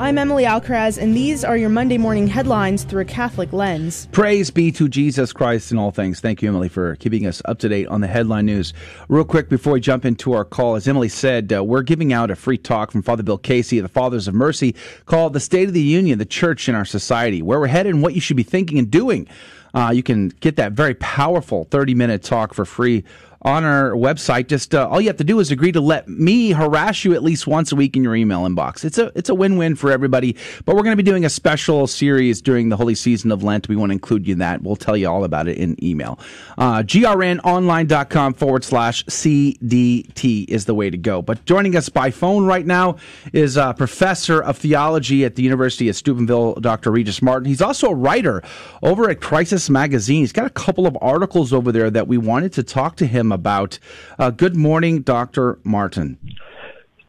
I'm 0.00 0.16
Emily 0.16 0.44
Alcaraz, 0.44 0.96
and 0.96 1.14
these 1.14 1.44
are 1.44 1.58
your 1.58 1.68
Monday 1.68 1.98
morning 1.98 2.26
headlines 2.26 2.84
through 2.84 3.02
a 3.02 3.04
Catholic 3.04 3.52
lens. 3.52 4.08
Praise 4.12 4.50
be 4.50 4.72
to 4.72 4.88
Jesus 4.88 5.30
Christ 5.30 5.72
in 5.72 5.78
all 5.78 5.90
things. 5.90 6.20
Thank 6.20 6.40
you, 6.40 6.48
Emily, 6.48 6.70
for 6.70 6.96
keeping 6.96 7.26
us 7.26 7.42
up 7.44 7.58
to 7.58 7.68
date 7.68 7.86
on 7.88 8.00
the 8.00 8.06
headline 8.06 8.46
news. 8.46 8.72
Real 9.10 9.26
quick 9.26 9.50
before 9.50 9.74
we 9.74 9.80
jump 9.80 10.06
into 10.06 10.32
our 10.32 10.46
call, 10.46 10.74
as 10.76 10.88
Emily 10.88 11.10
said, 11.10 11.52
uh, 11.52 11.62
we're 11.62 11.82
giving 11.82 12.14
out 12.14 12.30
a 12.30 12.34
free 12.34 12.56
talk 12.56 12.90
from 12.90 13.02
Father 13.02 13.22
Bill 13.22 13.36
Casey 13.36 13.78
of 13.78 13.82
the 13.82 13.90
Fathers 13.90 14.26
of 14.26 14.32
Mercy 14.32 14.74
called 15.04 15.34
The 15.34 15.40
State 15.40 15.68
of 15.68 15.74
the 15.74 15.82
Union, 15.82 16.18
the 16.18 16.24
Church 16.24 16.66
in 16.66 16.74
Our 16.74 16.86
Society, 16.86 17.42
where 17.42 17.60
we're 17.60 17.66
headed 17.66 17.92
and 17.92 18.02
what 18.02 18.14
you 18.14 18.22
should 18.22 18.38
be 18.38 18.42
thinking 18.42 18.78
and 18.78 18.90
doing. 18.90 19.28
Uh, 19.74 19.92
you 19.94 20.02
can 20.02 20.28
get 20.28 20.56
that 20.56 20.72
very 20.72 20.94
powerful 20.94 21.64
30 21.64 21.94
minute 21.94 22.22
talk 22.22 22.54
for 22.54 22.64
free 22.64 23.04
on 23.42 23.64
our 23.64 23.92
website. 23.92 24.48
Just 24.48 24.74
uh, 24.74 24.88
all 24.88 25.00
you 25.00 25.08
have 25.08 25.16
to 25.16 25.24
do 25.24 25.40
is 25.40 25.50
agree 25.50 25.72
to 25.72 25.80
let 25.80 26.08
me 26.08 26.52
harass 26.52 27.04
you 27.04 27.14
at 27.14 27.22
least 27.22 27.46
once 27.46 27.72
a 27.72 27.76
week 27.76 27.96
in 27.96 28.04
your 28.04 28.14
email 28.14 28.40
inbox. 28.42 28.84
It's 28.84 28.98
a 28.98 29.10
it's 29.14 29.28
a 29.28 29.34
win 29.34 29.56
win 29.56 29.76
for 29.76 29.90
everybody. 29.90 30.36
But 30.64 30.76
we're 30.76 30.82
going 30.82 30.96
to 30.96 31.02
be 31.02 31.08
doing 31.08 31.24
a 31.24 31.30
special 31.30 31.86
series 31.86 32.42
during 32.42 32.68
the 32.68 32.76
holy 32.76 32.94
season 32.94 33.32
of 33.32 33.42
Lent. 33.42 33.68
We 33.68 33.76
want 33.76 33.90
to 33.90 33.94
include 33.94 34.26
you 34.26 34.32
in 34.32 34.38
that. 34.40 34.62
We'll 34.62 34.76
tell 34.76 34.96
you 34.96 35.08
all 35.08 35.24
about 35.24 35.48
it 35.48 35.56
in 35.56 35.82
email. 35.82 36.18
Uh, 36.58 36.82
grnonline.com 36.82 38.34
forward 38.34 38.64
slash 38.64 39.04
CDT 39.06 40.48
is 40.48 40.66
the 40.66 40.74
way 40.74 40.90
to 40.90 40.98
go. 40.98 41.22
But 41.22 41.44
joining 41.46 41.76
us 41.76 41.88
by 41.88 42.10
phone 42.10 42.46
right 42.46 42.66
now 42.66 42.96
is 43.32 43.56
a 43.56 43.74
professor 43.74 44.42
of 44.42 44.58
theology 44.58 45.24
at 45.24 45.36
the 45.36 45.42
University 45.42 45.88
of 45.88 45.96
Steubenville, 45.96 46.54
Dr. 46.54 46.90
Regis 46.90 47.22
Martin. 47.22 47.46
He's 47.46 47.62
also 47.62 47.90
a 47.90 47.94
writer 47.94 48.42
over 48.82 49.08
at 49.08 49.20
Crisis 49.20 49.70
Magazine. 49.70 50.20
He's 50.20 50.32
got 50.32 50.46
a 50.46 50.50
couple 50.50 50.86
of 50.86 50.96
articles 51.00 51.52
over 51.52 51.72
there 51.72 51.90
that 51.90 52.06
we 52.06 52.18
wanted 52.18 52.52
to 52.54 52.62
talk 52.62 52.96
to 52.96 53.06
him 53.06 53.29
about. 53.32 53.78
Uh, 54.18 54.30
good 54.30 54.56
morning, 54.56 55.02
Dr. 55.02 55.58
Martin. 55.64 56.18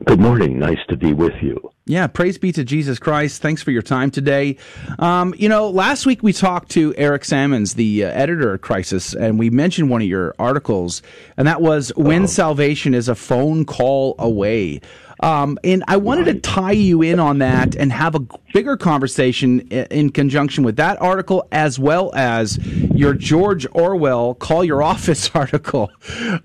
Good 0.06 0.20
morning. 0.20 0.58
Nice 0.58 0.80
to 0.90 0.98
be 0.98 1.14
with 1.14 1.34
you. 1.42 1.72
Yeah, 1.86 2.08
praise 2.08 2.38
be 2.38 2.52
to 2.54 2.64
Jesus 2.64 2.98
Christ. 2.98 3.42
Thanks 3.42 3.62
for 3.62 3.70
your 3.70 3.82
time 3.82 4.10
today. 4.10 4.58
Um, 4.98 5.36
you 5.38 5.48
know, 5.50 5.70
last 5.70 6.06
week 6.06 6.24
we 6.24 6.34
talked 6.34 6.72
to 6.72 6.94
Eric 6.98 7.24
Sammons, 7.24 7.76
the 7.76 8.06
uh, 8.06 8.10
editor 8.10 8.54
of 8.54 8.62
Crisis, 8.62 9.14
and 9.14 9.38
we 9.38 9.50
mentioned 9.50 9.90
one 9.90 10.02
of 10.02 10.08
your 10.08 10.34
articles, 10.40 11.04
and 11.38 11.48
that 11.48 11.62
was 11.62 11.92
When 11.96 12.24
oh. 12.24 12.28
Salvation 12.28 12.96
is 12.96 13.10
a 13.10 13.16
Phone 13.16 13.66
Call 13.66 14.16
Away. 14.18 14.82
Um, 15.22 15.60
and 15.64 15.84
I 15.88 15.98
wanted 15.98 16.26
right. 16.26 16.36
to 16.36 16.40
tie 16.42 16.72
you 16.72 17.02
in 17.02 17.20
on 17.20 17.40
that 17.40 17.76
and 17.76 17.92
have 17.92 18.16
a 18.16 18.20
bigger 18.54 18.76
conversation 18.76 19.62
in 19.70 20.10
conjunction 20.10 20.64
with 20.64 20.76
that 20.78 21.02
article 21.02 21.48
as 21.52 21.80
well 21.80 22.12
as 22.16 22.58
your 22.94 23.14
George 23.14 23.66
Orwell 23.72 24.34
Call 24.34 24.64
Your 24.64 24.82
Office 24.82 25.30
article. 25.36 25.92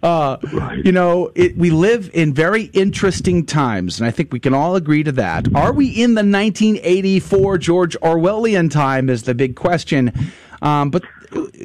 Uh, 0.02 0.36
right. 0.52 0.84
You 0.84 0.92
know, 0.92 1.32
it, 1.34 1.56
we 1.56 1.70
live 1.70 2.10
in 2.12 2.34
very 2.34 2.64
interesting 2.64 3.46
times, 3.46 3.98
and 3.98 4.06
I 4.06 4.10
think 4.10 4.32
we 4.32 4.40
can 4.40 4.54
all 4.54 4.76
agree 4.76 5.02
to 5.02 5.12
that. 5.12 5.54
Are 5.54 5.72
we 5.72 5.88
in 5.88 6.14
the 6.14 6.22
1984 6.22 7.58
George 7.58 7.96
Orwellian 8.00 8.70
time 8.70 9.08
is 9.08 9.22
the 9.22 9.34
big 9.34 9.56
question. 9.56 10.12
Um, 10.62 10.90
but 10.90 11.02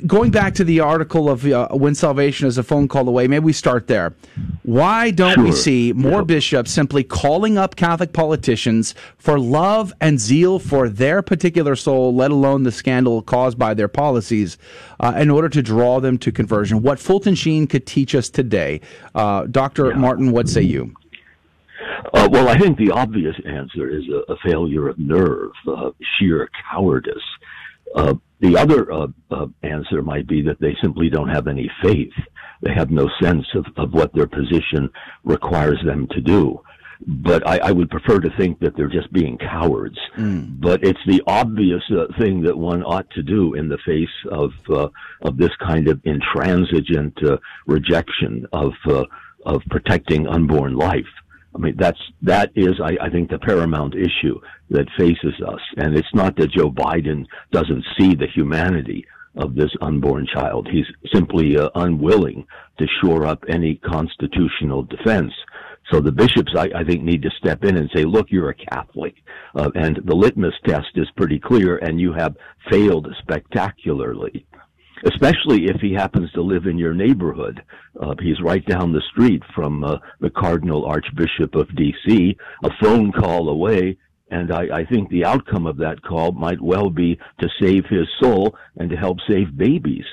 going 0.06 0.32
back 0.32 0.54
to 0.56 0.64
the 0.64 0.80
article 0.80 1.30
of 1.30 1.46
uh, 1.46 1.70
when 1.70 1.96
salvation 1.96 2.48
is 2.48 2.58
a 2.58 2.64
phone 2.64 2.88
call 2.88 3.08
away, 3.08 3.28
maybe 3.28 3.46
we 3.46 3.54
start 3.54 3.88
there. 3.88 4.14
Why 4.64 5.12
don't 5.12 5.36
sure. 5.36 5.44
we 5.44 5.52
see 5.52 5.94
more 5.94 6.24
bishops 6.24 6.72
simply 6.72 7.04
calling 7.04 7.58
up 7.58 7.76
Catholic 7.76 8.14
politicians 8.14 8.94
for 9.18 9.40
love 9.40 9.94
and 10.02 10.20
zeal 10.20 10.60
for 10.60 10.90
their 10.90 11.22
particular 11.22 11.76
soul, 11.76 12.14
let 12.14 12.32
alone 12.32 12.64
the 12.64 12.72
scandal 12.72 13.22
caused 13.22 13.58
by 13.58 13.74
their 13.74 13.88
policies, 13.88 14.58
uh, 15.00 15.14
in 15.18 15.30
order 15.30 15.50
to 15.50 15.62
draw 15.62 16.00
them 16.00 16.18
to 16.20 16.32
conversion? 16.32 16.82
What 16.82 17.00
Fulton 17.00 17.36
Sheen 17.36 17.68
could 17.68 17.86
teach 17.86 18.16
us 18.16 18.30
today. 18.30 18.82
Uh, 19.16 19.46
Dr. 19.46 19.90
Yeah. 19.90 19.96
Martin, 19.96 20.32
what 20.32 20.50
say 20.50 20.62
you? 20.62 20.94
Uh, 22.14 22.28
well, 22.32 22.48
I 22.48 22.58
think 22.58 22.78
the 22.78 22.92
obvious 22.92 23.36
answer 23.46 23.90
is 23.90 24.04
a, 24.10 24.34
a 24.34 24.38
failure 24.44 24.88
of 24.88 25.00
nerve, 25.00 25.52
uh, 25.68 25.92
sheer 26.18 26.50
cowardice. 26.72 27.16
Uh, 27.96 28.16
the 28.42 28.58
other 28.58 28.92
uh, 28.92 29.08
uh, 29.30 29.46
answer 29.64 30.02
might 30.02 30.28
be 30.28 30.42
that 30.42 30.60
they 30.60 30.76
simply 30.82 31.10
don't 31.10 31.30
have 31.30 31.48
any 31.48 31.70
faith. 31.84 32.14
They 32.62 32.74
have 32.74 32.90
no 32.90 33.08
sense 33.22 33.46
of, 33.56 33.66
of 33.78 33.94
what 33.94 34.14
their 34.14 34.28
position 34.28 34.90
requires 35.24 35.80
them 35.86 36.08
to 36.12 36.22
do. 36.22 36.60
But 37.06 37.48
I, 37.48 37.58
I 37.70 37.72
would 37.72 37.90
prefer 37.90 38.20
to 38.20 38.30
think 38.38 38.60
that 38.60 38.76
they're 38.76 38.88
just 38.88 39.12
being 39.14 39.38
cowards. 39.38 39.98
Mm. 40.18 40.60
But 40.60 40.84
it's 40.84 41.00
the 41.08 41.22
obvious 41.26 41.82
uh, 41.92 42.06
thing 42.20 42.42
that 42.44 42.58
one 42.58 42.84
ought 42.84 43.10
to 43.12 43.24
do 43.24 43.54
in 43.56 43.70
the 43.70 43.80
face 43.86 44.10
of 44.32 44.52
uh, 44.70 44.90
of 45.22 45.38
this 45.38 45.50
kind 45.66 45.88
of 45.88 46.00
intransigent 46.04 47.18
uh, 47.24 47.38
rejection 47.66 48.46
of 48.54 48.74
of 49.46 49.62
protecting 49.72 50.28
unborn 50.28 50.76
life. 50.76 51.10
I 51.54 51.58
mean, 51.58 51.76
that's, 51.78 52.00
that 52.22 52.52
is, 52.56 52.80
I, 52.82 53.06
I 53.06 53.10
think, 53.10 53.30
the 53.30 53.40
paramount 53.40 53.96
issue 53.96 54.40
that 54.70 54.88
faces 54.98 55.36
us. 55.46 55.60
And 55.78 55.98
it's 55.98 56.14
not 56.14 56.36
that 56.38 56.52
Joe 56.52 56.72
Biden 56.72 57.26
doesn't 57.52 57.84
see 58.00 58.16
the 58.16 58.28
humanity 58.34 59.06
of 59.36 59.56
this 59.56 59.72
unborn 59.82 60.28
child. 60.34 60.68
He's 60.72 60.86
simply 61.14 61.58
uh, 61.58 61.70
unwilling 61.76 62.46
to 62.80 62.88
shore 63.02 63.26
up 63.26 63.44
any 63.50 63.76
constitutional 63.76 64.84
defense. 64.84 65.34
So 65.92 66.00
the 66.00 66.12
bishops, 66.12 66.54
I, 66.56 66.70
I, 66.76 66.84
think, 66.86 67.04
need 67.04 67.22
to 67.24 67.30
step 67.38 67.64
in 67.64 67.78
and 67.78 67.90
say, 67.94 68.06
look, 68.06 68.28
you're 68.30 68.50
a 68.50 68.56
Catholic. 68.56 69.16
Uh, 69.56 69.70
and 69.76 70.00
the 70.06 70.16
litmus 70.16 70.54
test 70.66 70.88
is 70.96 71.08
pretty 71.18 71.40
clear, 71.40 71.78
and 71.78 72.00
you 72.00 72.14
have 72.14 72.36
failed 72.70 73.08
spectacularly 73.22 74.46
especially 75.06 75.66
if 75.66 75.82
he 75.82 75.94
happens 75.94 76.32
to 76.32 76.42
live 76.42 76.66
in 76.66 76.78
your 76.78 76.94
neighborhood. 76.94 77.62
Uh, 78.00 78.16
he's 78.22 78.42
right 78.42 78.66
down 78.66 78.92
the 78.92 79.02
street 79.12 79.44
from 79.54 79.84
uh, 79.84 79.98
the 80.20 80.30
Cardinal 80.30 80.86
Archbishop 80.86 81.56
of 81.56 81.76
D.C., 81.76 82.38
a 82.64 82.70
phone 82.82 83.12
call 83.12 83.50
away. 83.50 83.98
And 84.30 84.52
I, 84.52 84.80
I 84.80 84.86
think 84.86 85.10
the 85.10 85.26
outcome 85.26 85.68
of 85.68 85.78
that 85.78 86.02
call 86.04 86.32
might 86.32 86.62
well 86.62 86.90
be 86.90 87.20
to 87.40 87.50
save 87.60 87.86
his 87.88 88.08
soul 88.22 88.56
and 88.78 88.90
to 88.90 88.96
help 88.96 89.18
save 89.28 89.58
babies. 89.58 90.06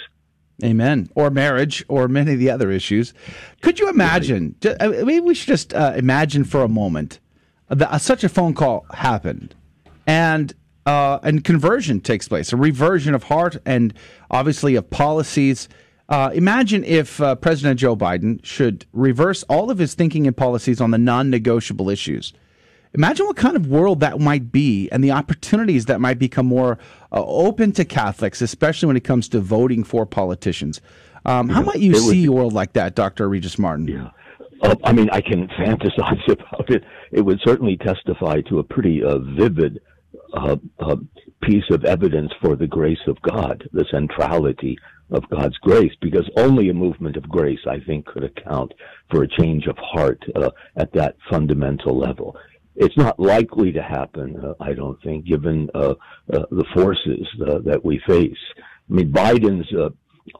Amen. 0.64 1.08
Or 1.14 1.30
marriage, 1.30 1.84
or 1.88 2.08
many 2.08 2.32
of 2.32 2.40
the 2.40 2.50
other 2.50 2.70
issues. 2.70 3.14
Could 3.60 3.78
you 3.78 3.88
imagine? 3.88 4.56
Uh, 4.64 4.88
maybe 4.88 5.20
we 5.20 5.34
should 5.34 5.46
just 5.46 5.72
uh, 5.72 5.92
imagine 5.96 6.42
for 6.42 6.62
a 6.62 6.68
moment 6.68 7.20
that 7.68 7.92
uh, 7.92 7.98
such 7.98 8.24
a 8.24 8.28
phone 8.28 8.54
call 8.54 8.84
happened, 8.92 9.54
and 10.06 10.54
uh, 10.88 11.20
and 11.22 11.44
conversion 11.44 12.00
takes 12.00 12.28
place, 12.28 12.50
a 12.50 12.56
reversion 12.56 13.14
of 13.14 13.24
heart 13.24 13.58
and 13.66 13.92
obviously 14.30 14.74
of 14.74 14.88
policies. 14.88 15.68
Uh, 16.08 16.30
imagine 16.32 16.82
if 16.82 17.20
uh, 17.20 17.34
President 17.34 17.78
Joe 17.78 17.94
Biden 17.94 18.42
should 18.42 18.86
reverse 18.94 19.42
all 19.50 19.70
of 19.70 19.76
his 19.76 19.92
thinking 19.92 20.26
and 20.26 20.34
policies 20.34 20.80
on 20.80 20.90
the 20.90 20.96
non 20.96 21.28
negotiable 21.28 21.90
issues. 21.90 22.32
Imagine 22.94 23.26
what 23.26 23.36
kind 23.36 23.54
of 23.54 23.66
world 23.66 24.00
that 24.00 24.18
might 24.18 24.50
be 24.50 24.88
and 24.90 25.04
the 25.04 25.10
opportunities 25.10 25.84
that 25.84 26.00
might 26.00 26.18
become 26.18 26.46
more 26.46 26.78
uh, 27.12 27.22
open 27.22 27.70
to 27.72 27.84
Catholics, 27.84 28.40
especially 28.40 28.86
when 28.86 28.96
it 28.96 29.04
comes 29.04 29.28
to 29.28 29.40
voting 29.40 29.84
for 29.84 30.06
politicians. 30.06 30.80
Um, 31.26 31.50
how 31.50 31.60
might 31.60 31.80
you 31.80 31.96
see 31.96 32.24
a 32.24 32.32
world 32.32 32.54
like 32.54 32.72
that, 32.72 32.94
Dr. 32.94 33.28
Regis 33.28 33.58
Martin? 33.58 33.88
Yeah. 33.88 34.10
Uh, 34.62 34.74
I 34.84 34.94
mean, 34.94 35.10
I 35.10 35.20
can 35.20 35.48
fantasize 35.60 36.26
about 36.32 36.70
it. 36.70 36.82
It 37.12 37.20
would 37.20 37.40
certainly 37.44 37.76
testify 37.76 38.40
to 38.48 38.58
a 38.58 38.64
pretty 38.64 39.04
uh, 39.04 39.18
vivid 39.18 39.82
a, 40.34 40.58
piece 41.40 41.70
of 41.70 41.84
evidence 41.84 42.30
for 42.42 42.56
the 42.56 42.66
grace 42.66 42.98
of 43.06 43.20
God, 43.22 43.66
the 43.72 43.84
centrality 43.90 44.76
of 45.10 45.28
God's 45.30 45.56
grace, 45.58 45.92
because 46.02 46.28
only 46.36 46.68
a 46.68 46.74
movement 46.74 47.16
of 47.16 47.28
grace, 47.28 47.60
I 47.66 47.80
think, 47.80 48.06
could 48.06 48.24
account 48.24 48.74
for 49.10 49.22
a 49.22 49.40
change 49.40 49.66
of 49.66 49.76
heart 49.78 50.22
uh, 50.34 50.50
at 50.76 50.92
that 50.92 51.16
fundamental 51.30 51.96
level. 51.96 52.36
It's 52.76 52.96
not 52.96 53.18
likely 53.18 53.72
to 53.72 53.82
happen, 53.82 54.36
uh, 54.44 54.54
I 54.60 54.72
don't 54.74 55.00
think, 55.02 55.26
given 55.26 55.70
uh, 55.74 55.94
uh 56.32 56.44
the 56.50 56.66
forces 56.74 57.26
uh, 57.46 57.58
that 57.64 57.84
we 57.84 58.00
face. 58.06 58.36
I 58.58 58.92
mean, 58.92 59.12
Biden's 59.12 59.72
uh, 59.74 59.90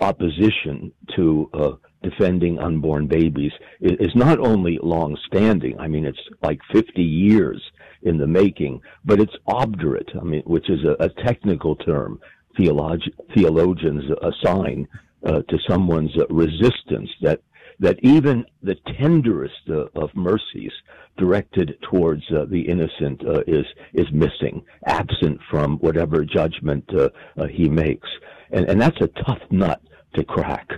opposition 0.00 0.92
to 1.16 1.78
defending 2.02 2.58
unborn 2.58 3.06
babies 3.06 3.52
is 3.80 4.14
not 4.14 4.38
only 4.38 4.78
long 4.82 5.16
standing. 5.26 5.78
I 5.80 5.88
mean, 5.88 6.04
it's 6.04 6.18
like 6.42 6.60
50 6.72 7.02
years 7.02 7.62
in 8.02 8.18
the 8.18 8.26
making, 8.26 8.80
but 9.04 9.20
it's 9.20 9.36
obdurate. 9.46 10.08
I 10.20 10.24
mean, 10.24 10.42
which 10.46 10.68
is 10.70 10.80
a, 10.84 11.04
a 11.04 11.08
technical 11.24 11.76
term 11.76 12.20
theolog- 12.58 13.12
theologians 13.34 14.04
assign 14.22 14.88
uh, 15.24 15.42
to 15.42 15.58
someone's 15.68 16.16
uh, 16.18 16.26
resistance 16.30 17.10
that 17.22 17.40
that 17.80 17.98
even 18.02 18.44
the 18.62 18.74
tenderest 19.00 19.70
uh, 19.70 19.84
of 19.94 20.10
mercies 20.16 20.72
directed 21.16 21.76
towards 21.88 22.22
uh, 22.32 22.44
the 22.50 22.60
innocent 22.60 23.24
uh, 23.26 23.42
is 23.46 23.66
is 23.94 24.06
missing, 24.12 24.64
absent 24.86 25.40
from 25.50 25.78
whatever 25.78 26.24
judgment 26.24 26.84
uh, 26.96 27.08
he 27.46 27.68
makes, 27.68 28.08
and 28.50 28.68
and 28.68 28.80
that's 28.80 29.00
a 29.00 29.08
tough 29.24 29.42
nut 29.50 29.80
to 30.14 30.24
crack. 30.24 30.68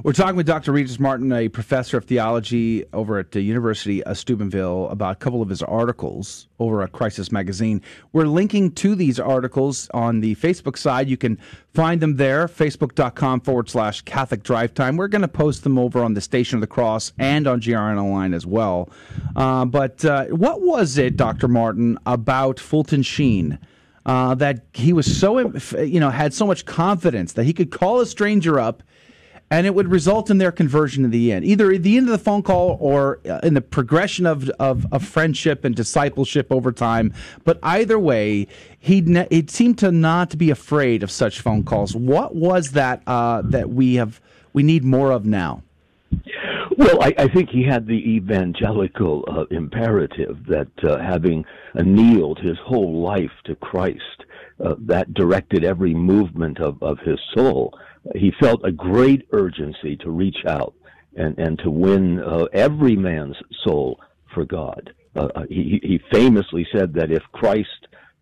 We're 0.00 0.14
talking 0.14 0.36
with 0.36 0.46
Dr. 0.46 0.72
Regis 0.72 0.98
Martin, 0.98 1.30
a 1.32 1.48
professor 1.50 1.98
of 1.98 2.06
theology 2.06 2.86
over 2.94 3.18
at 3.18 3.32
the 3.32 3.42
University 3.42 4.02
of 4.02 4.16
Steubenville, 4.16 4.88
about 4.88 5.12
a 5.12 5.16
couple 5.16 5.42
of 5.42 5.50
his 5.50 5.62
articles 5.62 6.48
over 6.58 6.82
at 6.82 6.92
Crisis 6.92 7.30
Magazine. 7.30 7.82
We're 8.10 8.26
linking 8.26 8.72
to 8.72 8.94
these 8.94 9.20
articles 9.20 9.90
on 9.92 10.20
the 10.20 10.34
Facebook 10.36 10.78
side. 10.78 11.10
You 11.10 11.18
can 11.18 11.38
find 11.74 12.00
them 12.00 12.16
there, 12.16 12.48
facebook.com 12.48 13.42
forward 13.42 13.68
slash 13.68 14.00
Catholic 14.00 14.42
Drive 14.42 14.72
Time. 14.72 14.96
We're 14.96 15.08
going 15.08 15.22
to 15.22 15.28
post 15.28 15.62
them 15.62 15.78
over 15.78 16.02
on 16.02 16.14
the 16.14 16.22
Station 16.22 16.56
of 16.56 16.62
the 16.62 16.66
Cross 16.68 17.12
and 17.18 17.46
on 17.46 17.60
GRN 17.60 18.02
Online 18.02 18.32
as 18.32 18.46
well. 18.46 18.88
Uh, 19.36 19.66
but 19.66 20.02
uh, 20.06 20.24
what 20.28 20.62
was 20.62 20.96
it, 20.96 21.18
Dr. 21.18 21.48
Martin, 21.48 21.98
about 22.06 22.58
Fulton 22.58 23.02
Sheen? 23.02 23.58
Uh, 24.04 24.34
that 24.34 24.64
he 24.72 24.92
was 24.92 25.20
so, 25.20 25.38
you 25.78 26.00
know, 26.00 26.10
had 26.10 26.34
so 26.34 26.44
much 26.44 26.64
confidence 26.64 27.34
that 27.34 27.44
he 27.44 27.52
could 27.52 27.70
call 27.70 28.00
a 28.00 28.06
stranger 28.06 28.58
up 28.58 28.82
and 29.52 29.66
it 29.66 29.74
would 29.74 29.88
result 29.88 30.30
in 30.30 30.38
their 30.38 30.50
conversion 30.50 31.04
in 31.04 31.10
the 31.10 31.30
end, 31.30 31.44
either 31.44 31.70
at 31.70 31.82
the 31.82 31.98
end 31.98 32.06
of 32.06 32.12
the 32.12 32.24
phone 32.24 32.42
call 32.42 32.78
or 32.80 33.20
uh, 33.28 33.38
in 33.42 33.52
the 33.52 33.60
progression 33.60 34.24
of, 34.24 34.48
of, 34.58 34.86
of 34.90 35.04
friendship 35.04 35.62
and 35.62 35.76
discipleship 35.76 36.46
over 36.50 36.72
time. 36.72 37.12
But 37.44 37.58
either 37.62 37.98
way, 37.98 38.48
he 38.78 39.02
ne- 39.02 39.28
it 39.30 39.50
seemed 39.50 39.76
to 39.80 39.92
not 39.92 40.38
be 40.38 40.48
afraid 40.48 41.02
of 41.02 41.10
such 41.10 41.42
phone 41.42 41.64
calls. 41.64 41.94
What 41.94 42.34
was 42.34 42.70
that 42.70 43.02
uh, 43.06 43.42
that 43.44 43.68
we 43.68 43.96
have 43.96 44.22
we 44.54 44.62
need 44.62 44.84
more 44.84 45.10
of 45.10 45.26
now? 45.26 45.62
Well, 46.78 47.02
I, 47.02 47.12
I 47.18 47.28
think 47.28 47.50
he 47.50 47.62
had 47.62 47.86
the 47.86 48.16
evangelical 48.16 49.26
uh, 49.30 49.44
imperative 49.54 50.46
that 50.46 50.70
uh, 50.82 50.96
having 50.96 51.44
annealed 51.74 52.38
his 52.38 52.56
whole 52.64 53.02
life 53.02 53.32
to 53.44 53.54
Christ, 53.56 54.24
uh, 54.64 54.76
that 54.78 55.12
directed 55.12 55.62
every 55.62 55.92
movement 55.92 56.58
of, 56.58 56.82
of 56.82 56.98
his 57.00 57.20
soul 57.34 57.74
he 58.14 58.32
felt 58.40 58.60
a 58.64 58.72
great 58.72 59.26
urgency 59.32 59.96
to 59.96 60.10
reach 60.10 60.44
out 60.46 60.74
and, 61.16 61.38
and 61.38 61.58
to 61.60 61.70
win 61.70 62.20
uh, 62.20 62.44
every 62.52 62.96
man's 62.96 63.36
soul 63.64 64.00
for 64.34 64.44
God. 64.44 64.92
Uh, 65.14 65.28
uh, 65.34 65.42
he, 65.48 65.80
he 65.82 66.00
famously 66.12 66.66
said 66.74 66.94
that 66.94 67.12
if 67.12 67.22
Christ 67.32 67.68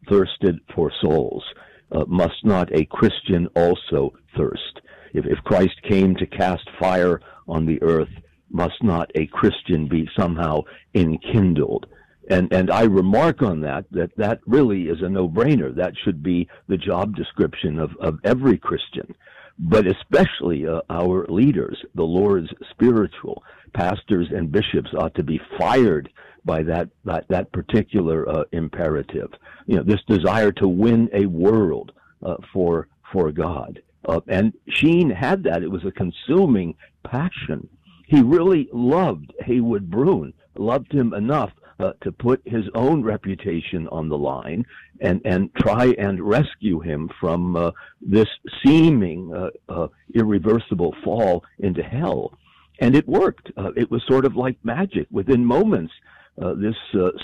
thirsted 0.09 0.59
for 0.75 0.91
souls, 1.01 1.45
uh, 1.93 2.05
must 2.07 2.45
not 2.45 2.69
a 2.77 2.85
Christian 2.87 3.47
also 3.57 4.13
thirst? 4.37 4.81
If, 5.13 5.25
if 5.27 5.39
Christ 5.45 5.81
came 5.89 6.15
to 6.17 6.27
cast 6.27 6.69
fire 6.79 7.21
on 7.49 7.67
the 7.67 7.81
earth, 7.83 8.09
must 8.51 8.83
not 8.83 9.11
a 9.15 9.27
Christian 9.27 9.89
be 9.89 10.09
somehow 10.19 10.63
enkindled? 10.95 11.87
And, 12.29 12.53
and 12.53 12.71
I 12.71 12.83
remark 12.83 13.43
on 13.43 13.61
that, 13.63 13.87
that 13.91 14.11
that 14.17 14.41
really 14.47 14.83
is 14.83 15.03
a 15.03 15.09
no-brainer. 15.09 15.75
That 15.75 15.95
should 16.05 16.23
be 16.23 16.49
the 16.69 16.77
job 16.77 17.17
description 17.17 17.81
of, 17.81 17.91
of 18.01 18.19
every 18.25 18.59
Christian 18.59 19.15
but 19.61 19.87
especially 19.87 20.67
uh, 20.67 20.81
our 20.89 21.27
leaders, 21.27 21.79
the 21.95 22.03
Lord's 22.03 22.49
spiritual 22.71 23.43
pastors 23.75 24.29
and 24.35 24.51
bishops 24.51 24.91
ought 24.99 25.15
to 25.17 25.23
be 25.23 25.41
fired 25.59 26.09
by 26.45 26.63
that 26.63 26.89
that, 27.05 27.27
that 27.29 27.53
particular 27.53 28.27
uh, 28.29 28.45
imperative. 28.53 29.31
You 29.67 29.77
know, 29.77 29.83
this 29.83 30.03
desire 30.09 30.51
to 30.53 30.69
win 30.69 31.11
a 31.13 31.27
world 31.27 31.93
uh, 32.23 32.37
for 32.53 32.89
for 33.13 33.31
God. 33.33 33.83
Uh, 34.09 34.21
and 34.29 34.55
Sheen 34.69 35.11
had 35.11 35.43
that. 35.45 35.63
It 35.63 35.71
was 35.71 35.85
a 35.85 35.93
consuming 35.93 36.75
passion. 37.05 37.69
He 38.07 38.23
really 38.23 38.69
loved 38.73 39.33
Heywood 39.41 39.91
Broun, 39.91 40.33
loved 40.57 40.93
him 40.93 41.13
enough 41.13 41.53
uh, 41.81 41.93
to 42.03 42.13
put 42.13 42.43
his 42.45 42.65
own 42.75 43.03
reputation 43.03 43.89
on 43.89 44.09
the 44.09 44.19
line 44.19 44.67
and 45.01 45.21
and 45.25 45.55
try 45.55 45.95
and 45.99 46.21
rescue 46.21 46.81
him 46.81 47.09
from 47.19 47.57
uh, 47.57 47.71
this 48.01 48.29
seeming 48.63 49.33
uh, 49.35 49.49
uh 49.69 49.89
irreversible 50.15 50.95
fall 51.03 51.43
into 51.59 51.83
hell. 51.83 52.33
And 52.81 52.95
it 52.95 53.07
worked. 53.09 53.51
Uh, 53.57 53.73
it 53.77 53.91
was 53.91 54.03
sort 54.07 54.25
of 54.25 54.37
like 54.37 54.57
magic. 54.63 55.07
Within 55.11 55.45
moments, 55.45 55.93
uh, 56.41 56.55
this 56.55 56.77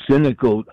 cynical 0.08 0.64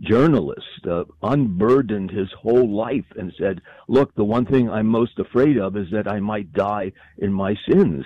journalist 0.00 0.86
unburdened 1.22 2.10
his 2.10 2.30
whole 2.40 2.68
life 2.68 3.10
and 3.16 3.32
said, 3.38 3.60
"Look, 3.88 4.14
the 4.14 4.24
one 4.24 4.46
thing 4.46 4.70
I'm 4.70 4.86
most 4.86 5.18
afraid 5.18 5.58
of 5.58 5.76
is 5.76 5.90
that 5.90 6.08
I 6.08 6.20
might 6.20 6.52
die 6.52 6.92
in 7.18 7.32
my 7.32 7.56
sins." 7.68 8.04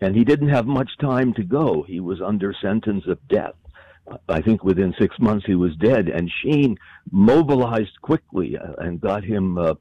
And 0.00 0.16
he 0.16 0.24
didn't 0.24 0.48
have 0.48 0.66
much 0.66 0.90
time 0.98 1.34
to 1.34 1.42
go. 1.42 1.82
He 1.82 2.00
was 2.00 2.22
under 2.22 2.54
sentence 2.54 3.06
of 3.06 3.18
death. 3.28 3.54
I 4.28 4.40
think 4.40 4.64
within 4.64 4.94
six 4.98 5.18
months 5.18 5.46
he 5.46 5.54
was 5.54 5.76
dead. 5.76 6.08
And 6.08 6.30
Sheen 6.42 6.78
mobilized 7.10 8.00
quickly 8.02 8.56
uh, 8.56 8.72
and 8.78 9.00
got 9.00 9.24
him 9.24 9.58
uh, 9.58 9.74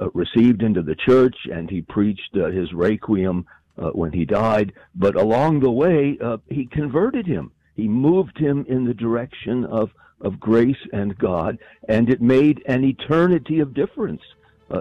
uh, 0.00 0.10
received 0.10 0.62
into 0.62 0.82
the 0.82 0.94
church, 0.94 1.36
and 1.52 1.68
he 1.68 1.82
preached 1.82 2.34
uh, 2.34 2.50
his 2.50 2.72
requiem 2.72 3.46
uh, 3.78 3.90
when 3.90 4.12
he 4.12 4.24
died. 4.24 4.72
But 4.94 5.14
along 5.14 5.60
the 5.60 5.70
way, 5.70 6.18
uh, 6.22 6.38
he 6.48 6.66
converted 6.66 7.26
him. 7.26 7.52
He 7.76 7.88
moved 7.88 8.38
him 8.38 8.64
in 8.68 8.84
the 8.84 8.94
direction 8.94 9.64
of 9.64 9.90
of 10.22 10.38
grace 10.38 10.76
and 10.92 11.16
God, 11.16 11.58
and 11.88 12.10
it 12.10 12.20
made 12.20 12.62
an 12.66 12.84
eternity 12.84 13.60
of 13.60 13.72
difference 13.72 14.20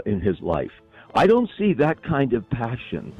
in 0.06 0.20
his 0.20 0.38
life. 0.42 0.74
I 1.16 1.28
don't 1.28 1.50
see 1.58 1.72
that 1.76 2.04
kind 2.04 2.34
of 2.34 2.50
passion 2.50 3.14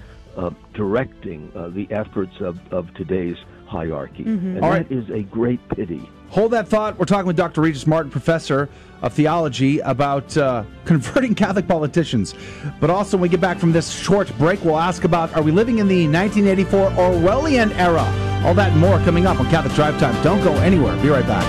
directing 0.74 1.50
the 1.74 1.88
efforts 1.90 2.36
of, 2.42 2.60
of 2.74 2.94
today's 2.94 3.38
hierarchy. 3.70 4.24
Mm-hmm. 4.24 4.56
And 4.58 4.66
All 4.66 4.72
that 4.72 4.90
right. 4.90 4.92
is 4.92 5.10
a 5.10 5.22
great 5.24 5.60
pity. 5.70 6.10
Hold 6.30 6.52
that 6.52 6.68
thought. 6.68 6.98
We're 7.00 7.06
talking 7.06 7.28
with 7.28 7.38
Dr. 7.38 7.62
Regis 7.62 7.88
Martin, 7.88 8.12
professor 8.12 8.70
of 9.02 9.14
theology, 9.14 9.80
about 9.80 10.36
uh, 10.38 10.64
converting 10.86 11.34
Catholic 11.34 11.68
politicians. 11.68 12.36
But 12.80 12.90
also, 12.90 13.18
when 13.18 13.24
we 13.24 13.30
get 13.30 13.42
back 13.42 13.58
from 13.60 13.72
this 13.72 13.90
short 13.92 14.36
break, 14.38 14.64
we'll 14.64 14.78
ask 14.78 15.04
about 15.06 15.34
are 15.36 15.42
we 15.42 15.52
living 15.52 15.80
in 15.80 15.88
the 15.88 16.08
1984 16.08 16.90
Orwellian 16.92 17.72
era? 17.78 18.06
All 18.46 18.54
that 18.54 18.72
and 18.72 18.82
more 18.82 19.00
coming 19.00 19.26
up 19.26 19.40
on 19.40 19.50
Catholic 19.50 19.74
Drive 19.74 20.00
Time. 20.00 20.22
Don't 20.24 20.44
go 20.44 20.54
anywhere. 20.58 20.96
Be 21.02 21.10
right 21.10 21.26
back. 21.26 21.46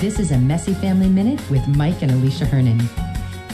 This 0.00 0.20
is 0.20 0.30
a 0.30 0.38
Messy 0.38 0.74
Family 0.74 1.08
Minute 1.08 1.40
with 1.50 1.66
Mike 1.68 2.02
and 2.02 2.12
Alicia 2.12 2.46
Hernon. 2.46 2.78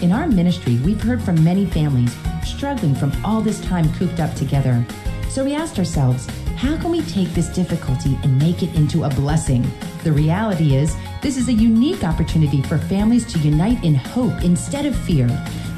In 0.05 0.13
our 0.13 0.27
ministry, 0.27 0.77
we've 0.85 1.01
heard 1.01 1.23
from 1.23 1.43
many 1.43 1.65
families 1.65 2.15
struggling 2.45 2.95
from 2.95 3.11
all 3.25 3.41
this 3.41 3.59
time 3.63 3.91
cooped 3.95 4.21
up 4.21 4.35
together. 4.35 4.85
So 5.31 5.43
we 5.43 5.55
asked 5.55 5.79
ourselves, 5.79 6.27
how 6.57 6.77
can 6.77 6.91
we 6.91 7.01
take 7.01 7.29
this 7.31 7.49
difficulty 7.49 8.19
and 8.23 8.39
make 8.39 8.63
it 8.63 8.75
into 8.75 9.05
a 9.05 9.09
blessing? 9.09 9.67
The 10.03 10.13
reality 10.13 10.77
is, 10.77 10.95
this 11.23 11.39
is 11.39 11.49
a 11.49 11.55
unique 11.55 12.05
opportunity 12.05 12.61
for 12.61 12.77
families 12.77 13.25
to 13.33 13.39
unite 13.39 13.83
in 13.83 13.95
hope 13.95 14.43
instead 14.43 14.85
of 14.85 14.95
fear. 14.95 15.27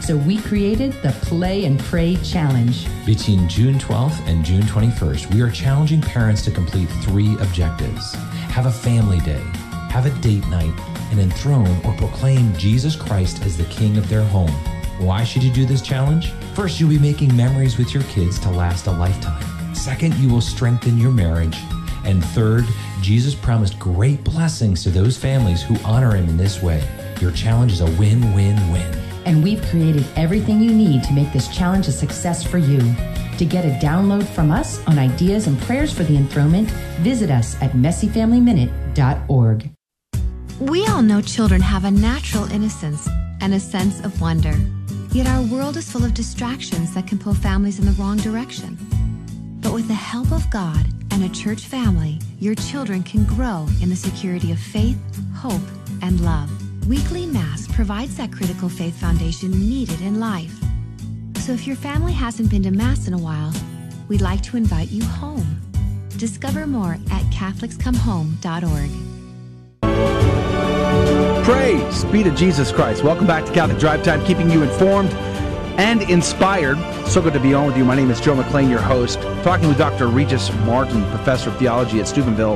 So 0.01 0.17
we 0.17 0.39
created 0.39 0.95
the 1.05 1.13
Play 1.23 1.65
and 1.65 1.79
Pray 1.79 2.17
Challenge. 2.25 2.85
Between 3.07 3.49
June 3.49 3.79
12th 3.79 4.27
and 4.27 4.45
June 4.45 4.63
21st, 4.63 5.33
we 5.33 5.41
are 5.41 5.53
challenging 5.53 6.01
parents 6.01 6.43
to 6.47 6.51
complete 6.51 6.89
three 7.05 7.35
objectives 7.35 8.17
have 8.57 8.65
a 8.65 8.73
family 8.73 9.21
day, 9.21 9.43
have 9.91 10.07
a 10.07 10.21
date 10.23 10.49
night, 10.49 10.73
and 11.11 11.21
enthrone 11.21 11.81
or 11.85 11.93
proclaim 11.95 12.55
Jesus 12.57 12.97
Christ 12.97 13.45
as 13.45 13.57
the 13.57 13.65
King 13.65 13.97
of 13.97 14.09
their 14.09 14.25
home. 14.25 14.53
Why 14.99 15.25
should 15.25 15.43
you 15.43 15.53
do 15.53 15.67
this 15.67 15.83
challenge? 15.83 16.31
First, 16.55 16.81
you'll 16.81 16.91
be 16.91 16.99
making 16.99 17.37
memories 17.37 17.77
with 17.77 17.93
your 17.93 18.05
kids 18.05 18.39
to 18.41 18.51
last 18.51 18.87
a 18.87 18.93
lifetime. 18.93 19.75
Second, 19.75 20.15
you 20.15 20.29
will 20.29 20.41
strengthen 20.41 20.99
your 20.99 21.13
marriage. 21.13 21.57
And 22.05 22.25
third, 22.25 22.65
Jesus 23.03 23.35
promised 23.35 23.79
great 23.79 24.25
blessings 24.25 24.83
to 24.85 24.91
those 24.91 25.17
families 25.17 25.63
who 25.63 25.77
honor 25.85 26.15
him 26.15 26.29
in 26.29 26.37
this 26.37 26.63
way. 26.63 26.83
Your 27.21 27.33
challenge 27.33 27.73
is 27.73 27.83
a 27.83 27.91
win 27.93 28.35
win 28.35 28.73
win. 28.73 28.95
And 29.27 29.43
we've 29.43 29.63
created 29.67 30.07
everything 30.17 30.63
you 30.63 30.73
need 30.73 31.03
to 31.05 31.13
make 31.13 31.33
this 31.33 31.49
challenge 31.49 31.89
a 31.89 31.93
success 31.93 32.45
for 32.45 32.59
you. 32.59 32.79
To 33.39 33.45
get 33.45 33.67
a 33.67 33.79
download 33.85 34.25
from 34.25 34.51
us 34.51 34.85
on 34.87 34.99
ideas 34.99 35.47
and 35.47 35.61
prayers 35.63 35.93
for 35.93 36.05
the 36.05 36.17
enthronement, 36.17 36.71
visit 37.01 37.31
us 37.31 37.61
at 37.61 37.73
messyfamilyminute.org. 37.73 39.76
We 40.61 40.87
all 40.87 41.03
know 41.03 41.21
children 41.21 41.61
have 41.61 41.85
a 41.85 41.91
natural 41.91 42.51
innocence 42.51 43.07
and 43.43 43.53
a 43.53 43.61
sense 43.61 44.01
of 44.01 44.19
wonder. 44.23 44.55
Yet 45.13 45.27
our 45.27 45.43
world 45.43 45.77
is 45.77 45.93
full 45.93 46.03
of 46.03 46.15
distractions 46.15 46.95
that 46.95 47.07
can 47.07 47.19
pull 47.19 47.35
families 47.35 47.79
in 47.79 47.85
the 47.85 47.93
wrong 47.93 48.17
direction. 48.17 48.79
But 49.61 49.75
with 49.75 49.87
the 49.87 49.93
help 49.93 50.33
of 50.33 50.51
God 50.51 50.87
and 51.11 51.25
a 51.25 51.29
church 51.29 51.67
family, 51.67 52.19
your 52.41 52.55
children 52.55 53.03
can 53.03 53.25
grow 53.25 53.67
in 53.83 53.91
the 53.91 53.97
security 53.97 54.51
of 54.51 54.59
faith, 54.59 54.97
hope, 55.35 55.61
and 56.01 56.23
love. 56.23 56.51
Weekly 56.89 57.27
Mass 57.27 57.69
provides 57.69 58.17
that 58.17 58.33
critical 58.33 58.71
faith 58.71 58.99
foundation 58.99 59.51
needed 59.51 60.01
in 60.01 60.19
life. 60.19 60.55
So 61.41 61.53
if 61.53 61.67
your 61.67 61.77
family 61.77 62.15
hasn't 62.15 62.49
been 62.49 62.63
to 62.63 62.71
Mass 62.71 63.09
in 63.09 63.13
a 63.13 63.19
while, 63.19 63.53
we'd 64.09 64.23
like 64.23 64.43
to 64.45 64.57
invite 64.57 64.89
you 64.89 65.05
home. 65.05 65.61
Discover 66.17 66.67
more 66.67 66.95
at 67.11 67.25
CatholicsComeHome.org. 67.25 70.16
Praise 71.47 72.05
be 72.07 72.25
to 72.25 72.33
Jesus 72.33 72.73
Christ. 72.73 73.05
Welcome 73.05 73.29
back 73.29 73.45
to 73.45 73.53
Catholic 73.53 73.79
Drive 73.79 74.03
Time, 74.03 74.25
keeping 74.25 74.51
you 74.51 74.65
informed 74.65 75.13
and 75.79 76.03
inspired. 76.11 76.77
So 77.07 77.23
good 77.23 77.35
to 77.35 77.39
be 77.39 77.55
on 77.55 77.69
with 77.69 77.77
you. 77.77 77.85
My 77.85 77.95
name 77.95 78.11
is 78.11 78.21
Joe 78.21 78.35
McClane, 78.35 78.69
your 78.69 78.81
host, 78.81 79.21
talking 79.45 79.69
with 79.69 79.79
Dr. 79.79 80.09
Regis 80.09 80.53
Martin, 80.65 81.09
professor 81.11 81.51
of 81.51 81.57
theology 81.57 82.01
at 82.01 82.09
Steubenville, 82.09 82.55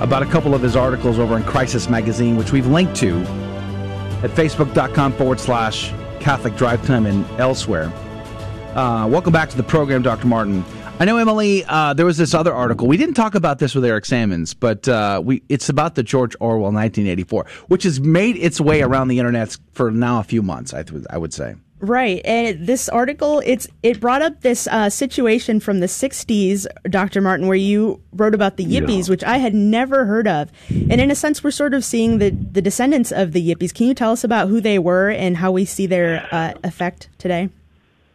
about 0.00 0.22
a 0.22 0.26
couple 0.26 0.54
of 0.54 0.62
his 0.62 0.76
articles 0.76 1.18
over 1.18 1.36
in 1.36 1.42
Crisis 1.42 1.88
Magazine, 1.88 2.36
which 2.36 2.52
we've 2.52 2.68
linked 2.68 2.94
to 2.98 3.18
at 4.22 4.30
facebook.com 4.30 5.14
forward 5.14 5.40
slash 5.40 5.92
Catholic 6.20 6.54
Drive 6.54 6.86
Time 6.86 7.06
and 7.06 7.28
elsewhere. 7.40 7.92
Uh, 8.76 9.04
welcome 9.10 9.32
back 9.32 9.50
to 9.50 9.56
the 9.56 9.64
program, 9.64 10.00
Dr. 10.00 10.28
Martin. 10.28 10.64
I 11.00 11.04
know, 11.04 11.16
Emily, 11.16 11.64
uh, 11.64 11.94
there 11.94 12.06
was 12.06 12.16
this 12.16 12.32
other 12.32 12.52
article. 12.52 12.86
We 12.86 12.96
didn't 12.96 13.14
talk 13.14 13.34
about 13.34 13.58
this 13.58 13.74
with 13.74 13.84
Eric 13.84 14.04
Sammons, 14.04 14.54
but 14.54 14.86
uh, 14.86 15.20
we 15.24 15.42
it's 15.48 15.68
about 15.68 15.96
the 15.96 16.04
George 16.04 16.36
Orwell 16.38 16.70
1984, 16.70 17.44
which 17.66 17.82
has 17.82 17.98
made 17.98 18.36
its 18.36 18.60
way 18.60 18.82
around 18.82 19.08
the 19.08 19.18
internet 19.18 19.56
for 19.72 19.90
now 19.90 20.20
a 20.20 20.22
few 20.22 20.42
months, 20.42 20.72
I, 20.72 20.84
th- 20.84 21.04
I 21.10 21.18
would 21.18 21.34
say. 21.34 21.56
Right, 21.80 22.24
and 22.24 22.64
this 22.64 22.88
article 22.88 23.42
it's 23.44 23.66
it 23.82 23.98
brought 23.98 24.22
up 24.22 24.42
this 24.42 24.68
uh, 24.68 24.88
situation 24.88 25.58
from 25.58 25.80
the 25.80 25.86
'60s, 25.86 26.68
Dr. 26.88 27.20
Martin, 27.20 27.48
where 27.48 27.56
you 27.56 28.00
wrote 28.12 28.36
about 28.36 28.56
the 28.56 28.64
Yippies, 28.64 29.08
yeah. 29.08 29.10
which 29.10 29.24
I 29.24 29.38
had 29.38 29.52
never 29.52 30.04
heard 30.04 30.28
of, 30.28 30.52
and 30.68 31.00
in 31.00 31.10
a 31.10 31.16
sense, 31.16 31.42
we're 31.42 31.50
sort 31.50 31.74
of 31.74 31.84
seeing 31.84 32.18
the 32.18 32.30
the 32.30 32.62
descendants 32.62 33.10
of 33.10 33.32
the 33.32 33.52
Yippies. 33.52 33.74
Can 33.74 33.88
you 33.88 33.94
tell 33.94 34.12
us 34.12 34.22
about 34.22 34.48
who 34.48 34.60
they 34.60 34.78
were 34.78 35.10
and 35.10 35.38
how 35.38 35.50
we 35.50 35.64
see 35.64 35.86
their 35.86 36.28
uh, 36.30 36.54
effect 36.62 37.08
today? 37.18 37.48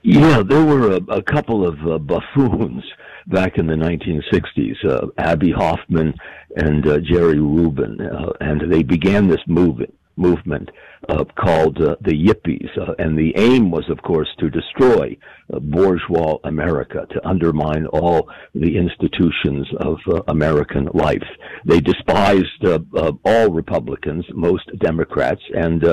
Yeah, 0.04 0.42
there 0.44 0.64
were 0.64 0.94
a, 0.94 1.02
a 1.10 1.22
couple 1.22 1.68
of 1.68 1.76
uh, 1.86 1.98
buffoons 1.98 2.84
back 3.28 3.58
in 3.58 3.68
the 3.68 3.74
1960s, 3.74 4.86
uh, 4.86 5.08
Abbie 5.18 5.52
Hoffman 5.52 6.14
and 6.56 6.88
uh, 6.88 7.00
Jerry 7.00 7.40
Rubin, 7.40 8.00
uh, 8.00 8.32
and 8.40 8.72
they 8.72 8.84
began 8.84 9.28
this 9.28 9.42
movement 9.48 9.94
movement 10.18 10.70
uh, 11.10 11.24
called 11.40 11.82
uh, 11.82 11.96
the 12.02 12.12
Yippies. 12.12 12.70
Uh, 12.78 12.94
and 13.00 13.18
the 13.18 13.34
aim 13.38 13.72
was, 13.72 13.86
of 13.90 14.02
course, 14.02 14.28
to 14.40 14.50
destroy 14.50 15.16
uh, 15.54 15.60
bourgeois 15.60 16.38
America, 16.44 17.06
to 17.12 17.28
undermine 17.28 17.86
all 17.88 18.30
the 18.54 18.78
institutions 18.78 19.68
of 19.80 19.98
uh, 20.08 20.22
American 20.28 20.90
life. 20.94 21.24
They 21.66 21.80
despised 21.80 22.66
uh, 22.66 22.80
all 23.24 23.50
Republicans, 23.50 24.26
most 24.34 24.70
Democrats, 24.80 25.42
and 25.56 25.84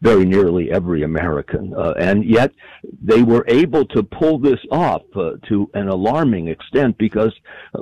very 0.00 0.24
nearly 0.24 0.70
every 0.70 1.02
American. 1.02 1.74
and 1.98 2.24
yet 2.24 2.52
they 3.02 3.22
were 3.22 3.44
able 3.48 3.84
to 3.86 4.02
pull 4.02 4.38
this 4.38 4.60
off 4.70 5.02
to 5.48 5.70
an 5.74 5.88
alarming 5.88 6.48
extent 6.48 6.96
because 6.98 7.32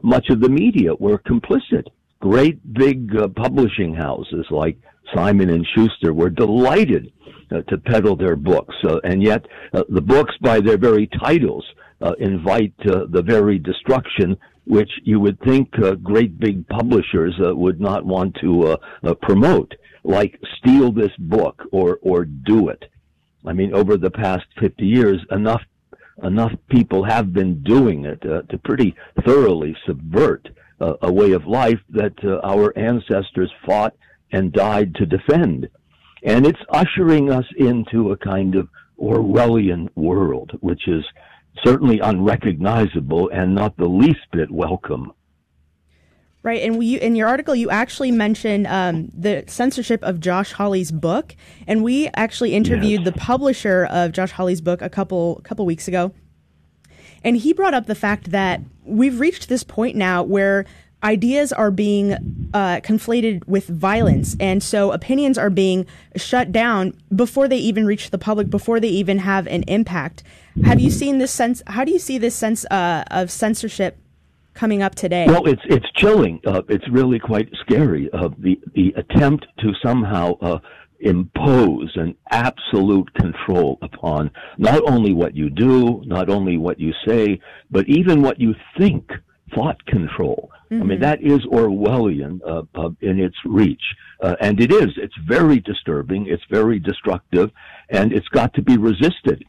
much 0.02 0.28
of 0.30 0.40
the 0.40 0.48
media 0.48 0.94
were 0.94 1.18
complicit 1.18 1.86
great 2.22 2.72
big 2.72 3.14
uh, 3.16 3.26
publishing 3.28 3.92
houses 3.92 4.46
like 4.50 4.78
Simon 5.14 5.50
and 5.50 5.66
Schuster 5.74 6.12
were 6.12 6.30
delighted 6.30 7.12
uh, 7.52 7.60
to 7.62 7.78
peddle 7.78 8.16
their 8.16 8.36
books, 8.36 8.74
uh, 8.84 8.98
and 9.04 9.22
yet 9.22 9.44
uh, 9.74 9.82
the 9.88 10.00
books, 10.00 10.34
by 10.40 10.60
their 10.60 10.78
very 10.78 11.06
titles, 11.22 11.64
uh, 12.00 12.12
invite 12.18 12.74
uh, 12.86 13.04
the 13.10 13.22
very 13.22 13.58
destruction 13.58 14.36
which 14.64 14.90
you 15.04 15.20
would 15.20 15.38
think 15.40 15.68
uh, 15.82 15.94
great 15.96 16.38
big 16.38 16.66
publishers 16.68 17.34
would 17.38 17.80
not 17.80 18.06
want 18.06 18.34
to 18.40 18.76
promote, 19.20 19.74
like 20.04 20.40
steal 20.58 20.92
this 20.92 21.10
book 21.18 21.62
or 21.72 21.98
or 22.02 22.24
do 22.24 22.68
it. 22.68 22.84
I 23.44 23.52
mean, 23.52 23.74
over 23.74 23.96
the 23.96 24.10
past 24.10 24.44
50 24.60 24.86
years, 24.86 25.18
enough 25.30 25.62
enough 26.22 26.52
people 26.70 27.04
have 27.04 27.32
been 27.32 27.62
doing 27.64 28.04
it 28.04 28.20
to 28.22 28.58
pretty 28.64 28.94
thoroughly 29.26 29.76
subvert 29.84 30.48
a 30.80 31.12
way 31.12 31.32
of 31.32 31.44
life 31.46 31.80
that 31.90 32.14
our 32.44 32.76
ancestors 32.78 33.50
fought 33.66 33.94
and 34.32 34.52
died 34.52 34.94
to 34.96 35.06
defend. 35.06 35.68
And 36.24 36.46
it's 36.46 36.60
ushering 36.70 37.30
us 37.30 37.44
into 37.56 38.12
a 38.12 38.16
kind 38.16 38.54
of 38.54 38.68
Orwellian 38.98 39.88
world, 39.94 40.52
which 40.60 40.86
is 40.88 41.04
certainly 41.64 42.00
unrecognizable 42.00 43.28
and 43.30 43.54
not 43.54 43.76
the 43.76 43.88
least 43.88 44.20
bit 44.32 44.50
welcome. 44.50 45.12
Right, 46.44 46.62
and 46.62 46.76
we, 46.76 47.00
in 47.00 47.14
your 47.14 47.28
article, 47.28 47.54
you 47.54 47.70
actually 47.70 48.10
mentioned 48.10 48.66
um, 48.66 49.10
the 49.14 49.44
censorship 49.46 50.02
of 50.02 50.18
Josh 50.18 50.52
Hawley's 50.52 50.90
book, 50.90 51.36
and 51.68 51.84
we 51.84 52.08
actually 52.14 52.54
interviewed 52.54 53.02
yes. 53.02 53.04
the 53.04 53.12
publisher 53.12 53.84
of 53.84 54.10
Josh 54.10 54.32
Hawley's 54.32 54.60
book 54.60 54.82
a 54.82 54.88
couple 54.88 55.40
couple 55.44 55.64
weeks 55.64 55.86
ago, 55.86 56.12
and 57.22 57.36
he 57.36 57.52
brought 57.52 57.74
up 57.74 57.86
the 57.86 57.94
fact 57.94 58.32
that 58.32 58.60
we've 58.84 59.20
reached 59.20 59.48
this 59.48 59.62
point 59.62 59.94
now 59.94 60.24
where 60.24 60.66
ideas 61.02 61.52
are 61.52 61.70
being 61.70 62.12
uh, 62.54 62.80
conflated 62.82 63.46
with 63.46 63.66
violence, 63.66 64.36
and 64.38 64.62
so 64.62 64.92
opinions 64.92 65.38
are 65.38 65.50
being 65.50 65.86
shut 66.16 66.52
down 66.52 66.94
before 67.14 67.48
they 67.48 67.56
even 67.56 67.86
reach 67.86 68.10
the 68.10 68.18
public, 68.18 68.50
before 68.50 68.80
they 68.80 68.88
even 68.88 69.18
have 69.18 69.46
an 69.46 69.62
impact. 69.64 70.22
Have 70.64 70.80
you 70.80 70.90
seen 70.90 71.18
this 71.18 71.32
sense? 71.32 71.62
How 71.66 71.84
do 71.84 71.92
you 71.92 71.98
see 71.98 72.18
this 72.18 72.34
sense 72.34 72.64
uh, 72.66 73.04
of 73.10 73.30
censorship 73.30 73.98
coming 74.54 74.82
up 74.82 74.94
today? 74.94 75.26
Well, 75.26 75.46
it's 75.46 75.62
it's 75.64 75.90
chilling. 75.96 76.40
Uh, 76.46 76.62
it's 76.68 76.88
really 76.90 77.18
quite 77.18 77.48
scary. 77.60 78.10
Uh, 78.12 78.28
the 78.38 78.60
the 78.74 78.94
attempt 78.96 79.46
to 79.60 79.72
somehow 79.82 80.34
uh, 80.40 80.58
impose 81.00 81.90
an 81.96 82.14
absolute 82.30 83.12
control 83.14 83.78
upon 83.82 84.30
not 84.58 84.82
only 84.88 85.12
what 85.12 85.34
you 85.34 85.50
do, 85.50 86.02
not 86.06 86.28
only 86.28 86.56
what 86.56 86.78
you 86.78 86.92
say, 87.06 87.40
but 87.70 87.88
even 87.88 88.22
what 88.22 88.40
you 88.40 88.54
think 88.78 89.10
thought 89.54 89.84
control. 89.86 90.50
Mm-hmm. 90.72 90.82
I 90.82 90.86
mean, 90.86 91.00
mm-hmm. 91.00 91.02
that 91.02 91.22
is 91.22 91.40
Orwellian 91.46 92.40
uh, 92.46 92.62
uh, 92.74 92.90
in 93.00 93.20
its 93.20 93.36
reach. 93.44 93.82
Uh, 94.20 94.36
and 94.40 94.60
it 94.60 94.72
is. 94.72 94.90
It's 94.96 95.16
very 95.26 95.60
disturbing. 95.60 96.26
It's 96.26 96.44
very 96.50 96.78
destructive. 96.78 97.50
And 97.90 98.12
it's 98.12 98.28
got 98.28 98.54
to 98.54 98.62
be 98.62 98.78
resisted. 98.78 99.44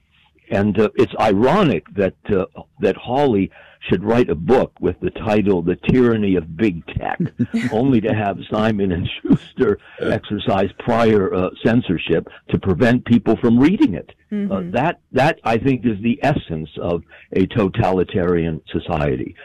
And 0.51 0.77
uh, 0.77 0.89
it's 0.95 1.13
ironic 1.19 1.85
that, 1.95 2.15
uh, 2.29 2.45
that 2.81 2.97
Hawley 2.97 3.51
should 3.89 4.03
write 4.03 4.29
a 4.29 4.35
book 4.35 4.73
with 4.79 4.97
the 5.01 5.09
title 5.09 5.61
"The 5.61 5.75
Tyranny 5.75 6.35
of 6.35 6.55
Big 6.55 6.85
Tech," 6.87 7.19
only 7.71 7.99
to 8.01 8.13
have 8.13 8.37
Simon 8.49 8.93
and 8.93 9.09
Schuster 9.21 9.77
exercise 9.99 10.69
prior 10.79 11.33
uh, 11.33 11.49
censorship 11.65 12.29
to 12.49 12.59
prevent 12.59 13.03
people 13.05 13.35
from 13.37 13.59
reading 13.59 13.93
it. 13.93 14.11
Mm-hmm. 14.31 14.51
Uh, 14.51 14.61
that 14.71 14.99
that 15.11 15.39
I 15.43 15.57
think 15.57 15.85
is 15.85 16.01
the 16.01 16.17
essence 16.23 16.69
of 16.81 17.03
a 17.33 17.45
totalitarian 17.47 18.61
society 18.71 19.35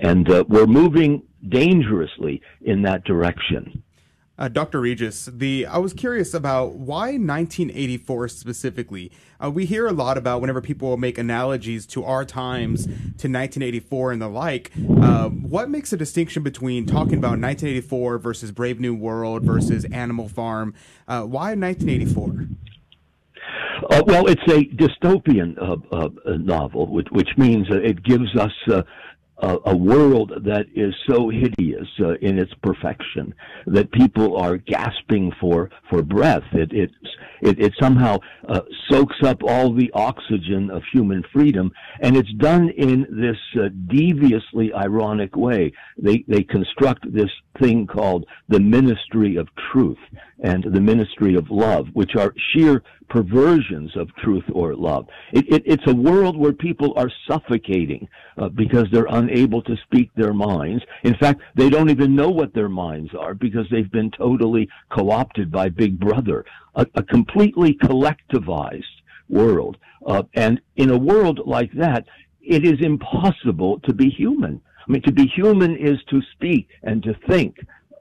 and 0.00 0.30
uh, 0.30 0.44
we're 0.48 0.66
moving 0.66 1.22
dangerously 1.48 2.42
in 2.62 2.82
that 2.82 3.04
direction. 3.04 3.82
Uh, 4.40 4.48
Dr. 4.48 4.80
Regis, 4.80 5.26
the 5.26 5.66
I 5.66 5.76
was 5.76 5.92
curious 5.92 6.32
about 6.32 6.72
why 6.72 7.08
1984 7.18 8.28
specifically. 8.28 9.12
Uh, 9.38 9.50
we 9.50 9.66
hear 9.66 9.86
a 9.86 9.92
lot 9.92 10.16
about 10.16 10.40
whenever 10.40 10.62
people 10.62 10.96
make 10.96 11.18
analogies 11.18 11.84
to 11.88 12.04
our 12.04 12.24
times 12.24 12.86
to 12.86 13.28
1984 13.28 14.12
and 14.12 14.22
the 14.22 14.28
like. 14.28 14.72
Uh, 15.02 15.28
what 15.28 15.68
makes 15.68 15.92
a 15.92 15.96
distinction 15.98 16.42
between 16.42 16.86
talking 16.86 17.18
about 17.18 17.38
1984 17.38 18.16
versus 18.16 18.50
Brave 18.50 18.80
New 18.80 18.94
World 18.94 19.42
versus 19.42 19.84
Animal 19.92 20.30
Farm? 20.30 20.72
Uh, 21.06 21.20
why 21.24 21.54
1984? 21.54 22.46
Uh, 23.90 24.02
well, 24.06 24.26
it's 24.26 24.42
a 24.48 24.64
dystopian 24.74 25.54
uh, 25.60 25.76
uh, 25.94 26.08
novel, 26.38 26.86
which, 26.86 27.08
which 27.10 27.28
means 27.36 27.66
it 27.70 28.02
gives 28.02 28.34
us 28.36 28.84
a, 29.40 29.58
a 29.66 29.76
world 29.76 30.32
that 30.44 30.66
is 30.74 30.94
so 31.08 31.28
hideous 31.28 31.88
uh, 32.00 32.14
in 32.20 32.38
its 32.38 32.52
perfection 32.62 33.34
that 33.66 33.90
people 33.92 34.36
are 34.36 34.56
gasping 34.56 35.32
for 35.40 35.70
for 35.88 36.02
breath. 36.02 36.44
It 36.52 36.72
it 36.72 36.90
it, 37.40 37.58
it 37.60 37.72
somehow 37.80 38.18
uh, 38.48 38.60
soaks 38.88 39.16
up 39.24 39.42
all 39.42 39.72
the 39.72 39.90
oxygen 39.94 40.70
of 40.70 40.82
human 40.92 41.22
freedom, 41.32 41.72
and 42.00 42.16
it's 42.16 42.32
done 42.34 42.70
in 42.70 43.06
this 43.10 43.36
uh, 43.60 43.68
deviously 43.86 44.72
ironic 44.74 45.36
way. 45.36 45.72
They 45.98 46.24
they 46.28 46.42
construct 46.42 47.12
this 47.12 47.30
thing 47.60 47.86
called 47.86 48.26
the 48.48 48.60
ministry 48.60 49.36
of 49.36 49.48
truth 49.72 49.98
and 50.42 50.64
the 50.64 50.80
ministry 50.80 51.34
of 51.34 51.50
love, 51.50 51.88
which 51.92 52.16
are 52.16 52.34
sheer 52.52 52.82
perversions 53.10 53.94
of 53.96 54.08
truth 54.16 54.44
or 54.52 54.74
love. 54.74 55.06
It, 55.32 55.44
it, 55.52 55.62
it's 55.66 55.86
a 55.86 55.94
world 55.94 56.36
where 56.36 56.52
people 56.52 56.94
are 56.96 57.10
suffocating 57.28 58.08
uh, 58.38 58.48
because 58.48 58.86
they're 58.90 59.06
unable 59.10 59.62
to 59.62 59.76
speak 59.84 60.10
their 60.14 60.32
minds. 60.32 60.82
In 61.02 61.14
fact, 61.16 61.42
they 61.56 61.68
don't 61.68 61.90
even 61.90 62.14
know 62.14 62.30
what 62.30 62.54
their 62.54 62.68
minds 62.68 63.10
are 63.18 63.34
because 63.34 63.66
they've 63.70 63.90
been 63.90 64.12
totally 64.12 64.68
co-opted 64.90 65.50
by 65.50 65.68
Big 65.68 65.98
Brother. 65.98 66.44
A, 66.74 66.86
a 66.94 67.02
completely 67.02 67.74
collectivized 67.74 68.84
world. 69.28 69.76
Uh, 70.06 70.22
and 70.34 70.60
in 70.76 70.90
a 70.90 70.98
world 70.98 71.40
like 71.46 71.72
that, 71.72 72.06
it 72.40 72.64
is 72.64 72.80
impossible 72.80 73.80
to 73.80 73.92
be 73.92 74.08
human. 74.08 74.60
I 74.86 74.92
mean, 74.92 75.02
to 75.02 75.12
be 75.12 75.26
human 75.26 75.76
is 75.76 75.98
to 76.10 76.20
speak 76.32 76.68
and 76.82 77.02
to 77.02 77.14
think. 77.28 77.56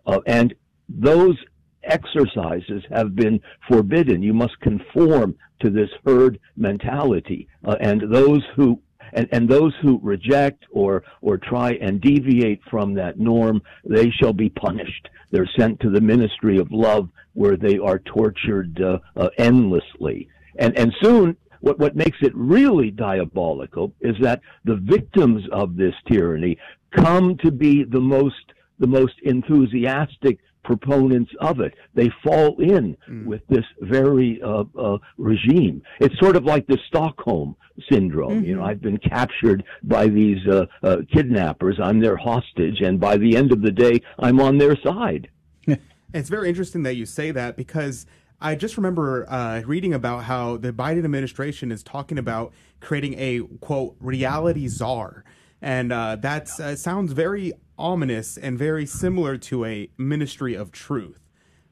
Uh, 0.05 0.19
and 0.25 0.53
those 0.87 1.37
exercises 1.83 2.83
have 2.91 3.15
been 3.15 3.39
forbidden. 3.67 4.23
You 4.23 4.33
must 4.33 4.59
conform 4.61 5.35
to 5.61 5.69
this 5.69 5.89
herd 6.05 6.39
mentality. 6.55 7.47
Uh, 7.65 7.75
and 7.79 8.01
those 8.09 8.43
who 8.55 8.81
and, 9.13 9.27
and 9.31 9.47
those 9.47 9.73
who 9.81 9.99
reject 10.03 10.65
or, 10.71 11.03
or 11.21 11.37
try 11.37 11.73
and 11.81 12.01
deviate 12.01 12.61
from 12.69 12.93
that 12.95 13.19
norm, 13.19 13.61
they 13.85 14.09
shall 14.09 14.33
be 14.33 14.49
punished. 14.49 15.09
They're 15.31 15.49
sent 15.57 15.79
to 15.81 15.89
the 15.89 16.01
ministry 16.01 16.57
of 16.57 16.71
love 16.71 17.09
where 17.33 17.57
they 17.57 17.77
are 17.77 17.99
tortured 17.99 18.81
uh, 18.81 18.99
uh, 19.15 19.29
endlessly. 19.37 20.27
And, 20.57 20.77
and 20.77 20.93
soon, 21.01 21.37
what, 21.61 21.79
what 21.79 21.95
makes 21.95 22.17
it 22.21 22.35
really 22.35 22.91
diabolical 22.91 23.93
is 24.01 24.15
that 24.21 24.41
the 24.65 24.75
victims 24.75 25.43
of 25.51 25.75
this 25.75 25.93
tyranny 26.11 26.57
come 26.91 27.37
to 27.37 27.51
be 27.51 27.83
the 27.83 27.99
most, 27.99 28.53
the 28.79 28.87
most 28.87 29.13
enthusiastic 29.23 30.39
proponents 30.69 31.31
of 31.39 31.59
it. 31.61 31.73
They 31.95 32.11
fall 32.23 32.55
in 32.61 32.95
mm. 33.09 33.25
with 33.25 33.41
this 33.49 33.65
very 33.81 34.39
uh, 34.43 34.65
uh, 34.79 34.99
regime. 35.17 35.81
It's 35.99 36.17
sort 36.19 36.35
of 36.35 36.43
like 36.43 36.67
the 36.67 36.77
Stockholm 36.87 37.55
syndrome. 37.91 38.33
Mm-hmm. 38.33 38.45
You 38.45 38.55
know, 38.57 38.63
I've 38.63 38.79
been 38.79 38.99
captured 38.99 39.63
by 39.81 40.09
these 40.09 40.37
uh, 40.47 40.67
uh, 40.83 40.97
kidnappers. 41.11 41.79
I'm 41.81 41.99
their 41.99 42.17
hostage, 42.17 42.81
and 42.81 42.99
by 42.99 43.17
the 43.17 43.35
end 43.35 43.51
of 43.51 43.63
the 43.63 43.71
day, 43.71 43.99
I'm 44.19 44.39
on 44.39 44.59
their 44.59 44.77
side. 44.83 45.29
it's 46.13 46.29
very 46.29 46.49
interesting 46.49 46.83
that 46.83 46.95
you 46.95 47.05
say 47.05 47.31
that 47.31 47.57
because. 47.57 48.05
I 48.41 48.55
just 48.55 48.77
remember 48.77 49.29
uh, 49.29 49.63
reading 49.65 49.93
about 49.93 50.23
how 50.23 50.55
the 50.55 50.71
Biden 50.71 51.03
administration 51.03 51.73
is 51.73 51.83
talking 51.83 52.17
about 52.17 52.53
creating 52.79 53.15
a 53.17 53.41
quote 53.59 53.97
reality 53.99 54.69
czar, 54.69 55.25
and 55.61 55.91
uh, 55.91 56.15
that 56.21 56.49
uh, 56.57 56.77
sounds 56.77 57.11
very 57.11 57.51
ominous 57.79 58.37
and 58.37 58.57
very 58.57 58.85
similar 58.85 59.37
to 59.37 59.65
a 59.65 59.89
ministry 59.97 60.53
of 60.53 60.71
truth. 60.71 61.19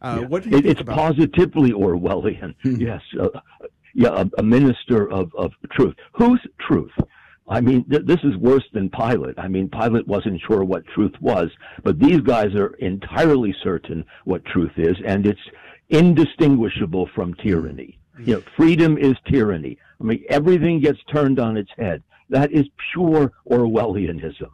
Uh, 0.01 0.19
yeah. 0.21 0.27
What 0.27 0.43
do 0.43 0.49
you 0.49 0.57
it, 0.57 0.61
think 0.61 0.71
It's 0.71 0.81
about 0.81 0.95
positively 0.95 1.71
Orwellian. 1.71 2.55
Hmm. 2.63 2.75
yes, 2.75 3.01
uh, 3.19 3.29
yeah, 3.93 4.21
a, 4.21 4.25
a, 4.39 4.43
minister 4.43 5.11
of, 5.11 5.31
of 5.35 5.51
truth. 5.71 5.95
Whose 6.13 6.39
truth? 6.59 6.91
I 7.49 7.61
mean, 7.61 7.83
th- 7.89 8.05
this 8.05 8.19
is 8.23 8.35
worse 8.37 8.65
than 8.73 8.89
Pilate. 8.89 9.39
I 9.39 9.47
mean, 9.47 9.69
Pilate 9.69 10.07
wasn't 10.07 10.41
sure 10.47 10.63
what 10.63 10.85
truth 10.87 11.13
was, 11.21 11.49
but 11.83 11.97
these 11.99 12.19
guys 12.21 12.53
are 12.55 12.73
entirely 12.75 13.55
certain 13.63 14.05
what 14.25 14.45
truth 14.45 14.73
is, 14.77 14.95
and 15.05 15.25
it's 15.25 15.39
indistinguishable 15.89 17.09
from 17.15 17.33
tyranny. 17.35 17.97
You 18.19 18.35
know, 18.35 18.43
freedom 18.55 18.97
is 18.97 19.15
tyranny. 19.31 19.77
I 20.01 20.03
mean, 20.03 20.23
everything 20.29 20.79
gets 20.81 20.99
turned 21.11 21.39
on 21.39 21.55
its 21.57 21.69
head. 21.77 22.03
That 22.29 22.51
is 22.51 22.65
pure 22.91 23.31
Orwellianism. 23.49 24.51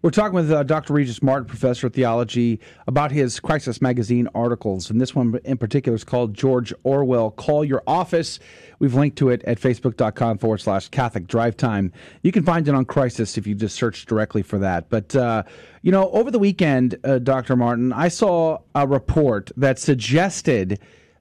We're 0.00 0.10
talking 0.10 0.34
with 0.34 0.52
uh, 0.52 0.62
Dr. 0.62 0.92
Regis 0.92 1.24
Martin, 1.24 1.46
professor 1.46 1.88
of 1.88 1.92
theology, 1.92 2.60
about 2.86 3.10
his 3.10 3.40
Crisis 3.40 3.82
Magazine 3.82 4.28
articles. 4.32 4.90
And 4.90 5.00
this 5.00 5.12
one 5.12 5.40
in 5.44 5.58
particular 5.58 5.96
is 5.96 6.04
called 6.04 6.34
George 6.34 6.72
Orwell 6.84 7.32
Call 7.32 7.64
Your 7.64 7.82
Office. 7.84 8.38
We've 8.78 8.94
linked 8.94 9.18
to 9.18 9.30
it 9.30 9.42
at 9.42 9.60
facebook.com 9.60 10.38
forward 10.38 10.58
slash 10.58 10.88
Catholic 10.90 11.26
Drive 11.26 11.56
Time. 11.56 11.92
You 12.22 12.30
can 12.30 12.44
find 12.44 12.68
it 12.68 12.76
on 12.76 12.84
Crisis 12.84 13.36
if 13.36 13.44
you 13.44 13.56
just 13.56 13.74
search 13.74 14.06
directly 14.06 14.42
for 14.42 14.60
that. 14.60 14.88
But, 14.88 15.16
uh, 15.16 15.42
you 15.82 15.90
know, 15.90 16.10
over 16.10 16.30
the 16.30 16.38
weekend, 16.38 16.96
uh, 17.02 17.18
Dr. 17.18 17.56
Martin, 17.56 17.92
I 17.92 18.06
saw 18.06 18.58
a 18.76 18.86
report 18.86 19.50
that 19.56 19.80
suggested 19.80 20.78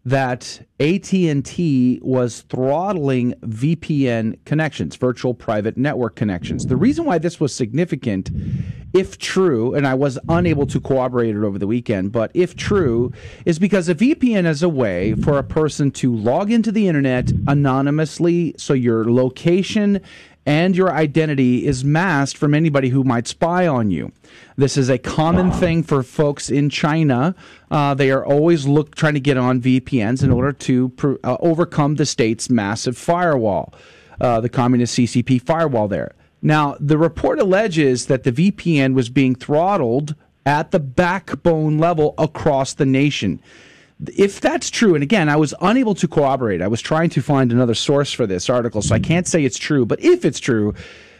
that 0.07 0.65
AT&T 0.79 1.99
was 2.01 2.41
throttling 2.43 3.33
VPN 3.41 4.37
connections, 4.45 4.95
virtual 4.95 5.33
private 5.33 5.75
network 5.75 6.15
connections. 6.15 6.65
The 6.65 6.77
reason 6.77 7.03
why 7.03 7.17
this 7.17 7.41
was 7.41 7.53
significant, 7.53 8.29
if 8.93 9.17
true, 9.17 9.73
and 9.73 9.85
I 9.85 9.95
was 9.95 10.17
unable 10.29 10.65
to 10.67 10.79
corroborate 10.79 11.35
it 11.35 11.43
over 11.43 11.59
the 11.59 11.67
weekend, 11.67 12.13
but 12.13 12.31
if 12.33 12.55
true, 12.55 13.11
is 13.45 13.59
because 13.59 13.89
a 13.89 13.95
VPN 13.95 14.45
is 14.45 14.63
a 14.63 14.69
way 14.69 15.13
for 15.13 15.37
a 15.37 15.43
person 15.43 15.91
to 15.91 16.15
log 16.15 16.53
into 16.53 16.71
the 16.71 16.87
internet 16.87 17.29
anonymously 17.45 18.55
so 18.57 18.73
your 18.73 19.11
location 19.11 19.99
and 20.45 20.77
your 20.77 20.93
identity 20.93 21.67
is 21.67 21.83
masked 21.83 22.37
from 22.37 22.53
anybody 22.53 22.87
who 22.87 23.03
might 23.03 23.27
spy 23.27 23.67
on 23.67 23.91
you. 23.91 24.13
This 24.55 24.77
is 24.77 24.89
a 24.89 24.97
common 24.97 25.51
thing 25.51 25.83
for 25.83 26.01
folks 26.03 26.49
in 26.49 26.69
China. 26.69 27.35
Uh, 27.69 27.93
they 27.93 28.09
are 28.11 28.25
always 28.25 28.67
look 28.67 28.95
trying 28.95 29.13
to 29.13 29.19
get 29.19 29.37
on 29.37 29.61
VPNs 29.61 30.23
in 30.23 30.31
order 30.31 30.51
to 30.51 30.89
pr- 30.89 31.13
uh, 31.23 31.37
overcome 31.39 31.95
the 31.95 32.05
state's 32.05 32.49
massive 32.49 32.97
firewall, 32.97 33.73
uh, 34.19 34.41
the 34.41 34.49
communist 34.49 34.97
CCP 34.97 35.41
firewall 35.41 35.87
there. 35.87 36.13
Now, 36.41 36.75
the 36.79 36.97
report 36.97 37.39
alleges 37.39 38.07
that 38.07 38.23
the 38.23 38.31
VPN 38.31 38.93
was 38.93 39.09
being 39.09 39.35
throttled 39.35 40.15
at 40.45 40.71
the 40.71 40.79
backbone 40.79 41.77
level 41.77 42.13
across 42.17 42.73
the 42.73 42.85
nation. 42.85 43.41
If 44.15 44.39
that's 44.39 44.69
true, 44.69 44.93
and 44.93 45.03
again, 45.03 45.27
I 45.27 45.35
was 45.35 45.53
unable 45.59 45.95
to 45.95 46.07
corroborate, 46.07 46.61
I 46.61 46.67
was 46.67 46.81
trying 46.81 47.09
to 47.11 47.21
find 47.21 47.51
another 47.51 47.73
source 47.73 48.11
for 48.11 48.27
this 48.27 48.49
article, 48.49 48.81
so 48.81 48.93
I 48.93 48.99
can't 48.99 49.27
say 49.27 49.43
it's 49.43 49.57
true, 49.57 49.85
but 49.85 49.99
if 50.01 50.23
it's 50.23 50.39
true, 50.39 50.75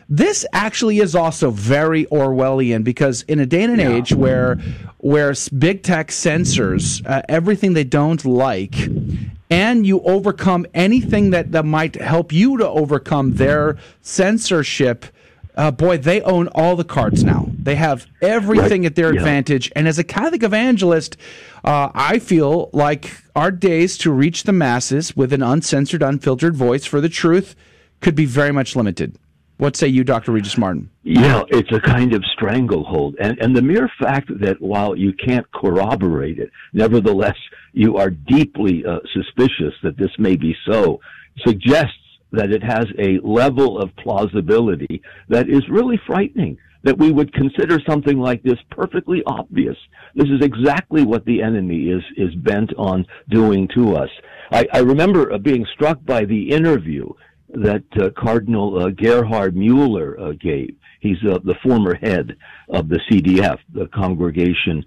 this 0.09 0.45
actually 0.53 0.99
is 0.99 1.15
also 1.15 1.51
very 1.51 2.05
Orwellian 2.05 2.83
because 2.83 3.23
in 3.23 3.39
a 3.39 3.45
day 3.45 3.63
and 3.63 3.73
an 3.73 3.79
yeah. 3.79 3.97
age 3.97 4.13
where 4.13 4.55
where 4.99 5.33
big 5.57 5.83
tech 5.83 6.11
censors 6.11 7.01
uh, 7.05 7.21
everything 7.27 7.73
they 7.73 7.83
don't 7.83 8.23
like 8.25 8.75
and 9.49 9.85
you 9.85 10.01
overcome 10.01 10.65
anything 10.73 11.29
that, 11.29 11.51
that 11.53 11.65
might 11.65 11.95
help 11.95 12.33
you 12.33 12.57
to 12.57 12.67
overcome 12.67 13.35
their 13.35 13.77
censorship 14.01 15.05
uh, 15.57 15.71
boy, 15.71 15.97
they 15.97 16.21
own 16.21 16.47
all 16.49 16.75
the 16.75 16.83
cards 16.83 17.23
now. 17.23 17.49
They 17.57 17.75
have 17.75 18.05
everything 18.21 18.83
right. 18.83 18.91
at 18.91 18.95
their 18.95 19.11
yeah. 19.11 19.19
advantage. 19.19 19.71
And 19.75 19.87
as 19.87 19.97
a 19.97 20.03
Catholic 20.03 20.43
evangelist, 20.43 21.17
uh, 21.63 21.89
I 21.95 22.19
feel 22.19 22.69
like 22.73 23.11
our 23.35 23.49
days 23.49 23.97
to 23.99 24.11
reach 24.11 24.43
the 24.43 24.53
masses 24.53 25.17
with 25.17 25.33
an 25.33 25.41
uncensored, 25.41 26.03
unfiltered 26.03 26.55
voice 26.55 26.85
for 26.85 27.01
the 27.01 27.09
truth 27.09 27.55
could 28.01 28.13
be 28.13 28.25
very 28.25 28.51
much 28.51 28.75
limited. 28.75 29.17
What 29.57 29.75
say 29.75 29.87
you, 29.87 30.03
Dr. 30.03 30.31
Regis 30.33 30.57
Martin? 30.57 30.89
Yeah, 31.03 31.41
it's 31.49 31.71
a 31.71 31.79
kind 31.79 32.13
of 32.13 32.23
stranglehold. 32.33 33.15
And, 33.19 33.39
and 33.39 33.55
the 33.55 33.61
mere 33.61 33.89
fact 33.99 34.29
that 34.39 34.61
while 34.61 34.95
you 34.95 35.13
can't 35.13 35.51
corroborate 35.51 36.37
it, 36.37 36.51
nevertheless, 36.73 37.35
you 37.73 37.97
are 37.97 38.11
deeply 38.11 38.85
uh, 38.85 38.99
suspicious 39.13 39.73
that 39.81 39.97
this 39.97 40.11
may 40.19 40.35
be 40.35 40.55
so 40.69 40.99
suggests 41.45 41.93
that 42.31 42.51
it 42.51 42.63
has 42.63 42.85
a 42.99 43.19
level 43.23 43.79
of 43.79 43.95
plausibility 43.95 45.01
that 45.29 45.49
is 45.49 45.67
really 45.69 45.99
frightening. 46.05 46.57
That 46.83 46.99
we 46.99 47.11
would 47.11 47.33
consider 47.33 47.79
something 47.89 48.19
like 48.19 48.43
this 48.43 48.59
perfectly 48.69 49.23
obvious. 49.25 49.75
This 50.15 50.27
is 50.27 50.41
exactly 50.41 51.03
what 51.03 51.25
the 51.25 51.41
enemy 51.41 51.89
is 51.89 52.03
is 52.15 52.33
bent 52.35 52.71
on 52.77 53.05
doing 53.29 53.67
to 53.75 53.95
us. 53.95 54.09
I, 54.51 54.67
I 54.71 54.79
remember 54.79 55.33
uh, 55.33 55.37
being 55.39 55.65
struck 55.73 56.05
by 56.05 56.23
the 56.23 56.51
interview 56.51 57.11
that 57.49 57.83
uh, 57.99 58.09
Cardinal 58.17 58.83
uh, 58.83 58.89
Gerhard 58.89 59.55
Mueller 59.55 60.19
uh, 60.19 60.31
gave. 60.33 60.75
He's 60.99 61.17
uh, 61.23 61.39
the 61.43 61.55
former 61.63 61.95
head 61.95 62.35
of 62.69 62.89
the 62.89 62.99
CDF, 63.09 63.59
the 63.73 63.87
Congregation 63.87 64.83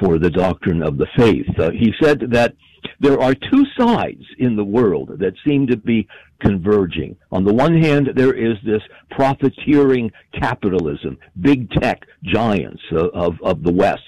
for 0.00 0.18
the 0.18 0.30
Doctrine 0.30 0.82
of 0.82 0.98
the 0.98 1.06
Faith. 1.16 1.46
Uh, 1.58 1.70
he 1.70 1.92
said 2.00 2.20
that 2.30 2.54
there 3.00 3.20
are 3.20 3.34
two 3.34 3.64
sides 3.78 4.22
in 4.38 4.56
the 4.56 4.64
world 4.64 5.18
that 5.18 5.34
seem 5.46 5.66
to 5.66 5.76
be 5.76 6.06
converging. 6.40 7.16
On 7.32 7.44
the 7.44 7.52
one 7.52 7.80
hand, 7.80 8.10
there 8.14 8.34
is 8.34 8.56
this 8.64 8.82
profiteering 9.10 10.10
capitalism, 10.32 11.18
big 11.40 11.70
tech 11.70 12.06
giants 12.22 12.82
of, 12.92 13.10
of, 13.12 13.34
of 13.42 13.62
the 13.62 13.72
West. 13.72 14.02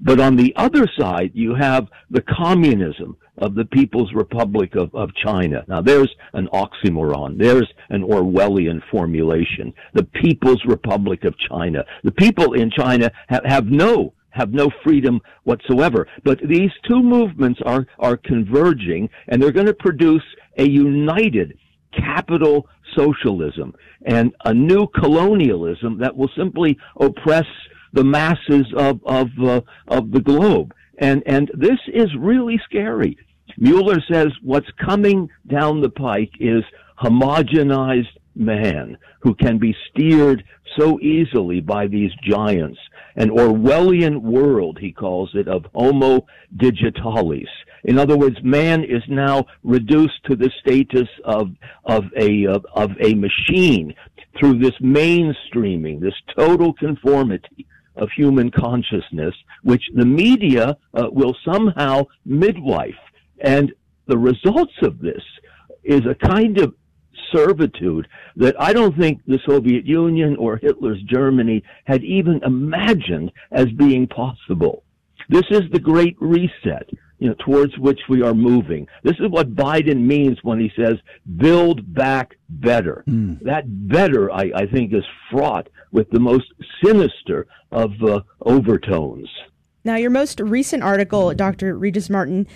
But 0.00 0.20
on 0.20 0.36
the 0.36 0.54
other 0.56 0.86
side, 0.98 1.32
you 1.34 1.54
have 1.54 1.88
the 2.10 2.22
communism 2.22 3.16
of 3.38 3.54
the 3.54 3.64
People's 3.64 4.12
Republic 4.14 4.74
of, 4.74 4.94
of 4.94 5.10
China. 5.14 5.64
Now 5.68 5.80
there's 5.80 6.14
an 6.32 6.48
oxymoron. 6.48 7.38
There's 7.38 7.68
an 7.90 8.02
Orwellian 8.02 8.80
formulation. 8.90 9.72
The 9.94 10.04
People's 10.04 10.62
Republic 10.66 11.24
of 11.24 11.34
China. 11.38 11.84
The 12.04 12.12
people 12.12 12.54
in 12.54 12.70
China 12.70 13.10
have, 13.28 13.44
have 13.44 13.66
no 13.66 14.14
have 14.30 14.52
no 14.52 14.70
freedom 14.84 15.20
whatsoever. 15.44 16.06
But 16.22 16.38
these 16.46 16.70
two 16.88 17.02
movements 17.02 17.60
are, 17.64 17.86
are 17.98 18.16
converging 18.16 19.08
and 19.26 19.42
they're 19.42 19.52
going 19.52 19.66
to 19.66 19.74
produce 19.74 20.22
a 20.56 20.68
united 20.68 21.58
capital 21.92 22.68
socialism 22.96 23.74
and 24.06 24.32
a 24.44 24.54
new 24.54 24.86
colonialism 24.86 25.98
that 25.98 26.16
will 26.16 26.30
simply 26.36 26.78
oppress 27.00 27.46
the 27.92 28.04
masses 28.04 28.66
of, 28.76 29.00
of, 29.06 29.28
uh, 29.42 29.60
of 29.88 30.10
the 30.10 30.20
globe. 30.20 30.74
And, 30.98 31.22
and 31.26 31.50
this 31.54 31.78
is 31.92 32.08
really 32.18 32.60
scary. 32.64 33.16
Mueller 33.60 34.00
says 34.10 34.28
what's 34.42 34.70
coming 34.84 35.28
down 35.48 35.80
the 35.80 35.90
pike 35.90 36.32
is 36.38 36.62
homogenized 37.02 38.16
man 38.36 38.96
who 39.20 39.34
can 39.34 39.58
be 39.58 39.74
steered 39.90 40.44
so 40.78 41.00
easily 41.00 41.60
by 41.60 41.88
these 41.88 42.12
giants. 42.22 42.78
An 43.16 43.30
Orwellian 43.30 44.22
world, 44.22 44.78
he 44.80 44.92
calls 44.92 45.30
it, 45.34 45.48
of 45.48 45.66
homo 45.74 46.24
digitalis. 46.56 47.48
In 47.82 47.98
other 47.98 48.16
words, 48.16 48.36
man 48.44 48.84
is 48.84 49.02
now 49.08 49.46
reduced 49.64 50.22
to 50.26 50.36
the 50.36 50.52
status 50.60 51.08
of, 51.24 51.50
of 51.84 52.04
a, 52.16 52.46
of, 52.46 52.64
of 52.74 52.92
a 53.00 53.14
machine 53.14 53.92
through 54.38 54.60
this 54.60 54.78
mainstreaming, 54.80 56.00
this 56.00 56.14
total 56.36 56.72
conformity 56.74 57.66
of 57.96 58.08
human 58.14 58.52
consciousness, 58.52 59.34
which 59.64 59.82
the 59.96 60.06
media 60.06 60.76
uh, 60.94 61.08
will 61.10 61.36
somehow 61.44 62.04
midwife. 62.24 62.94
And 63.40 63.72
the 64.06 64.18
results 64.18 64.72
of 64.82 64.98
this 65.00 65.22
is 65.84 66.02
a 66.06 66.14
kind 66.26 66.58
of 66.58 66.74
servitude 67.32 68.08
that 68.36 68.60
I 68.60 68.72
don't 68.72 68.96
think 68.96 69.20
the 69.26 69.38
Soviet 69.46 69.86
Union 69.86 70.36
or 70.36 70.56
Hitler's 70.56 71.02
Germany 71.02 71.62
had 71.84 72.02
even 72.04 72.40
imagined 72.44 73.32
as 73.50 73.66
being 73.76 74.06
possible. 74.06 74.84
This 75.28 75.44
is 75.50 75.62
the 75.72 75.78
great 75.78 76.16
reset, 76.20 76.88
you 77.18 77.28
know, 77.28 77.34
towards 77.44 77.76
which 77.78 78.00
we 78.08 78.22
are 78.22 78.34
moving. 78.34 78.86
This 79.02 79.16
is 79.20 79.28
what 79.28 79.54
Biden 79.54 80.00
means 80.00 80.38
when 80.42 80.58
he 80.58 80.70
says 80.74 80.94
build 81.36 81.94
back 81.94 82.36
better. 82.48 83.04
Mm. 83.06 83.40
That 83.42 83.64
better, 83.88 84.30
I, 84.30 84.50
I 84.54 84.66
think, 84.66 84.94
is 84.94 85.04
fraught 85.30 85.68
with 85.92 86.08
the 86.10 86.20
most 86.20 86.46
sinister 86.82 87.46
of 87.70 87.90
uh, 88.02 88.20
overtones. 88.46 89.28
Now, 89.84 89.96
your 89.96 90.10
most 90.10 90.40
recent 90.40 90.82
article, 90.82 91.32
Dr. 91.34 91.76
Regis 91.76 92.10
Martin, 92.10 92.46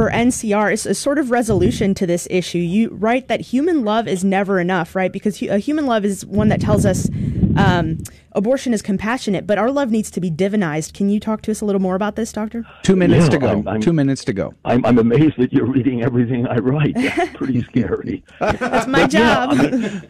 for 0.00 0.10
NCR 0.10 0.72
is 0.72 0.86
a 0.86 0.94
sort 0.94 1.18
of 1.18 1.30
resolution 1.30 1.92
to 1.92 2.06
this 2.06 2.26
issue. 2.30 2.56
You 2.56 2.88
write 2.88 3.28
that 3.28 3.42
human 3.42 3.84
love 3.84 4.08
is 4.08 4.24
never 4.24 4.58
enough, 4.58 4.96
right? 4.96 5.12
Because 5.12 5.42
a 5.42 5.58
human 5.58 5.84
love 5.84 6.06
is 6.06 6.24
one 6.24 6.48
that 6.48 6.58
tells 6.58 6.86
us 6.86 7.10
um, 7.58 7.98
abortion 8.32 8.72
is 8.72 8.80
compassionate, 8.80 9.46
but 9.46 9.58
our 9.58 9.70
love 9.70 9.90
needs 9.90 10.10
to 10.12 10.18
be 10.22 10.30
divinized. 10.30 10.94
Can 10.94 11.10
you 11.10 11.20
talk 11.20 11.42
to 11.42 11.50
us 11.50 11.60
a 11.60 11.66
little 11.66 11.82
more 11.82 11.96
about 11.96 12.16
this, 12.16 12.32
Doctor? 12.32 12.64
Two 12.82 12.96
minutes 12.96 13.24
Yeah, 13.24 13.30
to 13.32 13.38
go. 13.40 13.46
I'm- 13.48 13.68
I'm- 13.68 13.80
Two 13.82 13.92
minutes 13.92 14.24
to 14.24 14.32
go. 14.32 14.54
I'm, 14.64 14.82
I'm 14.86 14.98
amazed 14.98 15.34
that 15.36 15.52
you're 15.52 15.66
reading 15.70 16.02
everything 16.02 16.46
I 16.46 16.56
write. 16.56 16.94
That's 16.96 17.36
pretty 17.36 17.60
scary. 17.64 18.24
That's 18.40 18.86
my 18.86 19.02
But 19.02 19.12
yeah, 19.12 19.34
job. 19.34 19.50
I 19.52 19.62
mean, 19.70 20.02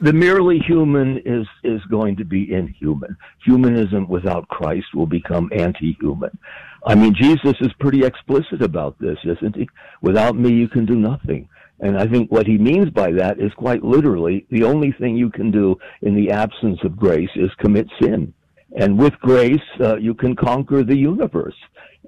the 0.00 0.12
merely 0.14 0.58
human 0.60 1.18
is 1.26 1.46
is 1.64 1.82
going 1.90 2.16
to 2.16 2.24
be 2.24 2.52
inhuman. 2.52 3.16
Humanism 3.44 4.08
without 4.08 4.48
Christ 4.48 4.94
will 4.94 5.06
become 5.06 5.50
anti-human. 5.54 6.38
I 6.86 6.94
mean, 6.94 7.14
Jesus 7.14 7.54
is 7.60 7.72
pretty 7.80 8.04
explicit 8.04 8.62
about 8.62 8.98
this, 9.00 9.18
isn't 9.24 9.56
he? 9.56 9.68
Without 10.02 10.36
me, 10.36 10.52
you 10.52 10.68
can 10.68 10.86
do 10.86 10.94
nothing. 10.94 11.48
And 11.80 11.98
I 11.98 12.06
think 12.06 12.30
what 12.30 12.46
he 12.46 12.56
means 12.56 12.90
by 12.90 13.10
that 13.12 13.38
is 13.38 13.52
quite 13.54 13.82
literally 13.82 14.46
the 14.50 14.64
only 14.64 14.92
thing 14.92 15.16
you 15.16 15.28
can 15.28 15.50
do 15.50 15.76
in 16.02 16.14
the 16.14 16.30
absence 16.30 16.78
of 16.84 16.96
grace 16.96 17.28
is 17.34 17.50
commit 17.58 17.88
sin. 18.00 18.32
And 18.76 18.98
with 18.98 19.14
grace, 19.20 19.68
uh, 19.80 19.96
you 19.96 20.14
can 20.14 20.36
conquer 20.36 20.82
the 20.82 20.96
universe. 20.96 21.56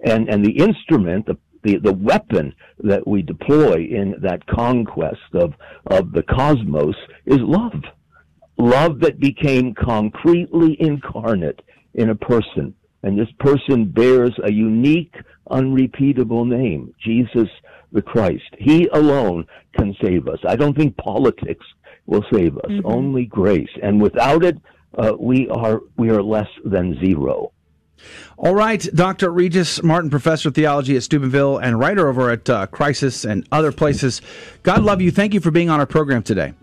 And 0.05 0.29
and 0.29 0.45
the 0.45 0.57
instrument, 0.59 1.27
the 1.27 1.37
the, 1.65 1.79
the 1.79 1.93
weapon 1.93 2.55
that 2.79 3.07
we 3.07 3.23
deploy 3.23 3.89
in 3.91 4.15
that 4.23 4.47
conquest 4.47 5.35
of, 5.35 5.55
of 5.87 6.13
the 6.13 6.23
cosmos 6.23 6.95
is 7.27 7.39
love. 7.41 7.83
Love 8.59 9.01
that 9.01 9.21
became 9.21 9.75
concretely 9.75 10.77
incarnate 10.81 11.61
in 11.95 12.11
a 12.11 12.15
person. 12.15 12.75
And 13.03 13.19
this 13.19 13.31
person 13.39 13.87
bears 13.87 14.35
a 14.43 14.53
unique, 14.53 15.15
unrepeatable 15.51 16.45
name, 16.45 16.95
Jesus 17.03 17.49
the 17.93 18.03
Christ. 18.03 18.55
He 18.59 18.87
alone 18.89 19.47
can 19.77 19.95
save 20.03 20.29
us. 20.29 20.39
I 20.47 20.57
don't 20.57 20.77
think 20.77 20.97
politics 20.97 21.65
will 22.07 22.25
save 22.33 22.57
us, 22.59 22.71
only 22.85 23.27
grace. 23.27 23.69
And 23.83 24.01
without 24.01 24.45
it, 24.45 24.59
uh, 24.97 25.13
we 25.19 25.49
are, 25.49 25.81
we 25.97 26.11
are 26.11 26.23
less 26.23 26.49
than 26.65 26.99
zero. 27.05 27.53
All 28.37 28.55
right, 28.55 28.87
Dr. 28.95 29.31
Regis 29.31 29.83
Martin, 29.83 30.09
professor 30.09 30.49
of 30.49 30.55
theology 30.55 30.97
at 30.97 31.03
Steubenville 31.03 31.59
and 31.59 31.79
writer 31.79 32.09
over 32.09 32.31
at 32.31 32.49
uh, 32.49 32.67
Crisis 32.67 33.25
and 33.25 33.47
other 33.51 33.73
places. 33.73 34.23
God 34.63 34.83
love 34.83 35.03
you. 35.03 35.11
Thank 35.11 35.35
you 35.35 35.41
for 35.41 35.51
being 35.51 35.69
on 35.69 35.81
our 35.81 35.87
program 35.87 36.23
today. 36.23 36.55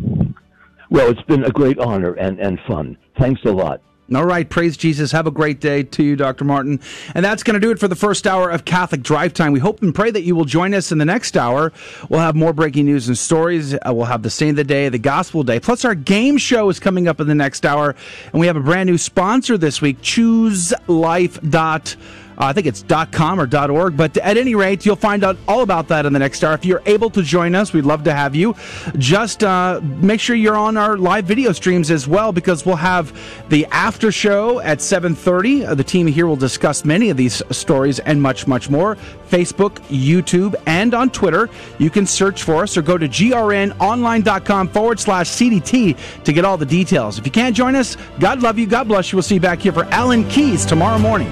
Well, 0.89 1.09
it's 1.09 1.21
been 1.23 1.43
a 1.43 1.49
great 1.49 1.77
honor 1.77 2.13
and, 2.13 2.39
and 2.39 2.59
fun. 2.67 2.97
Thanks 3.19 3.41
a 3.43 3.51
lot. 3.51 3.81
All 4.13 4.25
right, 4.25 4.47
praise 4.47 4.77
Jesus. 4.77 5.11
Have 5.13 5.25
a 5.25 5.31
great 5.31 5.59
day 5.59 5.81
to 5.81 6.03
you, 6.03 6.15
Dr. 6.15 6.45
Martin. 6.45 6.79
And 7.15 7.25
that's 7.25 7.41
going 7.41 7.55
to 7.55 7.59
do 7.59 7.71
it 7.71 7.79
for 7.79 7.87
the 7.87 7.95
first 7.95 8.27
hour 8.27 8.51
of 8.51 8.63
Catholic 8.63 9.01
Drive 9.01 9.33
Time. 9.33 9.51
We 9.51 9.59
hope 9.59 9.81
and 9.81 9.95
pray 9.95 10.11
that 10.11 10.21
you 10.21 10.35
will 10.35 10.45
join 10.45 10.75
us 10.75 10.91
in 10.91 10.99
the 10.99 11.05
next 11.05 11.35
hour. 11.35 11.73
We'll 12.07 12.19
have 12.19 12.35
more 12.35 12.53
breaking 12.53 12.85
news 12.85 13.07
and 13.07 13.17
stories. 13.17 13.73
Uh, 13.73 13.79
we'll 13.93 14.05
have 14.05 14.21
the 14.21 14.29
Saint 14.29 14.51
of 14.51 14.57
the 14.57 14.63
Day, 14.63 14.89
the 14.89 14.99
Gospel 14.99 15.43
Day. 15.43 15.59
Plus, 15.59 15.83
our 15.85 15.95
game 15.95 16.37
show 16.37 16.69
is 16.69 16.79
coming 16.79 17.07
up 17.07 17.19
in 17.19 17.25
the 17.27 17.33
next 17.33 17.65
hour. 17.65 17.95
And 18.31 18.39
we 18.39 18.45
have 18.45 18.57
a 18.57 18.61
brand 18.61 18.87
new 18.87 18.99
sponsor 18.99 19.57
this 19.57 19.81
week, 19.81 19.99
ChewsLife.com. 20.01 21.97
Uh, 22.37 22.45
I 22.45 22.53
think 22.53 22.67
it's 22.67 22.83
.com 23.11 23.39
or 23.39 23.47
.org, 23.71 23.97
but 23.97 24.17
at 24.17 24.37
any 24.37 24.55
rate, 24.55 24.85
you'll 24.85 24.95
find 24.95 25.23
out 25.23 25.37
all 25.47 25.61
about 25.61 25.87
that 25.89 26.05
in 26.05 26.13
the 26.13 26.19
next 26.19 26.43
hour. 26.43 26.53
If 26.53 26.65
you're 26.65 26.81
able 26.85 27.09
to 27.11 27.23
join 27.23 27.55
us, 27.55 27.73
we'd 27.73 27.85
love 27.85 28.03
to 28.03 28.13
have 28.13 28.35
you. 28.35 28.55
Just 28.97 29.43
uh, 29.43 29.81
make 29.83 30.19
sure 30.19 30.35
you're 30.35 30.57
on 30.57 30.77
our 30.77 30.97
live 30.97 31.25
video 31.25 31.51
streams 31.51 31.91
as 31.91 32.07
well, 32.07 32.31
because 32.31 32.65
we'll 32.65 32.75
have 32.75 33.17
the 33.49 33.65
after 33.67 34.11
show 34.11 34.59
at 34.59 34.79
7:30. 34.79 35.65
Uh, 35.65 35.75
the 35.75 35.83
team 35.83 36.07
here 36.07 36.27
will 36.27 36.35
discuss 36.35 36.85
many 36.85 37.09
of 37.09 37.17
these 37.17 37.41
stories 37.51 37.99
and 37.99 38.21
much, 38.21 38.47
much 38.47 38.69
more. 38.69 38.97
Facebook, 39.29 39.79
YouTube, 39.89 40.55
and 40.65 40.93
on 40.93 41.09
Twitter. 41.09 41.49
You 41.77 41.89
can 41.89 42.05
search 42.05 42.43
for 42.43 42.63
us 42.63 42.77
or 42.77 42.81
go 42.81 42.97
to 42.97 43.07
grnonline.com 43.07 44.69
forward 44.69 44.99
slash 44.99 45.29
CDT 45.29 46.23
to 46.23 46.33
get 46.33 46.45
all 46.45 46.57
the 46.57 46.65
details. 46.65 47.17
If 47.17 47.25
you 47.25 47.31
can't 47.31 47.55
join 47.55 47.75
us, 47.75 47.97
God 48.19 48.41
love 48.41 48.59
you. 48.59 48.67
God 48.67 48.87
bless 48.87 49.11
you. 49.11 49.17
We'll 49.17 49.23
see 49.23 49.35
you 49.35 49.41
back 49.41 49.59
here 49.59 49.73
for 49.73 49.85
Alan 49.85 50.27
Keyes 50.29 50.65
tomorrow 50.65 50.99
morning. 50.99 51.31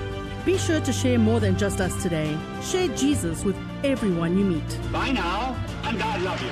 Be 0.45 0.57
sure 0.57 0.81
to 0.81 0.91
share 0.91 1.19
more 1.19 1.39
than 1.39 1.57
just 1.57 1.79
us 1.79 2.01
today. 2.01 2.35
Share 2.63 2.87
Jesus 2.95 3.43
with 3.43 3.55
everyone 3.83 4.37
you 4.37 4.43
meet. 4.43 4.91
Bye 4.91 5.11
now, 5.11 5.55
and 5.83 5.99
God 5.99 6.21
love 6.21 6.41
you. 6.41 6.49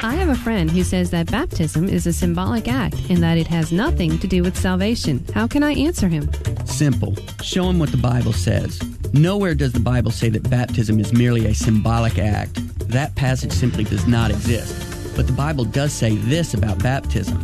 I 0.00 0.14
have 0.14 0.28
a 0.28 0.36
friend 0.36 0.70
who 0.70 0.84
says 0.84 1.10
that 1.10 1.30
baptism 1.30 1.88
is 1.88 2.06
a 2.06 2.12
symbolic 2.12 2.68
act 2.68 2.94
and 3.10 3.22
that 3.22 3.36
it 3.36 3.48
has 3.48 3.72
nothing 3.72 4.18
to 4.20 4.28
do 4.28 4.42
with 4.42 4.56
salvation. 4.56 5.24
How 5.34 5.48
can 5.48 5.62
I 5.62 5.72
answer 5.72 6.08
him? 6.08 6.30
Simple. 6.64 7.16
Show 7.42 7.68
him 7.68 7.78
what 7.78 7.90
the 7.90 7.96
Bible 7.96 8.32
says. 8.32 8.80
Nowhere 9.12 9.54
does 9.54 9.72
the 9.72 9.80
Bible 9.80 10.12
say 10.12 10.28
that 10.30 10.48
baptism 10.48 11.00
is 11.00 11.12
merely 11.12 11.46
a 11.46 11.54
symbolic 11.54 12.18
act. 12.18 12.54
That 12.88 13.16
passage 13.16 13.52
simply 13.52 13.84
does 13.84 14.06
not 14.06 14.30
exist. 14.30 15.16
But 15.16 15.26
the 15.26 15.32
Bible 15.32 15.64
does 15.64 15.92
say 15.92 16.14
this 16.14 16.54
about 16.54 16.78
baptism. 16.78 17.36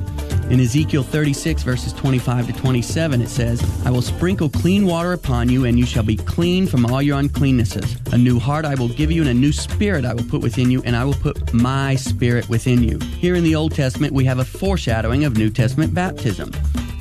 In 0.51 0.61
Ezekiel 0.61 1.03
36, 1.03 1.63
verses 1.63 1.93
25 1.95 2.49
to 2.49 2.53
27, 2.53 3.23
it 3.23 3.29
says, 3.29 3.63
I 3.87 3.91
will 3.91 4.03
sprinkle 4.03 4.51
clean 4.51 4.85
water 4.85 5.15
upon 5.15 5.49
you, 5.49 5.65
and 5.65 5.79
you 5.79 5.87
shall 5.87 6.03
be 6.03 6.17
clean 6.17 6.67
from 6.67 6.85
all 6.85 7.01
your 7.01 7.19
uncleannesses. 7.19 8.13
A 8.13 8.19
new 8.19 8.39
heart 8.39 8.67
I 8.67 8.75
will 8.75 8.91
give 8.91 9.11
you, 9.11 9.23
and 9.23 9.31
a 9.31 9.35
new 9.35 9.53
spirit 9.53 10.05
I 10.05 10.13
will 10.13 10.25
put 10.25 10.43
within 10.43 10.71
you, 10.71 10.83
and 10.85 10.95
I 10.95 11.05
will 11.05 11.15
put 11.15 11.55
my 11.55 11.97
spirit 11.97 12.49
within 12.51 12.83
you. 12.83 12.99
Here 12.99 13.35
in 13.35 13.43
the 13.43 13.55
Old 13.55 13.75
Testament, 13.75 14.13
we 14.13 14.27
have 14.27 14.39
a 14.39 14.45
foreshadowing 14.45 15.25
of 15.25 15.39
New 15.39 15.49
Testament 15.49 15.95
baptism. 15.95 16.53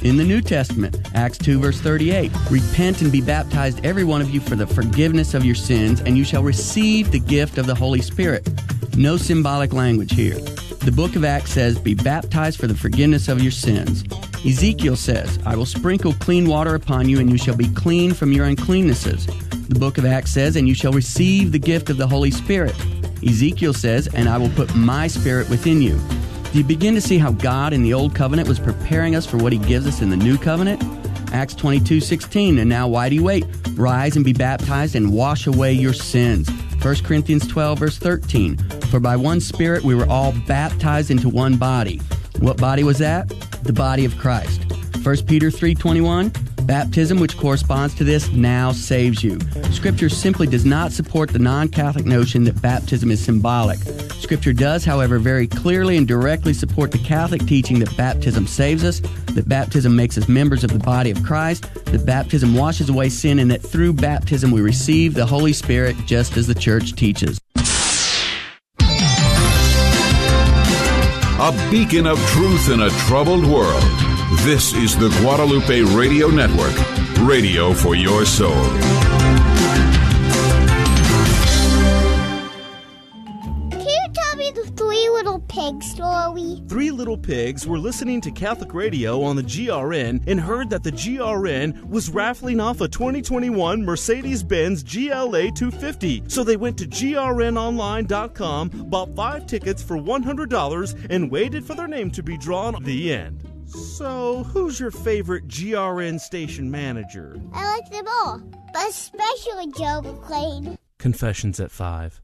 In 0.04 0.16
the 0.16 0.24
New 0.24 0.42
Testament, 0.42 0.98
Acts 1.14 1.38
2, 1.38 1.60
verse 1.60 1.80
38, 1.82 2.32
Repent 2.50 3.02
and 3.02 3.12
be 3.12 3.22
baptized, 3.22 3.86
every 3.86 4.06
one 4.06 4.22
of 4.22 4.30
you, 4.30 4.40
for 4.40 4.56
the 4.56 4.68
forgiveness 4.68 5.34
of 5.34 5.44
your 5.44 5.56
sins, 5.56 6.00
and 6.02 6.18
you 6.18 6.24
shall 6.24 6.44
receive 6.44 7.12
the 7.12 7.20
gift 7.20 7.58
of 7.58 7.68
the 7.68 7.76
Holy 7.76 8.02
Spirit. 8.02 8.50
No 8.96 9.18
symbolic 9.18 9.74
language 9.74 10.14
here. 10.14 10.40
The 10.84 10.92
book 10.92 11.16
of 11.16 11.24
Acts 11.24 11.52
says, 11.52 11.80
Be 11.80 11.94
baptized 11.94 12.60
for 12.60 12.68
the 12.68 12.76
forgiveness 12.76 13.30
of 13.30 13.42
your 13.42 13.54
sins. 13.54 14.04
Ezekiel 14.46 14.98
says, 14.98 15.40
I 15.46 15.56
will 15.56 15.66
sprinkle 15.66 16.12
clean 16.16 16.46
water 16.46 16.76
upon 16.76 17.08
you, 17.08 17.22
and 17.22 17.30
you 17.30 17.38
shall 17.38 17.56
be 17.56 17.70
clean 17.74 18.14
from 18.14 18.34
your 18.34 18.46
uncleannesses. 18.46 19.28
The 19.70 19.80
book 19.80 19.98
of 19.98 20.06
Acts 20.06 20.32
says, 20.32 20.58
And 20.58 20.68
you 20.68 20.74
shall 20.74 20.92
receive 20.92 21.54
the 21.54 21.60
gift 21.60 21.90
of 21.90 21.96
the 21.96 22.06
Holy 22.06 22.32
Spirit. 22.32 22.76
Ezekiel 23.26 23.74
says, 23.74 24.08
And 24.08 24.28
I 24.28 24.38
will 24.38 24.50
put 24.50 24.76
my 24.76 25.08
spirit 25.08 25.50
within 25.50 25.82
you. 25.82 25.98
Do 26.52 26.58
you 26.58 26.66
begin 26.66 26.96
to 26.96 27.02
see 27.02 27.18
how 27.18 27.32
God 27.32 27.72
in 27.72 27.82
the 27.82 27.94
Old 27.94 28.14
Covenant 28.14 28.50
was 28.50 28.60
preparing 28.60 29.16
us 29.16 29.26
for 29.26 29.38
what 29.38 29.54
He 29.54 29.60
gives 29.60 29.88
us 29.88 30.02
in 30.02 30.10
the 30.10 30.18
New 30.18 30.38
Covenant? 30.38 30.84
Acts 31.34 31.56
22 31.56 32.00
16. 32.00 32.60
And 32.60 32.70
now, 32.70 32.88
why 32.88 33.10
do 33.10 33.16
you 33.16 33.24
wait? 33.24 33.46
Rise 33.72 34.16
and 34.16 34.24
be 34.24 34.34
baptized 34.34 34.96
and 34.96 35.12
wash 35.12 35.48
away 35.48 35.74
your 35.74 35.94
sins. 35.94 36.50
1 36.82 36.96
Corinthians 37.04 37.48
12, 37.48 37.80
verse 37.80 37.98
13. 37.98 38.58
For 38.92 39.00
by 39.00 39.16
one 39.16 39.40
Spirit 39.40 39.84
we 39.84 39.96
were 39.96 40.08
all 40.08 40.34
baptized 40.48 41.12
into 41.12 41.30
one 41.30 41.58
body. 41.58 42.00
What 42.40 42.58
body 42.58 42.84
was 42.84 43.00
that? 43.00 43.30
The 43.64 43.74
body 43.74 44.06
of 44.06 44.18
Christ. 44.18 44.62
1 45.04 45.26
Peter 45.26 45.50
3:21 45.50 46.53
Baptism 46.66 47.20
which 47.20 47.38
corresponds 47.38 47.94
to 47.96 48.04
this 48.04 48.30
now 48.32 48.72
saves 48.72 49.24
you. 49.24 49.40
Scripture 49.72 50.10
simply 50.10 50.48
does 50.48 50.66
not 50.66 50.92
support 50.92 51.30
the 51.30 51.40
non-Catholic 51.40 52.06
notion 52.06 52.44
that 52.46 52.62
baptism 52.62 53.12
is 53.12 53.24
symbolic. 53.24 53.80
Scripture 54.14 54.54
does, 54.54 54.86
however, 54.86 55.20
very 55.20 55.48
clearly 55.48 55.98
and 55.98 56.08
directly 56.08 56.54
support 56.54 56.92
the 56.92 56.98
Catholic 57.00 57.46
teaching 57.46 57.80
that 57.80 57.96
baptism 57.98 58.48
saves 58.48 58.84
us, 58.84 59.00
that 59.34 59.48
baptism 59.48 59.96
makes 59.96 60.18
us 60.18 60.28
members 60.28 60.64
of 60.64 60.72
the 60.72 60.80
body 60.80 61.12
of 61.12 61.24
Christ, 61.24 61.74
that 61.86 62.06
baptism 62.06 62.56
washes 62.56 62.90
away 62.90 63.10
sin 63.10 63.40
and 63.40 63.52
that 63.52 63.62
through 63.62 63.94
baptism 63.94 64.52
we 64.52 64.62
receive 64.62 65.14
the 65.14 65.26
Holy 65.26 65.54
Spirit 65.54 65.96
just 66.06 66.38
as 66.38 66.48
the 66.48 66.56
church 66.56 66.94
teaches. 66.94 67.40
a 71.44 71.52
beacon 71.70 72.08
of 72.08 72.18
truth 72.28 72.70
in 72.70 72.80
a 72.80 72.90
troubled 72.92 73.46
world. 73.46 74.03
This 74.42 74.74
is 74.74 74.98
the 74.98 75.08
Guadalupe 75.22 75.84
Radio 75.96 76.28
Network, 76.28 76.76
radio 77.26 77.74
for 77.74 77.96
your 77.96 78.26
soul. 78.26 78.52
Can 83.72 83.80
you 83.80 84.08
tell 84.14 84.36
me 84.36 84.52
the 84.52 84.70
three 84.76 85.08
little 85.10 85.40
pig 85.48 85.82
story? 85.82 86.62
Three 86.68 86.92
little 86.92 87.18
pigs 87.18 87.66
were 87.66 87.80
listening 87.80 88.20
to 88.20 88.32
Catholic 88.32 88.74
radio 88.74 89.22
on 89.24 89.38
the 89.38 89.44
GRN 89.44 90.28
and 90.28 90.42
heard 90.42 90.70
that 90.72 90.84
the 90.84 90.92
GRN 90.92 91.82
was 91.88 92.10
raffling 92.10 92.60
off 92.60 92.82
a 92.82 92.88
2021 92.90 93.86
Mercedes 93.86 94.44
Benz 94.44 94.84
GLA 94.84 95.52
250. 95.52 96.24
So 96.28 96.44
they 96.44 96.58
went 96.58 96.78
to 96.80 96.86
grnonline.com, 96.86 98.70
bought 98.90 99.16
five 99.16 99.48
tickets 99.48 99.82
for 99.82 99.96
$100, 99.96 101.08
and 101.10 101.32
waited 101.32 101.64
for 101.66 101.76
their 101.76 101.88
name 101.88 102.12
to 102.12 102.22
be 102.22 102.38
drawn 102.38 102.76
at 102.76 102.84
the 102.84 103.14
end. 103.14 103.53
So, 103.66 104.44
who's 104.44 104.80
your 104.80 104.92
favorite 104.92 105.48
GRN 105.48 106.20
station 106.20 106.70
manager? 106.70 107.40
I 107.54 107.66
like 107.78 107.90
them 107.90 108.06
all, 108.08 108.42
but 108.74 108.90
especially 108.90 109.68
Joe 109.78 110.02
McClane. 110.04 110.78
Confessions 111.00 111.60
at 111.60 111.72
5. 111.72 112.22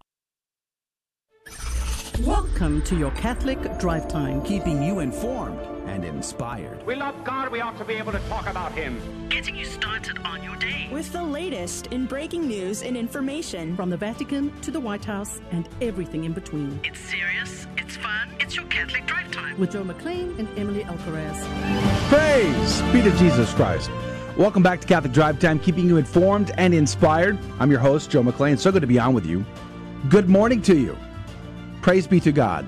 Welcome 2.25 2.81
to 2.83 2.97
your 2.97 3.11
Catholic 3.11 3.79
Drive 3.79 4.07
Time, 4.09 4.41
keeping 4.43 4.83
you 4.83 4.99
informed 4.99 5.59
and 5.87 6.03
inspired. 6.03 6.85
We 6.85 6.95
love 6.95 7.15
God, 7.23 7.49
we 7.49 7.61
ought 7.61 7.77
to 7.77 7.85
be 7.85 7.93
able 7.93 8.11
to 8.11 8.19
talk 8.27 8.47
about 8.47 8.73
Him. 8.73 8.99
Getting 9.29 9.55
you 9.55 9.65
started 9.65 10.19
on 10.25 10.43
your 10.43 10.55
day. 10.57 10.89
With 10.91 11.11
the 11.13 11.23
latest 11.23 11.87
in 11.87 12.05
breaking 12.05 12.47
news 12.47 12.83
and 12.83 12.97
information 12.97 13.75
from 13.75 13.89
the 13.89 13.97
Vatican 13.97 14.51
to 14.61 14.71
the 14.71 14.79
White 14.79 15.05
House 15.05 15.39
and 15.51 15.67
everything 15.81 16.25
in 16.25 16.33
between. 16.33 16.79
It's 16.83 16.99
serious, 16.99 17.67
it's 17.77 17.95
fun, 17.95 18.29
it's 18.39 18.55
your 18.55 18.65
Catholic 18.65 19.05
Drive 19.05 19.23
Time. 19.23 19.28
With 19.57 19.71
Joe 19.71 19.83
McClane 19.83 20.37
and 20.39 20.47
Emily 20.57 20.83
Alcaraz. 20.83 21.37
Praise 22.09 22.81
be 22.93 23.01
to 23.01 23.15
Jesus 23.17 23.53
Christ. 23.53 23.89
Welcome 24.37 24.63
back 24.63 24.79
to 24.81 24.87
Catholic 24.87 25.11
Drive 25.11 25.39
Time, 25.39 25.59
keeping 25.59 25.87
you 25.87 25.97
informed 25.97 26.51
and 26.57 26.73
inspired. 26.73 27.37
I'm 27.59 27.69
your 27.69 27.79
host, 27.79 28.09
Joe 28.09 28.23
McClane. 28.23 28.57
So 28.57 28.71
good 28.71 28.81
to 28.81 28.87
be 28.87 28.99
on 28.99 29.13
with 29.13 29.25
you. 29.25 29.45
Good 30.07 30.29
morning 30.29 30.61
to 30.63 30.77
you. 30.77 30.97
Praise 31.81 32.07
be 32.07 32.19
to 32.21 32.31
God. 32.31 32.65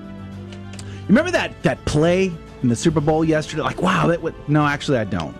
Remember 1.08 1.30
that 1.30 1.62
that 1.62 1.82
play 1.84 2.32
in 2.62 2.68
the 2.68 2.76
Super 2.76 3.00
Bowl 3.00 3.24
yesterday? 3.24 3.62
Like, 3.62 3.80
wow, 3.80 4.06
that 4.08 4.20
would 4.22 4.34
no, 4.48 4.66
actually 4.66 4.98
I 4.98 5.04
don't. 5.04 5.36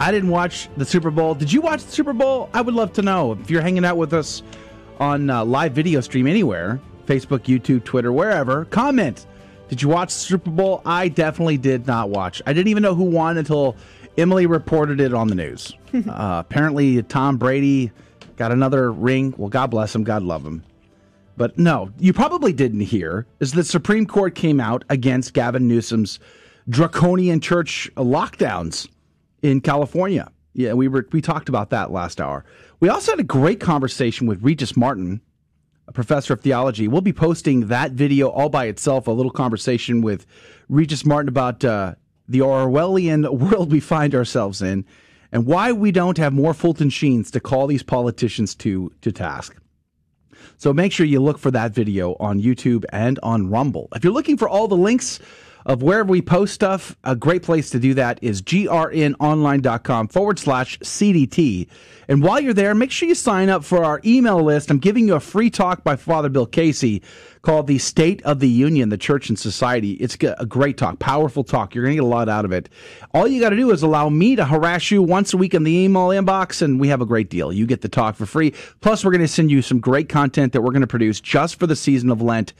I 0.00 0.10
didn't 0.10 0.30
watch 0.30 0.68
the 0.76 0.84
Super 0.84 1.10
Bowl. 1.10 1.34
Did 1.34 1.52
you 1.52 1.60
watch 1.60 1.84
the 1.84 1.92
Super 1.92 2.12
Bowl? 2.12 2.50
I 2.52 2.60
would 2.60 2.74
love 2.74 2.92
to 2.94 3.02
know. 3.02 3.32
If 3.32 3.50
you're 3.50 3.62
hanging 3.62 3.84
out 3.84 3.96
with 3.96 4.12
us 4.12 4.42
on 5.00 5.30
uh, 5.30 5.44
live 5.44 5.72
video 5.72 6.00
stream 6.00 6.26
anywhere, 6.26 6.80
Facebook, 7.06 7.40
YouTube, 7.40 7.84
Twitter, 7.84 8.12
wherever, 8.12 8.64
comment. 8.66 9.26
Did 9.68 9.82
you 9.82 9.88
watch 9.88 10.12
the 10.14 10.20
Super 10.20 10.50
Bowl? 10.50 10.82
I 10.86 11.08
definitely 11.08 11.58
did 11.58 11.86
not 11.86 12.10
watch. 12.10 12.40
I 12.46 12.52
didn't 12.52 12.68
even 12.68 12.82
know 12.82 12.94
who 12.94 13.04
won 13.04 13.36
until 13.36 13.76
Emily 14.16 14.46
reported 14.46 15.00
it 15.00 15.12
on 15.12 15.28
the 15.28 15.34
news. 15.34 15.72
uh, 15.94 16.42
apparently, 16.46 17.02
Tom 17.02 17.36
Brady 17.36 17.90
got 18.36 18.52
another 18.52 18.92
ring. 18.92 19.34
Well, 19.36 19.48
God 19.48 19.70
bless 19.70 19.94
him. 19.94 20.04
God 20.04 20.22
love 20.22 20.44
him. 20.44 20.62
But 21.36 21.58
no, 21.58 21.90
you 21.98 22.12
probably 22.12 22.52
didn't 22.52 22.80
hear 22.80 23.26
is 23.40 23.52
the 23.52 23.64
Supreme 23.64 24.06
Court 24.06 24.34
came 24.34 24.58
out 24.58 24.84
against 24.88 25.34
Gavin 25.34 25.68
Newsom's 25.68 26.18
draconian 26.68 27.40
church 27.40 27.90
lockdowns 27.96 28.88
in 29.42 29.60
California. 29.60 30.30
Yeah, 30.54 30.72
we 30.72 30.88
were 30.88 31.06
we 31.12 31.20
talked 31.20 31.50
about 31.50 31.70
that 31.70 31.92
last 31.92 32.20
hour. 32.20 32.44
We 32.80 32.88
also 32.88 33.12
had 33.12 33.20
a 33.20 33.24
great 33.24 33.60
conversation 33.60 34.26
with 34.26 34.42
Regis 34.42 34.76
Martin, 34.76 35.20
a 35.88 35.92
professor 35.92 36.34
of 36.34 36.40
theology. 36.40 36.88
We'll 36.88 37.00
be 37.00 37.12
posting 37.12 37.68
that 37.68 37.92
video 37.92 38.28
all 38.28 38.48
by 38.48 38.66
itself, 38.66 39.06
a 39.06 39.12
little 39.12 39.30
conversation 39.30 40.00
with 40.00 40.26
Regis 40.68 41.04
Martin 41.04 41.28
about 41.28 41.64
uh, 41.64 41.94
the 42.28 42.40
Orwellian 42.40 43.30
world 43.38 43.70
we 43.70 43.80
find 43.80 44.14
ourselves 44.14 44.62
in 44.62 44.84
and 45.32 45.46
why 45.46 45.72
we 45.72 45.92
don't 45.92 46.18
have 46.18 46.32
more 46.32 46.54
Fulton 46.54 46.90
Sheens 46.90 47.30
to 47.32 47.40
call 47.40 47.66
these 47.66 47.82
politicians 47.82 48.54
to 48.56 48.92
to 49.02 49.12
task. 49.12 49.56
So 50.58 50.72
make 50.72 50.92
sure 50.92 51.04
you 51.04 51.20
look 51.20 51.38
for 51.38 51.50
that 51.50 51.72
video 51.72 52.16
on 52.18 52.40
YouTube 52.40 52.84
and 52.90 53.18
on 53.22 53.50
Rumble. 53.50 53.88
If 53.94 54.04
you're 54.04 54.12
looking 54.12 54.38
for 54.38 54.48
all 54.48 54.68
the 54.68 54.76
links 54.76 55.20
of 55.66 55.82
wherever 55.82 56.08
we 56.08 56.22
post 56.22 56.54
stuff, 56.54 56.96
a 57.04 57.16
great 57.16 57.42
place 57.42 57.70
to 57.70 57.80
do 57.80 57.92
that 57.94 58.20
is 58.22 58.40
grnonline.com 58.40 60.08
forward 60.08 60.38
slash 60.38 60.78
CDT. 60.78 61.68
And 62.08 62.22
while 62.22 62.40
you're 62.40 62.54
there, 62.54 62.74
make 62.74 62.92
sure 62.92 63.08
you 63.08 63.16
sign 63.16 63.48
up 63.48 63.64
for 63.64 63.84
our 63.84 64.00
email 64.04 64.40
list. 64.40 64.70
I'm 64.70 64.78
giving 64.78 65.08
you 65.08 65.14
a 65.16 65.20
free 65.20 65.50
talk 65.50 65.82
by 65.82 65.96
Father 65.96 66.28
Bill 66.28 66.46
Casey 66.46 67.02
called 67.46 67.68
The 67.68 67.78
State 67.78 68.20
of 68.24 68.40
the 68.40 68.48
Union, 68.48 68.88
the 68.88 68.98
Church 68.98 69.28
and 69.28 69.38
Society. 69.38 69.92
It's 69.92 70.16
a 70.20 70.44
great 70.44 70.76
talk, 70.76 70.98
powerful 70.98 71.44
talk. 71.44 71.76
You're 71.76 71.84
going 71.84 71.92
to 71.92 72.02
get 72.02 72.04
a 72.04 72.08
lot 72.08 72.28
out 72.28 72.44
of 72.44 72.50
it. 72.50 72.68
All 73.14 73.28
you 73.28 73.40
got 73.40 73.50
to 73.50 73.56
do 73.56 73.70
is 73.70 73.84
allow 73.84 74.08
me 74.08 74.34
to 74.34 74.44
harass 74.44 74.90
you 74.90 75.00
once 75.00 75.32
a 75.32 75.36
week 75.36 75.54
in 75.54 75.62
the 75.62 75.70
email 75.70 76.08
inbox, 76.08 76.60
and 76.60 76.80
we 76.80 76.88
have 76.88 77.00
a 77.00 77.06
great 77.06 77.30
deal. 77.30 77.52
You 77.52 77.64
get 77.64 77.82
the 77.82 77.88
talk 77.88 78.16
for 78.16 78.26
free. 78.26 78.52
Plus, 78.80 79.04
we're 79.04 79.12
going 79.12 79.20
to 79.20 79.28
send 79.28 79.52
you 79.52 79.62
some 79.62 79.78
great 79.78 80.08
content 80.08 80.54
that 80.54 80.62
we're 80.62 80.72
going 80.72 80.80
to 80.80 80.88
produce 80.88 81.20
just 81.20 81.56
for 81.56 81.68
the 81.68 81.76
season 81.76 82.10
of 82.10 82.20
Lent, 82.20 82.52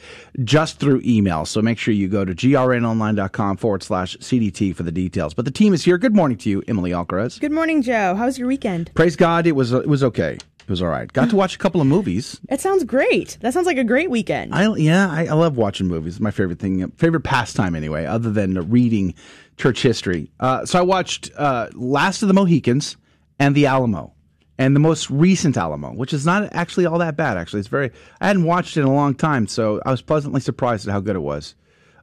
just 0.44 0.78
through 0.78 1.02
email. 1.04 1.44
So 1.46 1.60
make 1.60 1.78
sure 1.78 1.92
you 1.92 2.06
go 2.06 2.24
to 2.24 2.32
grnonline.com 2.32 3.56
forward 3.56 3.82
slash 3.82 4.16
CDT 4.18 4.76
for 4.76 4.84
the 4.84 4.92
details. 4.92 5.34
But 5.34 5.46
the 5.46 5.50
team 5.50 5.74
is 5.74 5.84
here. 5.84 5.98
Good 5.98 6.14
morning 6.14 6.38
to 6.38 6.48
you, 6.48 6.62
Emily 6.68 6.92
Alcaraz. 6.92 7.40
Good 7.40 7.50
morning, 7.50 7.82
Joe. 7.82 8.14
How 8.14 8.26
was 8.26 8.38
your 8.38 8.46
weekend? 8.46 8.92
Praise 8.94 9.16
God. 9.16 9.48
It 9.48 9.56
was, 9.56 9.72
it 9.72 9.88
was 9.88 10.04
okay. 10.04 10.38
It 10.66 10.70
was 10.70 10.82
all 10.82 10.88
right. 10.88 11.12
Got 11.12 11.30
to 11.30 11.36
watch 11.36 11.54
a 11.54 11.58
couple 11.58 11.80
of 11.80 11.86
movies. 11.86 12.40
It 12.48 12.60
sounds 12.60 12.82
great. 12.82 13.38
That 13.40 13.52
sounds 13.54 13.66
like 13.66 13.78
a 13.78 13.84
great 13.84 14.10
weekend. 14.10 14.52
I 14.52 14.74
yeah, 14.74 15.08
I, 15.08 15.26
I 15.26 15.34
love 15.34 15.56
watching 15.56 15.86
movies. 15.86 16.14
It's 16.14 16.20
my 16.20 16.32
favorite 16.32 16.58
thing, 16.58 16.90
favorite 16.92 17.20
pastime 17.20 17.76
anyway, 17.76 18.04
other 18.04 18.32
than 18.32 18.68
reading 18.68 19.14
church 19.56 19.80
history. 19.80 20.28
Uh, 20.40 20.66
so 20.66 20.80
I 20.80 20.82
watched 20.82 21.30
uh, 21.36 21.68
Last 21.74 22.22
of 22.22 22.28
the 22.28 22.34
Mohicans 22.34 22.96
and 23.38 23.54
The 23.54 23.66
Alamo, 23.66 24.12
and 24.58 24.74
the 24.74 24.80
most 24.80 25.08
recent 25.08 25.56
Alamo, 25.56 25.92
which 25.92 26.12
is 26.12 26.26
not 26.26 26.48
actually 26.52 26.86
all 26.86 26.98
that 26.98 27.16
bad. 27.16 27.36
Actually, 27.38 27.60
it's 27.60 27.68
very. 27.68 27.92
I 28.20 28.26
hadn't 28.26 28.42
watched 28.42 28.76
it 28.76 28.80
in 28.80 28.88
a 28.88 28.92
long 28.92 29.14
time, 29.14 29.46
so 29.46 29.80
I 29.86 29.92
was 29.92 30.02
pleasantly 30.02 30.40
surprised 30.40 30.88
at 30.88 30.92
how 30.92 30.98
good 30.98 31.14
it 31.14 31.20
was. 31.20 31.54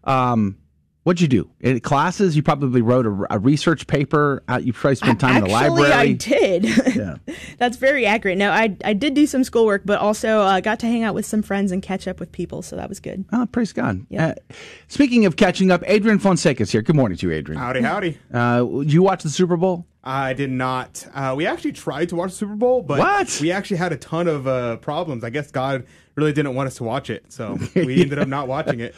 Um, 0.06 0.58
What'd 1.04 1.20
you 1.20 1.28
do? 1.28 1.50
In 1.60 1.80
classes, 1.82 2.34
you 2.38 2.42
probably 2.44 2.82
wrote 2.82 3.06
a, 3.06 3.26
a 3.36 3.38
research 3.38 3.88
paper. 3.88 4.42
Uh, 4.48 4.62
you 4.64 4.72
probably 4.72 4.96
spent 4.96 5.20
time 5.20 5.44
Actually, 5.44 5.54
in 5.54 5.64
the 5.64 5.70
library. 5.82 5.92
I 5.94 6.14
did. 6.14 6.66
Yeah. 6.94 7.16
That's 7.58 7.76
very 7.78 8.06
accurate. 8.06 8.38
No, 8.38 8.52
I 8.52 8.78
I 8.86 8.94
did 8.94 9.14
do 9.16 9.26
some 9.26 9.44
schoolwork, 9.44 9.82
but 9.84 10.00
also 10.00 10.40
uh, 10.42 10.60
got 10.62 10.80
to 10.80 10.86
hang 10.88 11.04
out 11.04 11.16
with 11.16 11.26
some 11.26 11.42
friends 11.42 11.72
and 11.72 11.82
catch 11.82 12.08
up 12.08 12.20
with 12.20 12.32
people, 12.32 12.62
so 12.62 12.76
that 12.76 12.88
was 12.88 13.00
good. 13.00 13.26
Oh, 13.34 13.46
praise 13.52 13.74
God. 13.74 14.06
Yeah. 14.10 14.28
Uh, 14.28 14.54
speaking 14.88 15.26
of 15.26 15.36
catching 15.36 15.72
up, 15.72 15.82
Adrian 15.88 16.20
Fonseca's 16.20 16.72
here. 16.72 16.82
Good 16.82 16.96
morning 16.96 17.18
to 17.18 17.28
you, 17.28 17.34
Adrian. 17.34 17.60
Howdy, 17.60 17.82
howdy. 17.82 18.18
Uh, 18.34 18.64
did 18.64 18.94
you 18.94 19.02
watch 19.02 19.24
the 19.24 19.30
Super 19.30 19.58
Bowl? 19.58 19.86
I 20.04 20.34
did 20.34 20.52
not. 20.52 21.06
Uh, 21.14 21.34
we 21.36 21.46
actually 21.48 21.72
tried 21.72 22.10
to 22.10 22.16
watch 22.16 22.32
the 22.32 22.38
Super 22.38 22.56
Bowl, 22.56 22.82
but 22.82 23.00
What? 23.00 23.40
we 23.42 23.52
actually 23.52 23.78
had 23.78 23.92
a 23.92 23.98
ton 23.98 24.28
of 24.28 24.48
uh, 24.48 24.78
problems. 24.78 25.24
I 25.24 25.30
guess 25.32 25.50
God 25.52 25.86
really 26.16 26.34
didn't 26.34 26.54
want 26.56 26.68
us 26.68 26.76
to 26.76 26.84
watch 26.84 27.10
it, 27.10 27.32
so 27.32 27.58
we 27.76 28.02
ended 28.02 28.20
up 28.20 28.28
not 28.28 28.48
watching 28.48 28.80
it. 28.82 28.94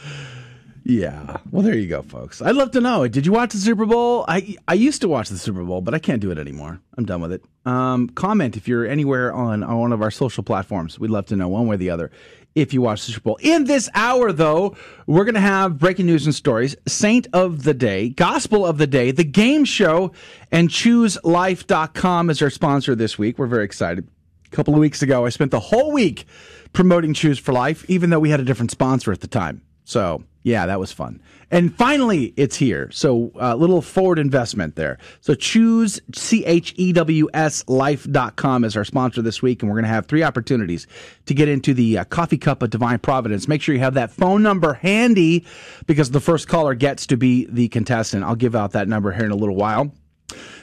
Yeah. 0.87 1.37
Well, 1.49 1.63
there 1.63 1.73
you 1.73 1.87
go, 1.87 2.03
folks. 2.03 2.43
I'd 2.43 2.55
love 2.55 2.69
to 2.71 2.79
know. 2.79 3.07
Did 3.07 3.25
you 3.25 3.31
watch 3.31 3.53
the 3.53 3.57
Super 3.57 3.87
Bowl? 3.87 4.23
I 4.27 4.55
I 4.67 4.75
used 4.75 5.01
to 5.01 5.07
watch 5.07 5.29
the 5.29 5.37
Super 5.39 5.63
Bowl, 5.63 5.81
but 5.81 5.95
I 5.95 5.99
can't 5.99 6.21
do 6.21 6.29
it 6.29 6.37
anymore. 6.37 6.79
I'm 6.95 7.05
done 7.05 7.21
with 7.21 7.31
it. 7.33 7.43
Um, 7.65 8.07
comment 8.09 8.55
if 8.55 8.67
you're 8.67 8.85
anywhere 8.85 9.33
on, 9.33 9.63
on 9.63 9.79
one 9.79 9.91
of 9.91 10.03
our 10.03 10.11
social 10.11 10.43
platforms. 10.43 10.99
We'd 10.99 11.09
love 11.09 11.25
to 11.27 11.35
know 11.35 11.47
one 11.47 11.65
way 11.65 11.73
or 11.73 11.77
the 11.77 11.89
other 11.89 12.11
if 12.53 12.71
you 12.71 12.83
watch 12.83 13.03
the 13.05 13.13
Super 13.13 13.23
Bowl. 13.23 13.39
In 13.41 13.63
this 13.63 13.89
hour, 13.95 14.31
though, 14.31 14.75
we're 15.07 15.25
going 15.25 15.33
to 15.35 15.41
have 15.41 15.79
breaking 15.79 16.05
news 16.05 16.27
and 16.27 16.35
stories, 16.35 16.75
Saint 16.87 17.27
of 17.33 17.63
the 17.63 17.73
Day, 17.73 18.09
Gospel 18.09 18.63
of 18.63 18.77
the 18.77 18.87
Day, 18.87 19.09
the 19.09 19.23
game 19.25 19.65
show, 19.65 20.11
and 20.51 20.69
ChewsLife.com 20.69 22.29
is 22.29 22.41
our 22.43 22.51
sponsor 22.51 22.93
this 22.95 23.17
week. 23.17 23.39
We're 23.39 23.47
very 23.47 23.65
excited. 23.65 24.07
A 24.45 24.55
couple 24.55 24.73
of 24.75 24.79
weeks 24.79 25.01
ago, 25.01 25.25
I 25.25 25.29
spent 25.29 25.49
the 25.49 25.59
whole 25.59 25.91
week 25.91 26.25
promoting 26.73 27.13
Choose 27.13 27.39
for 27.39 27.53
Life, 27.53 27.83
even 27.89 28.11
though 28.11 28.19
we 28.19 28.29
had 28.29 28.39
a 28.39 28.45
different 28.45 28.71
sponsor 28.71 29.11
at 29.11 29.21
the 29.21 29.27
time. 29.27 29.61
So, 29.83 30.23
yeah, 30.45 30.67
that 30.67 30.79
was 30.79 30.91
fun. 30.91 31.23
And 31.49 31.75
finally, 31.75 32.31
it's 32.37 32.55
here. 32.55 32.91
So, 32.91 33.31
a 33.33 33.45
uh, 33.45 33.55
little 33.55 33.81
forward 33.81 34.19
investment 34.19 34.75
there. 34.75 34.99
So, 35.19 35.33
choose 35.33 35.99
C 36.13 36.45
H 36.45 36.75
E 36.77 36.93
W 36.93 37.27
S 37.33 37.63
life.com 37.67 38.63
as 38.63 38.77
our 38.77 38.85
sponsor 38.85 39.23
this 39.23 39.41
week. 39.41 39.63
And 39.63 39.71
we're 39.71 39.77
going 39.77 39.85
to 39.85 39.89
have 39.89 40.05
three 40.05 40.21
opportunities 40.21 40.85
to 41.25 41.33
get 41.33 41.49
into 41.49 41.73
the 41.73 41.97
uh, 41.97 42.03
coffee 42.03 42.37
cup 42.37 42.61
of 42.61 42.69
divine 42.69 42.99
providence. 42.99 43.47
Make 43.47 43.63
sure 43.63 43.73
you 43.73 43.81
have 43.81 43.95
that 43.95 44.11
phone 44.11 44.43
number 44.43 44.75
handy 44.75 45.47
because 45.87 46.11
the 46.11 46.19
first 46.19 46.47
caller 46.47 46.75
gets 46.75 47.07
to 47.07 47.17
be 47.17 47.47
the 47.49 47.67
contestant. 47.69 48.23
I'll 48.23 48.35
give 48.35 48.55
out 48.55 48.73
that 48.73 48.87
number 48.87 49.11
here 49.13 49.25
in 49.25 49.31
a 49.31 49.35
little 49.35 49.55
while. 49.55 49.91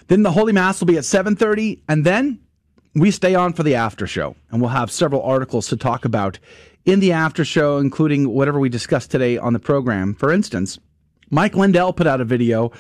Then 0.07 0.23
the 0.23 0.31
Holy 0.31 0.53
Mass 0.53 0.79
will 0.79 0.87
be 0.87 0.97
at 0.97 1.05
7:30 1.05 1.81
and 1.89 2.07
then 2.07 2.39
we 2.95 3.11
stay 3.11 3.35
on 3.35 3.53
for 3.53 3.65
the 3.65 3.75
after 3.75 4.07
show 4.07 4.37
and 4.53 4.61
we'll 4.61 4.71
have 4.71 4.93
several 4.93 5.23
articles 5.23 5.67
to 5.69 5.77
talk 5.77 6.05
about 6.05 6.39
in 6.85 7.01
the 7.01 7.13
after 7.13 7.45
show, 7.45 7.79
including 7.79 8.29
whatever 8.29 8.59
we 8.59 8.69
discussed 8.69 9.11
today 9.11 9.39
on 9.39 9.53
the 9.53 9.59
program. 9.59 10.15
For 10.15 10.33
instance, 10.33 10.79
Mike 11.31 11.55
Lindell 11.55 11.93
put 11.93 12.07
out 12.07 12.21
a 12.21 12.25
video 12.25 12.73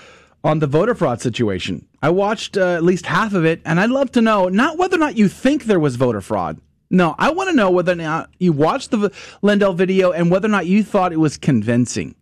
on 0.44 0.58
the 0.58 0.66
voter 0.66 0.94
fraud 0.94 1.20
situation. 1.20 1.86
I 2.02 2.10
watched 2.10 2.56
uh, 2.56 2.74
at 2.74 2.82
least 2.82 3.06
half 3.06 3.32
of 3.32 3.44
it, 3.44 3.60
and 3.64 3.78
I'd 3.78 3.90
love 3.90 4.10
to 4.12 4.20
know 4.20 4.48
not 4.48 4.76
whether 4.76 4.96
or 4.96 4.98
not 4.98 5.16
you 5.16 5.28
think 5.28 5.64
there 5.64 5.78
was 5.80 5.96
voter 5.96 6.20
fraud. 6.20 6.60
No, 6.90 7.14
I 7.18 7.30
want 7.30 7.48
to 7.48 7.56
know 7.56 7.70
whether 7.70 7.92
or 7.92 7.94
not 7.94 8.28
you 8.38 8.52
watched 8.52 8.90
the 8.90 9.12
Lindell 9.40 9.72
video 9.72 10.10
and 10.10 10.30
whether 10.30 10.46
or 10.46 10.50
not 10.50 10.66
you 10.66 10.82
thought 10.82 11.12
it 11.12 11.20
was 11.20 11.36
convincing. 11.38 12.14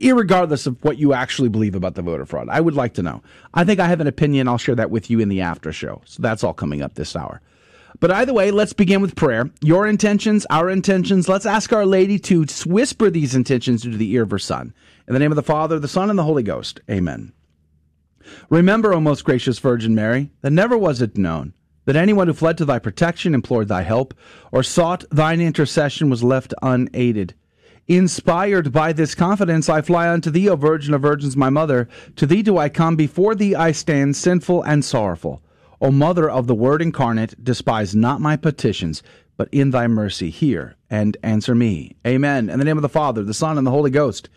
irregardless 0.00 0.66
of 0.66 0.82
what 0.84 0.98
you 0.98 1.12
actually 1.12 1.48
believe 1.48 1.74
about 1.74 1.94
the 1.94 2.02
voter 2.02 2.24
fraud. 2.24 2.48
I 2.48 2.60
would 2.60 2.74
like 2.74 2.94
to 2.94 3.02
know. 3.02 3.22
I 3.54 3.64
think 3.64 3.80
I 3.80 3.88
have 3.88 4.00
an 4.00 4.06
opinion. 4.06 4.48
I'll 4.48 4.58
share 4.58 4.76
that 4.76 4.90
with 4.90 5.10
you 5.10 5.20
in 5.20 5.28
the 5.28 5.40
after 5.40 5.72
show. 5.72 6.02
So 6.04 6.22
that's 6.22 6.42
all 6.44 6.54
coming 6.54 6.82
up 6.82 6.94
this 6.94 7.14
hour. 7.16 7.40
But 8.00 8.10
either 8.10 8.32
way, 8.32 8.50
let's 8.50 8.72
begin 8.72 9.00
with 9.00 9.16
prayer. 9.16 9.50
Your 9.60 9.86
intentions, 9.86 10.46
our 10.50 10.70
intentions. 10.70 11.28
Let's 11.28 11.46
ask 11.46 11.72
Our 11.72 11.86
Lady 11.86 12.18
to 12.20 12.44
whisper 12.66 13.10
these 13.10 13.34
intentions 13.34 13.84
into 13.84 13.96
the 13.96 14.10
ear 14.12 14.22
of 14.22 14.30
her 14.30 14.38
Son. 14.38 14.74
In 15.06 15.14
the 15.14 15.20
name 15.20 15.32
of 15.32 15.36
the 15.36 15.42
Father, 15.42 15.78
the 15.78 15.88
Son, 15.88 16.10
and 16.10 16.18
the 16.18 16.24
Holy 16.24 16.42
Ghost. 16.42 16.80
Amen. 16.90 17.32
Remember, 18.50 18.92
O 18.92 19.00
most 19.00 19.24
gracious 19.24 19.58
Virgin 19.58 19.94
Mary, 19.94 20.30
that 20.42 20.52
never 20.52 20.76
was 20.76 21.00
it 21.00 21.16
known 21.16 21.54
that 21.86 21.96
anyone 21.96 22.26
who 22.26 22.34
fled 22.34 22.58
to 22.58 22.66
thy 22.66 22.78
protection, 22.78 23.34
implored 23.34 23.68
thy 23.68 23.80
help, 23.80 24.12
or 24.52 24.62
sought 24.62 25.04
thine 25.10 25.40
intercession 25.40 26.10
was 26.10 26.22
left 26.22 26.52
unaided. 26.60 27.32
Inspired 27.86 28.70
by 28.70 28.92
this 28.92 29.14
confidence, 29.14 29.70
I 29.70 29.80
fly 29.80 30.10
unto 30.10 30.30
thee, 30.30 30.50
O 30.50 30.56
Virgin 30.56 30.92
of 30.92 31.00
Virgins, 31.00 31.34
my 31.34 31.48
mother. 31.48 31.88
To 32.16 32.26
thee 32.26 32.42
do 32.42 32.58
I 32.58 32.68
come, 32.68 32.96
before 32.96 33.34
thee 33.34 33.54
I 33.54 33.72
stand, 33.72 34.14
sinful 34.16 34.62
and 34.64 34.84
sorrowful. 34.84 35.42
O 35.80 35.92
Mother 35.92 36.28
of 36.28 36.48
the 36.48 36.56
Word 36.56 36.82
incarnate, 36.82 37.42
despise 37.42 37.94
not 37.94 38.20
my 38.20 38.36
petitions, 38.36 39.02
but 39.36 39.48
in 39.52 39.70
thy 39.70 39.86
mercy 39.86 40.28
hear 40.28 40.74
and 40.90 41.16
answer 41.22 41.54
me. 41.54 41.94
Amen. 42.04 42.50
In 42.50 42.58
the 42.58 42.64
name 42.64 42.76
of 42.76 42.82
the 42.82 42.88
Father, 42.88 43.22
the 43.22 43.32
Son, 43.32 43.56
and 43.56 43.66
the 43.66 43.70
Holy 43.70 43.90
Ghost. 43.90 44.28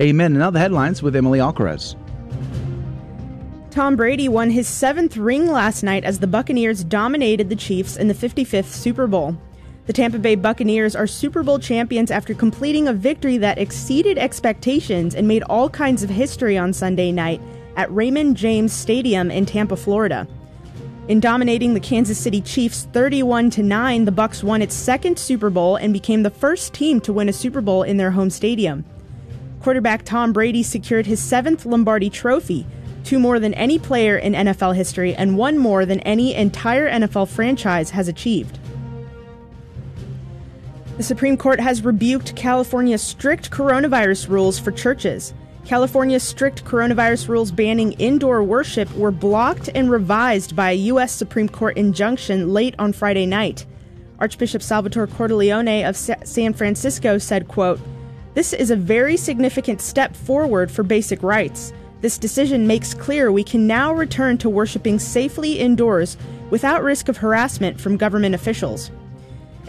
Amen. 0.00 0.32
And 0.32 0.40
now 0.40 0.50
the 0.50 0.58
headlines 0.58 1.02
with 1.02 1.16
Emily 1.16 1.38
Alcaraz. 1.38 1.96
Tom 3.70 3.96
Brady 3.96 4.28
won 4.28 4.50
his 4.50 4.68
seventh 4.68 5.16
ring 5.16 5.46
last 5.46 5.82
night 5.82 6.04
as 6.04 6.18
the 6.18 6.26
Buccaneers 6.26 6.84
dominated 6.84 7.48
the 7.48 7.56
Chiefs 7.56 7.96
in 7.96 8.08
the 8.08 8.14
55th 8.14 8.66
Super 8.66 9.06
Bowl. 9.06 9.38
The 9.86 9.94
Tampa 9.94 10.18
Bay 10.18 10.34
Buccaneers 10.34 10.94
are 10.94 11.06
Super 11.06 11.42
Bowl 11.42 11.58
champions 11.58 12.10
after 12.10 12.34
completing 12.34 12.88
a 12.88 12.92
victory 12.92 13.38
that 13.38 13.58
exceeded 13.58 14.18
expectations 14.18 15.14
and 15.14 15.26
made 15.26 15.44
all 15.44 15.70
kinds 15.70 16.02
of 16.02 16.10
history 16.10 16.58
on 16.58 16.72
Sunday 16.74 17.10
night 17.10 17.40
at 17.76 17.90
Raymond 17.90 18.36
James 18.36 18.72
Stadium 18.72 19.30
in 19.30 19.46
Tampa, 19.46 19.76
Florida. 19.76 20.28
In 21.10 21.18
dominating 21.18 21.74
the 21.74 21.80
Kansas 21.80 22.20
City 22.20 22.40
Chiefs 22.40 22.86
31 22.92 23.50
to 23.50 23.64
9, 23.64 24.04
the 24.04 24.12
Bucs 24.12 24.44
won 24.44 24.62
its 24.62 24.76
second 24.76 25.18
Super 25.18 25.50
Bowl 25.50 25.74
and 25.74 25.92
became 25.92 26.22
the 26.22 26.30
first 26.30 26.72
team 26.72 27.00
to 27.00 27.12
win 27.12 27.28
a 27.28 27.32
Super 27.32 27.60
Bowl 27.60 27.82
in 27.82 27.96
their 27.96 28.12
home 28.12 28.30
stadium. 28.30 28.84
Quarterback 29.60 30.04
Tom 30.04 30.32
Brady 30.32 30.62
secured 30.62 31.06
his 31.06 31.20
seventh 31.20 31.66
Lombardi 31.66 32.10
trophy, 32.10 32.64
two 33.02 33.18
more 33.18 33.40
than 33.40 33.54
any 33.54 33.76
player 33.76 34.18
in 34.18 34.34
NFL 34.34 34.76
history, 34.76 35.12
and 35.16 35.36
one 35.36 35.58
more 35.58 35.84
than 35.84 35.98
any 36.02 36.32
entire 36.32 36.88
NFL 36.88 37.26
franchise 37.26 37.90
has 37.90 38.06
achieved. 38.06 38.60
The 40.96 41.02
Supreme 41.02 41.36
Court 41.36 41.58
has 41.58 41.84
rebuked 41.84 42.36
California's 42.36 43.02
strict 43.02 43.50
coronavirus 43.50 44.28
rules 44.28 44.60
for 44.60 44.70
churches. 44.70 45.34
California's 45.64 46.22
strict 46.22 46.64
coronavirus 46.64 47.28
rules 47.28 47.52
banning 47.52 47.92
indoor 47.92 48.42
worship 48.42 48.92
were 48.96 49.10
blocked 49.10 49.68
and 49.74 49.90
revised 49.90 50.56
by 50.56 50.70
a 50.70 50.74
U.S. 50.74 51.12
Supreme 51.12 51.48
Court 51.48 51.76
injunction 51.76 52.52
late 52.52 52.74
on 52.78 52.92
Friday 52.92 53.26
night. 53.26 53.66
Archbishop 54.18 54.62
Salvatore 54.62 55.06
Cordileone 55.06 55.88
of 55.88 55.96
San 55.96 56.52
Francisco 56.52 57.18
said, 57.18 57.48
quote, 57.48 57.80
This 58.34 58.52
is 58.52 58.70
a 58.70 58.76
very 58.76 59.16
significant 59.16 59.80
step 59.80 60.14
forward 60.16 60.70
for 60.70 60.82
basic 60.82 61.22
rights. 61.22 61.72
This 62.00 62.18
decision 62.18 62.66
makes 62.66 62.94
clear 62.94 63.30
we 63.30 63.44
can 63.44 63.66
now 63.66 63.92
return 63.92 64.38
to 64.38 64.48
worshiping 64.48 64.98
safely 64.98 65.58
indoors 65.58 66.16
without 66.48 66.82
risk 66.82 67.08
of 67.08 67.18
harassment 67.18 67.80
from 67.80 67.96
government 67.96 68.34
officials. 68.34 68.90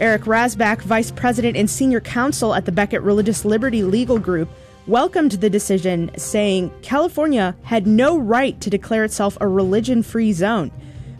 Eric 0.00 0.22
Rassbach, 0.22 0.82
Vice 0.82 1.10
President 1.10 1.56
and 1.56 1.68
Senior 1.68 2.00
Counsel 2.00 2.54
at 2.54 2.64
the 2.64 2.72
Becket 2.72 3.02
Religious 3.02 3.44
Liberty 3.44 3.82
Legal 3.82 4.18
Group, 4.18 4.50
welcomed 4.86 5.32
the 5.32 5.50
decision, 5.50 6.10
saying 6.16 6.72
California 6.82 7.54
had 7.62 7.86
no 7.86 8.18
right 8.18 8.60
to 8.60 8.70
declare 8.70 9.04
itself 9.04 9.38
a 9.40 9.48
religion 9.48 10.02
free 10.02 10.32
zone. 10.32 10.70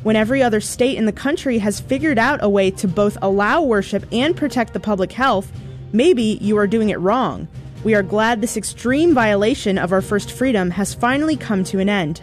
When 0.03 0.17
every 0.17 0.43
other 0.43 0.61
state 0.61 0.97
in 0.97 1.07
the 1.07 1.13
country 1.13 1.59
has 1.59 1.79
figured 1.79 2.19
out 2.19 2.43
a 2.43 2.49
way 2.49 2.73
to 2.73 2.89
both 2.89 3.17
allow 3.23 3.63
worship 3.63 4.05
and 4.11 4.37
protect 4.37 4.73
the 4.73 4.81
public 4.81 5.13
health, 5.13 5.53
maybe 5.93 6.39
you 6.41 6.59
are 6.59 6.67
doing 6.67 6.91
it 6.91 6.99
wrong. 6.99 7.47
We 7.85 7.95
are 7.95 8.03
glad 8.03 8.41
this 8.41 8.57
extreme 8.57 9.15
violation 9.15 9.79
of 9.79 9.93
our 9.93 10.03
first 10.03 10.33
freedom 10.33 10.71
has 10.71 10.95
finally 10.95 11.37
come 11.37 11.63
to 11.65 11.79
an 11.79 11.89
end. 11.89 12.23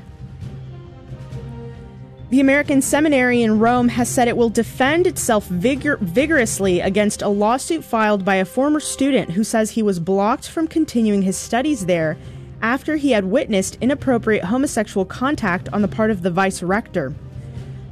The 2.29 2.41
American 2.41 2.83
Seminary 2.83 3.41
in 3.41 3.57
Rome 3.57 3.87
has 3.87 4.07
said 4.07 4.27
it 4.27 4.37
will 4.37 4.51
defend 4.51 5.07
itself 5.07 5.47
vigor- 5.47 5.97
vigorously 5.99 6.79
against 6.79 7.23
a 7.23 7.27
lawsuit 7.27 7.83
filed 7.83 8.23
by 8.23 8.35
a 8.35 8.45
former 8.45 8.79
student 8.79 9.31
who 9.31 9.43
says 9.43 9.71
he 9.71 9.81
was 9.81 9.99
blocked 9.99 10.47
from 10.47 10.67
continuing 10.67 11.23
his 11.23 11.35
studies 11.35 11.87
there 11.87 12.17
after 12.61 12.97
he 12.97 13.13
had 13.13 13.25
witnessed 13.25 13.79
inappropriate 13.81 14.43
homosexual 14.43 15.05
contact 15.05 15.69
on 15.73 15.81
the 15.81 15.87
part 15.87 16.11
of 16.11 16.21
the 16.21 16.29
vice 16.29 16.61
rector. 16.61 17.15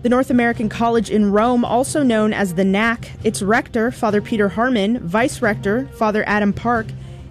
The 0.04 0.10
North 0.10 0.30
American 0.30 0.70
College 0.70 1.10
in 1.10 1.32
Rome, 1.32 1.66
also 1.66 2.04
known 2.04 2.32
as 2.32 2.54
the 2.54 2.64
NAC, 2.64 3.10
its 3.24 3.42
rector, 3.42 3.90
Father 3.90 4.22
Peter 4.22 4.50
Harman, 4.50 5.00
vice 5.00 5.42
rector, 5.42 5.88
Father 5.94 6.24
Adam 6.28 6.54
Park, 6.54 6.86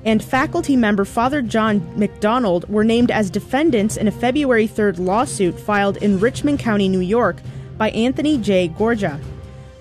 and 0.06 0.22
faculty 0.22 0.76
member 0.76 1.04
Father 1.04 1.42
John 1.42 1.84
McDonald 1.98 2.66
were 2.68 2.84
named 2.84 3.10
as 3.10 3.28
defendants 3.28 3.96
in 3.96 4.06
a 4.06 4.12
February 4.12 4.68
3rd 4.68 5.00
lawsuit 5.00 5.58
filed 5.58 5.96
in 5.96 6.20
Richmond 6.20 6.60
County, 6.60 6.88
New 6.88 7.00
York, 7.00 7.38
by 7.76 7.90
Anthony 7.90 8.38
J. 8.38 8.68
Gorga. 8.68 9.20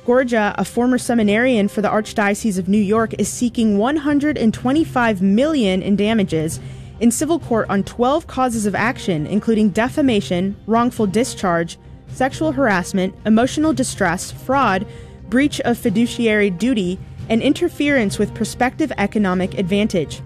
Gorga, 0.03 0.55
a 0.57 0.65
former 0.65 0.97
seminarian 0.97 1.67
for 1.67 1.81
the 1.81 1.89
Archdiocese 1.89 2.57
of 2.57 2.67
New 2.67 2.79
York, 2.79 3.13
is 3.19 3.29
seeking 3.29 3.77
125 3.77 5.21
million 5.21 5.83
in 5.83 5.95
damages 5.95 6.59
in 6.99 7.11
civil 7.11 7.37
court 7.39 7.69
on 7.69 7.83
12 7.83 8.25
causes 8.25 8.65
of 8.65 8.73
action, 8.73 9.27
including 9.27 9.69
defamation, 9.69 10.55
wrongful 10.65 11.05
discharge, 11.05 11.77
sexual 12.07 12.51
harassment, 12.51 13.13
emotional 13.27 13.73
distress, 13.73 14.31
fraud, 14.31 14.87
breach 15.29 15.59
of 15.61 15.77
fiduciary 15.77 16.49
duty, 16.49 16.97
and 17.29 17.41
interference 17.41 18.19
with 18.19 18.33
prospective 18.33 18.91
economic 18.97 19.57
advantage. 19.57 20.21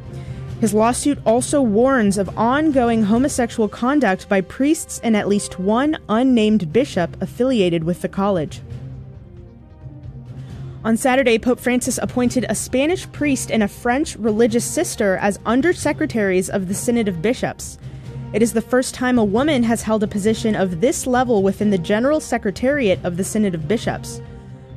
His 0.59 0.73
lawsuit 0.73 1.19
also 1.25 1.61
warns 1.61 2.17
of 2.17 2.37
ongoing 2.37 3.03
homosexual 3.03 3.69
conduct 3.69 4.27
by 4.27 4.41
priests 4.41 4.99
and 5.03 5.15
at 5.15 5.27
least 5.27 5.57
one 5.57 5.97
unnamed 6.09 6.73
bishop 6.73 7.21
affiliated 7.21 7.85
with 7.85 8.01
the 8.01 8.09
college. 8.09 8.61
On 10.83 10.95
Saturday, 10.95 11.37
Pope 11.37 11.59
Francis 11.59 11.99
appointed 12.01 12.45
a 12.47 12.55
Spanish 12.55 13.09
priest 13.11 13.51
and 13.51 13.63
a 13.63 13.67
French 13.67 14.15
religious 14.15 14.63
sister 14.63 15.17
as 15.17 15.37
undersecretaries 15.39 16.49
of 16.49 16.67
the 16.67 16.73
Synod 16.73 17.07
of 17.07 17.21
Bishops. 17.21 17.77
It 18.31 18.41
is 18.41 18.53
the 18.53 18.61
first 18.61 18.93
time 18.93 19.17
a 19.17 19.23
woman 19.23 19.63
has 19.63 19.81
held 19.81 20.03
a 20.03 20.07
position 20.07 20.55
of 20.55 20.81
this 20.81 21.07
level 21.07 21.41
within 21.41 21.69
the 21.69 21.77
General 21.77 22.19
Secretariat 22.19 22.99
of 23.03 23.17
the 23.17 23.23
Synod 23.23 23.55
of 23.55 23.67
Bishops. 23.67 24.21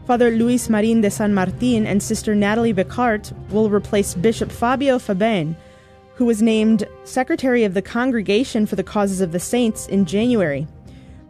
Father 0.07 0.33
Luis 0.33 0.69
Marin 0.69 1.01
de 1.01 1.11
San 1.11 1.33
Martin 1.33 1.87
and 1.87 2.03
Sister 2.03 2.35
Natalie 2.35 2.75
Becquart 2.75 3.33
will 3.51 3.71
replace 3.71 4.15
Bishop 4.15 4.51
Fabio 4.51 4.99
Fabene, 4.99 5.55
who 6.17 6.25
was 6.25 6.43
named 6.43 6.89
Secretary 7.05 7.63
of 7.63 7.75
the 7.75 7.83
Congregation 7.83 8.67
for 8.67 8.75
the 8.75 8.83
Causes 8.83 9.21
of 9.21 9.31
the 9.31 9.39
Saints 9.39 9.87
in 9.87 10.05
January. 10.05 10.67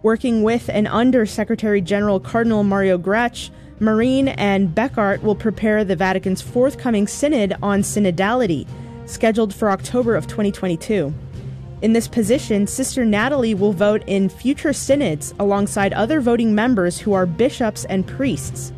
Working 0.03 0.43
with 0.43 0.70
and 0.70 0.89
under 0.89 1.27
Secretary 1.27 1.83
General 1.83 2.18
Cardinal 2.18 2.64
Mario 2.64 2.97
Grech, 2.97 3.51
Marin 3.79 4.29
and 4.29 4.75
Becquart 4.75 5.23
will 5.23 5.37
prepare 5.37 5.85
the 5.85 5.95
Vatican's 5.95 6.41
forthcoming 6.41 7.07
synod 7.07 7.55
on 7.62 7.83
synodality, 7.83 8.66
scheduled 9.05 9.55
for 9.55 9.70
October 9.70 10.16
of 10.16 10.27
2022. 10.27 11.12
In 11.82 11.94
this 11.94 12.06
position, 12.06 12.68
Sister 12.68 13.04
Natalie 13.04 13.54
will 13.54 13.72
vote 13.72 14.04
in 14.06 14.28
future 14.28 14.72
synods 14.72 15.34
alongside 15.40 15.92
other 15.92 16.20
voting 16.20 16.54
members 16.54 17.00
who 17.00 17.12
are 17.12 17.26
bishops 17.26 17.84
and 17.86 18.06
priests. 18.06 18.72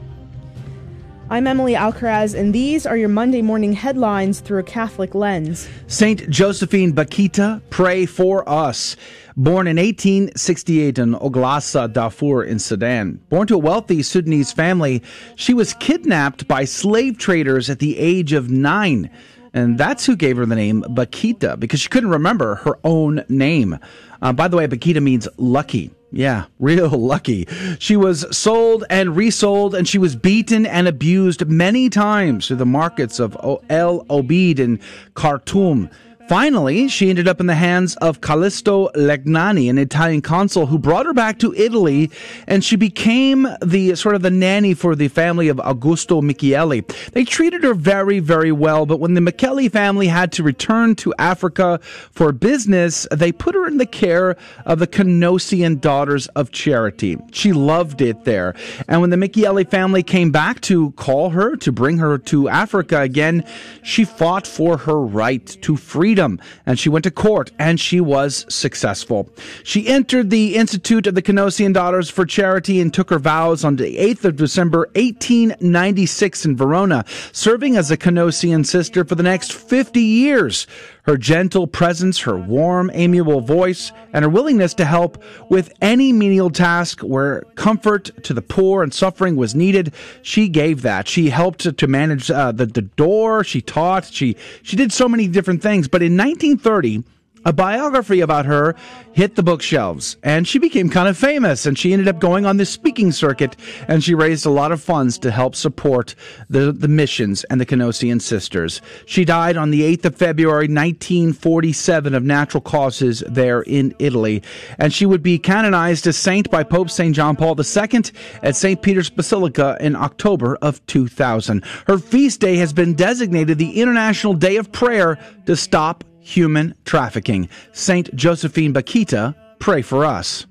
I'm 1.29 1.47
Emily 1.47 1.75
Alcaraz, 1.75 2.35
and 2.35 2.55
these 2.55 2.87
are 2.87 2.97
your 2.97 3.11
Monday 3.11 3.43
morning 3.43 3.75
headlines 3.75 4.41
through 4.41 4.61
a 4.61 4.63
Catholic 4.63 5.15
lens. 5.15 5.69
Saint 5.87 6.31
Josephine 6.31 6.95
Bakhita, 6.95 7.61
pray 7.69 8.07
for 8.07 8.49
us. 8.49 8.97
Born 9.37 9.67
in 9.67 9.77
1868 9.77 10.99
in 10.99 11.15
Olgossa, 11.15 11.93
Darfur 11.93 12.43
in 12.45 12.59
Sudan. 12.59 13.21
Born 13.29 13.47
to 13.49 13.57
a 13.57 13.59
wealthy 13.59 14.03
Sudanese 14.03 14.53
family, 14.53 15.03
she 15.35 15.53
was 15.53 15.75
kidnapped 15.75 16.49
by 16.49 16.65
slave 16.65 17.19
traders 17.19 17.69
at 17.69 17.81
the 17.81 17.99
age 17.99 18.33
of 18.33 18.51
nine. 18.51 19.11
And 19.55 19.79
that's 19.79 20.05
who 20.05 20.17
gave 20.17 20.37
her 20.37 20.45
the 20.45 20.57
name 20.57 20.83
Bakhita 20.83 21.59
because 21.59 21.81
she 21.81 21.89
couldn't 21.89 22.11
remember 22.11 22.57
her 22.57 22.77
own 22.83 23.25
name. 23.29 23.79
Uh, 24.21 24.33
by 24.33 24.49
the 24.49 24.57
way, 24.57 24.67
Bakhita 24.67 25.01
means 25.01 25.29
lucky. 25.39 25.93
Yeah, 26.11 26.47
real 26.59 26.91
lucky. 26.91 27.47
She 27.79 27.97
was 27.97 28.27
sold 28.37 28.85
and 28.91 29.17
resold, 29.17 29.75
and 29.75 29.87
she 29.87 29.99
was 29.99 30.17
beaten 30.17 30.67
and 30.67 30.89
abused 30.89 31.47
many 31.47 31.89
times 31.89 32.49
through 32.49 32.57
the 32.57 32.67
markets 32.67 33.21
of 33.21 33.37
El 33.71 34.05
Obeid 34.07 34.59
and 34.59 34.81
Khartoum. 35.15 35.89
Finally, 36.29 36.89
she 36.89 37.11
ended 37.11 37.29
up 37.29 37.39
in 37.39 37.47
the 37.47 37.55
hands 37.55 37.97
of 37.97 38.23
Callisto 38.23 38.89
Legnani, 38.95 39.69
an 39.69 39.77
Italian 39.77 40.23
consul 40.23 40.65
who 40.65 40.79
brought 40.79 41.05
her 41.05 41.13
back 41.13 41.39
to 41.39 41.53
Italy, 41.55 42.11
and 42.47 42.65
she 42.65 42.77
became 42.77 43.47
the 43.63 43.95
sort 43.95 44.15
of 44.15 44.23
the 44.23 44.31
nanny 44.31 44.73
for 44.73 44.97
the 44.97 45.09
family 45.09 45.49
of 45.49 45.59
Augusto 45.59 46.23
Micheli. 46.23 46.83
They 47.13 47.25
treated 47.25 47.63
her 47.63 47.75
very, 47.75 48.21
very 48.21 48.53
well, 48.53 48.87
but 48.87 49.01
when 49.01 49.13
the 49.13 49.21
Micheli 49.21 49.71
family 49.71 50.07
had 50.07 50.33
to 50.33 50.43
return 50.43 50.95
to 50.97 51.13
Africa 51.19 51.79
for 51.83 52.33
business, 52.33 53.07
they 53.11 53.31
put 53.31 53.55
her 53.55 53.67
in 53.67 53.77
the 53.77 53.85
care 53.85 54.37
of 54.65 54.79
the 54.79 54.87
Canossian 54.87 55.79
Daughters 55.79 56.27
of 56.29 56.51
Charity. 56.53 57.19
She 57.33 57.53
loved 57.53 58.01
it 58.01 58.25
there. 58.25 58.55
And 58.89 59.03
when 59.03 59.11
the 59.11 59.17
Micheli 59.17 59.69
family 59.69 60.03
came 60.03 60.33
back 60.33 60.63
to 60.63 60.93
call 60.93 61.31
her, 61.31 61.55
to 61.57 61.71
bring 61.71 61.99
her 61.99 62.17
to 62.17 62.49
Africa 62.49 63.03
again, 63.03 63.45
she 63.83 64.07
fought 64.07 64.47
for 64.47 64.79
her 64.79 64.99
right 64.99 65.47
to 65.61 65.77
freedom 65.77 66.14
freedom. 66.15 66.39
And 66.65 66.79
she 66.79 66.89
went 66.89 67.03
to 67.05 67.11
court 67.11 67.51
and 67.59 67.81
she 67.81 68.01
was 68.01 68.47
successful. 68.49 69.29
She 69.65 69.89
entered 69.89 70.31
the 70.31 70.55
Institute 70.55 71.09
of 71.09 71.17
the 71.17 71.23
Canossian 71.23 71.73
Daughters 71.73 72.09
for 72.09 72.25
Charity 72.25 72.81
and 72.81 72.95
took 72.95 73.11
her 73.11 73.19
vows 73.19 73.65
on 73.65 73.75
the 73.75 73.97
8th 73.97 74.25
of 74.25 74.37
December, 74.37 74.89
1896 74.95 76.47
in 76.47 76.57
Verona, 76.57 77.05
serving 77.33 77.77
as 77.77 77.91
a 77.91 77.97
Canossian 77.97 78.65
sister 78.65 79.05
for 79.05 79.17
the 79.17 79.25
next 79.25 79.53
50 79.53 80.01
years. 80.01 80.69
Her 81.05 81.19
gentle 81.19 81.67
presence, 81.67 82.21
her 82.21 82.37
warm, 82.37 82.91
amiable 82.95 83.43
voice, 83.43 83.93
and 84.15 84.25
her 84.25 84.29
willingness 84.29 84.73
to 84.75 84.87
help 84.87 85.23
with 85.51 85.73
any 85.83 86.13
menial 86.13 86.49
task 86.49 87.01
where 87.01 87.43
comfort 87.57 88.11
to 88.25 88.33
the 88.33 88.41
poor 88.41 88.83
and 88.83 88.93
suffering 88.93 89.37
was 89.37 89.55
needed, 89.55 89.93
she 90.23 90.49
gave 90.49 90.81
that. 90.83 91.07
She 91.07 91.29
helped 91.29 91.77
to 91.77 91.87
manage 91.87 92.31
uh, 92.31 92.53
the, 92.53 92.65
the 92.65 92.83
door. 92.83 93.45
She 93.45 93.61
taught. 93.61 94.07
She 94.07 94.37
she 94.63 94.77
did 94.77 94.93
so 94.93 95.07
many 95.07 95.29
different 95.29 95.63
things. 95.63 95.89
But 95.89 96.03
in 96.03 96.17
1930, 96.17 97.05
a 97.45 97.53
biography 97.53 98.21
about 98.21 98.47
her 98.47 98.75
hit 99.13 99.37
the 99.37 99.43
bookshelves 99.43 100.17
and 100.23 100.49
she 100.49 100.59
became 100.59 100.89
kind 100.89 101.09
of 101.09 101.17
famous 101.17 101.67
and 101.67 101.79
she 101.79 101.93
ended 101.93 102.09
up 102.09 102.19
going 102.19 102.45
on 102.47 102.57
the 102.57 102.67
speaking 102.67 103.13
circuit 103.13 103.57
and 103.87 104.03
she 104.03 104.15
raised 104.15 104.45
a 104.45 104.51
lot 104.51 104.73
of 104.73 104.83
funds 104.83 105.19
to 105.19 105.31
help 105.31 105.55
support 105.55 106.15
the, 106.49 106.73
the 106.73 106.89
missions 106.89 107.45
and 107.45 107.61
the 107.61 107.67
Canossian 107.67 108.21
sisters. 108.21 108.81
She 109.07 109.25
died 109.25 109.57
on 109.57 109.71
the 109.71 109.83
8th 109.97 110.07
of 110.07 110.17
February 110.17 110.67
1947 110.67 112.15
of 112.15 112.23
natural 112.23 112.61
causes 112.61 113.23
there 113.29 113.63
in 113.63 113.95
Italy 113.99 114.43
and 114.79 114.93
she 114.93 115.07
would 115.07 115.23
be 115.23 115.39
canonized 115.39 116.07
as 116.07 116.17
saint 116.17 116.51
by 116.51 116.63
Pope 116.63 116.91
St. 116.91 117.15
John 117.15 117.37
Paul 117.37 117.57
II 117.59 118.03
at 118.43 118.57
St. 118.57 118.83
Peter's 118.83 119.11
Basilica 119.11 119.77
in 119.81 119.95
October 119.97 120.57
of 120.57 120.85
2000. 120.87 121.65
Her 121.87 121.99
feast 121.99 122.41
day 122.41 122.57
has 122.57 122.73
been 122.73 122.95
designated 122.95 123.59
the 123.59 123.81
International 123.81 124.35
Day 124.35 124.57
of 124.57 124.73
Prayer 124.73 125.19
to 125.47 125.57
stop 125.57 126.05
human 126.25 126.75
trafficking. 126.85 127.49
Saint 127.73 128.15
Josephine 128.17 128.73
Bakhita, 128.73 129.35
pray 129.59 129.83
for 129.83 130.05
us. 130.05 130.47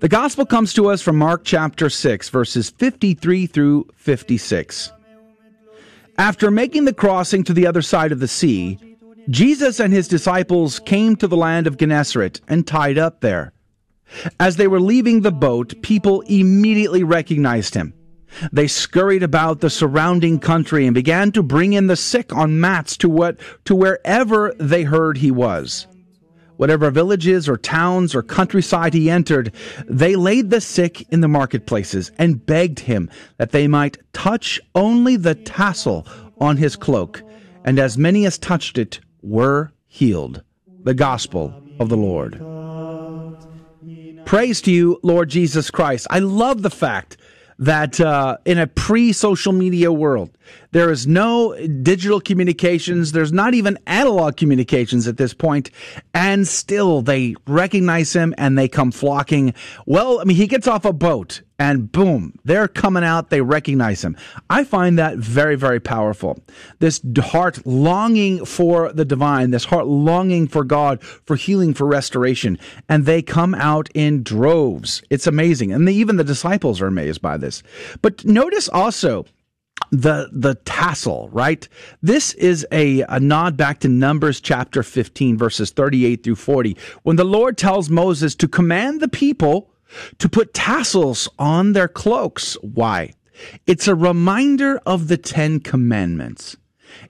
The 0.00 0.08
gospel 0.08 0.46
comes 0.46 0.72
to 0.74 0.88
us 0.88 1.02
from 1.02 1.16
Mark 1.16 1.42
chapter 1.44 1.88
6, 1.88 2.28
verses 2.30 2.70
53 2.70 3.46
through 3.46 3.88
56. 3.94 4.90
After 6.18 6.50
making 6.50 6.86
the 6.86 6.92
crossing 6.92 7.44
to 7.44 7.52
the 7.52 7.66
other 7.66 7.82
side 7.82 8.12
of 8.12 8.20
the 8.20 8.28
sea, 8.28 8.78
Jesus 9.30 9.78
and 9.78 9.92
his 9.92 10.08
disciples 10.08 10.80
came 10.80 11.14
to 11.16 11.28
the 11.28 11.36
land 11.36 11.66
of 11.66 11.76
Gennesaret 11.76 12.40
and 12.48 12.66
tied 12.66 12.98
up 12.98 13.20
there. 13.20 13.52
As 14.40 14.56
they 14.56 14.66
were 14.66 14.80
leaving 14.80 15.20
the 15.20 15.32
boat, 15.32 15.80
people 15.82 16.22
immediately 16.22 17.04
recognized 17.04 17.74
him. 17.74 17.94
They 18.52 18.66
scurried 18.66 19.22
about 19.22 19.60
the 19.60 19.70
surrounding 19.70 20.38
country 20.38 20.86
and 20.86 20.94
began 20.94 21.32
to 21.32 21.42
bring 21.42 21.72
in 21.72 21.86
the 21.86 21.96
sick 21.96 22.34
on 22.34 22.60
mats 22.60 22.96
to 22.98 23.08
what 23.08 23.38
to 23.64 23.74
wherever 23.74 24.54
they 24.58 24.82
heard 24.84 25.18
he 25.18 25.30
was. 25.30 25.86
Whatever 26.56 26.90
villages 26.90 27.48
or 27.48 27.56
towns 27.56 28.14
or 28.14 28.22
countryside 28.22 28.94
he 28.94 29.10
entered, 29.10 29.52
they 29.88 30.14
laid 30.14 30.50
the 30.50 30.60
sick 30.60 31.04
in 31.10 31.20
the 31.20 31.28
marketplaces 31.28 32.12
and 32.18 32.44
begged 32.46 32.80
him 32.80 33.10
that 33.38 33.50
they 33.50 33.66
might 33.66 33.98
touch 34.12 34.60
only 34.74 35.16
the 35.16 35.34
tassel 35.34 36.06
on 36.40 36.58
his 36.58 36.76
cloak, 36.76 37.22
and 37.64 37.78
as 37.78 37.98
many 37.98 38.26
as 38.26 38.38
touched 38.38 38.78
it 38.78 39.00
were 39.22 39.72
healed. 39.88 40.42
The 40.84 40.94
Gospel 40.94 41.54
of 41.80 41.88
the 41.88 41.96
Lord. 41.96 42.40
Praise 44.24 44.60
to 44.62 44.70
you, 44.70 45.00
Lord 45.02 45.30
Jesus 45.30 45.70
Christ. 45.70 46.06
I 46.10 46.20
love 46.20 46.62
the 46.62 46.70
fact 46.70 47.16
that 47.62 48.00
uh, 48.00 48.36
in 48.44 48.58
a 48.58 48.66
pre 48.66 49.12
social 49.12 49.52
media 49.52 49.92
world, 49.92 50.30
there 50.72 50.90
is 50.90 51.06
no 51.06 51.54
digital 51.82 52.20
communications. 52.20 53.12
There's 53.12 53.32
not 53.32 53.54
even 53.54 53.78
analog 53.86 54.36
communications 54.36 55.06
at 55.06 55.16
this 55.16 55.32
point, 55.34 55.70
and 56.12 56.46
still 56.48 57.02
they 57.02 57.34
recognize 57.46 58.12
him 58.12 58.34
and 58.36 58.58
they 58.58 58.68
come 58.68 58.90
flocking. 58.90 59.54
Well, 59.86 60.20
I 60.20 60.24
mean, 60.24 60.36
he 60.36 60.46
gets 60.46 60.66
off 60.66 60.84
a 60.84 60.92
boat 60.92 61.42
and 61.62 61.92
boom, 61.92 62.34
they're 62.44 62.66
coming 62.66 63.04
out. 63.04 63.30
They 63.30 63.40
recognize 63.40 64.02
him. 64.02 64.16
I 64.50 64.64
find 64.64 64.98
that 64.98 65.18
very, 65.18 65.54
very 65.54 65.78
powerful. 65.78 66.40
This 66.80 67.00
heart 67.20 67.64
longing 67.64 68.44
for 68.44 68.92
the 68.92 69.04
divine, 69.04 69.52
this 69.52 69.66
heart 69.66 69.86
longing 69.86 70.48
for 70.48 70.64
God, 70.64 71.00
for 71.02 71.36
healing, 71.36 71.72
for 71.72 71.86
restoration, 71.86 72.58
and 72.88 73.06
they 73.06 73.22
come 73.22 73.54
out 73.54 73.88
in 73.94 74.24
droves. 74.24 75.04
It's 75.08 75.28
amazing, 75.28 75.70
and 75.72 75.88
even 75.88 76.16
the 76.16 76.24
disciples 76.24 76.80
are 76.80 76.88
amazed 76.88 77.22
by 77.22 77.36
this. 77.36 77.62
But 78.00 78.24
notice 78.24 78.68
also 78.68 79.26
the 79.90 80.28
the 80.32 80.54
tassel, 80.64 81.28
right? 81.32 81.68
This 82.02 82.34
is 82.34 82.66
a, 82.72 83.00
a 83.02 83.20
nod 83.20 83.56
back 83.56 83.80
to 83.80 83.88
Numbers 83.88 84.40
chapter 84.40 84.82
15, 84.82 85.36
verses 85.36 85.70
38 85.70 86.24
through 86.24 86.36
40, 86.36 86.76
when 87.02 87.16
the 87.16 87.24
Lord 87.24 87.56
tells 87.58 87.90
Moses 87.90 88.34
to 88.36 88.48
command 88.48 89.00
the 89.00 89.08
people 89.08 89.70
to 90.18 90.28
put 90.28 90.54
tassels 90.54 91.28
on 91.38 91.72
their 91.72 91.88
cloaks. 91.88 92.54
Why? 92.62 93.12
It's 93.66 93.88
a 93.88 93.94
reminder 93.94 94.80
of 94.86 95.08
the 95.08 95.16
Ten 95.16 95.60
Commandments. 95.60 96.56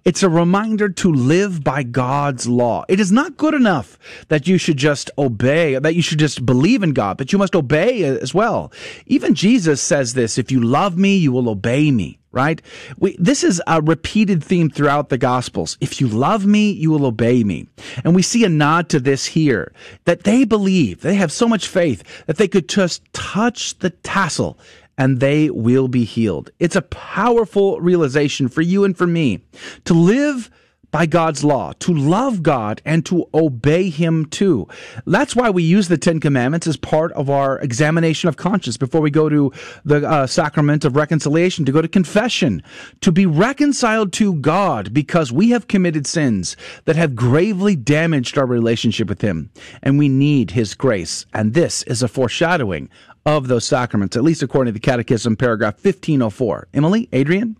It's 0.04 0.22
a 0.22 0.28
reminder 0.28 0.88
to 0.88 1.12
live 1.12 1.62
by 1.62 1.82
God's 1.82 2.48
law. 2.48 2.84
It 2.88 3.00
is 3.00 3.12
not 3.12 3.36
good 3.36 3.54
enough 3.54 3.98
that 4.28 4.46
you 4.46 4.58
should 4.58 4.76
just 4.76 5.10
obey, 5.18 5.78
that 5.78 5.94
you 5.94 6.02
should 6.02 6.18
just 6.18 6.44
believe 6.44 6.82
in 6.82 6.92
God, 6.92 7.16
but 7.16 7.32
you 7.32 7.38
must 7.38 7.54
obey 7.54 8.02
as 8.04 8.34
well. 8.34 8.72
Even 9.06 9.34
Jesus 9.34 9.80
says 9.80 10.14
this, 10.14 10.38
if 10.38 10.50
you 10.50 10.60
love 10.60 10.96
me, 10.96 11.16
you 11.16 11.32
will 11.32 11.48
obey 11.48 11.90
me 11.90 12.18
right? 12.32 12.62
We, 12.98 13.14
this 13.18 13.44
is 13.44 13.62
a 13.66 13.80
repeated 13.82 14.42
theme 14.42 14.70
throughout 14.70 15.10
the 15.10 15.18
Gospels. 15.18 15.76
If 15.80 16.00
you 16.00 16.08
love 16.08 16.46
me, 16.46 16.72
you 16.72 16.90
will 16.90 17.04
obey 17.04 17.44
me. 17.44 17.68
And 18.04 18.14
we 18.14 18.22
see 18.22 18.44
a 18.44 18.48
nod 18.48 18.88
to 18.88 19.00
this 19.00 19.26
here 19.26 19.72
that 20.06 20.24
they 20.24 20.44
believe, 20.44 21.02
they 21.02 21.14
have 21.14 21.30
so 21.30 21.46
much 21.46 21.68
faith 21.68 22.02
that 22.26 22.38
they 22.38 22.48
could 22.48 22.68
just 22.68 23.02
touch 23.12 23.78
the 23.78 23.90
tassel 23.90 24.58
and 25.02 25.18
they 25.18 25.50
will 25.50 25.88
be 25.88 26.04
healed. 26.04 26.52
It's 26.60 26.76
a 26.76 26.82
powerful 26.82 27.80
realization 27.80 28.46
for 28.46 28.62
you 28.62 28.84
and 28.84 28.96
for 28.96 29.04
me 29.04 29.40
to 29.84 29.94
live 29.94 30.48
by 30.92 31.06
God's 31.06 31.42
law, 31.42 31.72
to 31.80 31.92
love 31.92 32.42
God 32.44 32.80
and 32.84 33.04
to 33.06 33.26
obey 33.34 33.90
Him 33.90 34.26
too. 34.26 34.68
That's 35.04 35.34
why 35.34 35.50
we 35.50 35.64
use 35.64 35.88
the 35.88 35.98
Ten 35.98 36.20
Commandments 36.20 36.68
as 36.68 36.76
part 36.76 37.10
of 37.14 37.28
our 37.30 37.58
examination 37.58 38.28
of 38.28 38.36
conscience 38.36 38.76
before 38.76 39.00
we 39.00 39.10
go 39.10 39.28
to 39.28 39.50
the 39.84 40.08
uh, 40.08 40.26
sacrament 40.28 40.84
of 40.84 40.94
reconciliation, 40.94 41.64
to 41.64 41.72
go 41.72 41.82
to 41.82 41.88
confession, 41.88 42.62
to 43.00 43.10
be 43.10 43.26
reconciled 43.26 44.12
to 44.12 44.34
God 44.34 44.94
because 44.94 45.32
we 45.32 45.50
have 45.50 45.66
committed 45.66 46.06
sins 46.06 46.56
that 46.84 46.94
have 46.94 47.16
gravely 47.16 47.74
damaged 47.74 48.38
our 48.38 48.46
relationship 48.46 49.08
with 49.08 49.22
Him 49.22 49.50
and 49.82 49.98
we 49.98 50.08
need 50.08 50.52
His 50.52 50.74
grace. 50.74 51.26
And 51.32 51.54
this 51.54 51.82
is 51.84 52.04
a 52.04 52.08
foreshadowing 52.08 52.88
of 53.24 53.48
those 53.48 53.64
sacraments, 53.64 54.16
at 54.16 54.24
least 54.24 54.42
according 54.42 54.72
to 54.72 54.78
the 54.78 54.84
Catechism, 54.84 55.36
paragraph 55.36 55.74
1504. 55.74 56.68
Emily, 56.74 57.08
Adrian? 57.12 57.56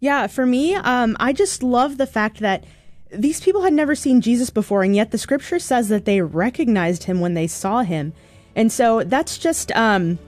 Yeah, 0.00 0.26
for 0.26 0.44
me, 0.44 0.74
um, 0.74 1.16
I 1.20 1.32
just 1.32 1.62
love 1.62 1.96
the 1.96 2.06
fact 2.06 2.40
that 2.40 2.64
these 3.12 3.40
people 3.40 3.62
had 3.62 3.72
never 3.72 3.94
seen 3.94 4.20
Jesus 4.20 4.50
before, 4.50 4.82
and 4.82 4.96
yet 4.96 5.10
the 5.10 5.18
scripture 5.18 5.58
says 5.58 5.88
that 5.88 6.04
they 6.04 6.20
recognized 6.20 7.04
him 7.04 7.20
when 7.20 7.34
they 7.34 7.46
saw 7.46 7.82
him. 7.82 8.12
And 8.56 8.72
so 8.72 9.04
that's 9.04 9.38
just 9.38 9.70
um, 9.72 10.18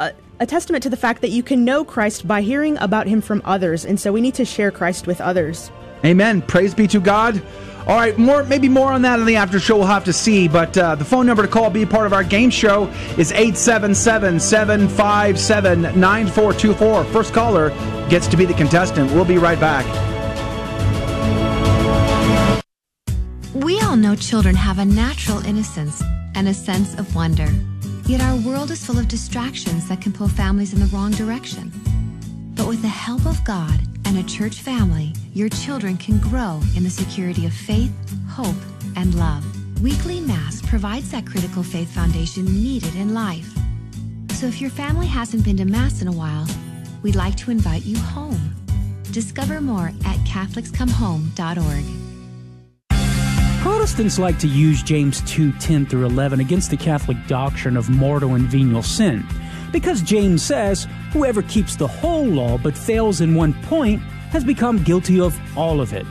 a, 0.00 0.12
a 0.40 0.46
testament 0.46 0.82
to 0.82 0.90
the 0.90 0.96
fact 0.96 1.20
that 1.20 1.30
you 1.30 1.42
can 1.42 1.64
know 1.64 1.84
Christ 1.84 2.26
by 2.26 2.42
hearing 2.42 2.76
about 2.78 3.06
him 3.06 3.20
from 3.20 3.42
others. 3.44 3.84
And 3.84 4.00
so 4.00 4.12
we 4.12 4.20
need 4.20 4.34
to 4.34 4.44
share 4.44 4.70
Christ 4.70 5.06
with 5.06 5.20
others. 5.20 5.70
Amen. 6.04 6.42
Praise 6.42 6.74
be 6.74 6.88
to 6.88 7.00
God. 7.00 7.40
All 7.86 7.96
right, 7.96 8.16
more 8.16 8.44
maybe 8.44 8.68
more 8.68 8.92
on 8.92 9.02
that 9.02 9.18
in 9.18 9.26
the 9.26 9.36
after 9.36 9.58
show. 9.58 9.76
We'll 9.76 9.86
have 9.86 10.04
to 10.04 10.12
see. 10.12 10.46
But 10.46 10.76
uh, 10.78 10.94
the 10.94 11.04
phone 11.04 11.26
number 11.26 11.42
to 11.42 11.48
call, 11.48 11.68
be 11.68 11.84
part 11.84 12.06
of 12.06 12.12
our 12.12 12.22
game 12.22 12.50
show, 12.50 12.84
is 13.18 13.32
877 13.32 14.38
757 14.38 15.82
9424. 15.82 17.04
First 17.04 17.34
caller 17.34 17.70
gets 18.08 18.28
to 18.28 18.36
be 18.36 18.44
the 18.44 18.54
contestant. 18.54 19.10
We'll 19.12 19.24
be 19.24 19.38
right 19.38 19.58
back. 19.58 19.84
We 23.54 23.80
all 23.80 23.96
know 23.96 24.14
children 24.14 24.54
have 24.54 24.78
a 24.78 24.84
natural 24.84 25.44
innocence 25.44 26.02
and 26.34 26.48
a 26.48 26.54
sense 26.54 26.98
of 26.98 27.14
wonder. 27.14 27.48
Yet 28.06 28.20
our 28.20 28.36
world 28.36 28.70
is 28.70 28.84
full 28.84 28.98
of 28.98 29.08
distractions 29.08 29.88
that 29.88 30.00
can 30.00 30.12
pull 30.12 30.28
families 30.28 30.72
in 30.72 30.80
the 30.80 30.86
wrong 30.86 31.10
direction. 31.12 31.72
But 32.54 32.68
with 32.68 32.82
the 32.82 32.88
help 32.88 33.26
of 33.26 33.44
God 33.44 33.80
and 34.14 34.20
a 34.22 34.28
church 34.28 34.60
family, 34.60 35.14
your 35.32 35.48
children 35.48 35.96
can 35.96 36.18
grow 36.18 36.60
in 36.76 36.84
the 36.84 36.90
security 36.90 37.46
of 37.46 37.52
faith, 37.52 37.90
hope, 38.28 38.54
and 38.94 39.14
love. 39.14 39.42
Weekly 39.82 40.20
Mass 40.20 40.60
provides 40.60 41.10
that 41.12 41.24
critical 41.26 41.62
faith 41.62 41.90
foundation 41.90 42.44
needed 42.44 42.94
in 42.94 43.14
life. 43.14 43.50
So 44.32 44.46
if 44.46 44.60
your 44.60 44.68
family 44.68 45.06
hasn't 45.06 45.44
been 45.44 45.56
to 45.56 45.64
Mass 45.64 46.02
in 46.02 46.08
a 46.08 46.12
while, 46.12 46.46
we'd 47.02 47.16
like 47.16 47.36
to 47.38 47.50
invite 47.50 47.84
you 47.84 47.96
home. 47.96 48.54
Discover 49.12 49.62
more 49.62 49.86
at 50.04 50.18
CatholicsComeHome.org. 50.26 51.84
Protestants 53.62 54.18
like 54.18 54.38
to 54.40 54.48
use 54.48 54.82
James 54.82 55.22
2 55.22 55.52
10 55.52 55.86
through 55.86 56.04
11 56.04 56.40
against 56.40 56.70
the 56.70 56.76
Catholic 56.76 57.16
doctrine 57.26 57.78
of 57.78 57.88
mortal 57.88 58.34
and 58.34 58.44
venial 58.44 58.82
sin. 58.82 59.24
Because 59.72 60.02
James 60.02 60.42
says, 60.42 60.86
whoever 61.12 61.42
keeps 61.42 61.76
the 61.76 61.88
whole 61.88 62.26
law 62.26 62.58
but 62.58 62.76
fails 62.76 63.20
in 63.20 63.34
one 63.34 63.54
point 63.64 64.00
has 64.30 64.44
become 64.44 64.82
guilty 64.82 65.20
of 65.20 65.38
all 65.56 65.80
of 65.80 65.92
it. 65.92 66.06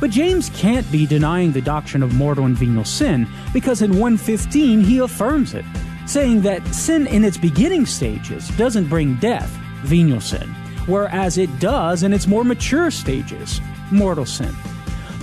But 0.00 0.10
James 0.10 0.50
can't 0.50 0.90
be 0.90 1.06
denying 1.06 1.52
the 1.52 1.60
doctrine 1.60 2.02
of 2.02 2.14
mortal 2.14 2.46
and 2.46 2.56
venial 2.56 2.84
sin 2.84 3.26
because 3.52 3.82
in 3.82 3.92
115 3.92 4.80
he 4.80 4.98
affirms 4.98 5.54
it, 5.54 5.64
saying 6.06 6.42
that 6.42 6.66
sin 6.68 7.06
in 7.06 7.24
its 7.24 7.36
beginning 7.36 7.86
stages 7.86 8.48
doesn't 8.56 8.88
bring 8.88 9.16
death, 9.16 9.50
venial 9.82 10.20
sin, 10.20 10.48
whereas 10.86 11.38
it 11.38 11.58
does 11.58 12.02
in 12.02 12.12
its 12.12 12.26
more 12.26 12.44
mature 12.44 12.90
stages, 12.90 13.60
mortal 13.90 14.26
sin. 14.26 14.54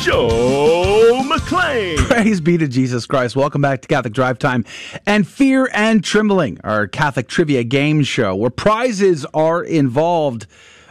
Joe 0.00 1.22
McClane. 1.28 1.96
Praise 1.98 2.40
be 2.40 2.56
to 2.56 2.68
Jesus 2.68 3.04
Christ. 3.04 3.34
Welcome 3.34 3.60
back 3.60 3.82
to 3.82 3.88
Catholic 3.88 4.12
Drive 4.12 4.38
Time 4.38 4.64
and 5.06 5.26
Fear 5.26 5.68
and 5.74 6.04
Trembling, 6.04 6.60
our 6.62 6.86
Catholic 6.86 7.26
trivia 7.26 7.64
game 7.64 8.04
show 8.04 8.36
where 8.36 8.50
prizes 8.50 9.26
are 9.34 9.62
involved. 9.62 10.46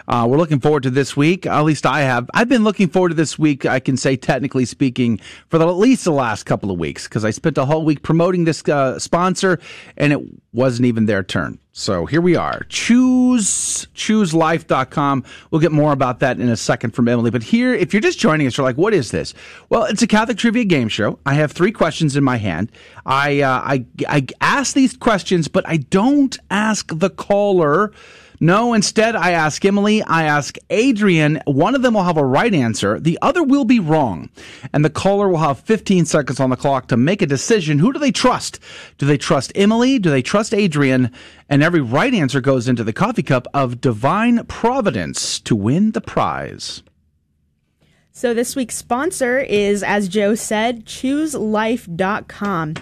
Uh, 0.08 0.26
we're 0.30 0.38
looking 0.38 0.60
forward 0.60 0.84
to 0.84 0.90
this 0.90 1.18
week. 1.18 1.46
At 1.46 1.62
least 1.62 1.86
I 1.86 2.02
have. 2.02 2.30
I've 2.34 2.50
been 2.50 2.64
looking 2.64 2.88
forward 2.88 3.10
to 3.10 3.16
this 3.16 3.38
week, 3.38 3.66
I 3.66 3.80
can 3.80 3.98
say, 3.98 4.16
technically 4.16 4.66
speaking, 4.66 5.20
for 5.50 5.58
the, 5.58 5.68
at 5.68 5.76
least 5.78 6.06
the 6.06 6.12
last 6.12 6.44
couple 6.44 6.72
of 6.72 6.80
weeks 6.80 7.08
because 7.08 7.26
I 7.26 7.32
spent 7.32 7.58
a 7.58 7.66
whole 7.66 7.84
week 7.84 8.04
promoting 8.04 8.46
this 8.46 8.68
uh, 8.70 9.00
sponsor 9.00 9.60
and 9.98 10.14
it 10.14 10.22
wasn't 10.54 10.86
even 10.86 11.06
their 11.06 11.24
turn. 11.24 11.60
So 11.80 12.08
here 12.08 12.22
we 12.22 12.36
are. 12.36 12.64
Choose 12.70 13.88
ChewsLife.com. 13.94 15.24
We'll 15.52 15.62
get 15.62 15.72
more 15.72 15.92
about 15.92 16.22
that 16.22 16.40
in 16.40 16.50
a 16.50 16.58
second 16.58 16.96
from 16.96 17.08
Emily. 17.08 17.30
But 17.30 17.44
here, 17.44 17.72
if 17.72 17.94
you're 17.94 18.02
just 18.02 18.18
joining 18.18 18.48
us, 18.48 18.58
you're 18.58 18.66
like, 18.66 18.78
what 18.78 18.96
is 18.96 19.12
this? 19.12 19.36
Well, 19.70 19.84
it's 19.84 20.02
a 20.02 20.08
Catholic 20.08 20.40
trivia 20.40 20.66
game 20.66 20.88
show. 20.88 21.20
I 21.28 21.36
have 21.36 21.52
three 21.52 21.72
questions 21.72 22.16
in 22.16 22.24
my 22.24 22.38
hand. 22.38 22.72
I 23.06 23.42
uh, 23.42 23.62
I 23.64 23.86
I 24.10 24.26
ask 24.42 24.74
these 24.74 24.98
questions, 24.98 25.48
but 25.48 25.68
I 25.68 25.78
don't 25.78 26.36
ask 26.50 26.90
the 26.92 27.12
caller 27.12 27.92
no, 28.40 28.74
instead, 28.74 29.16
I 29.16 29.32
ask 29.32 29.66
Emily, 29.66 30.04
I 30.04 30.24
ask 30.24 30.58
Adrian. 30.70 31.42
One 31.46 31.74
of 31.74 31.82
them 31.82 31.96
will 31.96 32.04
have 32.04 32.18
a 32.18 32.26
right 32.26 32.54
answer, 32.54 33.00
the 33.00 33.18
other 33.22 33.42
will 33.42 33.66
be 33.66 33.80
wrong. 33.80 34.30
And 34.74 34.86
the 34.86 34.90
caller 34.90 35.28
will 35.28 35.40
have 35.40 35.60
15 35.62 36.06
seconds 36.06 36.40
on 36.40 36.52
the 36.52 36.56
clock 36.56 36.88
to 36.88 36.98
make 36.98 37.22
a 37.22 37.26
decision. 37.26 37.80
Who 37.80 37.92
do 37.92 38.00
they 38.00 38.12
trust? 38.12 38.60
Do 38.98 39.06
they 39.06 39.18
trust 39.18 39.52
Emily? 39.56 39.98
Do 39.98 40.10
they 40.10 40.22
trust 40.22 40.54
Adrian? 40.54 41.12
And 41.50 41.64
every 41.64 41.82
right 41.82 42.14
answer 42.14 42.42
goes 42.42 42.68
into 42.68 42.84
the 42.84 42.94
coffee 42.94 43.24
cup 43.24 43.48
of 43.54 43.82
divine 43.82 44.46
providence 44.46 45.40
to 45.42 45.56
win 45.56 45.92
the 45.92 46.02
prize. 46.02 46.84
So 48.12 48.34
this 48.34 48.56
week's 48.56 48.76
sponsor 48.76 49.40
is, 49.40 49.84
as 49.84 50.08
Joe 50.08 50.36
said, 50.36 50.86
ChewsLife.com. 50.86 52.74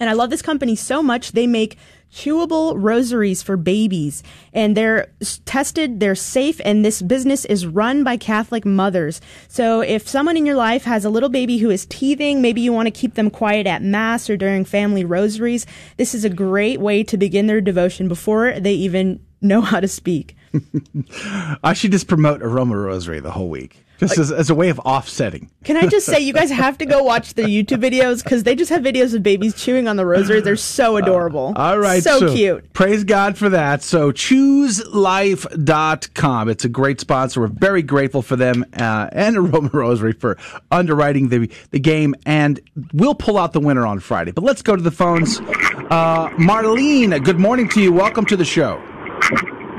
And 0.00 0.08
I 0.08 0.14
love 0.14 0.30
this 0.30 0.40
company 0.40 0.74
so 0.74 1.02
much, 1.02 1.32
they 1.32 1.46
make 1.46 1.76
chewable 2.12 2.74
rosaries 2.76 3.42
for 3.42 3.56
babies. 3.56 4.22
And 4.52 4.76
they're 4.76 5.12
tested 5.44 6.00
they're 6.00 6.14
safe 6.14 6.60
and 6.64 6.84
this 6.84 7.02
business 7.02 7.44
is 7.44 7.66
run 7.66 8.04
by 8.04 8.16
catholic 8.16 8.64
mothers. 8.64 9.20
So 9.48 9.80
if 9.80 10.08
someone 10.08 10.36
in 10.36 10.46
your 10.46 10.56
life 10.56 10.84
has 10.84 11.04
a 11.04 11.10
little 11.10 11.28
baby 11.28 11.58
who 11.58 11.70
is 11.70 11.86
teething 11.86 12.42
maybe 12.42 12.60
you 12.60 12.72
want 12.72 12.86
to 12.86 12.90
keep 12.90 13.14
them 13.14 13.30
quiet 13.30 13.66
at 13.66 13.82
mass 13.82 14.28
or 14.28 14.36
during 14.36 14.64
family 14.64 15.04
rosaries 15.04 15.66
this 15.96 16.14
is 16.14 16.24
a 16.24 16.30
great 16.30 16.80
way 16.80 17.02
to 17.04 17.16
begin 17.16 17.46
their 17.46 17.60
devotion 17.60 18.08
before 18.08 18.58
they 18.58 18.72
even 18.72 19.20
know 19.40 19.60
how 19.60 19.80
to 19.80 19.88
speak. 19.88 20.36
I 21.62 21.72
should 21.72 21.92
just 21.92 22.08
promote 22.08 22.42
aroma 22.42 22.76
rosary 22.76 23.20
the 23.20 23.30
whole 23.30 23.48
week 23.48 23.84
just 24.00 24.18
as, 24.18 24.32
as 24.32 24.50
a 24.50 24.54
way 24.54 24.70
of 24.70 24.78
offsetting. 24.80 25.50
Can 25.62 25.76
I 25.76 25.86
just 25.86 26.06
say, 26.06 26.18
you 26.18 26.32
guys 26.32 26.50
have 26.50 26.78
to 26.78 26.86
go 26.86 27.02
watch 27.02 27.34
the 27.34 27.42
YouTube 27.42 27.82
videos 27.82 28.24
because 28.24 28.44
they 28.44 28.54
just 28.54 28.70
have 28.70 28.80
videos 28.82 29.14
of 29.14 29.22
babies 29.22 29.54
chewing 29.54 29.86
on 29.86 29.96
the 29.96 30.06
rosary. 30.06 30.40
They're 30.40 30.56
so 30.56 30.96
adorable. 30.96 31.52
Uh, 31.54 31.60
all 31.60 31.78
right. 31.78 32.02
So, 32.02 32.18
so, 32.18 32.34
cute. 32.34 32.72
Praise 32.72 33.04
God 33.04 33.36
for 33.36 33.50
that. 33.50 33.82
So, 33.82 34.10
ChewsLife.com. 34.10 36.48
It's 36.48 36.64
a 36.64 36.68
great 36.68 36.98
sponsor. 37.00 37.42
We're 37.42 37.48
very 37.48 37.82
grateful 37.82 38.22
for 38.22 38.36
them 38.36 38.64
uh, 38.74 39.10
and 39.12 39.36
Aroma 39.36 39.68
Rosary 39.72 40.12
for 40.12 40.38
underwriting 40.70 41.28
the, 41.28 41.50
the 41.70 41.78
game. 41.78 42.14
And 42.24 42.58
we'll 42.94 43.14
pull 43.14 43.36
out 43.36 43.52
the 43.52 43.60
winner 43.60 43.86
on 43.86 44.00
Friday. 44.00 44.32
But 44.32 44.44
let's 44.44 44.62
go 44.62 44.74
to 44.74 44.82
the 44.82 44.90
phones. 44.90 45.40
Uh, 45.40 46.30
Marlene, 46.38 47.22
good 47.22 47.38
morning 47.38 47.68
to 47.68 47.82
you. 47.82 47.92
Welcome 47.92 48.24
to 48.26 48.36
the 48.36 48.46
show. 48.46 48.82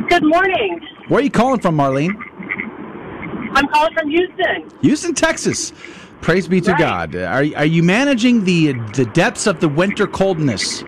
Good 0.10 0.24
morning. 0.24 0.80
Where 1.08 1.20
are 1.20 1.24
you 1.24 1.32
calling 1.32 1.60
from, 1.60 1.76
Marlene? 1.76 2.14
I'm 3.54 3.68
calling 3.68 3.94
from 3.94 4.10
Houston. 4.10 4.72
Houston, 4.82 5.14
Texas. 5.14 5.74
Praise 6.22 6.48
be 6.48 6.62
to 6.62 6.72
right. 6.72 6.80
God. 6.80 7.16
Are, 7.16 7.46
are 7.58 7.66
you 7.66 7.84
managing 7.84 8.44
the 8.44 8.74
the 8.94 9.06
depths 9.06 9.48
of 9.48 9.60
the 9.60 9.68
winter 9.68 10.06
coldness? 10.08 10.84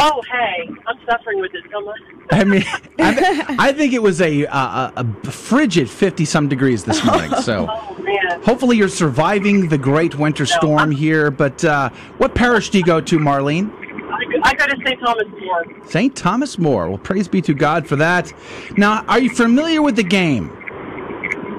Oh, 0.00 0.22
hey, 0.30 0.70
I'm 0.86 0.96
suffering 1.08 1.40
with 1.40 1.52
this 1.52 1.62
so 1.72 1.80
much. 1.80 2.00
I 2.30 2.44
mean, 2.44 2.62
I, 2.98 3.14
th- 3.14 3.58
I, 3.58 3.72
think 3.72 3.92
it 3.92 4.02
was 4.02 4.20
a, 4.20 4.44
a, 4.44 4.92
a 4.96 5.30
frigid 5.30 5.88
50 5.88 6.24
some 6.24 6.48
degrees 6.48 6.84
this 6.84 7.04
morning. 7.04 7.32
So 7.42 7.66
oh, 7.68 8.40
hopefully 8.42 8.76
you're 8.76 8.88
surviving 8.88 9.68
the 9.68 9.78
great 9.78 10.16
winter 10.16 10.46
storm 10.46 10.90
no, 10.90 10.96
here. 10.96 11.30
But 11.30 11.64
uh, 11.64 11.90
what 12.18 12.34
parish 12.34 12.70
do 12.70 12.78
you 12.78 12.84
go 12.84 13.00
to, 13.00 13.18
Marlene? 13.18 13.72
I 14.44 14.54
go 14.54 14.66
to 14.66 14.76
St. 14.84 15.00
Thomas 15.00 15.26
More. 15.40 15.64
St. 15.86 16.16
Thomas 16.16 16.58
More. 16.58 16.88
Well, 16.88 16.98
praise 16.98 17.28
be 17.28 17.40
to 17.42 17.54
God 17.54 17.86
for 17.86 17.96
that. 17.96 18.32
Now, 18.76 19.04
are 19.08 19.18
you 19.18 19.30
familiar 19.30 19.82
with 19.82 19.96
the 19.96 20.04
game? 20.04 20.57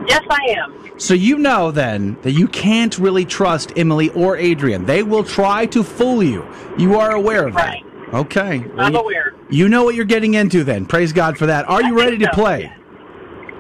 Yes, 0.10 0.26
I 0.30 0.56
am. 0.58 1.00
So 1.00 1.14
you 1.14 1.38
know 1.38 1.72
then 1.72 2.18
that 2.24 2.32
you 2.32 2.48
can't 2.48 2.98
really 2.98 3.26
trust 3.26 3.74
Emily 3.78 4.10
or 4.10 4.36
Adrian. 4.38 4.86
They 4.86 5.04
will 5.04 5.24
try 5.24 5.66
to 5.68 5.84
fool 5.84 6.24
you. 6.24 6.46
You 6.78 7.00
are 7.00 7.12
aware 7.12 7.48
of 7.48 7.56
right. 7.56 7.84
that. 7.84 8.16
Okay. 8.16 8.60
Well, 8.60 8.82
I'm 8.82 8.94
you, 8.94 9.00
aware. 9.00 9.36
You 9.50 9.70
know 9.70 9.84
what 9.84 9.96
you're 9.96 10.06
getting 10.06 10.34
into 10.34 10.64
then. 10.64 10.86
Praise 10.86 11.14
God 11.14 11.38
for 11.38 11.46
that. 11.46 11.70
Are 11.70 11.82
you 11.82 12.00
I 12.00 12.04
ready 12.04 12.20
so. 12.20 12.26
to 12.26 12.32
play? 12.34 12.72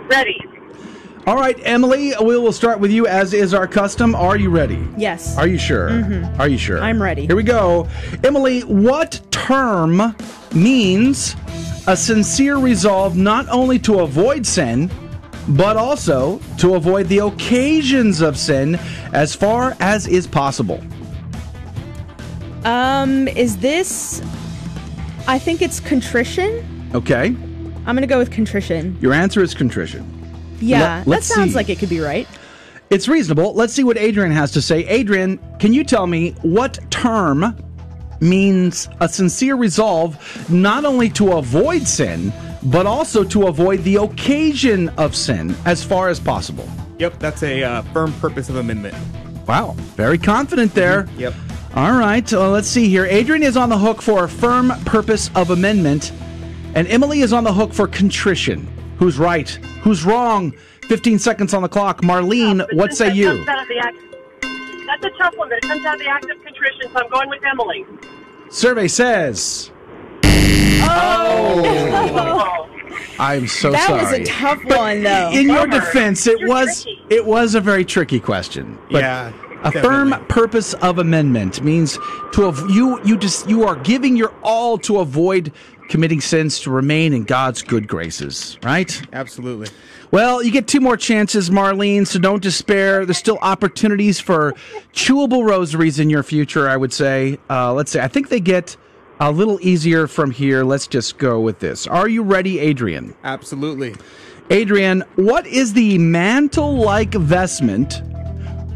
Ready. 0.09 0.37
All 1.27 1.35
right, 1.35 1.59
Emily, 1.61 2.13
we 2.19 2.37
will 2.39 2.51
start 2.51 2.79
with 2.79 2.89
you 2.89 3.05
as 3.05 3.33
is 3.33 3.53
our 3.53 3.67
custom. 3.67 4.15
Are 4.15 4.35
you 4.35 4.49
ready? 4.49 4.83
Yes. 4.97 5.37
Are 5.37 5.45
you 5.45 5.59
sure? 5.59 5.89
Mm-hmm. 5.89 6.41
Are 6.41 6.47
you 6.47 6.57
sure? 6.57 6.79
I'm 6.79 6.99
ready. 6.99 7.27
Here 7.27 7.35
we 7.35 7.43
go. 7.43 7.87
Emily, 8.23 8.61
what 8.61 9.21
term 9.29 10.15
means 10.55 11.35
a 11.85 11.95
sincere 11.95 12.57
resolve 12.57 13.15
not 13.15 13.47
only 13.49 13.77
to 13.79 13.99
avoid 13.99 14.45
sin, 14.47 14.89
but 15.49 15.77
also 15.77 16.39
to 16.57 16.75
avoid 16.75 17.07
the 17.07 17.19
occasions 17.19 18.21
of 18.21 18.37
sin 18.37 18.75
as 19.13 19.35
far 19.35 19.75
as 19.79 20.07
is 20.07 20.27
possible? 20.27 20.81
Um, 22.65 23.27
is 23.29 23.57
this? 23.57 24.21
I 25.27 25.39
think 25.39 25.61
it's 25.61 25.79
contrition. 25.79 26.89
Okay. 26.93 27.27
I'm 27.85 27.95
gonna 27.95 28.07
go 28.07 28.17
with 28.17 28.31
contrition. 28.31 28.97
Your 29.01 29.13
answer 29.13 29.41
is 29.41 29.53
contrition. 29.53 30.05
Yeah, 30.59 31.03
Let- 31.05 31.21
that 31.21 31.23
sounds 31.23 31.51
see. 31.51 31.55
like 31.55 31.69
it 31.69 31.79
could 31.79 31.89
be 31.89 31.99
right. 31.99 32.27
It's 32.89 33.07
reasonable. 33.07 33.53
Let's 33.53 33.73
see 33.73 33.83
what 33.83 33.97
Adrian 33.97 34.31
has 34.31 34.51
to 34.53 34.61
say. 34.61 34.79
Adrian, 34.87 35.39
can 35.59 35.73
you 35.73 35.83
tell 35.83 36.07
me 36.07 36.31
what 36.41 36.79
term 36.89 37.55
means 38.19 38.89
a 38.99 39.07
sincere 39.07 39.55
resolve 39.55 40.17
not 40.49 40.85
only 40.85 41.09
to 41.11 41.33
avoid 41.33 41.87
sin, 41.87 42.33
but 42.63 42.85
also 42.85 43.23
to 43.23 43.47
avoid 43.47 43.83
the 43.83 43.97
occasion 43.97 44.89
of 44.97 45.15
sin 45.15 45.55
as 45.65 45.83
far 45.83 46.09
as 46.09 46.19
possible? 46.19 46.69
Yep, 46.97 47.19
that's 47.19 47.43
a 47.43 47.63
uh, 47.63 47.81
firm 47.93 48.13
purpose 48.13 48.49
of 48.49 48.57
amendment. 48.57 48.95
Wow, 49.47 49.71
very 49.95 50.17
confident 50.17 50.73
there. 50.73 51.07
Yep. 51.17 51.33
All 51.75 51.97
right, 51.97 52.31
uh, 52.33 52.49
let's 52.49 52.67
see 52.67 52.89
here. 52.89 53.05
Adrian 53.05 53.43
is 53.43 53.55
on 53.55 53.69
the 53.69 53.77
hook 53.77 54.01
for 54.01 54.25
a 54.25 54.29
firm 54.29 54.71
purpose 54.85 55.29
of 55.35 55.51
amendment, 55.51 56.11
and 56.75 56.87
Emily 56.87 57.21
is 57.21 57.31
on 57.31 57.43
the 57.43 57.53
hook 57.53 57.73
for 57.73 57.87
contrition. 57.87 58.67
Who's 58.97 59.17
right? 59.17 59.49
Who's 59.81 60.03
wrong? 60.03 60.51
15 60.87 61.19
seconds 61.19 61.53
on 61.53 61.61
the 61.61 61.69
clock. 61.69 62.01
Marlene, 62.01 62.65
what 62.73 62.93
say 62.93 63.13
you? 63.13 63.27
comes 63.29 63.47
out 63.47 63.61
of 63.61 63.67
the 63.67 63.77
act- 63.77 63.97
That's 64.87 65.05
a 65.05 65.17
tough 65.17 65.37
one, 65.37 65.49
but 65.49 65.59
it 65.59 65.63
comes 65.63 65.85
out 65.85 65.93
of 65.93 65.99
the 65.99 66.09
act 66.09 66.25
of 66.25 66.43
contrition, 66.43 66.91
so 66.91 66.99
I'm 66.99 67.09
going 67.09 67.29
with 67.29 67.43
Emily. 67.45 67.85
Survey 68.49 68.87
says. 68.87 69.71
Oh! 70.81 72.67
I'm 73.19 73.47
so 73.47 73.71
That 73.71 73.87
sorry. 73.87 74.01
That 74.03 74.19
was 74.19 74.29
a 74.29 74.31
tough 74.31 74.59
But 74.67 74.77
one, 74.77 75.03
though. 75.03 75.31
In 75.33 75.49
your 75.49 75.67
defense, 75.67 76.25
it 76.25 76.47
was 76.47 76.87
it 77.09 77.25
was 77.25 77.53
a 77.55 77.59
very 77.61 77.83
tricky 77.83 78.19
question. 78.19 78.77
But 78.89 79.01
Yeah, 79.01 79.33
A 79.63 79.71
firm 79.71 80.11
purpose 80.27 80.73
of 80.75 80.99
amendment 80.99 81.61
means 81.61 81.99
to 82.33 82.45
av- 82.45 82.69
you 82.69 82.99
you 83.03 83.17
just 83.17 83.49
you 83.49 83.65
are 83.65 83.75
giving 83.75 84.15
your 84.15 84.33
all 84.41 84.77
to 84.79 84.99
avoid 84.99 85.51
committing 85.89 86.21
sins 86.21 86.59
to 86.61 86.69
remain 86.71 87.13
in 87.13 87.23
God's 87.23 87.61
good 87.63 87.87
graces, 87.87 88.57
right? 88.63 89.01
Absolutely. 89.11 89.67
Well, 90.11 90.41
you 90.43 90.51
get 90.51 90.67
two 90.67 90.79
more 90.79 90.95
chances, 90.95 91.49
Marlene, 91.49 92.05
so 92.07 92.19
don't 92.19 92.41
despair. 92.43 93.05
There's 93.05 93.17
still 93.17 93.39
opportunities 93.41 94.19
for 94.19 94.53
chewable 94.93 95.43
rosaries 95.47 95.99
in 95.99 96.09
your 96.09 96.21
future, 96.23 96.69
I 96.69 96.77
would 96.77 96.93
say. 96.93 97.37
Uh, 97.49 97.73
let's 97.73 97.91
say, 97.91 98.01
I 98.01 98.07
think 98.07 98.29
they 98.29 98.39
get 98.39 98.77
a 99.19 99.31
little 99.31 99.59
easier 99.61 100.07
from 100.07 100.31
here. 100.31 100.63
Let's 100.63 100.87
just 100.87 101.17
go 101.17 101.39
with 101.39 101.59
this. 101.59 101.87
Are 101.87 102.07
you 102.07 102.23
ready, 102.23 102.59
Adrian? 102.59 103.15
Absolutely. 103.23 103.95
Adrian, 104.49 105.03
what 105.15 105.45
is 105.45 105.73
the 105.73 105.97
mantle 105.97 106.77
like 106.77 107.13
vestment 107.13 108.01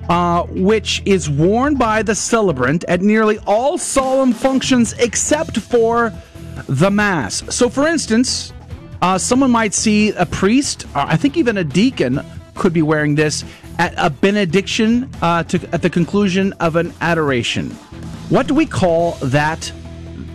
uh, 0.10 0.44
which 0.50 1.02
is 1.06 1.30
worn 1.30 1.76
by 1.76 2.04
the 2.04 2.14
celebrant 2.14 2.84
at 2.88 3.02
nearly 3.02 3.40
all 3.48 3.78
solemn 3.78 4.34
functions 4.34 4.94
except 4.94 5.58
for 5.58 6.14
the 6.68 6.92
Mass? 6.92 7.44
So, 7.50 7.70
for 7.70 7.88
instance, 7.88 8.54
uh, 9.02 9.18
someone 9.18 9.50
might 9.50 9.74
see 9.74 10.12
a 10.12 10.26
priest, 10.26 10.86
or 10.94 11.02
I 11.02 11.16
think 11.16 11.38
even 11.38 11.58
a 11.58 11.64
deacon, 11.64 12.22
could 12.56 12.74
be 12.74 12.82
wearing 12.82 13.16
this 13.16 13.44
at 13.80 13.94
a 13.98 14.10
benediction 14.10 15.10
uh, 15.22 15.44
to, 15.44 15.60
at 15.74 15.82
the 15.82 15.90
conclusion 15.90 16.54
of 16.60 16.76
an 16.76 16.94
adoration. 17.02 17.72
What 18.30 18.48
do 18.48 18.54
we 18.54 18.66
call 18.66 19.14
that 19.24 19.72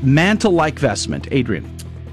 mantle 0.03 0.53
like 0.53 0.79
vestment, 0.79 1.29
Adrian? 1.31 1.65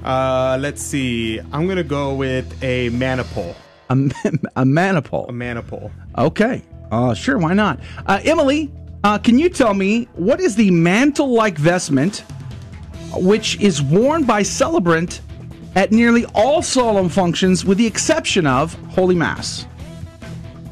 Uh, 0.03 0.57
let's 0.59 0.81
see. 0.81 1.39
I'm 1.51 1.67
gonna 1.67 1.83
go 1.83 2.13
with 2.13 2.63
a 2.63 2.89
maniple. 2.89 3.55
A, 3.89 3.93
a 4.55 4.63
manipole. 4.63 5.29
A 5.29 5.31
maniple. 5.31 5.91
Okay. 6.17 6.61
Uh, 6.91 7.13
sure, 7.13 7.37
why 7.37 7.53
not? 7.53 7.79
Uh, 8.05 8.19
Emily, 8.23 8.71
uh, 9.03 9.17
can 9.17 9.39
you 9.39 9.49
tell 9.49 9.73
me 9.73 10.05
what 10.13 10.39
is 10.39 10.55
the 10.55 10.69
mantle 10.71 11.33
like 11.33 11.57
vestment 11.57 12.23
which 13.13 13.59
is 13.59 13.81
worn 13.81 14.23
by 14.23 14.43
celebrant 14.43 15.21
at 15.75 15.91
nearly 15.91 16.25
all 16.33 16.61
solemn 16.61 17.09
functions 17.09 17.65
with 17.65 17.77
the 17.77 17.85
exception 17.85 18.45
of 18.47 18.73
Holy 18.89 19.15
Mass? 19.15 19.65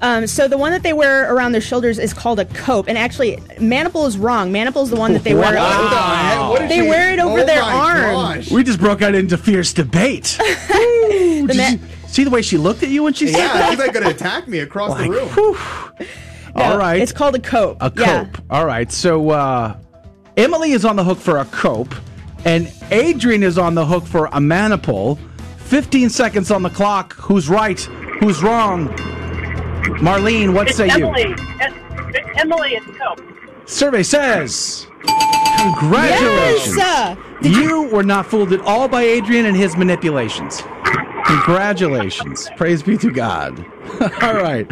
Um, 0.04 0.28
so 0.28 0.50
the 0.50 0.58
one 0.58 0.74
that 0.74 0.84
they 0.84 0.92
wear 0.92 1.34
around 1.34 1.54
their 1.54 1.62
shoulders 1.62 1.98
is 1.98 2.14
called 2.14 2.38
a 2.38 2.44
cope, 2.46 2.88
and 2.90 2.98
actually, 2.98 3.42
maniple 3.60 4.06
is 4.06 4.18
wrong. 4.18 4.52
Maniple 4.52 4.84
is 4.84 4.90
the 4.90 4.98
one 4.98 5.14
that 5.14 5.24
they 5.24 5.34
wear. 5.34 5.46
What 5.46 5.90
the 5.90 5.98
heck? 5.98 6.40
What 6.50 6.60
did 6.60 6.70
they 6.70 6.82
she- 6.82 6.90
wear 6.90 7.14
it 7.14 7.20
over 7.20 7.40
Oh 7.40 7.46
their 7.46 7.62
my 7.62 7.72
arm. 8.36 8.44
We 8.52 8.64
just 8.66 8.80
broke 8.80 9.02
out 9.02 9.16
into 9.16 9.38
fierce 9.38 9.72
debate. 9.72 10.38
Ooh, 10.76 11.48
did 11.48 11.56
you 11.56 11.88
see 12.08 12.26
the 12.26 12.30
way 12.30 12.42
she 12.42 12.58
looked 12.58 12.84
at 12.84 12.90
you 12.90 13.04
when 13.04 13.14
she 13.14 13.28
said 13.28 13.38
Yeah, 13.38 13.54
that? 13.54 13.70
she's 13.70 13.80
like 13.80 13.94
gonna 13.94 14.10
attack 14.10 14.46
me 14.48 14.60
across 14.60 14.92
Like, 14.92 15.10
the 15.10 15.18
room. 15.18 16.08
All 16.56 16.78
right. 16.78 17.02
It's 17.02 17.14
called 17.14 17.36
a 17.36 17.40
cope. 17.40 17.78
A 17.82 17.90
cope. 17.90 17.98
Yeah. 18.06 18.28
All 18.50 18.66
right. 18.66 18.92
So 18.92 19.30
uh, 19.30 19.78
Emily 20.36 20.74
is 20.74 20.84
on 20.84 20.98
the 20.98 21.04
hook 21.06 21.18
for 21.18 21.38
a 21.38 21.46
cope, 21.46 21.96
and 22.44 22.70
Adrian 22.92 23.42
is 23.42 23.58
on 23.58 23.74
the 23.74 23.86
hook 23.86 24.06
for 24.06 24.26
a 24.26 24.40
manipole. 24.40 25.18
15 25.60 26.10
seconds 26.10 26.52
on 26.52 26.62
the 26.62 26.70
clock. 26.70 27.14
Who's 27.14 27.48
right? 27.50 27.80
Who's 28.20 28.44
wrong? 28.44 28.90
Marlene, 30.00 30.54
what 30.54 30.68
it's 30.68 30.78
say 30.78 30.88
you? 30.88 31.08
Emily. 31.08 31.36
It's, 31.60 32.40
Emily, 32.40 32.70
it's 32.76 32.86
Cope. 32.98 33.22
Survey 33.66 34.04
says. 34.04 34.88
Congratulations. 35.58 36.78
Yes! 36.78 37.18
You 37.42 37.84
were 37.92 38.04
not 38.04 38.26
fooled 38.26 38.54
at 38.54 38.62
all 38.62 38.88
by 38.88 39.04
Adrian 39.04 39.46
and 39.46 39.56
his 39.56 39.76
manipulations. 39.78 40.62
Congratulations. 41.26 42.50
Praise 42.58 42.84
be 42.84 42.98
to 42.98 43.12
God. 43.12 43.60
all 44.22 44.34
right. 44.34 44.70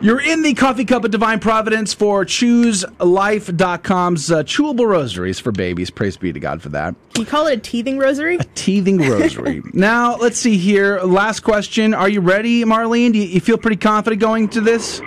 You're 0.00 0.20
in 0.20 0.42
the 0.42 0.54
coffee 0.54 0.84
cup 0.84 1.04
of 1.04 1.10
divine 1.10 1.40
providence 1.40 1.94
for 1.94 2.24
ChewsLife.com's 2.24 4.30
uh, 4.30 4.42
chewable 4.42 4.86
rosaries 4.86 5.38
for 5.38 5.52
babies. 5.52 5.90
Praise 5.90 6.16
be 6.16 6.32
to 6.32 6.40
God 6.40 6.60
for 6.60 6.68
that. 6.70 6.94
Can 7.14 7.22
you 7.22 7.26
call 7.26 7.46
it 7.46 7.58
a 7.58 7.60
teething 7.60 7.98
rosary? 7.98 8.36
A 8.36 8.44
teething 8.54 8.98
rosary. 8.98 9.62
now, 9.72 10.16
let's 10.16 10.38
see 10.38 10.58
here. 10.58 11.00
Last 11.00 11.40
question. 11.40 11.94
Are 11.94 12.08
you 12.08 12.20
ready, 12.20 12.64
Marlene? 12.64 13.12
Do 13.12 13.18
you, 13.18 13.26
you 13.26 13.40
feel 13.40 13.58
pretty 13.58 13.76
confident 13.76 14.20
going 14.20 14.48
to 14.50 14.60
this? 14.60 15.00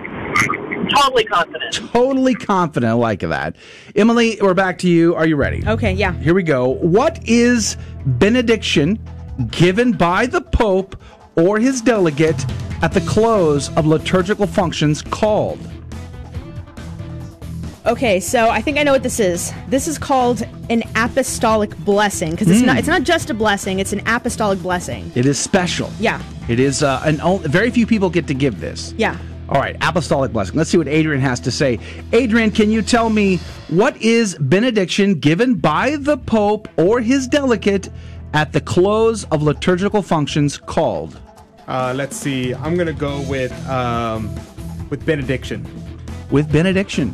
Totally 0.95 1.25
confident. 1.25 1.73
Totally 1.73 2.35
confident. 2.35 2.89
I 2.89 2.93
like 2.93 3.19
that. 3.19 3.55
Emily, 3.95 4.37
we're 4.41 4.53
back 4.53 4.77
to 4.79 4.89
you. 4.89 5.15
Are 5.15 5.27
you 5.27 5.35
ready? 5.35 5.61
Okay, 5.67 5.93
yeah. 5.93 6.13
Here 6.13 6.33
we 6.33 6.43
go. 6.43 6.69
What 6.69 7.19
is 7.27 7.77
benediction 8.05 8.97
given 9.51 9.91
by 9.91 10.25
the 10.25 10.41
Pope 10.41 10.95
or 11.35 11.59
his 11.59 11.81
delegate 11.81 12.45
at 12.81 12.91
the 12.93 13.01
close 13.01 13.69
of 13.75 13.85
liturgical 13.85 14.47
functions 14.47 15.01
called? 15.01 15.59
Okay, 17.85 18.19
so 18.19 18.49
I 18.49 18.59
think 18.61 18.77
I 18.77 18.83
know 18.83 18.91
what 18.91 19.03
this 19.03 19.19
is. 19.19 19.53
This 19.69 19.87
is 19.87 19.97
called 19.97 20.45
an 20.69 20.83
apostolic 20.97 21.75
blessing 21.79 22.31
because 22.31 22.49
it's 22.49 22.61
Mm. 22.61 22.65
not 22.65 22.77
it's 22.79 22.87
not 22.87 23.03
just 23.03 23.29
a 23.29 23.33
blessing; 23.33 23.79
it's 23.79 23.93
an 23.93 24.01
apostolic 24.05 24.61
blessing. 24.61 25.09
It 25.15 25.25
is 25.25 25.39
special. 25.39 25.89
Yeah, 25.99 26.21
It 26.49 26.59
is 26.59 26.83
uh, 26.83 27.01
an 27.05 27.21
very 27.43 27.71
few 27.71 27.87
people 27.87 28.09
get 28.09 28.27
to 28.27 28.33
give 28.33 28.59
this. 28.59 28.93
yeah. 28.97 29.15
All 29.49 29.61
right, 29.61 29.77
apostolic 29.79 30.33
blessing. 30.33 30.57
Let's 30.57 30.69
see 30.69 30.77
what 30.77 30.89
Adrian 30.89 31.21
has 31.21 31.39
to 31.41 31.51
say. 31.51 31.79
Adrian, 32.11 32.51
can 32.51 32.69
you 32.69 32.81
tell 32.81 33.09
me 33.09 33.37
what 33.69 33.95
is 34.01 34.35
benediction 34.41 35.13
given 35.21 35.53
by 35.55 35.95
the 35.95 36.17
Pope 36.17 36.67
or 36.75 36.99
his 36.99 37.27
delegate 37.27 37.87
at 38.33 38.53
the 38.53 38.61
close 38.61 39.23
of 39.25 39.41
liturgical 39.41 40.01
functions 40.01 40.57
called? 40.57 41.19
Uh, 41.67 41.93
let's 41.95 42.15
see. 42.15 42.53
I'm 42.53 42.75
gonna 42.75 42.93
go 42.93 43.21
with 43.23 43.51
um, 43.67 44.33
with 44.89 45.05
benediction. 45.05 45.65
With 46.31 46.51
benediction. 46.51 47.13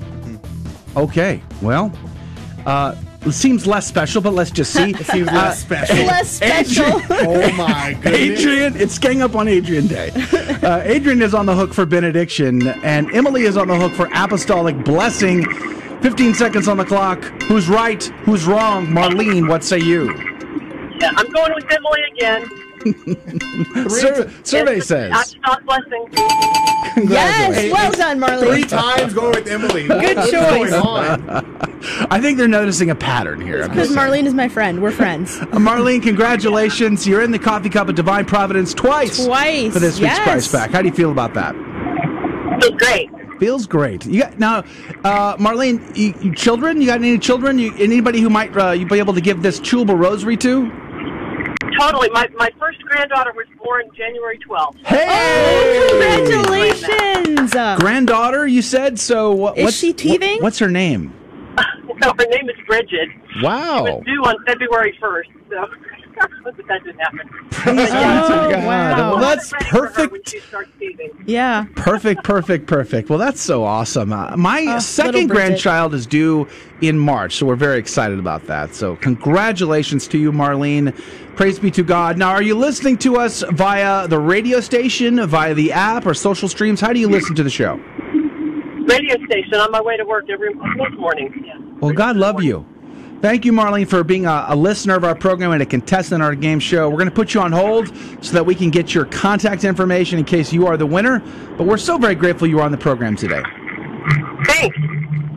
Okay, 0.96 1.42
well, 1.62 1.92
uh, 2.66 2.96
it 3.26 3.32
seems 3.32 3.66
less 3.66 3.88
special, 3.88 4.22
but 4.22 4.34
let's 4.34 4.52
just 4.52 4.74
see. 4.74 4.92
It 5.00 5.06
seems 5.08 5.28
less 5.28 5.60
special. 5.62 5.96
Less 6.06 6.30
special. 6.30 6.86
oh 7.10 7.52
my 7.54 7.98
goodness. 8.02 8.40
Adrian, 8.40 8.76
it's 8.76 9.00
gang 9.00 9.22
up 9.22 9.36
on 9.36 9.48
Adrian 9.48 9.88
Day. 9.88 10.12
Uh, 10.64 10.82
Adrian 10.86 11.22
is 11.22 11.34
on 11.34 11.46
the 11.46 11.54
hook 11.54 11.74
for 11.74 11.86
benediction, 11.86 12.66
and 12.86 13.14
Emily 13.14 13.42
is 13.42 13.58
on 13.58 13.68
the 13.68 13.76
hook 13.76 13.92
for 13.92 14.08
apostolic 14.14 14.78
blessing. 14.86 15.44
15 16.00 16.34
seconds 16.36 16.70
on 16.70 16.78
the 16.78 16.86
clock. 16.86 17.22
Who's 17.44 17.68
right? 17.68 18.02
Who's 18.24 18.46
wrong? 18.46 18.88
Marlene, 18.88 19.50
what 19.50 19.66
say 19.66 19.80
you? 19.80 20.33
Yeah, 21.04 21.12
I'm 21.18 21.30
going 21.32 21.54
with 21.54 21.66
Emily 21.70 22.02
again. 22.16 23.90
Sur- 23.90 24.32
survey 24.44 24.80
says. 24.80 25.12
Apostolic 25.12 25.66
blessing. 25.66 26.08
Yes, 27.10 27.74
well 27.74 27.92
done, 27.92 28.20
Marlene. 28.20 28.48
Three 28.48 28.64
times 28.64 29.14
going 29.14 29.32
with 29.36 29.48
Emily. 29.48 29.88
Good 29.88 30.16
What's 30.16 30.32
choice. 30.32 30.70
going 30.70 30.74
on? 30.74 31.58
I 32.10 32.22
think 32.22 32.38
they're 32.38 32.48
noticing 32.48 32.90
a 32.90 32.96
pattern 32.96 33.42
here. 33.42 33.68
Because. 33.68 33.90
Marlene 33.90 34.26
is 34.28 34.34
my 34.34 34.48
friend. 34.48 34.82
We're 34.82 34.92
friends. 34.92 35.38
Uh, 35.54 35.58
Marlene, 35.58 36.02
congratulations. 36.02 37.06
You're 37.06 37.22
in 37.22 37.32
the 37.32 37.38
coffee 37.38 37.70
cup 37.70 37.90
of 37.90 37.96
divine 37.96 38.26
providence 38.26 38.74
twice. 38.74 39.26
Twice, 39.26 39.74
For 39.74 39.80
this 39.80 40.00
week's 40.00 40.16
yes. 40.16 40.24
price 40.24 40.52
back. 40.52 40.72
How 40.72 40.82
do 40.82 40.88
you 40.88 40.94
feel 40.94 41.12
about 41.12 41.34
that? 41.36 41.54
Feels 42.62 42.76
great. 42.76 43.10
Feels 43.40 43.68
great. 43.68 44.06
You 44.06 44.22
got, 44.22 44.40
now, 44.40 44.60
uh, 45.04 45.36
Marlene, 45.38 45.96
you, 45.96 46.14
you 46.22 46.34
children? 46.34 46.82
You 46.82 46.88
got 46.88 47.00
any 47.00 47.20
children? 47.20 47.60
You, 47.60 47.76
anybody 47.78 48.20
who 48.22 48.30
might 48.30 48.56
uh, 48.58 48.72
you 48.72 48.88
be 48.88 48.98
able 49.00 49.14
to 49.14 49.22
give 49.22 49.44
this 49.44 49.60
chewable 49.60 50.00
rosary 50.00 50.38
to? 50.38 50.72
Totally. 51.80 52.10
My, 52.12 52.28
my 52.36 52.50
first 52.60 52.82
granddaughter 52.84 53.34
was 53.34 53.46
born 53.64 53.90
January 53.96 54.40
12th. 54.48 54.86
Hey! 54.86 55.80
Oh, 55.82 56.28
congratulations! 56.28 57.54
Granddaughter, 57.82 58.48
you 58.48 58.62
said. 58.62 59.00
So 59.00 59.32
what? 59.32 59.58
Is 59.58 59.66
what's, 59.66 59.78
she 59.78 59.94
teething? 59.94 60.36
what- 60.36 60.44
what's 60.44 60.60
her 60.60 60.70
name? 60.70 61.14
no, 61.58 62.14
her 62.18 62.26
name 62.30 62.50
is 62.50 62.56
Bridget. 62.68 63.10
Wow. 63.42 63.86
She 63.86 63.92
was 63.92 64.04
due 64.06 64.22
on 64.24 64.36
February 64.46 64.98
1st, 65.02 65.26
so 65.50 65.68
but 66.44 66.56
that 66.68 66.84
didn't 66.84 67.00
happen. 67.00 67.20
Praise 67.52 67.90
Oh, 67.92 68.50
God. 68.50 68.66
wow. 68.66 69.12
Well, 69.12 69.20
that's 69.20 69.52
Ready 69.54 69.66
for 69.66 69.72
her 69.78 69.82
perfect. 69.88 70.12
When 70.12 70.24
she 70.26 70.40
starts 70.40 70.70
teething. 70.80 71.10
Yeah. 71.26 71.66
Perfect, 71.76 72.24
perfect, 72.24 72.68
perfect. 72.68 73.10
Well, 73.10 73.20
that's 73.20 73.42
so 73.42 73.64
awesome. 73.64 74.12
Uh, 74.14 74.36
my 74.38 74.66
Oh, 74.68 74.80
second 74.80 75.28
grandchild 75.28 75.94
is 75.94 76.06
due 76.06 76.48
in 76.82 76.98
March, 77.00 77.36
so 77.38 77.46
we're 77.46 77.56
very 77.56 77.78
excited 77.80 78.20
about 78.20 78.46
that. 78.48 78.76
So, 78.76 78.96
congratulations 78.98 80.08
to 80.10 80.18
you, 80.18 80.32
Marlene. 80.32 80.94
Praise 81.36 81.58
be 81.60 81.72
to 81.72 81.84
God. 81.84 82.18
Now, 82.18 82.30
are 82.32 82.44
you 82.44 82.56
listening 82.56 82.98
to 83.00 83.18
us 83.18 83.44
via 83.52 84.08
the 84.08 84.20
radio 84.20 84.60
station, 84.60 85.26
via 85.28 85.54
the 85.54 85.72
app, 85.72 86.06
or 86.06 86.14
social 86.14 86.48
streams? 86.50 86.80
How 86.82 86.94
do 86.94 87.00
you 87.00 87.08
listen 87.08 87.34
to 87.36 87.44
the 87.44 87.50
show? 87.50 87.80
Radio 88.86 89.16
station 89.26 89.56
on 89.56 89.72
my 89.72 89.82
way 89.82 89.96
to 89.98 90.04
work 90.04 90.26
every 90.30 90.54
morning. 90.54 91.34
Yeah. 91.46 91.54
Well, 91.80 91.94
God 91.94 92.18
love 92.18 92.44
you. 92.44 92.66
Thank 93.24 93.46
you, 93.46 93.54
Marlene, 93.54 93.88
for 93.88 94.04
being 94.04 94.26
a, 94.26 94.48
a 94.50 94.56
listener 94.58 94.98
of 94.98 95.06
our 95.06 95.16
program 95.16 95.54
and 95.54 95.62
a 95.62 95.66
contestant 95.66 96.22
on 96.22 96.28
our 96.28 96.36
game 96.36 96.60
show. 96.60 96.90
We're 96.90 96.98
going 96.98 97.10
to 97.10 97.16
put 97.16 97.34
you 97.34 97.40
on 97.40 97.54
hold 97.54 97.88
so 98.22 98.34
that 98.34 98.46
we 98.46 98.54
can 98.54 98.70
get 98.70 98.94
your 98.94 99.06
contact 99.06 99.64
information 99.64 100.20
in 100.20 100.26
case 100.26 100.52
you 100.52 100.68
are 100.68 100.76
the 100.76 100.86
winner. 100.86 101.22
But 101.58 101.66
we're 101.66 101.78
so 101.78 101.98
very 101.98 102.16
grateful 102.16 102.48
you 102.48 102.58
were 102.58 102.64
on 102.64 102.74
the 102.74 102.78
program 102.78 103.16
today. 103.16 103.42
Thanks. 104.46 104.78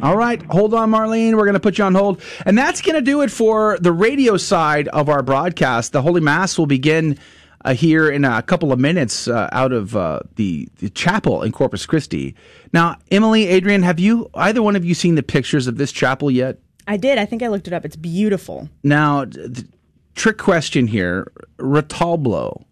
All 0.02 0.16
right, 0.16 0.42
hold 0.50 0.74
on, 0.74 0.90
Marlene. 0.90 1.36
We're 1.36 1.44
going 1.44 1.54
to 1.54 1.60
put 1.60 1.78
you 1.78 1.84
on 1.84 1.94
hold. 1.94 2.20
And 2.44 2.58
that's 2.58 2.82
going 2.82 2.96
to 2.96 3.00
do 3.00 3.20
it 3.20 3.30
for 3.30 3.78
the 3.78 3.92
radio 3.92 4.36
side 4.36 4.88
of 4.88 5.08
our 5.08 5.22
broadcast. 5.22 5.92
The 5.92 6.02
Holy 6.02 6.20
Mass 6.20 6.58
will 6.58 6.66
begin 6.66 7.16
uh, 7.64 7.74
here 7.74 8.10
in 8.10 8.24
a 8.24 8.42
couple 8.42 8.72
of 8.72 8.80
minutes 8.80 9.28
uh, 9.28 9.48
out 9.52 9.70
of 9.70 9.94
uh, 9.94 10.22
the, 10.34 10.68
the 10.78 10.90
chapel 10.90 11.44
in 11.44 11.52
Corpus 11.52 11.86
Christi. 11.86 12.34
Now, 12.72 12.96
Emily, 13.12 13.46
Adrian, 13.46 13.84
have 13.84 14.00
you, 14.00 14.28
either 14.34 14.60
one 14.60 14.74
of 14.74 14.84
you, 14.84 14.92
seen 14.92 15.14
the 15.14 15.22
pictures 15.22 15.68
of 15.68 15.76
this 15.76 15.92
chapel 15.92 16.32
yet? 16.32 16.58
I 16.86 16.96
did. 16.96 17.18
I 17.18 17.24
think 17.24 17.42
I 17.42 17.48
looked 17.48 17.66
it 17.66 17.72
up. 17.72 17.84
It's 17.84 17.96
beautiful. 17.96 18.68
Now, 18.82 19.24
the 19.24 19.66
trick 20.14 20.38
question 20.38 20.86
here 20.86 21.32
retablo. 21.58 22.64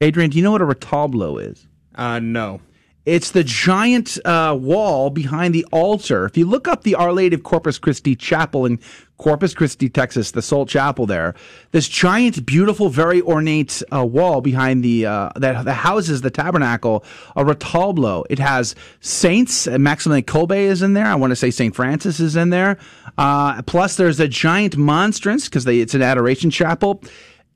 Adrian, 0.00 0.30
do 0.30 0.38
you 0.38 0.44
know 0.44 0.52
what 0.52 0.62
a 0.62 0.66
retablo 0.66 1.42
is? 1.42 1.66
Uh, 1.94 2.18
no. 2.18 2.60
It's 3.06 3.30
the 3.30 3.42
giant 3.42 4.18
uh, 4.26 4.56
wall 4.60 5.08
behind 5.10 5.54
the 5.54 5.64
altar. 5.72 6.26
If 6.26 6.36
you 6.36 6.44
look 6.46 6.68
up 6.68 6.82
the 6.84 6.94
Our 6.94 7.12
Lady 7.12 7.34
of 7.34 7.42
Corpus 7.42 7.78
Christi 7.78 8.14
Chapel 8.14 8.66
in 8.66 8.78
Corpus 9.16 9.54
Christi, 9.54 9.88
Texas, 9.88 10.30
the 10.30 10.42
Salt 10.42 10.68
Chapel 10.68 11.06
there, 11.06 11.34
this 11.72 11.88
giant, 11.88 12.44
beautiful, 12.44 12.88
very 12.90 13.20
ornate 13.22 13.82
uh, 13.92 14.04
wall 14.04 14.40
behind 14.42 14.84
the 14.84 15.06
uh, 15.06 15.30
that, 15.36 15.64
that 15.64 15.74
houses 15.74 16.20
the 16.20 16.30
tabernacle, 16.30 17.02
a 17.36 17.44
retablo. 17.44 18.24
It 18.30 18.38
has 18.38 18.74
saints. 19.00 19.66
uh, 19.66 19.78
Maximilian 19.78 20.24
Kolbe 20.24 20.56
is 20.56 20.82
in 20.82 20.92
there. 20.92 21.06
I 21.06 21.14
want 21.14 21.30
to 21.30 21.36
say 21.36 21.50
Saint 21.50 21.74
Francis 21.74 22.20
is 22.20 22.36
in 22.36 22.50
there. 22.50 22.76
Uh, 23.18 23.62
plus, 23.62 23.96
there's 23.96 24.20
a 24.20 24.28
giant 24.28 24.76
monstrance 24.76 25.48
because 25.48 25.66
it's 25.66 25.94
an 25.94 26.02
adoration 26.02 26.50
chapel, 26.50 27.02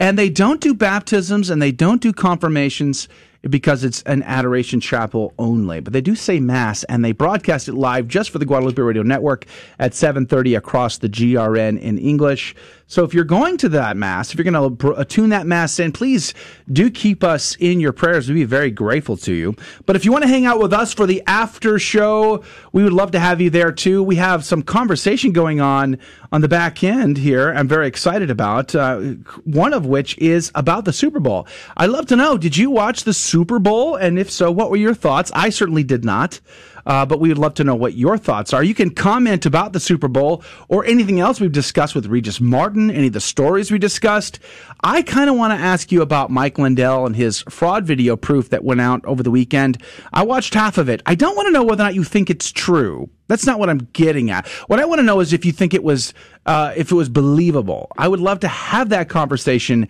and 0.01 0.19
they 0.19 0.29
don't 0.29 0.61
do 0.61 0.75
baptisms 0.75 1.51
and 1.51 1.63
they 1.63 1.73
don't 1.73 2.01
do 2.01 2.13
confirmations 2.13 3.09
because 3.49 3.85
it's 3.85 4.03
an 4.03 4.23
adoration 4.23 4.81
chapel 4.81 5.35
only. 5.39 5.81
But 5.81 5.93
they 5.93 6.01
do 6.01 6.15
say 6.15 6.41
mass, 6.41 6.85
and 6.85 7.05
they 7.05 7.13
broadcast 7.13 7.69
it 7.69 7.75
live 7.75 8.09
just 8.09 8.31
for 8.31 8.39
the 8.39 8.47
Guadalupe 8.47 8.81
Radio 8.81 9.03
Network 9.03 9.45
at 9.79 9.93
7:30 9.93 10.57
across 10.57 10.99
the 10.99 11.09
GRN 11.09 11.79
in 11.79 11.99
English. 11.99 12.55
So 12.87 13.03
if 13.05 13.15
you're 13.15 13.25
going 13.25 13.57
to 13.59 13.69
that 13.71 13.97
mass, 13.97 14.31
if 14.31 14.39
you're 14.39 14.51
going 14.51 14.77
to 14.77 15.05
tune 15.07 15.31
that 15.31 15.47
mass 15.47 15.79
in, 15.79 15.93
please 15.93 16.35
do 16.71 16.91
keep 16.91 17.25
us 17.25 17.57
in 17.57 17.81
your 17.81 17.93
prayers. 17.93 18.29
We'd 18.29 18.35
be 18.35 18.45
very 18.45 18.71
grateful 18.71 19.17
to 19.19 19.33
you. 19.33 19.55
But 19.87 19.97
if 19.97 20.05
you 20.05 20.13
want 20.13 20.23
to 20.23 20.29
hang 20.29 20.45
out 20.45 20.61
with 20.61 20.73
us 20.73 20.93
for 20.93 21.07
the 21.07 21.23
after 21.27 21.79
show, 21.79 22.45
we 22.73 22.85
would 22.85 22.93
love 22.93 23.11
to 23.13 23.19
have 23.19 23.41
you 23.41 23.49
there 23.51 23.73
too. 23.73 24.03
We 24.03 24.17
have 24.17 24.45
some 24.45 24.63
conversation 24.63 25.33
going 25.33 25.61
on 25.61 25.99
on 26.31 26.41
the 26.41 26.49
back 26.49 26.85
end 26.85 27.17
here. 27.17 27.53
I'm 27.53 27.69
very 27.69 27.87
excited 27.87 28.31
about 28.31 28.75
uh, 28.75 28.99
one 29.45 29.73
of 29.73 29.87
which 29.87 30.19
is 30.19 30.51
about 30.55 30.85
the 30.85 30.93
Super 30.93 31.21
Bowl. 31.21 31.47
I'd 31.77 31.91
love 31.91 32.07
to 32.07 32.17
know: 32.17 32.37
Did 32.37 32.57
you 32.57 32.71
watch 32.71 33.05
the 33.05 33.15
Super 33.15 33.59
Bowl? 33.59 33.97
And 33.97 34.19
if 34.19 34.31
so, 34.31 34.51
what 34.51 34.71
were 34.71 34.77
your 34.77 34.95
thoughts? 34.95 35.31
I 35.35 35.51
certainly 35.51 35.85
did 35.85 36.05
not. 36.05 36.41
Uh, 36.87 37.07
but 37.07 37.21
we 37.21 37.29
would 37.29 37.39
love 37.39 37.55
to 37.55 37.65
know 37.65 37.75
what 37.75 37.95
your 37.95 38.19
thoughts 38.19 38.53
are. 38.53 38.63
You 38.63 38.75
can 38.75 38.91
comment 38.91 39.47
about 39.47 39.73
the 39.73 39.81
Super 39.81 40.09
Bowl 40.09 40.43
or 40.69 40.85
anything 40.85 41.21
else 41.21 41.41
we've 41.41 41.53
discussed 41.53 41.95
with 41.95 42.07
Regis 42.07 42.41
Martin, 42.41 42.91
any 42.91 43.07
of 43.09 43.13
the 43.13 43.21
stories 43.21 43.71
we 43.71 43.79
discussed. 43.79 44.39
I 44.83 45.03
kind 45.03 45.31
of 45.31 45.37
want 45.37 45.53
to 45.53 45.65
ask 45.65 45.91
you 45.91 46.03
about 46.03 46.31
Mike 46.31 46.59
Lindell 46.59 47.07
and 47.07 47.17
his 47.17 47.43
fraud 47.49 47.85
video 47.85 48.17
proof 48.17 48.51
that 48.51 48.65
went 48.65 48.81
out 48.81 49.05
over 49.05 49.23
the 49.23 49.31
weekend. 49.31 49.83
I 50.13 50.25
watched 50.25 50.55
half 50.55 50.79
of 50.79 50.89
it. 50.89 51.03
I 51.07 51.15
don't 51.15 51.37
want 51.37 51.47
to 51.47 51.53
know 51.53 51.65
whether 51.65 51.83
or 51.83 51.87
not 51.87 51.95
you 51.95 52.05
think 52.05 52.31
it's 52.31 52.53
true. 52.53 53.09
That's 53.27 53.47
not 53.47 53.59
what 53.59 53.71
I'm 53.71 53.89
getting 53.93 54.31
at. 54.31 54.47
What 54.67 54.81
I 54.81 54.85
want 54.85 54.99
to 54.99 55.03
know 55.03 55.21
is 55.21 55.33
if 55.33 55.47
you 55.47 55.53
think 55.53 55.73
it 55.73 55.83
was, 55.83 56.13
uh, 56.45 56.75
if 56.77 56.93
it 56.93 56.95
was 56.95 57.09
believable. 57.09 57.91
I 57.97 58.07
would 58.07 58.21
love 58.21 58.41
to 58.41 58.49
have 58.49 58.91
that 58.91 59.09
conversation 59.09 59.89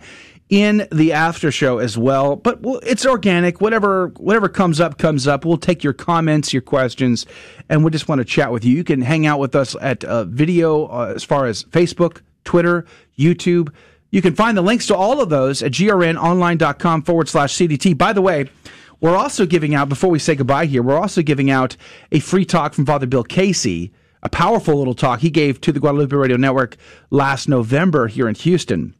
in 0.49 0.87
the 0.91 1.11
after 1.13 1.51
show 1.51 1.79
as 1.79 1.97
well. 1.97 2.35
But 2.35 2.59
it's 2.83 3.05
organic. 3.05 3.61
Whatever 3.61 4.07
whatever 4.17 4.49
comes 4.49 4.79
up 4.79 4.97
comes 4.97 5.27
up. 5.27 5.45
We'll 5.45 5.57
take 5.57 5.83
your 5.83 5.93
comments, 5.93 6.53
your 6.53 6.61
questions, 6.61 7.25
and 7.69 7.83
we 7.83 7.91
just 7.91 8.07
want 8.07 8.19
to 8.19 8.25
chat 8.25 8.51
with 8.51 8.63
you. 8.63 8.75
You 8.75 8.83
can 8.83 9.01
hang 9.01 9.25
out 9.25 9.39
with 9.39 9.55
us 9.55 9.75
at 9.81 10.03
uh, 10.03 10.25
video 10.25 10.85
uh, 10.87 11.13
as 11.15 11.23
far 11.23 11.45
as 11.45 11.63
Facebook, 11.65 12.21
Twitter, 12.43 12.85
YouTube. 13.17 13.73
You 14.11 14.21
can 14.21 14.35
find 14.35 14.57
the 14.57 14.61
links 14.61 14.87
to 14.87 14.95
all 14.95 15.19
of 15.19 15.29
those 15.29 15.61
at 15.61 15.73
grnonline.com 15.73 17.01
forward 17.01 17.27
slash 17.27 17.53
CDT. 17.53 17.97
By 17.97 18.13
the 18.13 18.21
way, 18.21 18.49
we're 19.01 19.17
also 19.17 19.45
giving 19.45 19.75
out, 19.75 19.89
before 19.89 20.09
we 20.09 20.19
say 20.19 20.35
goodbye 20.35 20.67
here, 20.67 20.81
we're 20.81 20.97
also 20.99 21.21
giving 21.21 21.51
out 21.51 21.75
a 22.11 22.19
free 22.19 22.45
talk 22.45 22.73
from 22.73 22.85
Father 22.85 23.07
Bill 23.07 23.23
Casey, 23.23 23.91
a 24.23 24.29
powerful 24.29 24.77
little 24.77 24.93
talk 24.93 25.19
he 25.19 25.29
gave 25.29 25.59
to 25.61 25.73
the 25.73 25.81
Guadalupe 25.81 26.15
Radio 26.15 26.37
Network 26.37 26.77
last 27.09 27.49
November 27.49 28.07
here 28.07 28.29
in 28.29 28.35
Houston. 28.35 28.95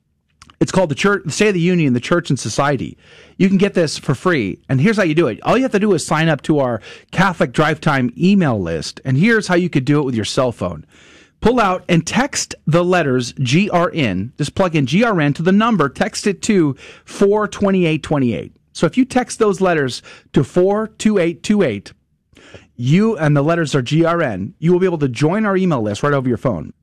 It's 0.60 0.72
called 0.72 0.90
the 0.90 0.96
Church, 0.96 1.24
the 1.26 1.32
State 1.32 1.50
of 1.50 1.54
the 1.54 1.60
Union, 1.60 1.94
the 1.94 2.00
Church 2.00 2.30
and 2.30 2.40
Society. 2.40 2.98
You 3.38 3.50
can 3.50 3.58
get 3.58 3.74
this 3.74 3.98
for 3.98 4.16
free. 4.16 4.60
And 4.70 4.80
here's 4.80 4.98
how 4.98 5.04
you 5.04 5.16
do 5.16 5.28
it. 5.28 5.42
All 5.44 5.58
you 5.58 5.64
have 5.64 5.72
to 5.74 5.80
do 5.80 5.94
is 5.94 6.06
sign 6.06 6.30
up 6.30 6.42
to 6.44 6.60
our 6.60 6.82
Catholic 7.12 7.52
Drive 7.52 7.82
Time 7.82 8.12
email 8.18 8.60
list. 8.60 9.02
And 9.04 9.18
here's 9.18 9.48
how 9.48 9.56
you 9.56 9.70
could 9.70 9.86
do 9.86 10.00
it 10.00 10.06
with 10.06 10.16
your 10.16 10.26
cell 10.26 10.52
phone. 10.52 10.86
Pull 11.42 11.60
out 11.60 11.84
and 11.90 12.08
text 12.08 12.56
the 12.66 12.84
letters 12.84 13.34
GRN. 13.34 14.36
Just 14.38 14.56
plug 14.56 14.76
in 14.76 14.86
GRN 14.86 15.36
to 15.36 15.44
the 15.44 15.52
number, 15.52 15.90
text 15.90 16.26
it 16.26 16.42
to 16.44 16.74
42828. 17.06 18.56
So 18.74 18.86
if 18.86 18.98
you 18.98 19.06
text 19.06 19.40
those 19.40 19.62
letters 19.62 20.02
to 20.34 20.44
42828, 20.44 21.94
you 22.76 23.18
and 23.18 23.38
the 23.38 23.42
letters 23.42 23.76
are 23.76 23.82
GRN, 23.82 24.54
you 24.60 24.72
will 24.72 24.80
be 24.80 24.86
able 24.86 24.98
to 24.98 25.08
join 25.08 25.46
our 25.46 25.56
email 25.56 25.82
list 25.82 26.04
right 26.04 26.14
over 26.14 26.28
your 26.28 26.38
phone. 26.38 26.74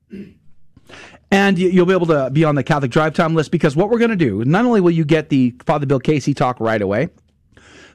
And 1.33 1.57
you- 1.57 1.69
you'll 1.69 1.87
be 1.87 1.93
able 1.93 2.05
to 2.05 2.29
be 2.31 2.43
on 2.43 2.53
the 2.53 2.61
Catholic 2.63 2.91
Drive 2.91 3.15
Time 3.15 3.33
list 3.33 3.49
because 3.49 3.75
what 3.75 3.89
we're 3.89 3.97
going 3.97 4.11
to 4.11 4.15
do, 4.15 4.43
not 4.45 4.65
only 4.65 4.79
will 4.81 4.91
you 4.91 5.03
get 5.03 5.29
the 5.29 5.55
Father 5.65 5.87
Bill 5.87 5.99
Casey 5.99 6.31
talk 6.33 6.59
right 6.59 6.79
away, 6.79 7.09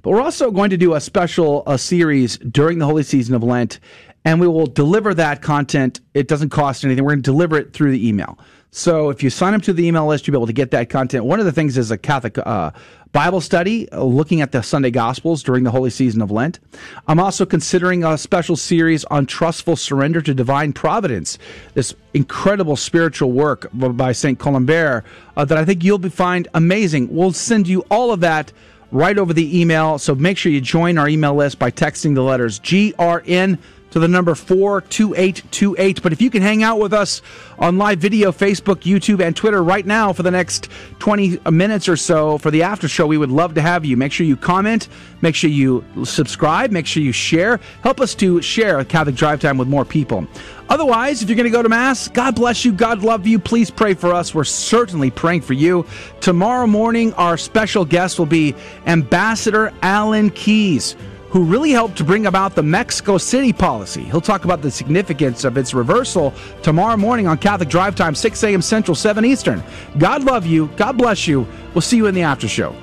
but 0.03 0.11
we're 0.11 0.21
also 0.21 0.51
going 0.51 0.71
to 0.71 0.77
do 0.77 0.95
a 0.95 1.01
special 1.01 1.63
a 1.67 1.79
series 1.79 2.37
during 2.39 2.79
the 2.79 2.85
holy 2.87 3.05
season 3.05 3.37
of 3.37 3.45
Lent, 3.45 3.79
and 4.25 4.41
we 4.41 4.49
will 4.49 4.67
deliver 4.67 5.15
that 5.15 5.41
content. 5.41 6.01
It 6.15 6.27
doesn't 6.27 6.49
cost 6.51 6.85
anything. 6.85 7.05
We're 7.05 7.13
going 7.13 7.23
to 7.23 7.31
deliver 7.31 7.57
it 7.57 7.73
through 7.73 7.93
the 7.93 8.09
email. 8.09 8.39
So 8.73 9.09
if 9.09 9.23
you 9.23 9.31
sign 9.31 9.55
up 9.55 9.63
to 9.63 9.73
the 9.73 9.87
email 9.87 10.07
list, 10.07 10.27
you'll 10.27 10.33
be 10.33 10.39
able 10.39 10.47
to 10.49 10.53
get 10.53 10.73
that 10.73 10.91
content. 10.91 11.25
One 11.25 11.39
of 11.39 11.47
the 11.47 11.53
things 11.53 11.79
is 11.79 11.91
a 11.93 11.97
Catholic 11.97 12.39
uh, 12.39 12.73
Bible 13.13 13.41
study, 13.41 13.91
uh, 13.91 14.03
looking 14.03 14.41
at 14.43 14.53
the 14.53 14.63
Sunday 14.63 14.91
Gospels 14.91 15.43
during 15.43 15.65
the 15.65 15.71
holy 15.71 15.91
season 15.91 16.21
of 16.21 16.31
Lent. 16.31 16.61
I'm 17.07 17.19
also 17.19 17.47
considering 17.47 18.05
a 18.05 18.19
special 18.19 18.55
series 18.55 19.05
on 19.07 19.25
trustful 19.27 19.77
surrender 19.77 20.21
to 20.21 20.35
divine 20.35 20.73
providence. 20.73 21.39
This 21.75 21.95
incredible 22.13 22.77
spiritual 22.77 23.33
work 23.33 23.69
by 23.73 24.13
Saint 24.13 24.39
Colombière 24.39 25.05
uh, 25.37 25.45
that 25.47 25.57
I 25.57 25.65
think 25.65 25.85
you'll 25.85 25.99
be, 25.99 26.11
find 26.11 26.49
amazing. 26.55 27.15
We'll 27.15 27.33
send 27.33 27.67
you 27.67 27.81
all 27.91 28.13
of 28.13 28.21
that 28.21 28.53
right 28.91 29.19
over 29.19 29.33
the 29.33 29.59
email. 29.59 29.99
So 29.99 30.15
make 30.15 30.37
sure 30.37 30.53
you 30.53 30.61
join 30.61 30.99
our 30.99 31.09
email 31.09 31.35
list 31.35 31.59
by 31.59 31.71
texting 31.71 32.15
the 32.15 32.23
letters 32.23 32.61
GRN 32.61 33.59
to 33.91 33.99
the 33.99 34.09
number 34.09 34.35
42828. 34.35 36.03
But 36.03 36.13
if 36.13 36.21
you 36.21 36.31
can 36.31 36.43
hang 36.43 36.63
out 36.63 36.79
with 36.79 36.93
us 36.93 37.23
on 37.59 37.79
live 37.79 37.99
video, 37.99 38.33
Facebook, 38.33 38.83
YouTube, 38.83 39.25
and 39.25 39.35
Twitter 39.35 39.63
right 39.63 39.87
now 39.87 40.13
for 40.13 40.23
the 40.23 40.31
next 40.31 40.69
20 40.99 41.39
minutes 41.51 41.89
or 41.89 41.97
so 41.97 42.39
for 42.39 42.51
the 42.51 42.63
after 42.63 42.89
show, 42.89 43.07
we 43.07 43.19
would 43.19 43.31
love 43.31 43.55
to 43.55 43.61
have 43.61 43.85
you. 43.85 43.97
Make 43.97 44.13
sure 44.13 44.27
you 44.27 44.37
comment, 44.37 44.89
make 45.23 45.35
sure 45.35 45.51
you 45.51 45.85
subscribe, 46.05 46.71
make 46.71 46.87
sure 46.87 47.03
you 47.03 47.13
share. 47.13 47.61
Help 47.83 48.01
us 48.01 48.15
to 48.17 48.43
share 48.43 48.85
Catholic 48.85 49.15
Drive 49.15 49.41
Time 49.41 49.59
with 49.59 49.69
more 49.69 49.85
people. 49.85 50.27
Otherwise, 50.69 51.23
if 51.23 51.31
you're 51.31 51.37
going 51.37 51.45
to 51.45 51.51
go 51.51 51.63
to 51.63 51.69
Mass, 51.69 52.09
God 52.09 52.35
bless 52.35 52.63
you, 52.65 52.73
God 52.73 53.03
love 53.03 53.27
you. 53.27 53.39
Please 53.39 53.71
pray 53.71 53.95
for 53.95 54.13
us. 54.13 54.35
We're 54.35 54.45
certainly 54.45 55.11
praying 55.11 55.41
for 55.41 55.55
you. 55.55 55.87
Tomorrow 56.21 56.67
morning, 56.67 57.15
our 57.15 57.39
special 57.39 57.87
guest 57.87 58.19
will 58.19 58.27
be 58.27 58.55
Ambassador 58.87 59.73
Alan 59.81 60.29
Keyes 60.31 60.95
who 61.31 61.45
really 61.45 61.71
helped 61.71 61.97
to 61.99 62.05
bring 62.05 62.27
about 62.27 62.55
the 62.55 62.63
Mexico 62.63 63.19
City 63.19 63.53
policy. 63.53 64.05
He'll 64.05 64.21
talk 64.21 64.45
about 64.45 64.63
the 64.63 64.71
significance 64.71 65.45
of 65.45 65.57
its 65.57 65.75
reversal 65.75 66.33
tomorrow 66.63 66.97
morning 66.97 67.27
on 67.27 67.39
Catholic 67.39 67.69
Drive 67.69 67.95
Time, 67.95 68.15
6 68.15 68.43
a.m. 68.45 68.63
Central, 68.63 68.95
7 68.95 69.25
Eastern. 69.25 69.63
God 69.99 70.25
love 70.25 70.47
you. 70.47 70.69
God 70.77 70.97
bless 70.97 71.29
you. 71.29 71.47
We'll 71.75 71.83
see 71.83 71.99
you 71.99 72.07
in 72.07 72.15
the 72.15 72.23
after 72.23 72.49
show. 72.49 72.75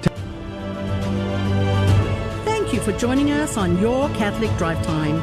Thank 2.44 2.72
you 2.72 2.80
for 2.80 2.92
joining 2.94 3.32
us 3.32 3.58
on 3.58 3.80
Your 3.80 4.10
Catholic 4.10 4.56
Drive 4.58 4.84
Time, 4.86 5.22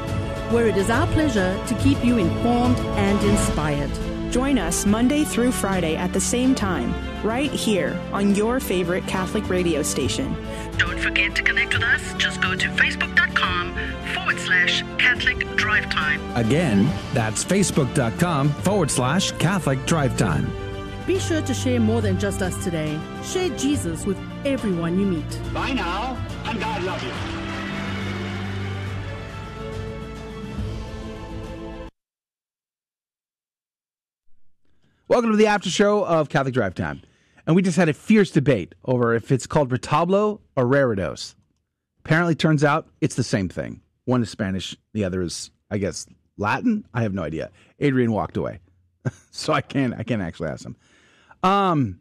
where 0.52 0.66
it 0.66 0.76
is 0.76 0.90
our 0.90 1.06
pleasure 1.08 1.58
to 1.66 1.74
keep 1.76 2.04
you 2.04 2.18
informed 2.18 2.78
and 2.96 3.22
inspired. 3.24 3.90
Join 4.32 4.58
us 4.58 4.86
Monday 4.86 5.24
through 5.24 5.52
Friday 5.52 5.94
at 5.94 6.14
the 6.14 6.20
same 6.20 6.54
time, 6.54 6.94
right 7.22 7.50
here 7.50 8.00
on 8.12 8.34
your 8.34 8.60
favorite 8.60 9.06
Catholic 9.06 9.46
radio 9.50 9.82
station. 9.82 10.34
Don't 10.78 10.98
forget 10.98 11.34
to 11.36 11.42
connect 11.42 11.74
with 11.74 11.82
us. 11.82 12.14
Just 12.14 12.40
go 12.40 12.54
to 12.54 12.68
facebook.com 12.68 13.74
forward 14.14 14.38
slash 14.38 14.82
Catholic 14.98 15.46
Drive 15.56 15.90
Time. 15.90 16.20
Again, 16.36 16.90
that's 17.12 17.44
facebook.com 17.44 18.50
forward 18.50 18.90
slash 18.90 19.32
Catholic 19.32 19.84
Drive 19.86 20.16
Time. 20.16 20.50
Be 21.06 21.18
sure 21.18 21.42
to 21.42 21.54
share 21.54 21.80
more 21.80 22.00
than 22.00 22.18
just 22.18 22.42
us 22.42 22.62
today. 22.62 22.98
Share 23.24 23.48
Jesus 23.50 24.06
with 24.06 24.18
everyone 24.44 24.98
you 24.98 25.06
meet. 25.06 25.52
Bye 25.52 25.72
now, 25.72 26.16
and 26.44 26.60
God 26.60 26.82
love 26.84 27.02
you. 27.02 27.12
Welcome 35.08 35.32
to 35.32 35.36
the 35.36 35.46
after 35.46 35.68
show 35.68 36.06
of 36.06 36.30
Catholic 36.30 36.54
Drive 36.54 36.74
Time. 36.74 37.02
And 37.46 37.56
we 37.56 37.62
just 37.62 37.76
had 37.76 37.88
a 37.88 37.94
fierce 37.94 38.30
debate 38.30 38.74
over 38.84 39.14
if 39.14 39.32
it's 39.32 39.46
called 39.46 39.70
retablo 39.70 40.40
or 40.56 40.64
reredos. 40.64 41.34
Apparently, 42.04 42.34
turns 42.34 42.64
out 42.64 42.88
it's 43.00 43.14
the 43.14 43.24
same 43.24 43.48
thing. 43.48 43.80
One 44.04 44.22
is 44.22 44.30
Spanish, 44.30 44.76
the 44.92 45.04
other 45.04 45.22
is, 45.22 45.50
I 45.70 45.78
guess, 45.78 46.06
Latin. 46.36 46.84
I 46.92 47.02
have 47.02 47.14
no 47.14 47.22
idea. 47.22 47.50
Adrian 47.78 48.12
walked 48.12 48.36
away, 48.36 48.60
so 49.30 49.52
I 49.52 49.60
can't. 49.60 49.94
I 49.94 50.02
can't 50.02 50.22
actually 50.22 50.48
ask 50.48 50.64
him. 50.64 50.76
Um, 51.42 52.00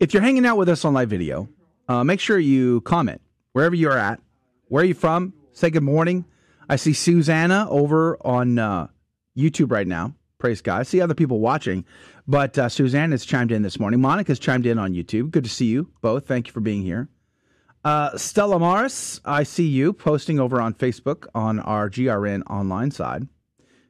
if 0.00 0.12
you're 0.12 0.22
hanging 0.22 0.46
out 0.46 0.56
with 0.56 0.68
us 0.68 0.84
on 0.84 0.94
live 0.94 1.10
video, 1.10 1.48
uh, 1.88 2.04
make 2.04 2.20
sure 2.20 2.38
you 2.38 2.82
comment 2.82 3.20
wherever 3.52 3.74
you're 3.74 3.96
at. 3.96 4.20
Where 4.68 4.82
are 4.82 4.86
you 4.86 4.94
from? 4.94 5.32
Say 5.52 5.70
good 5.70 5.82
morning. 5.82 6.24
I 6.68 6.76
see 6.76 6.92
Susanna 6.92 7.66
over 7.70 8.18
on 8.24 8.58
uh, 8.58 8.88
YouTube 9.36 9.72
right 9.72 9.86
now. 9.86 10.14
Praise 10.38 10.62
God. 10.62 10.80
I 10.80 10.82
see 10.84 11.00
other 11.00 11.14
people 11.14 11.40
watching, 11.40 11.84
but 12.28 12.56
uh, 12.56 12.68
Suzanne 12.68 13.10
has 13.10 13.24
chimed 13.24 13.50
in 13.50 13.62
this 13.62 13.80
morning. 13.80 14.00
Monica's 14.00 14.38
chimed 14.38 14.66
in 14.66 14.78
on 14.78 14.94
YouTube. 14.94 15.32
Good 15.32 15.44
to 15.44 15.50
see 15.50 15.66
you 15.66 15.90
both. 16.00 16.26
Thank 16.28 16.46
you 16.46 16.52
for 16.52 16.60
being 16.60 16.82
here. 16.82 17.08
Uh, 17.84 18.16
Stella 18.16 18.58
Morris, 18.58 19.20
I 19.24 19.42
see 19.42 19.66
you 19.66 19.92
posting 19.92 20.38
over 20.38 20.60
on 20.60 20.74
Facebook 20.74 21.26
on 21.34 21.58
our 21.60 21.90
GRN 21.90 22.42
online 22.48 22.92
side. 22.92 23.26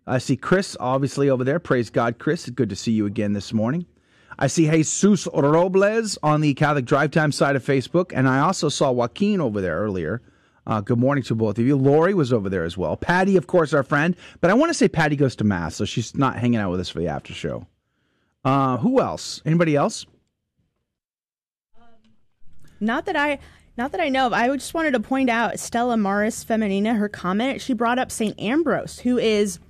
I 0.06 0.18
see 0.18 0.36
Chris, 0.36 0.74
obviously, 0.80 1.28
over 1.28 1.44
there. 1.44 1.58
Praise 1.58 1.90
God, 1.90 2.18
Chris. 2.18 2.48
Good 2.48 2.70
to 2.70 2.76
see 2.76 2.92
you 2.92 3.04
again 3.04 3.34
this 3.34 3.52
morning. 3.52 3.84
I 4.38 4.46
see 4.46 4.66
Jesus 4.68 5.28
Robles 5.34 6.16
on 6.22 6.40
the 6.40 6.54
Catholic 6.54 6.86
Drive 6.86 7.10
Time 7.10 7.32
side 7.32 7.56
of 7.56 7.64
Facebook, 7.64 8.12
and 8.14 8.26
I 8.26 8.40
also 8.40 8.70
saw 8.70 8.90
Joaquin 8.90 9.40
over 9.40 9.60
there 9.60 9.78
earlier. 9.78 10.22
Uh, 10.68 10.82
good 10.82 10.98
morning 10.98 11.24
to 11.24 11.34
both 11.34 11.58
of 11.58 11.66
you. 11.66 11.74
Lori 11.76 12.12
was 12.12 12.30
over 12.30 12.50
there 12.50 12.64
as 12.64 12.76
well. 12.76 12.94
Patty, 12.94 13.38
of 13.38 13.46
course, 13.46 13.72
our 13.72 13.82
friend, 13.82 14.14
but 14.42 14.50
I 14.50 14.54
want 14.54 14.68
to 14.68 14.74
say 14.74 14.86
Patty 14.86 15.16
goes 15.16 15.34
to 15.36 15.44
Mass, 15.44 15.74
so 15.74 15.86
she's 15.86 16.14
not 16.14 16.36
hanging 16.36 16.60
out 16.60 16.70
with 16.70 16.78
us 16.78 16.90
for 16.90 16.98
the 16.98 17.08
after 17.08 17.32
show. 17.32 17.66
Uh, 18.44 18.76
who 18.76 19.00
else? 19.00 19.40
Anybody 19.46 19.74
else? 19.74 20.04
Not 22.80 23.06
that 23.06 23.16
I 23.16 23.38
not 23.78 23.92
that 23.92 24.00
I 24.00 24.08
know 24.08 24.26
of. 24.26 24.32
I 24.32 24.48
just 24.56 24.74
wanted 24.74 24.92
to 24.92 25.00
point 25.00 25.30
out 25.30 25.58
Stella 25.58 25.96
Maris 25.96 26.44
Feminina, 26.44 26.98
her 26.98 27.08
comment, 27.08 27.60
she 27.60 27.72
brought 27.72 27.98
up 27.98 28.10
St. 28.10 28.38
Ambrose, 28.38 28.98
who 28.98 29.18
is 29.18 29.60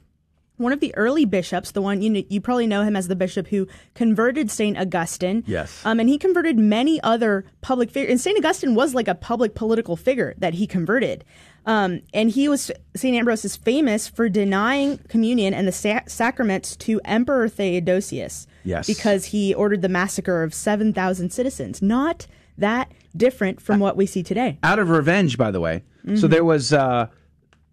one 0.59 0.73
of 0.73 0.81
the 0.81 0.95
early 0.97 1.25
bishops, 1.25 1.71
the 1.71 1.81
one 1.83 2.03
you 2.03 2.25
you 2.29 2.41
probably 2.41 2.67
know 2.67 2.83
him 2.83 2.95
as 2.97 3.09
the 3.09 3.17
bishop 3.17 3.49
who 3.49 3.67
converted 3.95 4.51
St. 4.51 4.77
Augustine. 4.79 5.43
Yes. 5.47 5.81
Um, 5.85 5.99
and 6.01 6.09
he 6.09 6.19
converted 6.19 6.59
many 6.59 7.01
other 7.03 7.45
public 7.63 7.91
figures. 7.91 8.11
And 8.11 8.21
St. 8.21 8.37
Augustine 8.39 8.75
was 8.75 8.95
like 8.95 9.09
a 9.09 9.15
public 9.15 9.55
political 9.55 9.97
figure 9.97 10.35
that 10.39 10.55
he 10.55 10.67
converted. 10.67 11.25
Um, 11.67 12.01
and 12.15 12.31
he 12.31 12.49
was, 12.49 12.71
St. 12.97 13.15
Ambrose 13.17 13.45
is 13.45 13.57
famous 13.57 14.09
for 14.09 14.29
denying 14.29 14.99
communion 15.09 15.53
and 15.53 15.69
the 15.69 15.73
sa- 15.73 16.01
sacraments 16.07 16.77
to 16.77 17.01
Emperor 17.05 17.49
Theodosius. 17.49 18.47
Yes. 18.65 18.87
Because 18.87 19.27
he 19.27 19.53
ordered 19.55 19.83
the 19.83 19.89
massacre 19.89 20.43
of 20.43 20.55
7,000 20.55 21.31
citizens. 21.31 21.83
Not 21.83 22.27
that 22.57 22.91
different 23.17 23.61
from 23.61 23.81
what 23.81 23.97
we 23.97 24.07
see 24.07 24.23
today. 24.23 24.59
Out 24.63 24.79
of 24.79 24.89
revenge, 24.91 25.37
by 25.37 25.51
the 25.51 25.61
way. 25.61 25.83
So 26.17 26.27
Mhm. 26.27 26.31
there 26.31 26.45
was, 26.45 26.73
uh, 26.73 27.09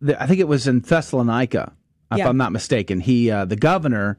the, 0.02 0.22
I 0.22 0.28
think 0.28 0.40
it 0.42 0.48
was 0.48 0.68
in 0.68 0.82
Thessalonica, 0.82 1.72
if 2.12 2.20
Yeah. 2.20 2.30
I'm 2.30 2.38
not 2.38 2.52
mistaken. 2.52 3.00
He, 3.00 3.32
uh, 3.32 3.46
the 3.46 3.56
governor, 3.56 4.18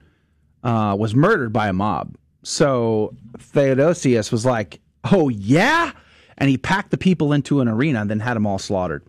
uh, 0.63 0.97
was 0.99 1.15
murdered 1.15 1.53
by 1.53 1.69
a 1.69 1.73
mob. 1.73 2.17
So 2.43 3.15
Theodosius 3.39 4.31
was 4.33 4.45
like, 4.45 4.81
"Oh 5.05 5.29
yeah," 5.29 5.93
and 6.39 6.49
he 6.49 6.59
packed 6.59 6.91
the 6.91 6.97
people 6.99 7.33
into 7.33 7.61
an 7.61 7.69
arena 7.69 8.01
and 8.01 8.11
then 8.11 8.21
had 8.21 8.35
them 8.35 8.47
all 8.47 8.59
slaughtered. 8.59 9.05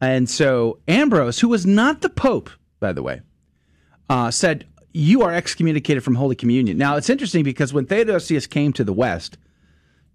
And 0.00 0.28
so 0.28 0.78
Ambrose, 0.88 1.40
who 1.40 1.48
was 1.48 1.64
not 1.66 2.00
the 2.00 2.08
Pope, 2.10 2.50
by 2.80 2.92
the 2.92 3.02
way, 3.02 3.22
uh, 4.10 4.30
said, 4.30 4.66
"You 4.92 5.22
are 5.22 5.32
excommunicated 5.32 6.02
from 6.02 6.16
Holy 6.16 6.36
Communion." 6.36 6.76
Now 6.78 6.96
it's 6.96 7.10
interesting 7.10 7.44
because 7.44 7.72
when 7.72 7.86
Theodosius 7.86 8.46
came 8.46 8.72
to 8.74 8.84
the 8.84 8.92
West 8.92 9.38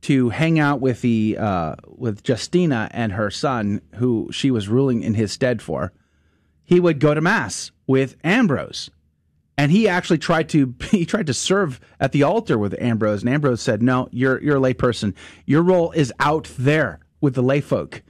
to 0.01 0.30
hang 0.30 0.60
out 0.60 0.80
with 0.80 1.01
the 1.01 1.38
uh, 1.39 1.76
with 1.88 2.22
Justina 2.27 2.89
and 2.91 3.14
her 3.14 3.30
son, 3.31 3.81
who 3.95 4.30
she 4.31 4.51
was 4.51 4.68
ruling 4.69 5.03
in 5.03 5.14
his 5.15 5.31
stead 5.31 5.61
for, 5.61 5.91
he 6.69 6.79
would 6.79 6.99
go 6.99 7.15
to 7.15 7.19
mass 7.19 7.71
with 7.87 8.15
Ambrose, 8.23 8.91
and 9.57 9.71
he 9.71 9.87
actually 9.87 10.19
tried 10.19 10.49
to 10.49 10.75
he 10.91 11.03
tried 11.03 11.25
to 11.25 11.33
serve 11.33 11.79
at 11.99 12.11
the 12.11 12.21
altar 12.21 12.59
with 12.59 12.79
Ambrose, 12.79 13.23
and 13.23 13.29
Ambrose 13.33 13.59
said, 13.59 13.81
"No, 13.81 14.07
you're 14.11 14.39
you're 14.43 14.57
a 14.57 14.59
lay 14.59 14.75
person. 14.75 15.15
Your 15.47 15.63
role 15.63 15.89
is 15.93 16.13
out 16.19 16.47
there 16.59 16.99
with 17.21 17.33
the 17.33 17.41
lay 17.41 17.59
folk." 17.59 18.03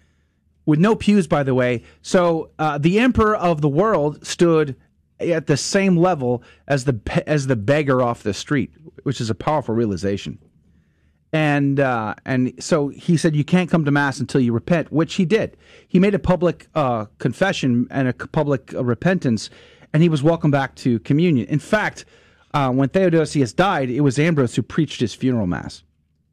with 0.65 0.77
no 0.77 0.93
pews, 0.95 1.25
by 1.25 1.41
the 1.41 1.55
way. 1.55 1.81
So 2.03 2.51
uh, 2.59 2.77
the 2.77 2.99
emperor 2.99 3.35
of 3.35 3.61
the 3.61 3.69
world 3.69 4.23
stood 4.23 4.75
at 5.19 5.47
the 5.47 5.57
same 5.57 5.97
level 5.97 6.43
as 6.67 6.85
the 6.85 6.99
as 7.25 7.47
the 7.47 7.55
beggar 7.55 8.03
off 8.03 8.21
the 8.21 8.35
street, 8.35 8.71
which 9.01 9.19
is 9.19 9.31
a 9.31 9.35
powerful 9.35 9.73
realization. 9.73 10.37
And 11.31 11.79
uh, 11.79 12.15
and 12.25 12.53
so 12.59 12.87
he 12.87 13.15
said, 13.15 13.35
you 13.35 13.43
can't 13.43 13.69
come 13.69 13.85
to 13.85 13.91
mass 13.91 14.19
until 14.19 14.41
you 14.41 14.51
repent, 14.51 14.91
which 14.91 15.15
he 15.15 15.25
did. 15.25 15.55
He 15.87 15.99
made 15.99 16.15
a 16.15 16.19
public 16.19 16.67
uh, 16.73 17.05
confession 17.19 17.87
and 17.91 18.07
a 18.07 18.13
public 18.13 18.73
uh, 18.73 18.83
repentance, 18.83 19.51
and 19.93 20.01
he 20.01 20.09
was 20.09 20.23
welcomed 20.23 20.53
back 20.53 20.73
to 20.75 20.99
communion. 20.99 21.47
In 21.47 21.59
fact, 21.59 22.05
uh, 22.55 22.71
when 22.71 22.89
Theodosius 22.89 23.53
died, 23.53 23.91
it 23.91 24.01
was 24.01 24.17
Ambrose 24.17 24.55
who 24.55 24.63
preached 24.63 25.01
his 25.01 25.13
funeral 25.13 25.45
mass. 25.45 25.83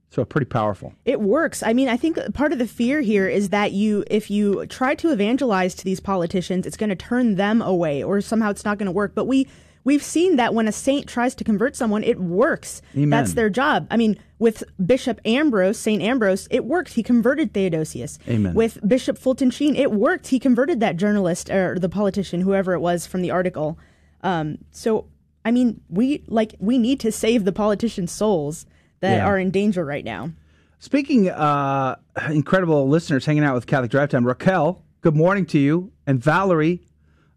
So 0.08 0.24
pretty 0.24 0.46
powerful. 0.46 0.94
It 1.04 1.20
works. 1.20 1.62
I 1.62 1.74
mean, 1.74 1.88
I 1.88 1.98
think 1.98 2.16
part 2.32 2.52
of 2.52 2.58
the 2.58 2.66
fear 2.66 3.02
here 3.02 3.28
is 3.28 3.50
that 3.50 3.72
you, 3.72 4.02
if 4.06 4.30
you 4.30 4.64
try 4.66 4.94
to 4.94 5.12
evangelize 5.12 5.74
to 5.74 5.84
these 5.84 6.00
politicians, 6.00 6.64
it's 6.66 6.78
going 6.78 6.88
to 6.88 6.96
turn 6.96 7.34
them 7.34 7.60
away, 7.60 8.02
or 8.02 8.22
somehow 8.22 8.48
it's 8.48 8.64
not 8.64 8.78
going 8.78 8.86
to 8.86 8.92
work. 8.92 9.14
But 9.14 9.26
we 9.26 9.46
we've 9.86 10.02
seen 10.02 10.34
that 10.36 10.52
when 10.52 10.66
a 10.68 10.72
saint 10.72 11.08
tries 11.08 11.34
to 11.36 11.44
convert 11.44 11.76
someone, 11.76 12.02
it 12.02 12.18
works. 12.20 12.82
Amen. 12.94 13.08
That's 13.10 13.32
their 13.34 13.48
job. 13.48 13.86
I 13.90 13.96
mean, 13.96 14.18
with 14.38 14.64
Bishop 14.84 15.20
Ambrose, 15.24 15.78
Saint 15.78 16.02
Ambrose, 16.02 16.48
it 16.50 16.64
worked. 16.66 16.92
He 16.94 17.02
converted 17.02 17.54
Theodosius. 17.54 18.18
Amen. 18.28 18.52
With 18.52 18.78
Bishop 18.86 19.16
Fulton 19.16 19.50
Sheen, 19.50 19.76
it 19.76 19.92
worked. 19.92 20.26
He 20.26 20.38
converted 20.38 20.80
that 20.80 20.96
journalist 20.96 21.48
or 21.48 21.78
the 21.78 21.88
politician, 21.88 22.40
whoever 22.42 22.74
it 22.74 22.80
was 22.80 23.06
from 23.06 23.22
the 23.22 23.30
article. 23.30 23.78
Um, 24.22 24.58
so, 24.72 25.06
I 25.44 25.52
mean, 25.52 25.80
we 25.88 26.24
like 26.26 26.56
we 26.58 26.76
need 26.78 26.98
to 27.00 27.12
save 27.12 27.44
the 27.44 27.52
politicians' 27.52 28.10
souls 28.12 28.66
that 29.00 29.18
Yeah. 29.18 29.26
are 29.26 29.38
in 29.38 29.50
danger 29.52 29.84
right 29.84 30.04
now. 30.04 30.32
Speaking 30.80 31.28
uh, 31.30 31.96
incredible 32.28 32.88
listeners 32.88 33.24
hanging 33.24 33.44
out 33.44 33.54
with 33.54 33.66
Catholic 33.66 33.90
Drive 33.92 34.10
Time, 34.10 34.26
Raquel, 34.26 34.82
good 35.00 35.14
morning 35.16 35.46
to 35.46 35.58
you, 35.58 35.92
and 36.06 36.20
Valerie 36.22 36.82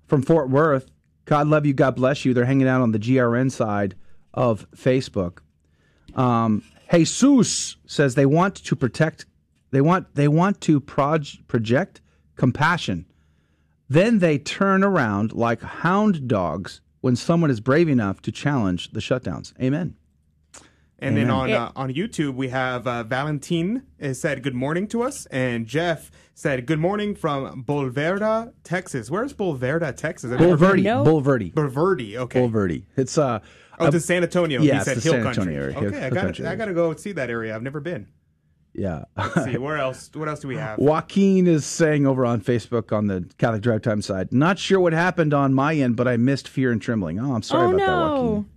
from 0.08 0.24
Fort 0.24 0.50
Worth. 0.50 0.90
God 1.30 1.48
love 1.48 1.64
you, 1.64 1.74
God 1.76 1.96
bless 1.96 2.26
you. 2.26 2.34
They're 2.34 2.46
hanging 2.46 2.68
out 2.68 2.82
on 2.82 2.92
the 2.92 2.98
GRN 2.98 3.52
side 3.52 3.94
of 4.34 4.66
Facebook. 4.72 5.42
Um, 6.16 6.64
Jesus 6.92 7.76
says 7.86 8.16
they 8.16 8.26
want 8.26 8.56
to 8.56 8.76
protect, 8.76 9.28
they 9.70 9.80
want 9.80 10.16
they 10.16 10.28
want 10.28 10.60
to 10.62 10.80
proj- 10.80 11.40
project 11.48 12.02
compassion. 12.36 13.06
Then 13.88 14.18
they 14.18 14.40
turn 14.40 14.84
around 14.84 15.32
like 15.32 15.62
hound 15.62 16.28
dogs 16.28 16.82
when 17.02 17.16
someone 17.16 17.52
is 17.52 17.60
brave 17.60 17.90
enough 17.90 18.24
to 18.24 18.32
challenge 18.32 18.90
the 18.94 19.00
shutdowns. 19.00 19.54
Amen. 19.62 19.96
And 20.98 21.16
then 21.16 21.30
on 21.30 21.52
uh, 21.52 21.72
on 21.76 21.94
YouTube, 21.94 22.34
we 22.34 22.50
have 22.50 22.88
uh, 22.88 23.04
Valentine 23.04 23.84
uh, 24.02 24.14
said 24.14 24.42
good 24.42 24.56
morning 24.56 24.88
to 24.88 25.04
us, 25.04 25.28
and 25.28 25.68
Jeff 25.68 26.10
said 26.40 26.66
good 26.66 26.80
morning 26.80 27.16
from 27.16 27.66
Bulverda, 27.66 28.54
Texas. 28.64 29.12
Where's 29.12 29.34
Bulverda, 29.34 29.94
Texas? 29.96 30.32
I've 30.32 30.40
never 30.40 30.56
Bulverde, 30.56 30.84
been. 30.84 31.04
Bulverde, 31.06 31.54
Bulverde. 31.54 32.16
Okay. 32.16 32.40
Bulverde. 32.40 32.86
It's 32.96 33.18
uh, 33.18 33.40
Oh, 33.82 33.88
uh, 33.88 33.92
to 33.92 34.00
San 34.00 34.24
Antonio. 34.24 34.62
Yeah, 34.62 34.74
he 34.74 34.78
it's 34.78 34.86
said 34.86 34.98
the 34.98 35.02
hill 35.02 35.14
San 35.14 35.24
country. 35.24 35.42
Antonio 35.56 35.62
area. 35.62 35.80
Hill- 35.80 35.88
Okay, 35.90 36.06
I 36.06 36.10
got 36.10 36.40
I 36.42 36.56
got 36.56 36.66
to 36.66 36.74
go 36.74 36.94
see 36.96 37.12
that 37.14 37.30
area. 37.30 37.56
I've 37.56 37.64
never 37.64 37.80
been. 37.82 38.08
Yeah. 38.74 39.04
Let's 39.18 39.44
see 39.46 39.58
where 39.58 39.78
else? 39.78 40.10
What 40.14 40.28
else 40.30 40.40
do 40.42 40.48
we 40.48 40.56
have? 40.58 40.80
Joaquin 40.80 41.48
is 41.48 41.66
saying 41.66 42.06
over 42.08 42.26
on 42.26 42.40
Facebook 42.42 42.96
on 42.96 43.08
the 43.08 43.30
Catholic 43.38 43.62
Drive 43.62 43.82
Time 43.82 44.02
side, 44.02 44.32
not 44.34 44.60
sure 44.60 44.80
what 44.80 44.94
happened 44.94 45.34
on 45.34 45.54
my 45.54 45.76
end, 45.76 45.96
but 45.98 46.08
I 46.08 46.18
missed 46.18 46.48
Fear 46.48 46.72
and 46.74 46.82
Trembling. 46.82 47.20
Oh, 47.20 47.34
I'm 47.34 47.42
sorry 47.42 47.68
oh 47.68 47.76
about 47.76 47.86
that. 47.86 48.22
Joaquin. 48.24 48.50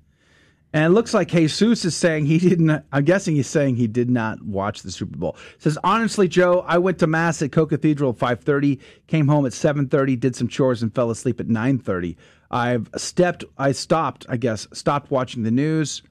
And 0.75 0.85
it 0.87 0.89
looks 0.95 1.13
like 1.13 1.29
Jesus 1.29 1.85
is 1.85 1.95
saying 1.95 2.27
he 2.27 2.39
didn't. 2.39 2.83
I'm 2.93 3.05
guessing 3.05 3.37
he's 3.37 3.47
saying 3.47 3.77
he 3.77 3.87
did 3.87 4.09
not 4.09 4.43
watch 4.43 4.83
the 4.83 4.91
Super 4.91 5.17
Bowl. 5.19 5.37
Says 5.59 5.77
honestly, 5.85 6.29
Joe, 6.29 6.65
I 6.67 6.79
went 6.79 6.99
to 7.01 7.07
mass 7.07 7.43
at 7.43 7.53
Co 7.53 7.67
Cathedral 7.67 8.11
at 8.11 8.19
5:30, 8.19 8.79
came 9.07 9.29
home 9.29 9.45
at 9.45 9.53
7:30, 9.53 10.17
did 10.19 10.35
some 10.35 10.49
chores, 10.49 10.83
and 10.83 10.95
fell 10.95 11.11
asleep 11.11 11.41
at 11.41 11.49
9:30. 11.49 12.17
I've 12.51 12.89
stepped. 12.97 13.45
I 13.59 13.73
stopped. 13.73 14.25
I 14.29 14.37
guess 14.39 14.67
stopped 14.73 15.11
watching 15.11 15.43
the 15.43 15.51
news. 15.51 16.03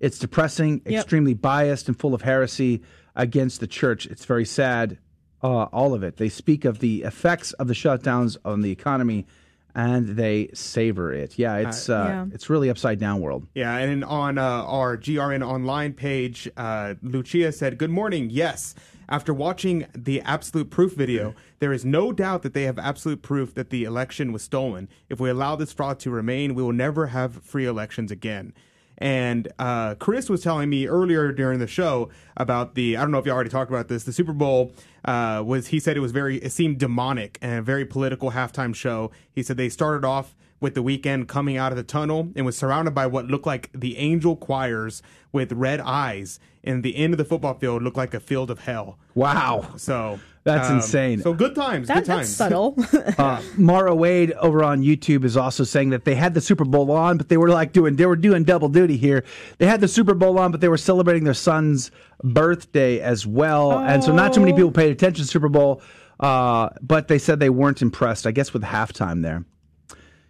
It's 0.00 0.18
depressing, 0.18 0.80
Yep. 0.86 1.02
extremely 1.02 1.34
biased, 1.34 1.86
and 1.86 1.96
full 1.98 2.14
of 2.14 2.22
heresy 2.22 2.82
against 3.14 3.60
the 3.60 3.66
church. 3.66 4.06
It's 4.06 4.24
very 4.24 4.44
sad. 4.46 4.98
Uh, 5.42 5.64
all 5.72 5.94
of 5.94 6.02
it. 6.02 6.16
They 6.18 6.28
speak 6.28 6.64
of 6.66 6.80
the 6.80 7.02
effects 7.02 7.52
of 7.54 7.66
the 7.68 7.74
shutdowns 7.74 8.36
on 8.44 8.60
the 8.60 8.70
economy, 8.70 9.26
and 9.74 10.08
they 10.08 10.48
savor 10.54 11.12
it. 11.12 11.38
Yeah, 11.38 11.56
it's 11.56 11.88
Uh, 11.88 11.94
uh, 11.94 12.04
Yeah. 12.08 12.26
it's 12.32 12.50
really 12.50 12.70
upside 12.70 12.98
down 12.98 13.20
world. 13.20 13.46
Yeah, 13.54 13.76
and 13.76 14.04
on 14.04 14.38
uh, 14.38 14.42
our 14.42 14.96
GRN 14.96 15.42
online 15.42 15.92
page, 15.92 16.48
uh, 16.56 16.94
Lucia 17.02 17.52
said, 17.52 17.78
Good 17.78 17.90
morning. 17.90 18.28
Yes. 18.30 18.74
After 19.08 19.34
watching 19.34 19.86
the 19.92 20.20
Absolute 20.20 20.70
Proof 20.70 20.94
video, 20.94 21.34
there 21.58 21.72
is 21.72 21.84
no 21.84 22.12
doubt 22.12 22.42
that 22.42 22.54
they 22.54 22.62
have 22.62 22.78
absolute 22.78 23.22
proof 23.22 23.52
that 23.54 23.70
the 23.70 23.82
election 23.82 24.32
was 24.32 24.42
stolen. 24.42 24.88
If 25.08 25.18
we 25.18 25.28
allow 25.28 25.56
this 25.56 25.72
fraud 25.72 25.98
to 26.00 26.10
remain, 26.12 26.54
we 26.54 26.62
will 26.62 26.72
never 26.72 27.08
have 27.08 27.42
free 27.42 27.66
elections 27.66 28.12
again. 28.12 28.52
And 29.00 29.48
uh, 29.58 29.94
Chris 29.94 30.28
was 30.28 30.42
telling 30.42 30.68
me 30.68 30.86
earlier 30.86 31.32
during 31.32 31.58
the 31.58 31.66
show 31.66 32.10
about 32.36 32.74
the 32.74 32.96
I 32.96 33.00
don't 33.00 33.10
know 33.10 33.18
if 33.18 33.26
you 33.26 33.32
already 33.32 33.50
talked 33.50 33.70
about 33.70 33.88
this. 33.88 34.04
The 34.04 34.12
Super 34.12 34.32
Bowl 34.34 34.72
uh, 35.04 35.42
was 35.44 35.68
he 35.68 35.80
said 35.80 35.96
it 35.96 36.00
was 36.00 36.12
very 36.12 36.36
it 36.38 36.52
seemed 36.52 36.78
demonic 36.78 37.38
and 37.40 37.58
a 37.58 37.62
very 37.62 37.86
political 37.86 38.32
halftime 38.32 38.74
show. 38.74 39.10
He 39.32 39.42
said 39.42 39.56
they 39.56 39.70
started 39.70 40.06
off 40.06 40.34
with 40.60 40.74
the 40.74 40.82
Weeknd 40.82 41.26
coming 41.26 41.56
out 41.56 41.72
of 41.72 41.76
the 41.76 41.82
tunnel 41.82 42.30
and 42.36 42.44
was 42.44 42.56
surrounded 42.56 42.94
by 42.94 43.06
what 43.06 43.26
looked 43.26 43.46
like 43.46 43.70
the 43.72 43.96
angel 43.96 44.36
choirs 44.36 45.02
with 45.32 45.52
red 45.52 45.80
eyes, 45.80 46.38
and 46.62 46.82
the 46.82 46.96
end 46.96 47.14
of 47.14 47.18
the 47.18 47.24
football 47.24 47.54
field 47.54 47.82
looked 47.82 47.96
like 47.96 48.12
a 48.12 48.20
field 48.20 48.50
of 48.50 48.60
hell. 48.60 48.98
Wow. 49.14 49.70
So 49.76 50.20
That's 50.44 50.68
um, 50.68 50.76
insane. 50.76 51.20
So 51.20 51.34
good 51.34 51.54
times. 51.54 51.88
That- 51.88 51.94
good 51.94 52.06
times. 52.06 52.28
that's 52.28 52.30
subtle. 52.30 52.74
uh, 53.18 53.42
Mara 53.56 53.94
Wade 53.94 54.32
over 54.32 54.64
on 54.64 54.82
YouTube 54.82 55.24
is 55.24 55.36
also 55.36 55.64
saying 55.64 55.90
that 55.90 56.04
they 56.04 56.14
had 56.14 56.34
the 56.34 56.40
Super 56.40 56.64
Bowl 56.64 56.90
on, 56.90 57.18
but 57.18 57.28
they 57.28 57.36
were 57.36 57.50
like 57.50 57.72
doing 57.72 57.96
they 57.96 58.06
were 58.06 58.16
doing 58.16 58.44
double 58.44 58.68
duty 58.68 58.96
here. 58.96 59.24
They 59.58 59.66
had 59.66 59.80
the 59.80 59.88
Super 59.88 60.14
Bowl 60.14 60.38
on, 60.38 60.50
but 60.50 60.60
they 60.60 60.68
were 60.68 60.78
celebrating 60.78 61.24
their 61.24 61.34
son's 61.34 61.90
birthday 62.22 63.00
as 63.00 63.26
well, 63.26 63.78
and 63.78 64.02
so 64.02 64.12
not 64.12 64.32
too 64.32 64.40
many 64.40 64.52
people 64.52 64.72
paid 64.72 64.90
attention 64.90 65.16
to 65.16 65.26
the 65.26 65.28
Super 65.28 65.48
Bowl. 65.48 65.82
Uh, 66.18 66.68
but 66.82 67.08
they 67.08 67.18
said 67.18 67.40
they 67.40 67.50
weren't 67.50 67.80
impressed. 67.80 68.26
I 68.26 68.30
guess 68.30 68.52
with 68.52 68.62
halftime 68.62 69.22
there. 69.22 69.44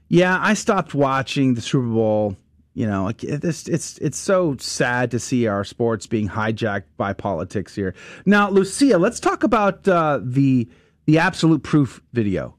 Yeah, 0.08 0.38
I 0.40 0.54
stopped 0.54 0.94
watching 0.94 1.54
the 1.54 1.60
Super 1.60 1.86
Bowl. 1.86 2.36
You 2.72 2.86
know, 2.86 3.04
like, 3.04 3.24
it's 3.24 3.66
it's 3.66 3.98
it's 3.98 4.18
so 4.18 4.56
sad 4.58 5.10
to 5.10 5.18
see 5.18 5.48
our 5.48 5.64
sports 5.64 6.06
being 6.06 6.28
hijacked 6.28 6.84
by 6.96 7.12
politics 7.12 7.74
here. 7.74 7.94
Now, 8.24 8.48
Lucia, 8.48 8.96
let's 8.96 9.18
talk 9.18 9.42
about 9.42 9.88
uh, 9.88 10.20
the 10.22 10.68
the 11.06 11.18
absolute 11.18 11.64
proof 11.64 12.00
video 12.12 12.56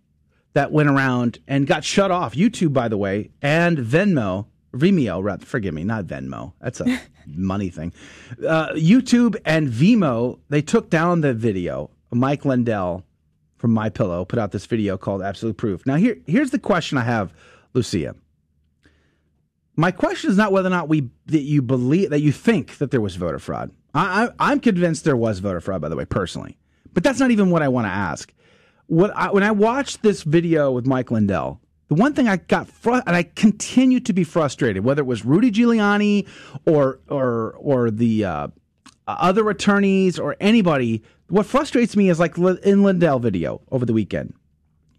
that 0.53 0.71
went 0.71 0.89
around 0.89 1.39
and 1.47 1.65
got 1.65 1.85
shut 1.85 2.11
off. 2.11 2.35
YouTube, 2.35 2.73
by 2.73 2.89
the 2.89 2.97
way, 2.97 3.31
and 3.41 3.77
Venmo, 3.77 4.47
Vimeo, 4.73 5.23
rather, 5.23 5.45
forgive 5.45 5.73
me, 5.73 5.85
not 5.85 6.05
Venmo. 6.05 6.53
That's 6.59 6.81
a 6.81 7.01
money 7.25 7.69
thing. 7.69 7.93
Uh, 8.45 8.69
YouTube 8.73 9.37
and 9.45 9.69
Vimeo, 9.69 10.39
they 10.49 10.61
took 10.61 10.89
down 10.89 11.21
the 11.21 11.33
video. 11.33 11.89
Mike 12.11 12.43
Lindell 12.43 13.05
from 13.57 13.71
My 13.71 13.87
Pillow 13.87 14.25
put 14.25 14.39
out 14.39 14.51
this 14.51 14.65
video 14.65 14.97
called 14.97 15.21
Absolute 15.21 15.55
Proof. 15.55 15.85
Now, 15.85 15.95
here 15.95 16.17
here's 16.27 16.51
the 16.51 16.59
question 16.59 16.97
I 16.97 17.03
have, 17.03 17.33
Lucia. 17.73 18.15
My 19.75 19.91
question 19.91 20.29
is 20.29 20.37
not 20.37 20.51
whether 20.51 20.67
or 20.67 20.71
not 20.71 20.89
we 20.89 21.09
that 21.27 21.41
you 21.41 21.61
believe 21.61 22.09
that 22.09 22.21
you 22.21 22.31
think 22.31 22.77
that 22.77 22.91
there 22.91 23.01
was 23.01 23.15
voter 23.15 23.39
fraud. 23.39 23.71
I, 23.93 24.25
I, 24.25 24.51
I'm 24.51 24.59
convinced 24.59 25.03
there 25.03 25.17
was 25.17 25.39
voter 25.39 25.61
fraud, 25.61 25.81
by 25.81 25.89
the 25.89 25.95
way, 25.95 26.05
personally. 26.05 26.57
But 26.93 27.03
that's 27.03 27.19
not 27.19 27.31
even 27.31 27.49
what 27.49 27.61
I 27.61 27.69
want 27.69 27.85
to 27.85 27.91
ask. 27.91 28.33
What 28.87 29.15
I, 29.15 29.31
when 29.31 29.43
I 29.43 29.51
watched 29.51 30.01
this 30.01 30.23
video 30.23 30.71
with 30.71 30.85
Mike 30.85 31.11
Lindell, 31.11 31.61
the 31.87 31.95
one 31.95 32.13
thing 32.13 32.27
I 32.27 32.37
got 32.37 32.67
fr- 32.67 33.01
and 33.05 33.15
I 33.15 33.23
continue 33.23 33.99
to 34.01 34.13
be 34.13 34.23
frustrated, 34.23 34.83
whether 34.83 35.01
it 35.01 35.05
was 35.05 35.25
Rudy 35.25 35.51
Giuliani 35.51 36.27
or 36.65 36.99
or 37.09 37.55
or 37.57 37.91
the 37.91 38.25
uh, 38.25 38.47
other 39.07 39.49
attorneys 39.49 40.19
or 40.19 40.35
anybody. 40.39 41.03
What 41.27 41.45
frustrates 41.45 41.95
me 41.95 42.09
is 42.09 42.19
like 42.19 42.37
in 42.37 42.83
Lindell 42.83 43.19
video 43.19 43.61
over 43.71 43.85
the 43.85 43.93
weekend. 43.93 44.33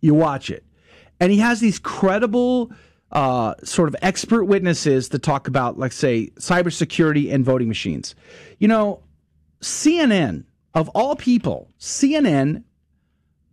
You 0.01 0.15
watch 0.15 0.51
it, 0.51 0.65
and 1.21 1.31
he 1.31 1.39
has 1.39 1.61
these 1.61 1.79
credible, 1.79 2.73
uh, 3.13 3.55
sort 3.63 3.89
of 3.89 3.97
expert 4.03 4.45
witnesses 4.45 5.09
to 5.11 5.19
talk 5.19 5.49
about, 5.49 5.79
like 5.79 5.93
say, 5.93 6.31
cybersecurity 6.37 7.33
and 7.33 7.45
voting 7.45 7.69
machines. 7.69 8.15
You 8.59 8.69
know, 8.69 9.03
CNN 9.61 10.45
of 10.75 10.89
all 10.91 11.15
people, 11.15 11.69
CNN 11.79 12.65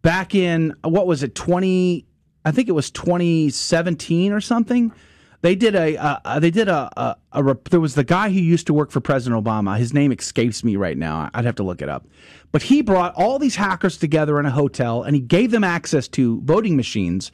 back 0.02 0.34
in 0.34 0.74
what 0.84 1.08
was 1.08 1.24
it 1.24 1.36
20 1.36 2.06
I 2.46 2.52
think 2.52 2.70
it 2.70 2.74
was 2.74 2.90
2017 2.92 4.32
or 4.32 4.42
something. 4.42 4.94
They 5.42 5.56
did 5.56 5.76
a 5.76 5.98
uh, 5.98 6.40
they 6.40 6.52
did 6.52 6.68
a, 6.68 6.90
a, 6.98 7.16
a 7.34 7.44
rep- 7.44 7.70
there 7.70 7.80
was 7.80 7.96
the 7.96 8.04
guy 8.04 8.30
who 8.30 8.40
used 8.40 8.68
to 8.68 8.74
work 8.74 8.92
for 8.92 9.00
President 9.00 9.42
Obama. 9.42 9.78
His 9.78 9.94
name 9.94 10.12
escapes 10.12 10.64
me 10.64 10.76
right 10.76 10.98
now. 10.98 11.30
I'd 11.34 11.46
have 11.46 11.56
to 11.56 11.64
look 11.64 11.82
it 11.82 11.90
up. 11.90 12.08
But 12.52 12.64
he 12.64 12.82
brought 12.82 13.14
all 13.16 13.40
these 13.40 13.56
hackers 13.56 13.98
together 13.98 14.40
in 14.40 14.46
a 14.46 14.52
hotel 14.52 15.04
and 15.04 15.16
he 15.16 15.22
gave 15.22 15.52
them 15.52 15.64
access 15.64 16.08
to 16.10 16.42
voting 16.42 16.76
machines. 16.76 17.32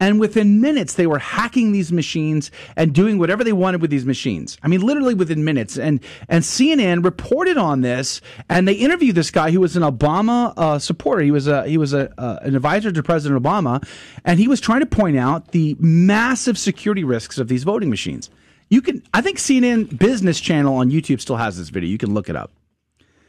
And 0.00 0.20
within 0.20 0.60
minutes, 0.60 0.94
they 0.94 1.06
were 1.06 1.18
hacking 1.18 1.72
these 1.72 1.92
machines 1.92 2.50
and 2.76 2.94
doing 2.94 3.18
whatever 3.18 3.42
they 3.42 3.52
wanted 3.52 3.80
with 3.80 3.90
these 3.90 4.04
machines. 4.04 4.56
I 4.62 4.68
mean, 4.68 4.80
literally 4.80 5.14
within 5.14 5.44
minutes. 5.44 5.76
And 5.78 6.00
and 6.28 6.44
CNN 6.44 7.04
reported 7.04 7.56
on 7.56 7.80
this, 7.80 8.20
and 8.48 8.68
they 8.68 8.74
interviewed 8.74 9.14
this 9.14 9.30
guy 9.30 9.50
who 9.50 9.60
was 9.60 9.76
an 9.76 9.82
Obama 9.82 10.54
uh, 10.56 10.78
supporter. 10.78 11.22
He 11.22 11.30
was 11.30 11.46
a 11.46 11.66
he 11.66 11.78
was 11.78 11.92
a 11.92 12.12
uh, 12.18 12.38
an 12.42 12.54
advisor 12.54 12.92
to 12.92 13.02
President 13.02 13.42
Obama, 13.42 13.86
and 14.24 14.38
he 14.38 14.48
was 14.48 14.60
trying 14.60 14.80
to 14.80 14.86
point 14.86 15.16
out 15.16 15.48
the 15.48 15.76
massive 15.78 16.58
security 16.58 17.04
risks 17.04 17.38
of 17.38 17.48
these 17.48 17.64
voting 17.64 17.90
machines. 17.90 18.30
You 18.70 18.82
can, 18.82 19.02
I 19.14 19.22
think 19.22 19.38
CNN 19.38 19.98
Business 19.98 20.40
Channel 20.40 20.76
on 20.76 20.90
YouTube 20.90 21.20
still 21.20 21.36
has 21.36 21.56
this 21.56 21.70
video. 21.70 21.88
You 21.88 21.98
can 21.98 22.12
look 22.12 22.28
it 22.28 22.36
up. 22.36 22.50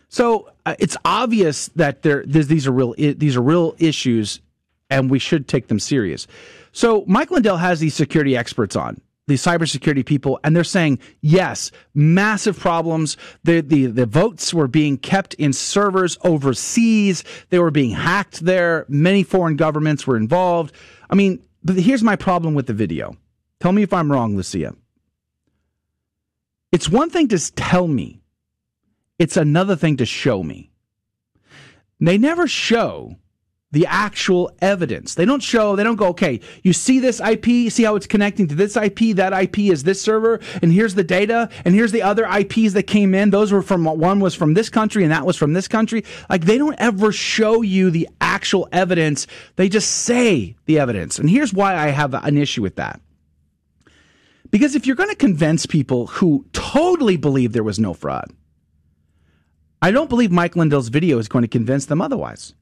So 0.09 0.51
uh, 0.65 0.75
it's 0.79 0.97
obvious 1.05 1.67
that 1.75 2.01
there, 2.01 2.23
these 2.25 2.67
are 2.67 2.71
real 2.71 2.93
these 2.97 3.37
are 3.37 3.41
real 3.41 3.75
issues, 3.77 4.41
and 4.89 5.09
we 5.09 5.19
should 5.19 5.47
take 5.47 5.67
them 5.67 5.79
serious. 5.79 6.27
So 6.71 7.03
Mike 7.07 7.31
Lindell 7.31 7.57
has 7.57 7.79
these 7.79 7.95
security 7.95 8.37
experts 8.37 8.75
on 8.75 9.01
these 9.29 9.43
cybersecurity 9.43 10.05
people, 10.05 10.39
and 10.43 10.55
they're 10.55 10.63
saying 10.65 10.99
yes, 11.21 11.71
massive 11.93 12.59
problems. 12.59 13.15
The 13.43 13.61
the 13.61 13.85
the 13.85 14.05
votes 14.05 14.53
were 14.53 14.67
being 14.67 14.97
kept 14.97 15.35
in 15.35 15.53
servers 15.53 16.17
overseas. 16.23 17.23
They 17.49 17.59
were 17.59 17.71
being 17.71 17.91
hacked 17.91 18.41
there. 18.41 18.85
Many 18.89 19.23
foreign 19.23 19.55
governments 19.55 20.05
were 20.05 20.17
involved. 20.17 20.73
I 21.09 21.15
mean, 21.15 21.41
but 21.63 21.77
here's 21.77 22.03
my 22.03 22.15
problem 22.15 22.53
with 22.53 22.67
the 22.67 22.73
video. 22.73 23.15
Tell 23.59 23.71
me 23.71 23.83
if 23.83 23.93
I'm 23.93 24.11
wrong, 24.11 24.35
Lucia. 24.35 24.75
It's 26.71 26.89
one 26.89 27.09
thing 27.09 27.27
to 27.29 27.53
tell 27.53 27.87
me 27.87 28.21
it's 29.17 29.37
another 29.37 29.75
thing 29.75 29.97
to 29.97 30.05
show 30.05 30.43
me. 30.43 30.71
They 31.99 32.17
never 32.17 32.47
show 32.47 33.17
the 33.71 33.85
actual 33.85 34.51
evidence. 34.61 35.13
They 35.13 35.25
don't 35.25 35.43
show, 35.43 35.75
they 35.75 35.83
don't 35.83 35.95
go, 35.95 36.07
okay, 36.07 36.39
you 36.63 36.73
see 36.73 36.99
this 36.99 37.19
IP, 37.19 37.71
see 37.71 37.83
how 37.83 37.95
it's 37.95 38.07
connecting 38.07 38.47
to 38.47 38.55
this 38.55 38.75
IP, 38.75 39.15
that 39.15 39.31
IP 39.31 39.59
is 39.59 39.83
this 39.83 40.01
server, 40.01 40.39
and 40.61 40.71
here's 40.71 40.95
the 40.95 41.03
data, 41.03 41.49
and 41.65 41.75
here's 41.75 41.91
the 41.91 42.01
other 42.01 42.25
IPs 42.25 42.73
that 42.73 42.87
came 42.87 43.13
in. 43.13 43.29
Those 43.29 43.51
were 43.51 43.61
from, 43.61 43.85
one 43.85 44.19
was 44.19 44.33
from 44.33 44.55
this 44.55 44.69
country, 44.69 45.03
and 45.03 45.11
that 45.11 45.25
was 45.25 45.37
from 45.37 45.53
this 45.53 45.67
country. 45.67 46.03
Like, 46.29 46.45
they 46.45 46.57
don't 46.57 46.79
ever 46.79 47.11
show 47.11 47.61
you 47.61 47.91
the 47.91 48.09
actual 48.19 48.67
evidence. 48.71 49.27
They 49.55 49.69
just 49.69 49.89
say 49.91 50.55
the 50.65 50.79
evidence. 50.79 51.19
And 51.19 51.29
here's 51.29 51.53
why 51.53 51.75
I 51.75 51.89
have 51.89 52.15
an 52.15 52.37
issue 52.37 52.63
with 52.63 52.77
that. 52.77 52.99
Because 54.49 54.73
if 54.73 54.87
you're 54.87 54.95
going 54.95 55.09
to 55.09 55.15
convince 55.15 55.67
people 55.67 56.07
who 56.07 56.43
totally 56.53 57.17
believe 57.17 57.53
there 57.53 57.63
was 57.63 57.77
no 57.77 57.93
fraud, 57.93 58.33
I 59.79 59.91
don't 59.91 60.09
believe 60.09 60.31
Mike 60.31 60.55
Lindell's 60.55 60.89
video 60.89 61.19
is 61.19 61.27
going 61.27 61.43
to 61.43 61.47
convince 61.47 61.85
them 61.85 62.01
otherwise. 62.01 62.55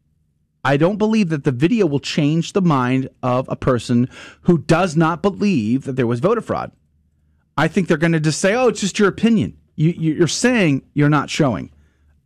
I 0.63 0.77
don't 0.77 0.97
believe 0.97 1.29
that 1.29 1.43
the 1.43 1.51
video 1.51 1.85
will 1.85 1.99
change 1.99 2.53
the 2.53 2.61
mind 2.61 3.09
of 3.23 3.47
a 3.49 3.55
person 3.55 4.09
who 4.41 4.57
does 4.57 4.95
not 4.97 5.21
believe 5.21 5.85
that 5.85 5.93
there 5.93 6.07
was 6.07 6.19
voter 6.19 6.41
fraud. 6.41 6.71
I 7.57 7.67
think 7.67 7.87
they're 7.87 7.97
going 7.97 8.11
to 8.11 8.19
just 8.19 8.39
say, 8.41 8.53
"Oh, 8.53 8.67
it's 8.67 8.81
just 8.81 8.99
your 8.99 9.07
opinion. 9.07 9.57
You, 9.75 9.91
you- 9.97 10.13
you're 10.13 10.27
saying 10.27 10.83
you're 10.93 11.09
not 11.09 11.29
showing." 11.29 11.71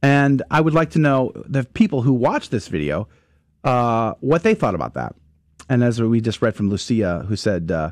And 0.01 0.41
I 0.49 0.61
would 0.61 0.73
like 0.73 0.89
to 0.91 0.99
know 0.99 1.31
the 1.35 1.63
people 1.63 2.01
who 2.01 2.13
watched 2.13 2.49
this 2.51 2.67
video 2.67 3.07
uh, 3.63 4.15
what 4.21 4.41
they 4.41 4.55
thought 4.55 4.73
about 4.73 4.95
that. 4.95 5.13
And 5.69 5.83
as 5.83 6.01
we 6.01 6.19
just 6.19 6.41
read 6.41 6.55
from 6.55 6.69
Lucia, 6.69 7.23
who 7.27 7.35
said 7.35 7.69
uh, 7.71 7.91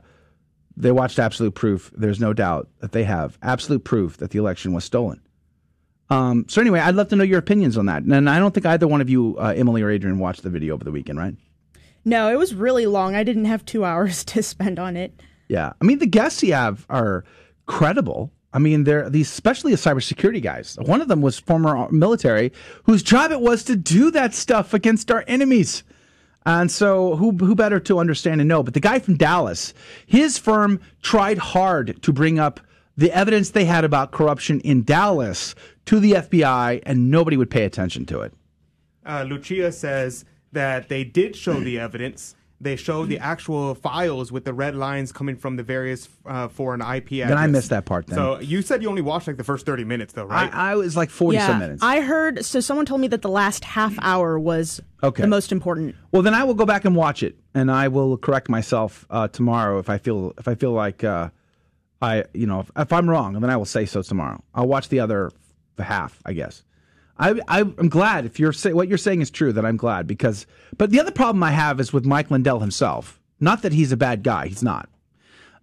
they 0.76 0.92
watched 0.92 1.20
Absolute 1.20 1.54
Proof, 1.54 1.92
there's 1.96 2.20
no 2.20 2.34
doubt 2.34 2.68
that 2.80 2.92
they 2.92 3.04
have 3.04 3.38
absolute 3.44 3.84
proof 3.84 4.18
that 4.18 4.32
the 4.32 4.40
election 4.40 4.74
was 4.74 4.84
stolen. 4.84 5.22
Um, 6.10 6.46
so 6.48 6.60
anyway, 6.62 6.80
I'd 6.80 6.96
love 6.96 7.10
to 7.10 7.16
know 7.16 7.24
your 7.24 7.40
opinions 7.40 7.78
on 7.78 7.86
that. 7.86 8.04
And 8.04 8.30
I 8.30 8.40
don't 8.40 8.54
think 8.54 8.66
either 8.66 8.88
one 8.88 9.02
of 9.02 9.10
you, 9.10 9.38
uh, 9.40 9.54
Emily 9.56 9.82
or 9.82 9.90
Adrian, 9.90 10.18
watched 10.18 10.44
the 10.44 10.50
video 10.50 10.74
over 10.74 10.84
the 10.84 10.92
weekend, 10.92 11.20
right? 11.20 11.36
No, 12.06 12.32
it 12.32 12.38
was 12.38 12.56
really 12.56 12.88
long. 12.88 13.16
I 13.16 13.24
didn't 13.24 13.46
have 13.46 13.66
two 13.66 13.86
hours 13.90 14.24
to 14.26 14.44
spend 14.44 14.80
on 14.80 14.98
it. 14.98 15.22
Yeah, 15.48 15.74
I 15.82 15.86
mean 15.86 15.98
the 15.98 16.06
guests 16.06 16.44
you 16.44 16.54
have 16.54 16.86
are 16.90 17.24
credible. 17.66 18.32
I 18.54 18.60
mean, 18.60 18.84
they're 18.84 19.10
these, 19.10 19.32
especially 19.32 19.72
the 19.72 19.78
cybersecurity 19.78 20.42
guys. 20.42 20.78
One 20.82 21.02
of 21.02 21.08
them 21.08 21.22
was 21.22 21.40
former 21.40 21.90
military, 21.92 22.52
whose 22.84 23.04
job 23.04 23.32
it 23.32 23.42
was 23.42 23.64
to 23.66 23.76
do 23.76 24.12
that 24.12 24.34
stuff 24.34 24.74
against 24.74 25.12
our 25.12 25.24
enemies. 25.28 25.84
And 26.46 26.72
so, 26.72 27.16
who 27.16 27.32
who 27.32 27.56
better 27.56 27.80
to 27.82 28.00
understand 28.00 28.42
and 28.42 28.48
know? 28.48 28.64
But 28.64 28.74
the 28.74 28.80
guy 28.80 29.00
from 29.00 29.18
Dallas, 29.18 29.74
his 30.06 30.38
firm 30.38 30.80
tried 31.02 31.38
hard 31.38 32.02
to 32.04 32.14
bring 32.14 32.40
up 32.40 32.60
the 32.98 33.12
evidence 33.12 33.52
they 33.52 33.66
had 33.66 33.84
about 33.86 34.12
corruption 34.12 34.60
in 34.62 34.84
Dallas 34.84 35.56
to 35.90 36.00
the 36.00 36.12
FBI, 36.12 36.84
and 36.86 37.10
nobody 37.10 37.36
would 37.36 37.50
pay 37.50 37.66
attention 37.66 38.06
to 38.06 38.22
it. 38.22 38.32
Uh, 39.04 39.26
Lucia 39.28 39.72
says 39.72 40.24
that 40.52 40.88
they 40.88 41.04
did 41.04 41.36
show 41.36 41.60
the 41.60 41.80
evidence. 41.88 42.36
They 42.62 42.76
showed 42.76 43.10
the 43.10 43.18
actual 43.18 43.74
files 43.74 44.32
with 44.32 44.46
the 44.46 44.54
red 44.54 44.76
lines 44.76 45.12
coming 45.12 45.36
from 45.36 45.56
the 45.56 45.64
various 45.64 46.08
uh, 46.28 46.48
foreign 46.50 46.82
IP 46.82 46.88
addresses. 46.88 47.30
Then 47.30 47.38
I 47.40 47.48
missed 47.48 47.72
that 47.72 47.86
part. 47.86 48.06
Then. 48.06 48.18
So 48.18 48.40
you 48.40 48.62
said 48.62 48.84
you 48.84 48.90
only 48.90 49.02
watched 49.02 49.26
like 49.26 49.38
the 49.38 49.44
first 49.44 49.66
thirty 49.66 49.84
minutes, 49.84 50.14
though, 50.14 50.26
right? 50.26 50.54
I, 50.54 50.74
I 50.74 50.76
was 50.76 50.96
like 50.96 51.10
forty 51.10 51.38
yeah, 51.38 51.48
some 51.48 51.58
minutes. 51.58 51.82
I 51.82 52.02
heard. 52.02 52.46
So 52.46 52.60
someone 52.60 52.86
told 52.86 53.02
me 53.02 53.08
that 53.08 53.24
the 53.24 53.30
last 53.30 53.64
half 53.66 53.96
hour 54.02 54.38
was 54.38 54.82
Okay. 55.02 55.22
the 55.22 55.28
most 55.28 55.52
important. 55.52 55.96
Well, 56.12 56.22
then 56.22 56.36
I 56.36 56.44
will 56.44 56.54
go 56.54 56.68
back 56.68 56.86
and 56.86 56.96
watch 56.96 57.24
it, 57.24 57.36
and 57.56 57.72
I 57.72 57.88
will 57.88 58.16
correct 58.18 58.48
myself 58.50 59.08
uh, 59.10 59.28
tomorrow 59.30 59.80
if 59.80 59.90
I 59.90 59.98
feel 59.98 60.34
if 60.38 60.48
I 60.48 60.54
feel 60.54 60.74
like 60.74 61.04
uh, 61.04 61.30
I 62.00 62.26
you 62.34 62.46
know 62.46 62.60
if, 62.60 62.70
if 62.78 62.94
I'm 62.94 63.10
wrong, 63.10 63.40
then 63.40 63.50
I 63.50 63.58
will 63.58 63.66
say 63.66 63.86
so 63.88 64.04
tomorrow. 64.04 64.44
I'll 64.54 64.68
watch 64.68 64.90
the 64.90 65.00
other 65.00 65.32
half, 65.84 66.22
I 66.26 66.34
guess. 66.34 66.64
I, 67.18 67.40
I 67.48 67.60
I'm 67.62 67.90
glad 67.90 68.26
if 68.26 68.40
you're 68.40 68.54
say, 68.54 68.74
what 68.74 68.88
you're 68.88 68.98
saying 68.98 69.22
is 69.22 69.30
true. 69.30 69.52
That 69.52 69.66
I'm 69.66 69.78
glad 69.78 70.08
because. 70.08 70.46
But 70.78 70.92
the 70.92 71.00
other 71.00 71.12
problem 71.12 71.44
I 71.44 71.52
have 71.52 71.80
is 71.80 71.92
with 71.92 72.06
Mike 72.06 72.32
Lindell 72.32 72.60
himself. 72.60 73.20
Not 73.40 73.62
that 73.62 73.74
he's 73.74 73.92
a 73.92 73.98
bad 73.98 74.24
guy. 74.24 74.48
He's 74.48 74.64
not. 74.64 74.90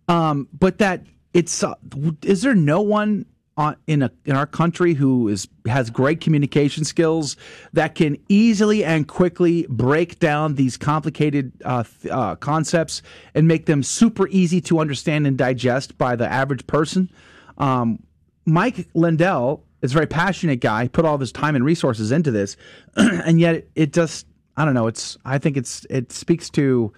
Um, 0.08 0.48
but 0.52 0.78
that 0.78 1.02
it's 1.32 1.62
uh, 1.62 1.74
is 2.22 2.42
there 2.42 2.54
no 2.54 2.80
one 2.80 3.26
on, 3.56 3.76
in 3.86 4.02
a 4.02 4.10
in 4.24 4.36
our 4.36 4.46
country 4.46 4.94
who 4.94 5.28
is 5.28 5.48
has 5.66 5.90
great 5.90 6.20
communication 6.20 6.84
skills 6.84 7.36
that 7.72 7.94
can 7.94 8.18
easily 8.28 8.84
and 8.84 9.08
quickly 9.08 9.66
break 9.68 10.18
down 10.18 10.54
these 10.54 10.76
complicated 10.76 11.52
uh, 11.64 11.82
th- 11.82 12.12
uh, 12.12 12.36
concepts 12.36 13.02
and 13.34 13.48
make 13.48 13.66
them 13.66 13.82
super 13.82 14.28
easy 14.28 14.60
to 14.60 14.78
understand 14.78 15.26
and 15.26 15.38
digest 15.38 15.96
by 15.96 16.16
the 16.16 16.30
average 16.30 16.66
person. 16.66 17.10
Um, 17.58 18.02
Mike 18.44 18.88
Lindell 18.94 19.65
is 19.82 19.92
a 19.92 19.94
very 19.94 20.06
passionate 20.06 20.60
guy. 20.60 20.88
Put 20.88 21.04
all 21.04 21.14
of 21.14 21.20
his 21.20 21.32
time 21.32 21.54
and 21.54 21.64
resources 21.64 22.12
into 22.12 22.30
this, 22.30 22.56
and 22.96 23.40
yet 23.40 23.54
it, 23.56 23.70
it 23.74 23.92
just 23.92 24.26
I 24.56 24.64
don't 24.64 24.74
know. 24.74 24.86
It's 24.86 25.16
I 25.24 25.38
think 25.38 25.56
it's 25.56 25.86
it 25.90 26.12
speaks 26.12 26.50
to 26.50 26.92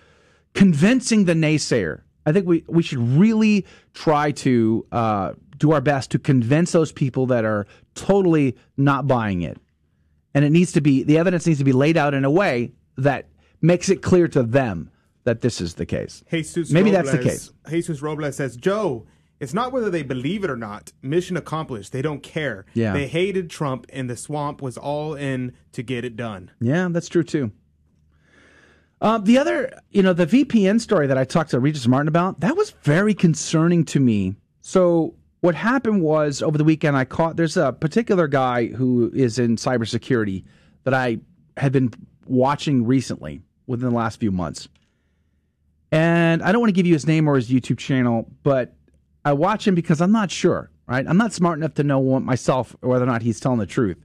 convincing 0.54 1.24
the 1.24 1.34
naysayer. 1.34 2.02
I 2.26 2.32
think 2.32 2.46
we, 2.46 2.64
we 2.68 2.82
should 2.82 2.98
really 2.98 3.64
try 3.94 4.32
to 4.32 4.86
uh, 4.92 5.32
do 5.56 5.72
our 5.72 5.80
best 5.80 6.10
to 6.12 6.18
convince 6.18 6.72
those 6.72 6.92
people 6.92 7.26
that 7.26 7.44
are 7.44 7.66
totally 7.94 8.56
not 8.76 9.06
buying 9.06 9.42
it. 9.42 9.58
And 10.34 10.44
it 10.44 10.50
needs 10.50 10.72
to 10.72 10.80
be, 10.80 11.02
the 11.02 11.18
evidence 11.18 11.46
needs 11.46 11.58
to 11.58 11.64
be 11.64 11.72
laid 11.72 11.96
out 11.96 12.14
in 12.14 12.24
a 12.24 12.30
way 12.30 12.72
that 12.96 13.28
makes 13.60 13.88
it 13.88 14.02
clear 14.02 14.28
to 14.28 14.42
them 14.42 14.90
that 15.24 15.40
this 15.40 15.60
is 15.60 15.74
the 15.74 15.86
case. 15.86 16.22
Jesus 16.30 16.70
Maybe 16.70 16.90
Robles, 16.90 17.12
that's 17.12 17.24
the 17.24 17.30
case. 17.30 17.52
Jesus 17.68 18.02
Robles 18.02 18.36
says, 18.36 18.56
Joe, 18.56 19.06
it's 19.40 19.54
not 19.54 19.72
whether 19.72 19.90
they 19.90 20.02
believe 20.02 20.44
it 20.44 20.50
or 20.50 20.56
not. 20.56 20.92
Mission 21.02 21.36
accomplished. 21.36 21.92
They 21.92 22.02
don't 22.02 22.22
care. 22.22 22.66
Yeah. 22.74 22.92
They 22.92 23.06
hated 23.06 23.50
Trump, 23.50 23.86
and 23.92 24.10
the 24.10 24.16
swamp 24.16 24.60
was 24.60 24.76
all 24.76 25.14
in 25.14 25.52
to 25.72 25.82
get 25.82 26.04
it 26.04 26.16
done. 26.16 26.50
Yeah, 26.60 26.88
that's 26.90 27.08
true 27.08 27.22
too. 27.22 27.52
Um, 29.00 29.24
the 29.24 29.38
other, 29.38 29.72
you 29.90 30.02
know, 30.02 30.12
the 30.12 30.26
VPN 30.26 30.80
story 30.80 31.06
that 31.06 31.16
I 31.16 31.24
talked 31.24 31.50
to 31.50 31.60
Regis 31.60 31.86
Martin 31.86 32.08
about, 32.08 32.40
that 32.40 32.56
was 32.56 32.70
very 32.82 33.14
concerning 33.14 33.84
to 33.86 34.00
me. 34.00 34.34
So, 34.60 35.14
what 35.40 35.54
happened 35.54 36.02
was 36.02 36.42
over 36.42 36.58
the 36.58 36.64
weekend, 36.64 36.96
I 36.96 37.04
caught 37.04 37.36
there's 37.36 37.56
a 37.56 37.72
particular 37.72 38.26
guy 38.26 38.66
who 38.66 39.12
is 39.14 39.38
in 39.38 39.54
cybersecurity 39.54 40.44
that 40.82 40.94
I 40.94 41.18
had 41.56 41.70
been 41.70 41.92
watching 42.26 42.84
recently 42.84 43.42
within 43.68 43.88
the 43.88 43.94
last 43.94 44.18
few 44.18 44.32
months. 44.32 44.68
And 45.92 46.42
I 46.42 46.50
don't 46.50 46.60
want 46.60 46.70
to 46.70 46.74
give 46.74 46.86
you 46.86 46.92
his 46.92 47.06
name 47.06 47.28
or 47.28 47.36
his 47.36 47.48
YouTube 47.48 47.78
channel, 47.78 48.28
but 48.42 48.74
I 49.28 49.34
watch 49.34 49.68
him 49.68 49.74
because 49.74 50.00
I'm 50.00 50.10
not 50.10 50.30
sure, 50.30 50.70
right? 50.86 51.06
I'm 51.06 51.18
not 51.18 51.34
smart 51.34 51.58
enough 51.58 51.74
to 51.74 51.84
know 51.84 52.18
myself 52.18 52.74
whether 52.80 53.04
or 53.04 53.06
not 53.06 53.20
he's 53.20 53.38
telling 53.38 53.58
the 53.58 53.66
truth. 53.66 54.02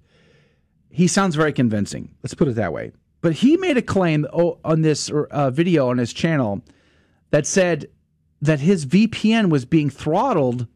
He 0.90 1.08
sounds 1.08 1.36
very 1.36 1.54
convincing. 1.54 2.14
Let's 2.22 2.34
put 2.34 2.50
it 2.50 2.56
that 2.56 2.74
way. 2.74 2.92
But 3.22 3.36
he 3.36 3.56
made 3.56 3.78
a 3.78 3.82
claim 3.82 4.28
oh, 4.34 4.60
on 4.66 4.82
this 4.82 5.10
uh, 5.10 5.50
video 5.50 5.88
on 5.88 5.98
his 5.98 6.12
channel 6.12 6.62
that 7.32 7.48
said 7.48 7.90
that 8.42 8.60
his 8.60 8.86
VPN 8.86 9.50
was 9.50 9.64
being 9.64 9.90
throttled 9.90 10.68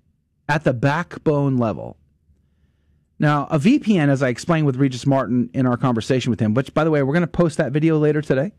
at 0.48 0.64
the 0.64 0.74
backbone 0.74 1.57
level. 1.57 1.98
Now, 3.19 3.48
a 3.52 3.60
VPN, 3.60 4.07
as 4.07 4.24
I 4.24 4.30
explained 4.30 4.65
with 4.65 4.78
Regis 4.78 5.06
Martin 5.06 5.49
in 5.53 5.65
our 5.65 5.76
conversation 5.76 6.30
with 6.30 6.40
him, 6.40 6.53
which, 6.53 6.74
by 6.74 6.86
the 6.86 6.91
way, 6.91 7.03
we're 7.03 7.11
going 7.11 7.19
to 7.19 7.28
post 7.28 7.57
that 7.57 7.74
video 7.74 7.98
later 7.98 8.22
today. 8.22 8.53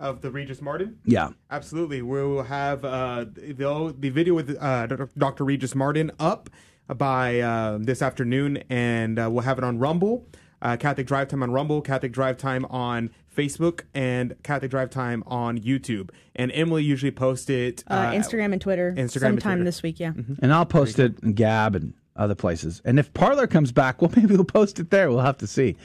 Of 0.00 0.22
the 0.22 0.30
Regis 0.30 0.60
Martin? 0.60 0.98
Yeah. 1.04 1.30
Absolutely. 1.50 2.02
We 2.02 2.24
will 2.24 2.42
have 2.42 2.84
uh, 2.84 3.26
the, 3.32 3.94
the 3.96 4.10
video 4.10 4.34
with 4.34 4.56
uh, 4.58 4.86
Dr. 5.16 5.44
Regis 5.44 5.74
Martin 5.74 6.10
up 6.18 6.50
by 6.88 7.40
uh, 7.40 7.78
this 7.80 8.02
afternoon, 8.02 8.64
and 8.68 9.18
uh, 9.18 9.28
we'll 9.30 9.44
have 9.44 9.58
it 9.58 9.64
on 9.64 9.78
Rumble 9.78 10.26
uh, 10.62 10.76
Catholic 10.76 11.06
Drive 11.06 11.28
Time 11.28 11.42
on 11.42 11.50
Rumble, 11.50 11.80
Catholic 11.80 12.12
Drive 12.12 12.36
Time 12.36 12.64
on 12.66 13.10
Facebook, 13.34 13.82
and 13.94 14.34
Catholic 14.42 14.70
Drive 14.70 14.90
Time 14.90 15.22
on 15.26 15.58
YouTube. 15.58 16.10
And 16.36 16.50
Emily 16.52 16.84
usually 16.84 17.10
posts 17.10 17.48
it 17.50 17.84
uh, 17.86 18.10
Instagram 18.10 18.52
and 18.52 18.60
Twitter. 18.60 18.92
Instagram 18.96 19.20
sometime 19.20 19.32
and 19.32 19.40
Twitter. 19.42 19.64
this 19.64 19.82
week. 19.82 20.00
Yeah. 20.00 20.12
Mm-hmm. 20.12 20.34
And 20.42 20.52
I'll 20.52 20.66
post 20.66 20.98
it 20.98 21.18
in 21.22 21.32
Gab 21.32 21.74
and 21.74 21.94
other 22.16 22.34
places. 22.34 22.82
And 22.84 22.98
if 22.98 23.12
Parler 23.14 23.46
comes 23.46 23.72
back, 23.72 24.02
well, 24.02 24.12
maybe 24.16 24.34
we'll 24.34 24.44
post 24.44 24.78
it 24.78 24.90
there. 24.90 25.10
We'll 25.10 25.20
have 25.20 25.38
to 25.38 25.46
see. 25.46 25.76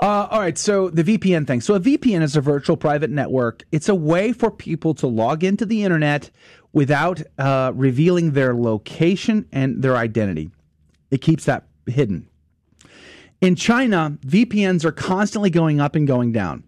Uh, 0.00 0.26
all 0.30 0.40
right, 0.40 0.58
so 0.58 0.90
the 0.90 1.04
VPN 1.04 1.46
thing. 1.46 1.60
So 1.60 1.74
a 1.74 1.80
VPN 1.80 2.22
is 2.22 2.36
a 2.36 2.40
virtual 2.40 2.76
private 2.76 3.10
network. 3.10 3.64
It's 3.70 3.88
a 3.88 3.94
way 3.94 4.32
for 4.32 4.50
people 4.50 4.94
to 4.94 5.06
log 5.06 5.44
into 5.44 5.64
the 5.64 5.84
internet 5.84 6.30
without 6.72 7.22
uh, 7.38 7.72
revealing 7.74 8.32
their 8.32 8.54
location 8.54 9.46
and 9.52 9.82
their 9.82 9.96
identity. 9.96 10.50
It 11.10 11.20
keeps 11.20 11.44
that 11.44 11.68
hidden. 11.86 12.28
In 13.40 13.54
China, 13.54 14.18
VPNs 14.26 14.84
are 14.84 14.92
constantly 14.92 15.50
going 15.50 15.80
up 15.80 15.94
and 15.94 16.06
going 16.06 16.32
down. 16.32 16.64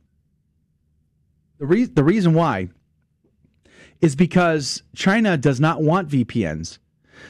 The, 1.58 1.66
re- 1.66 1.84
the 1.84 2.04
reason 2.04 2.34
why 2.34 2.68
is 4.00 4.14
because 4.14 4.82
China 4.94 5.36
does 5.36 5.58
not 5.58 5.82
want 5.82 6.08
VPNs. 6.08 6.78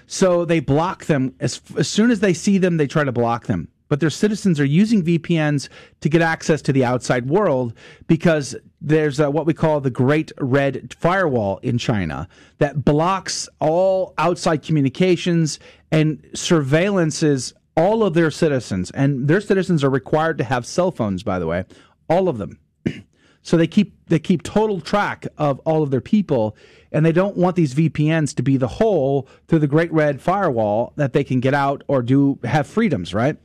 So 0.06 0.44
they 0.44 0.60
block 0.60 1.06
them. 1.06 1.34
As, 1.40 1.60
as 1.78 1.88
soon 1.88 2.10
as 2.10 2.20
they 2.20 2.34
see 2.34 2.58
them, 2.58 2.76
they 2.76 2.86
try 2.86 3.04
to 3.04 3.12
block 3.12 3.46
them. 3.46 3.68
But 3.88 4.00
their 4.00 4.10
citizens 4.10 4.58
are 4.58 4.64
using 4.64 5.02
VPNs 5.02 5.68
to 6.00 6.08
get 6.08 6.22
access 6.22 6.60
to 6.62 6.72
the 6.72 6.84
outside 6.84 7.28
world 7.28 7.74
because 8.06 8.56
there's 8.80 9.20
a, 9.20 9.30
what 9.30 9.46
we 9.46 9.54
call 9.54 9.80
the 9.80 9.90
Great 9.90 10.32
Red 10.38 10.94
Firewall 10.98 11.58
in 11.58 11.78
China 11.78 12.28
that 12.58 12.84
blocks 12.84 13.48
all 13.60 14.14
outside 14.18 14.62
communications 14.62 15.58
and 15.92 16.22
surveillances 16.34 17.52
all 17.76 18.02
of 18.02 18.14
their 18.14 18.30
citizens. 18.30 18.90
And 18.92 19.28
their 19.28 19.40
citizens 19.40 19.84
are 19.84 19.90
required 19.90 20.38
to 20.38 20.44
have 20.44 20.66
cell 20.66 20.90
phones, 20.90 21.22
by 21.22 21.38
the 21.38 21.46
way, 21.46 21.64
all 22.08 22.28
of 22.28 22.38
them. 22.38 22.58
so 23.42 23.56
they 23.56 23.66
keep 23.66 23.94
they 24.06 24.18
keep 24.18 24.42
total 24.42 24.80
track 24.80 25.26
of 25.36 25.60
all 25.60 25.82
of 25.82 25.90
their 25.90 26.00
people 26.00 26.56
and 26.92 27.04
they 27.04 27.12
don't 27.12 27.36
want 27.36 27.56
these 27.56 27.74
VPNs 27.74 28.34
to 28.36 28.42
be 28.42 28.56
the 28.56 28.68
hole 28.68 29.28
through 29.48 29.58
the 29.58 29.66
Great 29.66 29.92
Red 29.92 30.22
Firewall 30.22 30.92
that 30.96 31.12
they 31.12 31.24
can 31.24 31.40
get 31.40 31.54
out 31.54 31.82
or 31.88 32.02
do 32.02 32.38
have 32.44 32.66
freedoms, 32.66 33.12
right? 33.12 33.36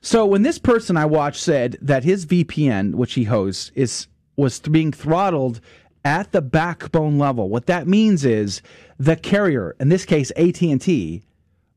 So 0.00 0.24
when 0.26 0.42
this 0.42 0.58
person 0.58 0.96
I 0.96 1.06
watched 1.06 1.42
said 1.42 1.76
that 1.82 2.04
his 2.04 2.26
VPN, 2.26 2.94
which 2.94 3.14
he 3.14 3.24
hosts, 3.24 3.72
is 3.74 4.06
was 4.36 4.60
being 4.60 4.92
throttled 4.92 5.60
at 6.04 6.30
the 6.30 6.40
backbone 6.40 7.18
level, 7.18 7.48
what 7.48 7.66
that 7.66 7.88
means 7.88 8.24
is 8.24 8.62
the 8.98 9.16
carrier, 9.16 9.74
in 9.80 9.88
this 9.88 10.04
case 10.04 10.30
AT&T, 10.36 11.22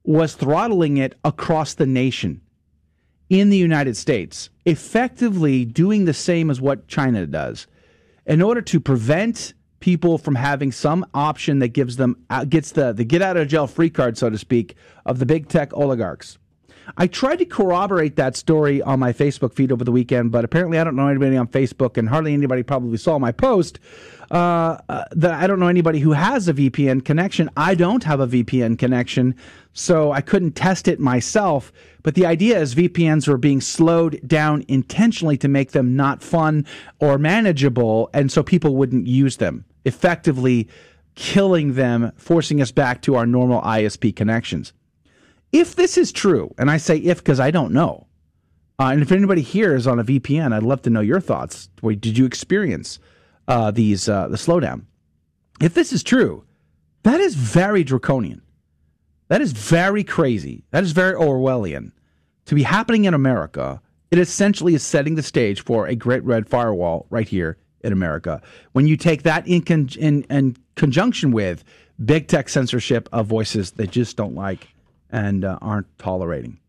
was 0.03 0.35
throttling 0.35 0.97
it 0.97 1.15
across 1.23 1.73
the 1.73 1.87
nation 1.87 2.41
in 3.29 3.49
the 3.49 3.57
United 3.57 3.97
States, 3.97 4.49
effectively 4.65 5.65
doing 5.65 6.05
the 6.05 6.13
same 6.13 6.49
as 6.51 6.61
what 6.61 6.87
China 6.87 7.25
does 7.25 7.65
in 8.25 8.41
order 8.41 8.61
to 8.61 8.79
prevent 8.79 9.53
people 9.79 10.17
from 10.17 10.35
having 10.35 10.71
some 10.71 11.05
option 11.13 11.59
that 11.59 11.69
gives 11.69 11.95
them 11.95 12.15
uh, 12.29 12.45
gets 12.45 12.71
the 12.73 12.93
the 12.93 13.03
get 13.03 13.21
out 13.21 13.35
of 13.35 13.47
jail 13.47 13.65
free 13.65 13.89
card 13.89 14.15
so 14.15 14.29
to 14.29 14.37
speak 14.37 14.75
of 15.05 15.17
the 15.17 15.25
big 15.25 15.47
tech 15.47 15.73
oligarchs. 15.73 16.37
I 16.97 17.07
tried 17.07 17.37
to 17.37 17.45
corroborate 17.45 18.15
that 18.17 18.35
story 18.35 18.81
on 18.81 18.99
my 18.99 19.13
Facebook 19.13 19.53
feed 19.53 19.71
over 19.71 19.83
the 19.83 19.91
weekend, 19.91 20.31
but 20.31 20.43
apparently 20.43 20.77
I 20.77 20.83
don't 20.83 20.95
know 20.95 21.07
anybody 21.07 21.37
on 21.37 21.47
Facebook, 21.47 21.97
and 21.97 22.09
hardly 22.09 22.33
anybody 22.33 22.63
probably 22.63 22.97
saw 22.97 23.17
my 23.19 23.31
post. 23.31 23.79
Uh, 24.31 24.77
uh, 24.87 25.03
that 25.11 25.33
I 25.33 25.45
don't 25.45 25.59
know 25.59 25.67
anybody 25.67 25.99
who 25.99 26.13
has 26.13 26.47
a 26.47 26.53
VPN 26.53 27.03
connection. 27.03 27.49
I 27.57 27.75
don't 27.75 28.05
have 28.05 28.21
a 28.21 28.27
VPN 28.27 28.79
connection, 28.79 29.35
so 29.73 30.13
I 30.13 30.21
couldn't 30.21 30.53
test 30.53 30.87
it 30.87 31.01
myself. 31.01 31.73
But 32.01 32.15
the 32.15 32.25
idea 32.25 32.57
is 32.57 32.73
VPNs 32.73 33.27
were 33.27 33.37
being 33.37 33.59
slowed 33.59 34.25
down 34.25 34.63
intentionally 34.69 35.37
to 35.37 35.49
make 35.49 35.71
them 35.71 35.97
not 35.97 36.23
fun 36.23 36.65
or 36.99 37.17
manageable, 37.17 38.09
and 38.13 38.31
so 38.31 38.41
people 38.41 38.77
wouldn't 38.77 39.05
use 39.05 39.35
them, 39.35 39.65
effectively 39.83 40.69
killing 41.15 41.73
them, 41.73 42.13
forcing 42.15 42.61
us 42.61 42.71
back 42.71 43.01
to 43.01 43.15
our 43.15 43.25
normal 43.25 43.61
ISP 43.63 44.15
connections. 44.15 44.71
If 45.51 45.75
this 45.75 45.97
is 45.97 46.11
true, 46.11 46.53
and 46.57 46.71
I 46.71 46.77
say 46.77 46.97
if 46.97 47.17
because 47.17 47.39
I 47.39 47.51
don't 47.51 47.73
know, 47.73 48.07
uh, 48.79 48.85
and 48.85 49.01
if 49.01 49.11
anybody 49.11 49.41
here 49.41 49.75
is 49.75 49.85
on 49.85 49.99
a 49.99 50.03
VPN, 50.03 50.53
I'd 50.53 50.63
love 50.63 50.81
to 50.83 50.89
know 50.89 51.01
your 51.01 51.19
thoughts. 51.19 51.69
Wait, 51.81 52.01
did 52.01 52.17
you 52.17 52.25
experience 52.25 52.99
uh, 53.47 53.71
these 53.71 54.07
uh, 54.07 54.27
the 54.27 54.37
slowdown? 54.37 54.85
If 55.61 55.73
this 55.73 55.93
is 55.93 56.03
true, 56.03 56.45
that 57.03 57.19
is 57.19 57.35
very 57.35 57.83
draconian. 57.83 58.41
That 59.27 59.41
is 59.41 59.51
very 59.51 60.03
crazy. 60.03 60.63
That 60.71 60.83
is 60.83 60.91
very 60.91 61.13
Orwellian 61.13 61.91
to 62.45 62.55
be 62.55 62.63
happening 62.63 63.05
in 63.05 63.13
America. 63.13 63.81
It 64.09 64.19
essentially 64.19 64.73
is 64.73 64.83
setting 64.83 65.15
the 65.15 65.23
stage 65.23 65.63
for 65.63 65.87
a 65.87 65.95
great 65.95 66.23
red 66.23 66.49
firewall 66.49 67.05
right 67.09 67.27
here 67.27 67.57
in 67.81 67.93
America. 67.93 68.41
When 68.73 68.87
you 68.87 68.97
take 68.97 69.23
that 69.23 69.47
in, 69.47 69.61
con- 69.61 69.89
in, 69.97 70.23
in 70.23 70.57
conjunction 70.75 71.31
with 71.31 71.63
big 72.03 72.27
tech 72.27 72.49
censorship 72.49 73.07
of 73.11 73.27
voices 73.27 73.71
they 73.71 73.87
just 73.87 74.17
don't 74.17 74.35
like 74.35 74.67
and 75.11 75.43
uh, 75.45 75.57
aren't 75.61 75.97
tolerating. 75.97 76.59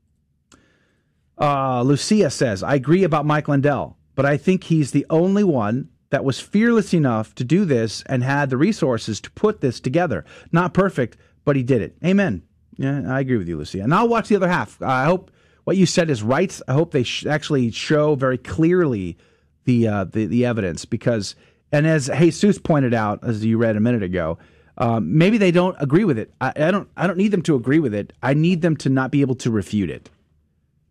Uh, 1.39 1.83
Lucia 1.83 2.31
says, 2.31 2.63
I 2.63 2.75
agree 2.75 3.05
about 3.05 3.27
Mike 3.27 3.49
Lindell, 3.49 3.97
but 4.15 4.27
I 4.27 4.37
think 4.37 4.65
he's 4.65 4.93
the 4.93 5.07
only 5.11 5.45
one 5.45 5.89
that 6.11 6.25
was 6.25 6.39
fearless 6.39 6.93
enough 6.93 7.35
to 7.37 7.45
do 7.45 7.65
this 7.65 8.03
and 8.07 8.23
had 8.23 8.51
the 8.51 8.57
resources 8.57 9.21
to 9.23 9.31
put 9.31 9.61
this 9.61 9.81
together. 9.81 10.25
Not 10.53 10.75
perfect, 10.75 11.17
but 11.45 11.57
he 11.57 11.63
did 11.63 11.81
it. 11.81 11.97
Amen. 12.05 12.43
Yeah, 12.77 13.03
I 13.11 13.21
agree 13.21 13.39
with 13.39 13.49
you, 13.49 13.57
Lucia. 13.57 13.81
And 13.81 13.95
I'll 13.95 14.09
watch 14.09 14.29
the 14.29 14.37
other 14.37 14.49
half. 14.49 14.81
I 14.83 15.05
hope 15.05 15.31
what 15.65 15.77
you 15.77 15.87
said 15.87 16.11
is 16.11 16.23
right. 16.23 16.61
I 16.69 16.75
hope 16.75 16.93
they 16.93 17.03
sh- 17.03 17.27
actually 17.27 17.71
show 17.71 18.15
very 18.15 18.39
clearly 18.39 19.17
the, 19.65 19.89
uh, 19.89 20.05
the 20.05 20.27
the 20.27 20.45
evidence 20.45 20.85
because, 20.85 21.35
and 21.71 21.87
as 21.87 22.11
Jesus 22.19 22.59
pointed 22.59 22.95
out, 22.95 23.21
as 23.23 23.45
you 23.45 23.59
read 23.59 23.77
a 23.77 23.81
minute 23.81 24.03
ago, 24.03 24.39
um, 24.79 25.17
maybe 25.17 25.39
they 25.39 25.51
don't 25.51 25.77
agree 25.81 26.05
with 26.05 26.19
it. 26.19 26.33
I, 26.41 26.53
I 26.57 26.71
don't. 26.71 26.89
I 26.97 27.07
don't 27.07 27.19
need 27.19 27.31
them 27.31 27.43
to 27.43 27.55
agree 27.55 27.79
with 27.79 27.95
it. 27.95 28.13
I 28.23 28.35
need 28.35 28.63
them 28.63 28.77
to 28.79 28.89
not 28.89 29.11
be 29.11 29.21
able 29.21 29.35
to 29.37 29.51
refute 29.51 29.91
it. 29.91 30.11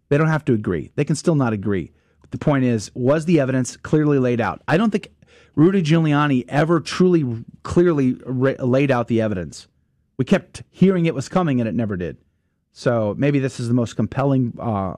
They 0.10 0.18
don't 0.18 0.28
have 0.28 0.46
to 0.46 0.54
agree. 0.54 0.92
They 0.96 1.06
can 1.06 1.16
still 1.16 1.36
not 1.36 1.54
agree. 1.54 1.92
But 2.22 2.32
the 2.32 2.38
point 2.38 2.66
is, 2.66 2.92
was 2.94 3.26
the 3.26 3.40
evidence 3.40 3.78
clearly 3.78 4.20
laid 4.20 4.42
out? 4.42 4.62
I 4.68 4.78
don't 4.78 4.92
think 4.92 5.08
Rudy 5.56 5.82
Giuliani 5.82 6.46
ever 6.48 6.80
truly 6.80 7.44
clearly 7.64 8.18
ra- 8.26 8.54
laid 8.60 8.92
out 8.92 9.08
the 9.08 9.22
evidence. 9.22 9.68
We 10.18 10.26
kept 10.26 10.64
hearing 10.70 11.06
it 11.06 11.16
was 11.16 11.28
coming, 11.28 11.60
and 11.60 11.68
it 11.68 11.74
never 11.74 11.98
did. 11.98 12.18
So 12.74 13.16
maybe 13.18 13.40
this 13.40 13.60
is 13.60 13.68
the 13.68 13.74
most 13.74 13.96
compelling 13.96 14.54
uh, 14.60 14.96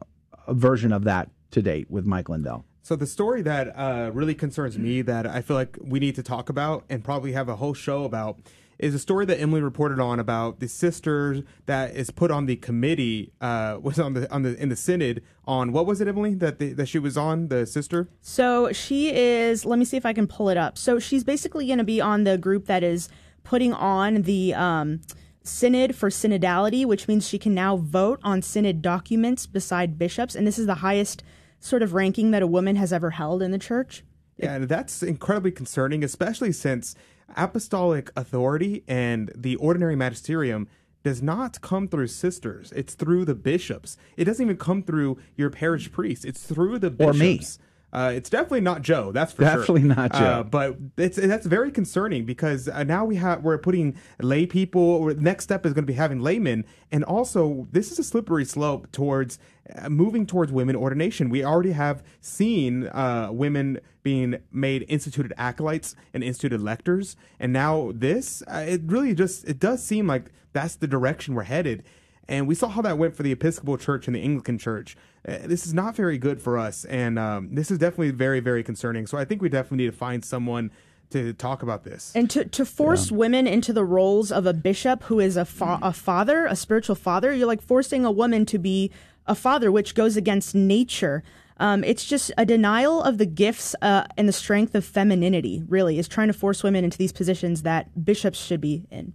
version 0.49 0.91
of 0.91 1.05
that 1.05 1.29
to 1.51 1.61
date 1.61 1.89
with 1.89 2.05
Mike 2.05 2.29
Lindell. 2.29 2.65
So 2.81 2.97
the 2.97 3.07
story 3.07 3.41
that 3.43 3.67
uh, 3.77 4.11
really 4.13 4.35
concerns 4.35 4.77
me 4.77 5.01
that 5.03 5.25
I 5.25 5.41
feel 5.41 5.55
like 5.55 5.77
we 5.81 5.99
need 5.99 6.15
to 6.15 6.23
talk 6.23 6.49
about 6.49 6.83
and 6.89 7.01
probably 7.01 7.31
have 7.31 7.47
a 7.47 7.55
whole 7.55 7.73
show 7.73 8.03
about 8.03 8.39
is 8.83 8.93
a 8.93 8.99
story 8.99 9.25
that 9.25 9.39
Emily 9.39 9.61
reported 9.61 9.99
on 9.99 10.19
about 10.19 10.59
the 10.59 10.67
sister 10.67 11.43
that 11.67 11.95
is 11.95 12.11
put 12.11 12.31
on 12.31 12.45
the 12.45 12.57
committee 12.57 13.31
uh, 13.39 13.77
was 13.81 13.97
on 13.97 14.13
the 14.13 14.31
on 14.31 14.43
the 14.43 14.61
in 14.61 14.67
the 14.67 14.75
synod 14.75 15.23
on 15.45 15.71
what 15.71 15.85
was 15.85 16.01
it 16.01 16.07
Emily 16.07 16.35
that 16.35 16.59
the, 16.59 16.73
that 16.73 16.87
she 16.87 16.99
was 16.99 17.17
on 17.17 17.47
the 17.47 17.65
sister 17.65 18.09
So 18.21 18.73
she 18.73 19.13
is, 19.13 19.65
let 19.65 19.79
me 19.79 19.85
see 19.85 19.95
if 19.95 20.05
I 20.05 20.11
can 20.11 20.27
pull 20.27 20.49
it 20.49 20.57
up. 20.57 20.77
So 20.77 20.99
she's 20.99 21.23
basically 21.23 21.65
going 21.67 21.77
to 21.77 21.85
be 21.85 22.01
on 22.01 22.25
the 22.25 22.37
group 22.37 22.65
that 22.65 22.83
is 22.83 23.07
putting 23.43 23.73
on 23.73 24.23
the 24.23 24.53
um, 24.53 25.01
synod 25.43 25.95
for 25.95 26.09
synodality, 26.09 26.85
which 26.85 27.07
means 27.07 27.27
she 27.27 27.39
can 27.39 27.53
now 27.53 27.77
vote 27.77 28.19
on 28.23 28.41
synod 28.41 28.81
documents 28.81 29.45
beside 29.45 29.97
bishops. 29.97 30.35
And 30.35 30.45
this 30.45 30.59
is 30.59 30.65
the 30.65 30.75
highest 30.75 31.23
sort 31.59 31.81
of 31.81 31.93
ranking 31.93 32.31
that 32.31 32.41
a 32.41 32.47
woman 32.47 32.75
has 32.75 32.91
ever 32.91 33.11
held 33.11 33.41
in 33.41 33.51
the 33.51 33.59
church. 33.59 34.03
Yeah, 34.37 34.55
and 34.55 34.67
that's 34.67 35.03
incredibly 35.03 35.51
concerning, 35.51 36.03
especially 36.03 36.51
since 36.51 36.95
apostolic 37.35 38.11
authority 38.15 38.83
and 38.87 39.31
the 39.35 39.55
ordinary 39.57 39.95
magisterium 39.95 40.67
does 41.03 41.21
not 41.21 41.59
come 41.61 41.87
through 41.87 42.07
sisters. 42.07 42.71
It's 42.75 42.93
through 42.95 43.25
the 43.25 43.35
bishops. 43.35 43.97
It 44.15 44.23
doesn't 44.25 44.43
even 44.45 44.57
come 44.57 44.83
through 44.83 45.17
your 45.35 45.49
parish 45.49 45.91
priest. 45.91 46.23
It's 46.25 46.43
through 46.43 46.79
the 46.79 46.87
Or 46.87 47.11
bishops. 47.13 47.59
me. 47.59 47.65
Uh, 47.93 48.11
it's 48.15 48.27
definitely 48.27 48.59
not 48.61 48.81
Joe. 48.81 49.11
That's 49.11 49.33
for 49.33 49.43
Definitely 49.43 49.81
sure. 49.81 49.95
not 49.95 50.13
Joe. 50.13 50.25
Uh, 50.25 50.43
but 50.43 50.77
it's 50.97 51.15
that's 51.15 51.45
very 51.45 51.71
concerning 51.71 52.25
because 52.25 52.67
uh, 52.67 52.83
now 52.83 53.05
we 53.05 53.17
have 53.17 53.43
we're 53.43 53.59
putting 53.59 53.95
lay 54.19 54.47
people. 54.47 54.81
Or 54.81 55.13
next 55.13 55.43
step 55.43 55.63
is 55.63 55.73
going 55.73 55.83
to 55.83 55.91
be 55.91 55.93
having 55.93 56.19
laymen, 56.19 56.65
and 56.91 57.03
also 57.03 57.67
this 57.71 57.91
is 57.91 57.99
a 57.99 58.03
slippery 58.03 58.45
slope 58.45 58.91
towards 58.91 59.37
uh, 59.77 59.89
moving 59.89 60.25
towards 60.25 60.51
women 60.51 60.75
ordination. 60.75 61.29
We 61.29 61.45
already 61.45 61.73
have 61.73 62.03
seen 62.19 62.87
uh, 62.87 63.29
women 63.31 63.79
being 64.01 64.39
made 64.51 64.85
instituted 64.89 65.31
acolytes 65.37 65.95
and 66.15 66.23
instituted 66.23 66.61
lectors, 66.61 67.15
and 67.39 67.53
now 67.53 67.91
this 67.93 68.41
uh, 68.47 68.65
it 68.67 68.81
really 68.85 69.13
just 69.13 69.47
it 69.47 69.59
does 69.59 69.83
seem 69.83 70.07
like 70.07 70.31
that's 70.51 70.75
the 70.75 70.87
direction 70.87 71.35
we're 71.35 71.43
headed. 71.43 71.83
And 72.27 72.47
we 72.47 72.55
saw 72.55 72.69
how 72.69 72.81
that 72.83 72.97
went 72.97 73.15
for 73.15 73.23
the 73.23 73.31
Episcopal 73.31 73.77
Church 73.77 74.07
and 74.07 74.15
the 74.15 74.21
Anglican 74.21 74.57
Church. 74.57 74.95
Uh, 75.27 75.39
this 75.45 75.65
is 75.65 75.73
not 75.73 75.95
very 75.95 76.17
good 76.17 76.41
for 76.41 76.57
us, 76.57 76.85
and 76.85 77.19
um, 77.19 77.53
this 77.53 77.69
is 77.69 77.77
definitely 77.77 78.11
very, 78.11 78.39
very 78.39 78.63
concerning. 78.63 79.07
So 79.07 79.17
I 79.17 79.25
think 79.25 79.41
we 79.41 79.49
definitely 79.49 79.85
need 79.85 79.91
to 79.91 79.97
find 79.97 80.23
someone 80.23 80.71
to 81.11 81.33
talk 81.33 81.61
about 81.63 81.83
this. 81.83 82.11
And 82.15 82.29
to, 82.31 82.45
to 82.45 82.65
force 82.65 83.11
women 83.11 83.45
into 83.45 83.71
the 83.71 83.85
roles 83.85 84.31
of 84.31 84.45
a 84.45 84.53
bishop 84.53 85.03
who 85.03 85.19
is 85.19 85.37
a, 85.37 85.45
fa- 85.45 85.79
a 85.81 85.93
father, 85.93 86.45
a 86.45 86.55
spiritual 86.55 86.95
father, 86.95 87.33
you're 87.33 87.47
like 87.47 87.61
forcing 87.61 88.03
a 88.03 88.11
woman 88.11 88.45
to 88.47 88.57
be 88.57 88.91
a 89.27 89.35
father, 89.35 89.71
which 89.71 89.93
goes 89.95 90.17
against 90.17 90.55
nature. 90.55 91.23
Um, 91.57 91.83
it's 91.83 92.03
just 92.03 92.31
a 92.37 92.45
denial 92.45 93.03
of 93.03 93.19
the 93.19 93.27
gifts 93.27 93.75
uh, 93.81 94.05
and 94.17 94.27
the 94.27 94.33
strength 94.33 94.73
of 94.75 94.83
femininity, 94.83 95.63
really, 95.67 95.99
is 95.99 96.07
trying 96.07 96.27
to 96.27 96.33
force 96.33 96.63
women 96.63 96.83
into 96.83 96.97
these 96.97 97.13
positions 97.13 97.61
that 97.61 98.03
bishops 98.03 98.39
should 98.39 98.59
be 98.59 98.87
in. 98.89 99.13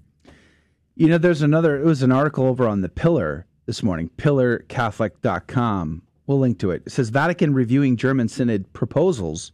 You 0.99 1.07
know, 1.07 1.19
there's 1.19 1.43
another, 1.43 1.81
it 1.81 1.85
was 1.85 2.03
an 2.03 2.11
article 2.11 2.45
over 2.45 2.67
on 2.67 2.81
the 2.81 2.89
Pillar 2.89 3.47
this 3.67 3.85
morning, 3.85 4.11
pillarcatholic.com. 4.17 6.03
We'll 6.27 6.39
link 6.41 6.59
to 6.59 6.73
it. 6.73 6.83
It 6.87 6.91
says 6.91 7.11
Vatican 7.11 7.55
reviewing 7.55 7.97
German 7.97 8.27
Synod 8.27 8.73
proposals 8.73 9.53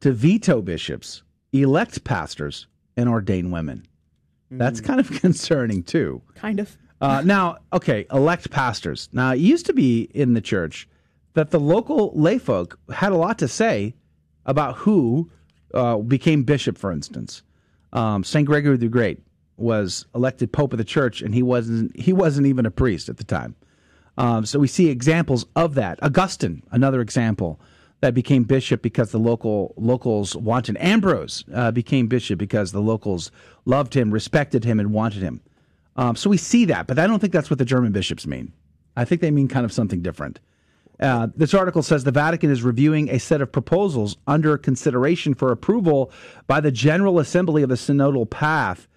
to 0.00 0.12
veto 0.12 0.62
bishops, 0.62 1.22
elect 1.52 2.04
pastors, 2.04 2.68
and 2.96 3.06
ordain 3.06 3.50
women. 3.50 3.84
That's 4.50 4.80
kind 4.80 4.98
of 4.98 5.10
concerning, 5.20 5.82
too. 5.82 6.22
Kind 6.34 6.58
of. 6.58 6.74
Uh, 7.02 7.20
now, 7.22 7.58
okay, 7.74 8.06
elect 8.10 8.50
pastors. 8.50 9.10
Now, 9.12 9.32
it 9.32 9.40
used 9.40 9.66
to 9.66 9.74
be 9.74 10.08
in 10.14 10.32
the 10.32 10.40
church 10.40 10.88
that 11.34 11.50
the 11.50 11.60
local 11.60 12.14
layfolk 12.14 12.76
had 12.90 13.12
a 13.12 13.16
lot 13.18 13.38
to 13.40 13.46
say 13.46 13.94
about 14.46 14.76
who 14.76 15.30
uh, 15.74 15.98
became 15.98 16.44
bishop, 16.44 16.78
for 16.78 16.90
instance. 16.90 17.42
Um, 17.92 18.24
St. 18.24 18.46
Gregory 18.46 18.78
the 18.78 18.88
Great 18.88 19.20
was 19.58 20.06
elected 20.14 20.52
pope 20.52 20.72
of 20.72 20.78
the 20.78 20.84
church, 20.84 21.22
and 21.22 21.34
he 21.34 21.42
wasn't 21.42 21.98
he 21.98 22.12
wasn't 22.12 22.46
even 22.46 22.66
a 22.66 22.70
priest 22.70 23.08
at 23.08 23.16
the 23.16 23.24
time. 23.24 23.56
Um, 24.16 24.44
so 24.44 24.58
we 24.58 24.66
see 24.66 24.88
examples 24.88 25.46
of 25.54 25.74
that. 25.74 25.98
Augustine, 26.02 26.62
another 26.72 27.00
example 27.00 27.60
that 28.00 28.14
became 28.14 28.44
bishop 28.44 28.82
because 28.82 29.10
the 29.10 29.18
local 29.18 29.74
locals 29.76 30.36
wanted. 30.36 30.76
Ambrose 30.78 31.44
uh, 31.52 31.70
became 31.70 32.06
bishop 32.06 32.38
because 32.38 32.72
the 32.72 32.80
locals 32.80 33.30
loved 33.64 33.94
him, 33.94 34.10
respected 34.10 34.64
him, 34.64 34.78
and 34.78 34.92
wanted 34.92 35.22
him. 35.22 35.40
Um, 35.96 36.14
so 36.14 36.30
we 36.30 36.36
see 36.36 36.64
that, 36.66 36.86
but 36.86 36.98
I 36.98 37.06
don't 37.06 37.18
think 37.18 37.32
that's 37.32 37.50
what 37.50 37.58
the 37.58 37.64
German 37.64 37.92
bishops 37.92 38.26
mean. 38.26 38.52
I 38.96 39.04
think 39.04 39.20
they 39.20 39.32
mean 39.32 39.48
kind 39.48 39.64
of 39.64 39.72
something 39.72 40.00
different. 40.00 40.40
Uh, 41.00 41.28
this 41.36 41.54
article 41.54 41.82
says 41.82 42.02
the 42.02 42.10
Vatican 42.10 42.50
is 42.50 42.62
reviewing 42.62 43.08
a 43.08 43.18
set 43.18 43.40
of 43.40 43.52
proposals 43.52 44.16
under 44.26 44.58
consideration 44.58 45.34
for 45.34 45.52
approval 45.52 46.10
by 46.46 46.60
the 46.60 46.72
General 46.72 47.20
Assembly 47.20 47.62
of 47.62 47.68
the 47.68 47.76
Synodal 47.76 48.28
Path 48.28 48.88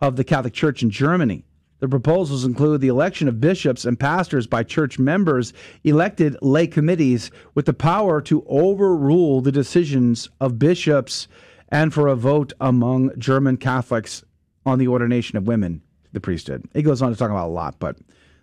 of 0.00 0.16
the 0.16 0.24
Catholic 0.24 0.52
Church 0.54 0.82
in 0.82 0.90
Germany. 0.90 1.44
The 1.80 1.88
proposals 1.88 2.44
include 2.44 2.82
the 2.82 2.88
election 2.88 3.26
of 3.26 3.40
bishops 3.40 3.84
and 3.86 3.98
pastors 3.98 4.46
by 4.46 4.62
church 4.64 4.98
members, 4.98 5.52
elected 5.82 6.36
lay 6.42 6.66
committees 6.66 7.30
with 7.54 7.64
the 7.66 7.72
power 7.72 8.20
to 8.22 8.44
overrule 8.48 9.40
the 9.40 9.52
decisions 9.52 10.28
of 10.40 10.58
bishops, 10.58 11.26
and 11.70 11.94
for 11.94 12.06
a 12.08 12.16
vote 12.16 12.52
among 12.60 13.10
German 13.18 13.56
Catholics 13.56 14.22
on 14.66 14.78
the 14.78 14.88
ordination 14.88 15.38
of 15.38 15.46
women 15.46 15.80
to 16.04 16.12
the 16.12 16.20
priesthood. 16.20 16.64
It 16.74 16.82
goes 16.82 17.00
on 17.00 17.10
to 17.12 17.16
talk 17.16 17.30
about 17.30 17.46
a 17.48 17.52
lot, 17.52 17.76
but 17.78 17.96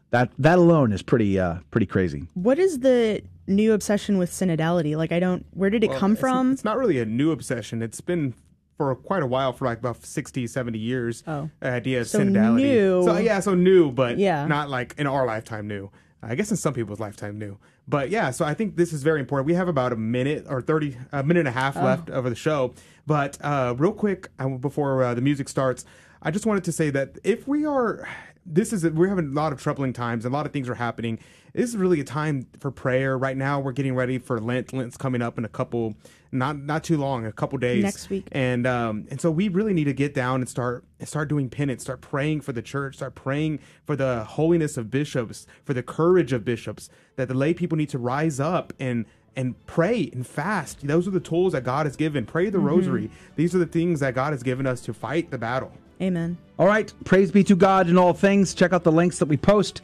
that 0.10 0.32
that 0.40 0.58
alone 0.58 0.92
is 0.92 1.02
pretty 1.04 1.38
uh, 1.40 1.58
pretty 1.70 1.86
crazy. 1.86 2.26
What 2.34 2.58
is 2.58 2.80
the 2.80 3.22
new 3.46 3.74
obsession 3.74 4.18
with 4.18 4.32
synodality? 4.32 4.96
Like, 4.98 5.12
I 5.12 5.20
don't, 5.20 5.46
where 5.52 5.70
did 5.70 5.84
it 5.84 5.90
Well, 5.92 6.00
come 6.00 6.12
it's- 6.14 6.22
from? 6.22 6.54
It's 6.54 6.64
not 6.64 6.78
really 6.78 7.00
a 7.00 7.06
new 7.06 7.32
obsession. 7.32 7.82
It's 7.84 8.02
been 8.02 8.34
for 8.78 8.96
quite 8.96 9.24
a 9.24 9.26
while, 9.26 9.52
for 9.54 9.66
like 9.66 9.80
about 9.80 10.04
60, 10.06 10.46
70 10.48 10.78
years. 10.78 11.24
Oh. 11.28 11.50
Idea 11.64 12.02
of 12.02 12.08
So 12.08 12.20
synodality. 12.20 12.56
new. 12.58 13.04
So 13.04 13.18
yeah, 13.18 13.40
so 13.40 13.56
new, 13.56 13.92
but 13.92 14.18
Yeah. 14.20 14.46
not 14.46 14.70
like 14.70 14.94
in 14.98 15.08
our 15.08 15.26
lifetime 15.26 15.68
new. 15.68 15.90
I 16.22 16.36
guess 16.36 16.52
in 16.52 16.58
some 16.58 16.74
people's 16.74 17.00
lifetime 17.00 17.38
new. 17.40 17.58
But 17.88 18.10
yeah, 18.10 18.32
so 18.32 18.46
I 18.46 18.54
think 18.54 18.76
this 18.76 18.94
is 18.94 19.02
very 19.02 19.20
important. 19.20 19.48
We 19.48 19.54
have 19.56 19.68
about 19.68 19.94
a 19.94 19.96
minute 19.96 20.46
or 20.50 20.62
30, 20.62 20.98
a 21.12 21.24
minute 21.24 21.42
and 21.42 21.48
a 21.48 21.52
half 21.52 21.76
Oh. 21.78 21.84
left 21.84 22.10
of 22.10 22.26
the 22.26 22.36
show. 22.36 22.74
But 23.08 23.38
uh, 23.42 23.74
real 23.78 23.94
quick, 23.94 24.30
uh, 24.38 24.50
before 24.50 25.04
uh, 25.04 25.14
the 25.14 25.22
music 25.22 25.50
starts, 25.50 25.86
I 26.22 26.30
just 26.32 26.46
wanted 26.46 26.64
to 26.66 26.72
say 26.72 26.90
that 26.92 27.18
if 27.24 27.48
we 27.48 27.66
are, 27.66 28.08
this 28.50 28.72
is, 28.72 28.86
we're 28.90 29.10
having 29.10 29.28
a 29.28 29.34
lot 29.34 29.52
of 29.54 29.62
troubling 29.62 29.92
times, 29.94 30.24
a 30.26 30.30
lot 30.30 30.46
of 30.46 30.54
things 30.54 30.70
are 30.70 30.76
happening. 30.76 31.20
This 31.54 31.70
is 31.72 31.78
really 31.78 32.00
a 32.00 32.04
time 32.04 32.48
for 32.60 32.72
prayer. 32.72 33.18
Right 33.18 33.36
now, 33.36 33.60
we're 33.60 33.72
getting 33.72 33.96
ready 33.96 34.18
for 34.20 34.40
Lent. 34.40 34.74
Lent's 34.74 34.96
coming 34.96 35.22
up 35.22 35.38
in 35.40 35.46
a 35.46 35.50
couple, 35.50 35.96
not 36.32 36.58
not 36.58 36.84
too 36.84 36.98
long, 36.98 37.26
a 37.26 37.32
couple 37.32 37.58
days 37.58 37.84
Next 37.84 38.10
week. 38.12 38.28
and 38.32 38.68
um, 38.68 39.08
and 39.10 39.20
so 39.20 39.32
we 39.32 39.48
really 39.50 39.74
need 39.74 39.86
to 39.86 39.94
get 39.94 40.14
down 40.14 40.42
and 40.42 40.48
start 40.50 40.84
start 41.04 41.30
doing 41.30 41.50
penance, 41.50 41.82
start 41.84 42.00
praying 42.02 42.42
for 42.42 42.54
the 42.54 42.62
church, 42.62 42.98
start 42.98 43.16
praying 43.16 43.60
for 43.86 43.96
the 43.96 44.24
holiness 44.26 44.78
of 44.78 44.92
bishops, 44.92 45.48
for 45.66 45.74
the 45.74 45.82
courage 45.84 46.32
of 46.32 46.46
bishops. 46.46 46.90
That 47.16 47.28
the 47.28 47.34
lay 47.34 47.54
people 47.56 47.76
need 47.78 47.90
to 47.90 47.98
rise 47.98 48.40
up 48.40 48.72
and 48.80 49.06
and 49.36 49.56
pray 49.66 50.10
and 50.14 50.28
fast. 50.28 50.86
Those 50.86 51.08
are 51.08 51.12
the 51.12 51.20
tools 51.20 51.54
that 51.54 51.64
God 51.64 51.88
has 51.88 51.96
given. 51.96 52.26
Pray 52.26 52.50
the 52.52 52.60
Mhm. 52.60 52.66
rosary. 52.66 53.10
These 53.36 53.56
are 53.56 53.60
the 53.60 53.66
things 53.66 54.00
that 54.02 54.14
God 54.14 54.32
has 54.32 54.44
given 54.44 54.68
us 54.68 54.82
to 54.82 54.94
fight 54.94 55.32
the 55.32 55.38
battle. 55.40 55.72
Amen. 56.02 56.38
All 56.60 56.68
right. 56.68 56.92
Praise 57.06 57.32
be 57.32 57.44
to 57.46 57.56
God 57.56 57.90
in 57.90 57.98
all 57.98 58.14
things. 58.14 58.54
Check 58.54 58.74
out 58.74 58.84
the 58.84 58.92
links 58.92 59.20
that 59.20 59.28
we 59.28 59.38
post 59.38 59.82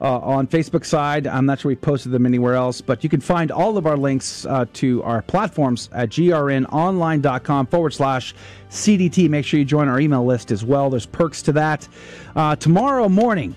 uh, 0.00 0.18
on 0.18 0.48
Facebook 0.48 0.84
side. 0.84 1.26
I'm 1.26 1.46
not 1.46 1.60
sure 1.60 1.68
we 1.68 1.76
posted 1.76 2.10
them 2.10 2.26
anywhere 2.26 2.54
else, 2.54 2.80
but 2.80 3.04
you 3.04 3.10
can 3.10 3.20
find 3.20 3.52
all 3.52 3.76
of 3.76 3.86
our 3.86 3.96
links 3.96 4.44
uh, 4.46 4.66
to 4.74 5.02
our 5.04 5.22
platforms 5.22 5.88
at 5.92 6.10
grnonline.com 6.10 7.66
forward 7.68 7.90
slash 7.94 8.34
CDT. 8.70 9.28
Make 9.30 9.44
sure 9.44 9.60
you 9.60 9.64
join 9.64 9.88
our 9.88 10.00
email 10.00 10.24
list 10.24 10.50
as 10.50 10.64
well. 10.64 10.90
There's 10.90 11.06
perks 11.06 11.40
to 11.42 11.52
that. 11.52 11.86
Uh, 12.34 12.56
tomorrow 12.56 13.08
morning, 13.08 13.54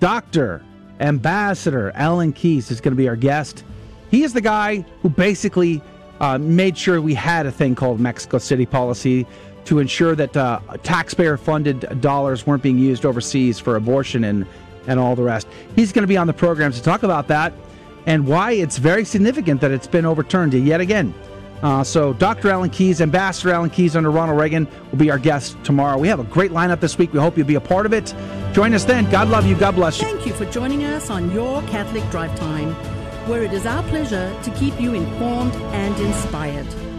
Dr. 0.00 0.64
Ambassador 1.00 1.92
Alan 1.94 2.32
Keyes 2.32 2.70
is 2.70 2.80
going 2.80 2.92
to 2.92 2.96
be 2.96 3.08
our 3.08 3.16
guest. 3.16 3.64
He 4.10 4.22
is 4.22 4.32
the 4.32 4.40
guy 4.40 4.84
who 5.02 5.10
basically 5.10 5.82
uh, 6.20 6.38
made 6.38 6.78
sure 6.78 7.00
we 7.02 7.14
had 7.14 7.44
a 7.44 7.52
thing 7.52 7.74
called 7.74 8.00
Mexico 8.00 8.38
City 8.38 8.64
policy 8.64 9.26
to 9.66 9.78
ensure 9.78 10.14
that 10.16 10.36
uh, 10.36 10.60
taxpayer 10.82 11.36
funded 11.36 12.00
dollars 12.00 12.46
weren't 12.46 12.62
being 12.62 12.78
used 12.78 13.06
overseas 13.06 13.58
for 13.58 13.76
abortion 13.76 14.24
and, 14.24 14.46
and 14.86 14.98
all 14.98 15.14
the 15.14 15.22
rest. 15.22 15.46
He's 15.76 15.92
going 15.92 16.02
to 16.02 16.08
be 16.08 16.16
on 16.16 16.26
the 16.26 16.32
program 16.32 16.72
to 16.72 16.82
talk 16.82 17.02
about 17.02 17.28
that 17.28 17.52
and 18.06 18.26
why 18.26 18.52
it's 18.52 18.78
very 18.78 19.04
significant 19.04 19.60
that 19.60 19.70
it's 19.70 19.86
been 19.86 20.04
overturned 20.04 20.54
yet 20.54 20.80
again. 20.80 21.14
Uh, 21.62 21.84
so, 21.84 22.12
Dr. 22.14 22.50
Alan 22.50 22.70
Keyes, 22.70 23.00
Ambassador 23.00 23.52
Alan 23.52 23.70
Keyes 23.70 23.94
under 23.94 24.10
Ronald 24.10 24.38
Reagan, 24.38 24.66
will 24.90 24.98
be 24.98 25.12
our 25.12 25.18
guest 25.18 25.56
tomorrow. 25.62 25.96
We 25.96 26.08
have 26.08 26.18
a 26.18 26.24
great 26.24 26.50
lineup 26.50 26.80
this 26.80 26.98
week. 26.98 27.12
We 27.12 27.20
hope 27.20 27.38
you'll 27.38 27.46
be 27.46 27.54
a 27.54 27.60
part 27.60 27.86
of 27.86 27.92
it. 27.92 28.12
Join 28.52 28.74
us 28.74 28.84
then. 28.84 29.08
God 29.10 29.28
love 29.28 29.46
you. 29.46 29.54
God 29.56 29.76
bless 29.76 30.00
you. 30.00 30.08
Thank 30.08 30.26
you 30.26 30.32
for 30.32 30.44
joining 30.46 30.82
us 30.82 31.08
on 31.08 31.30
Your 31.30 31.62
Catholic 31.62 32.08
Drive 32.10 32.36
Time, 32.36 32.72
where 33.28 33.44
it 33.44 33.52
is 33.52 33.64
our 33.64 33.82
pleasure 33.84 34.36
to 34.42 34.50
keep 34.52 34.78
you 34.80 34.94
informed 34.94 35.54
and 35.54 35.96
inspired. 36.00 36.91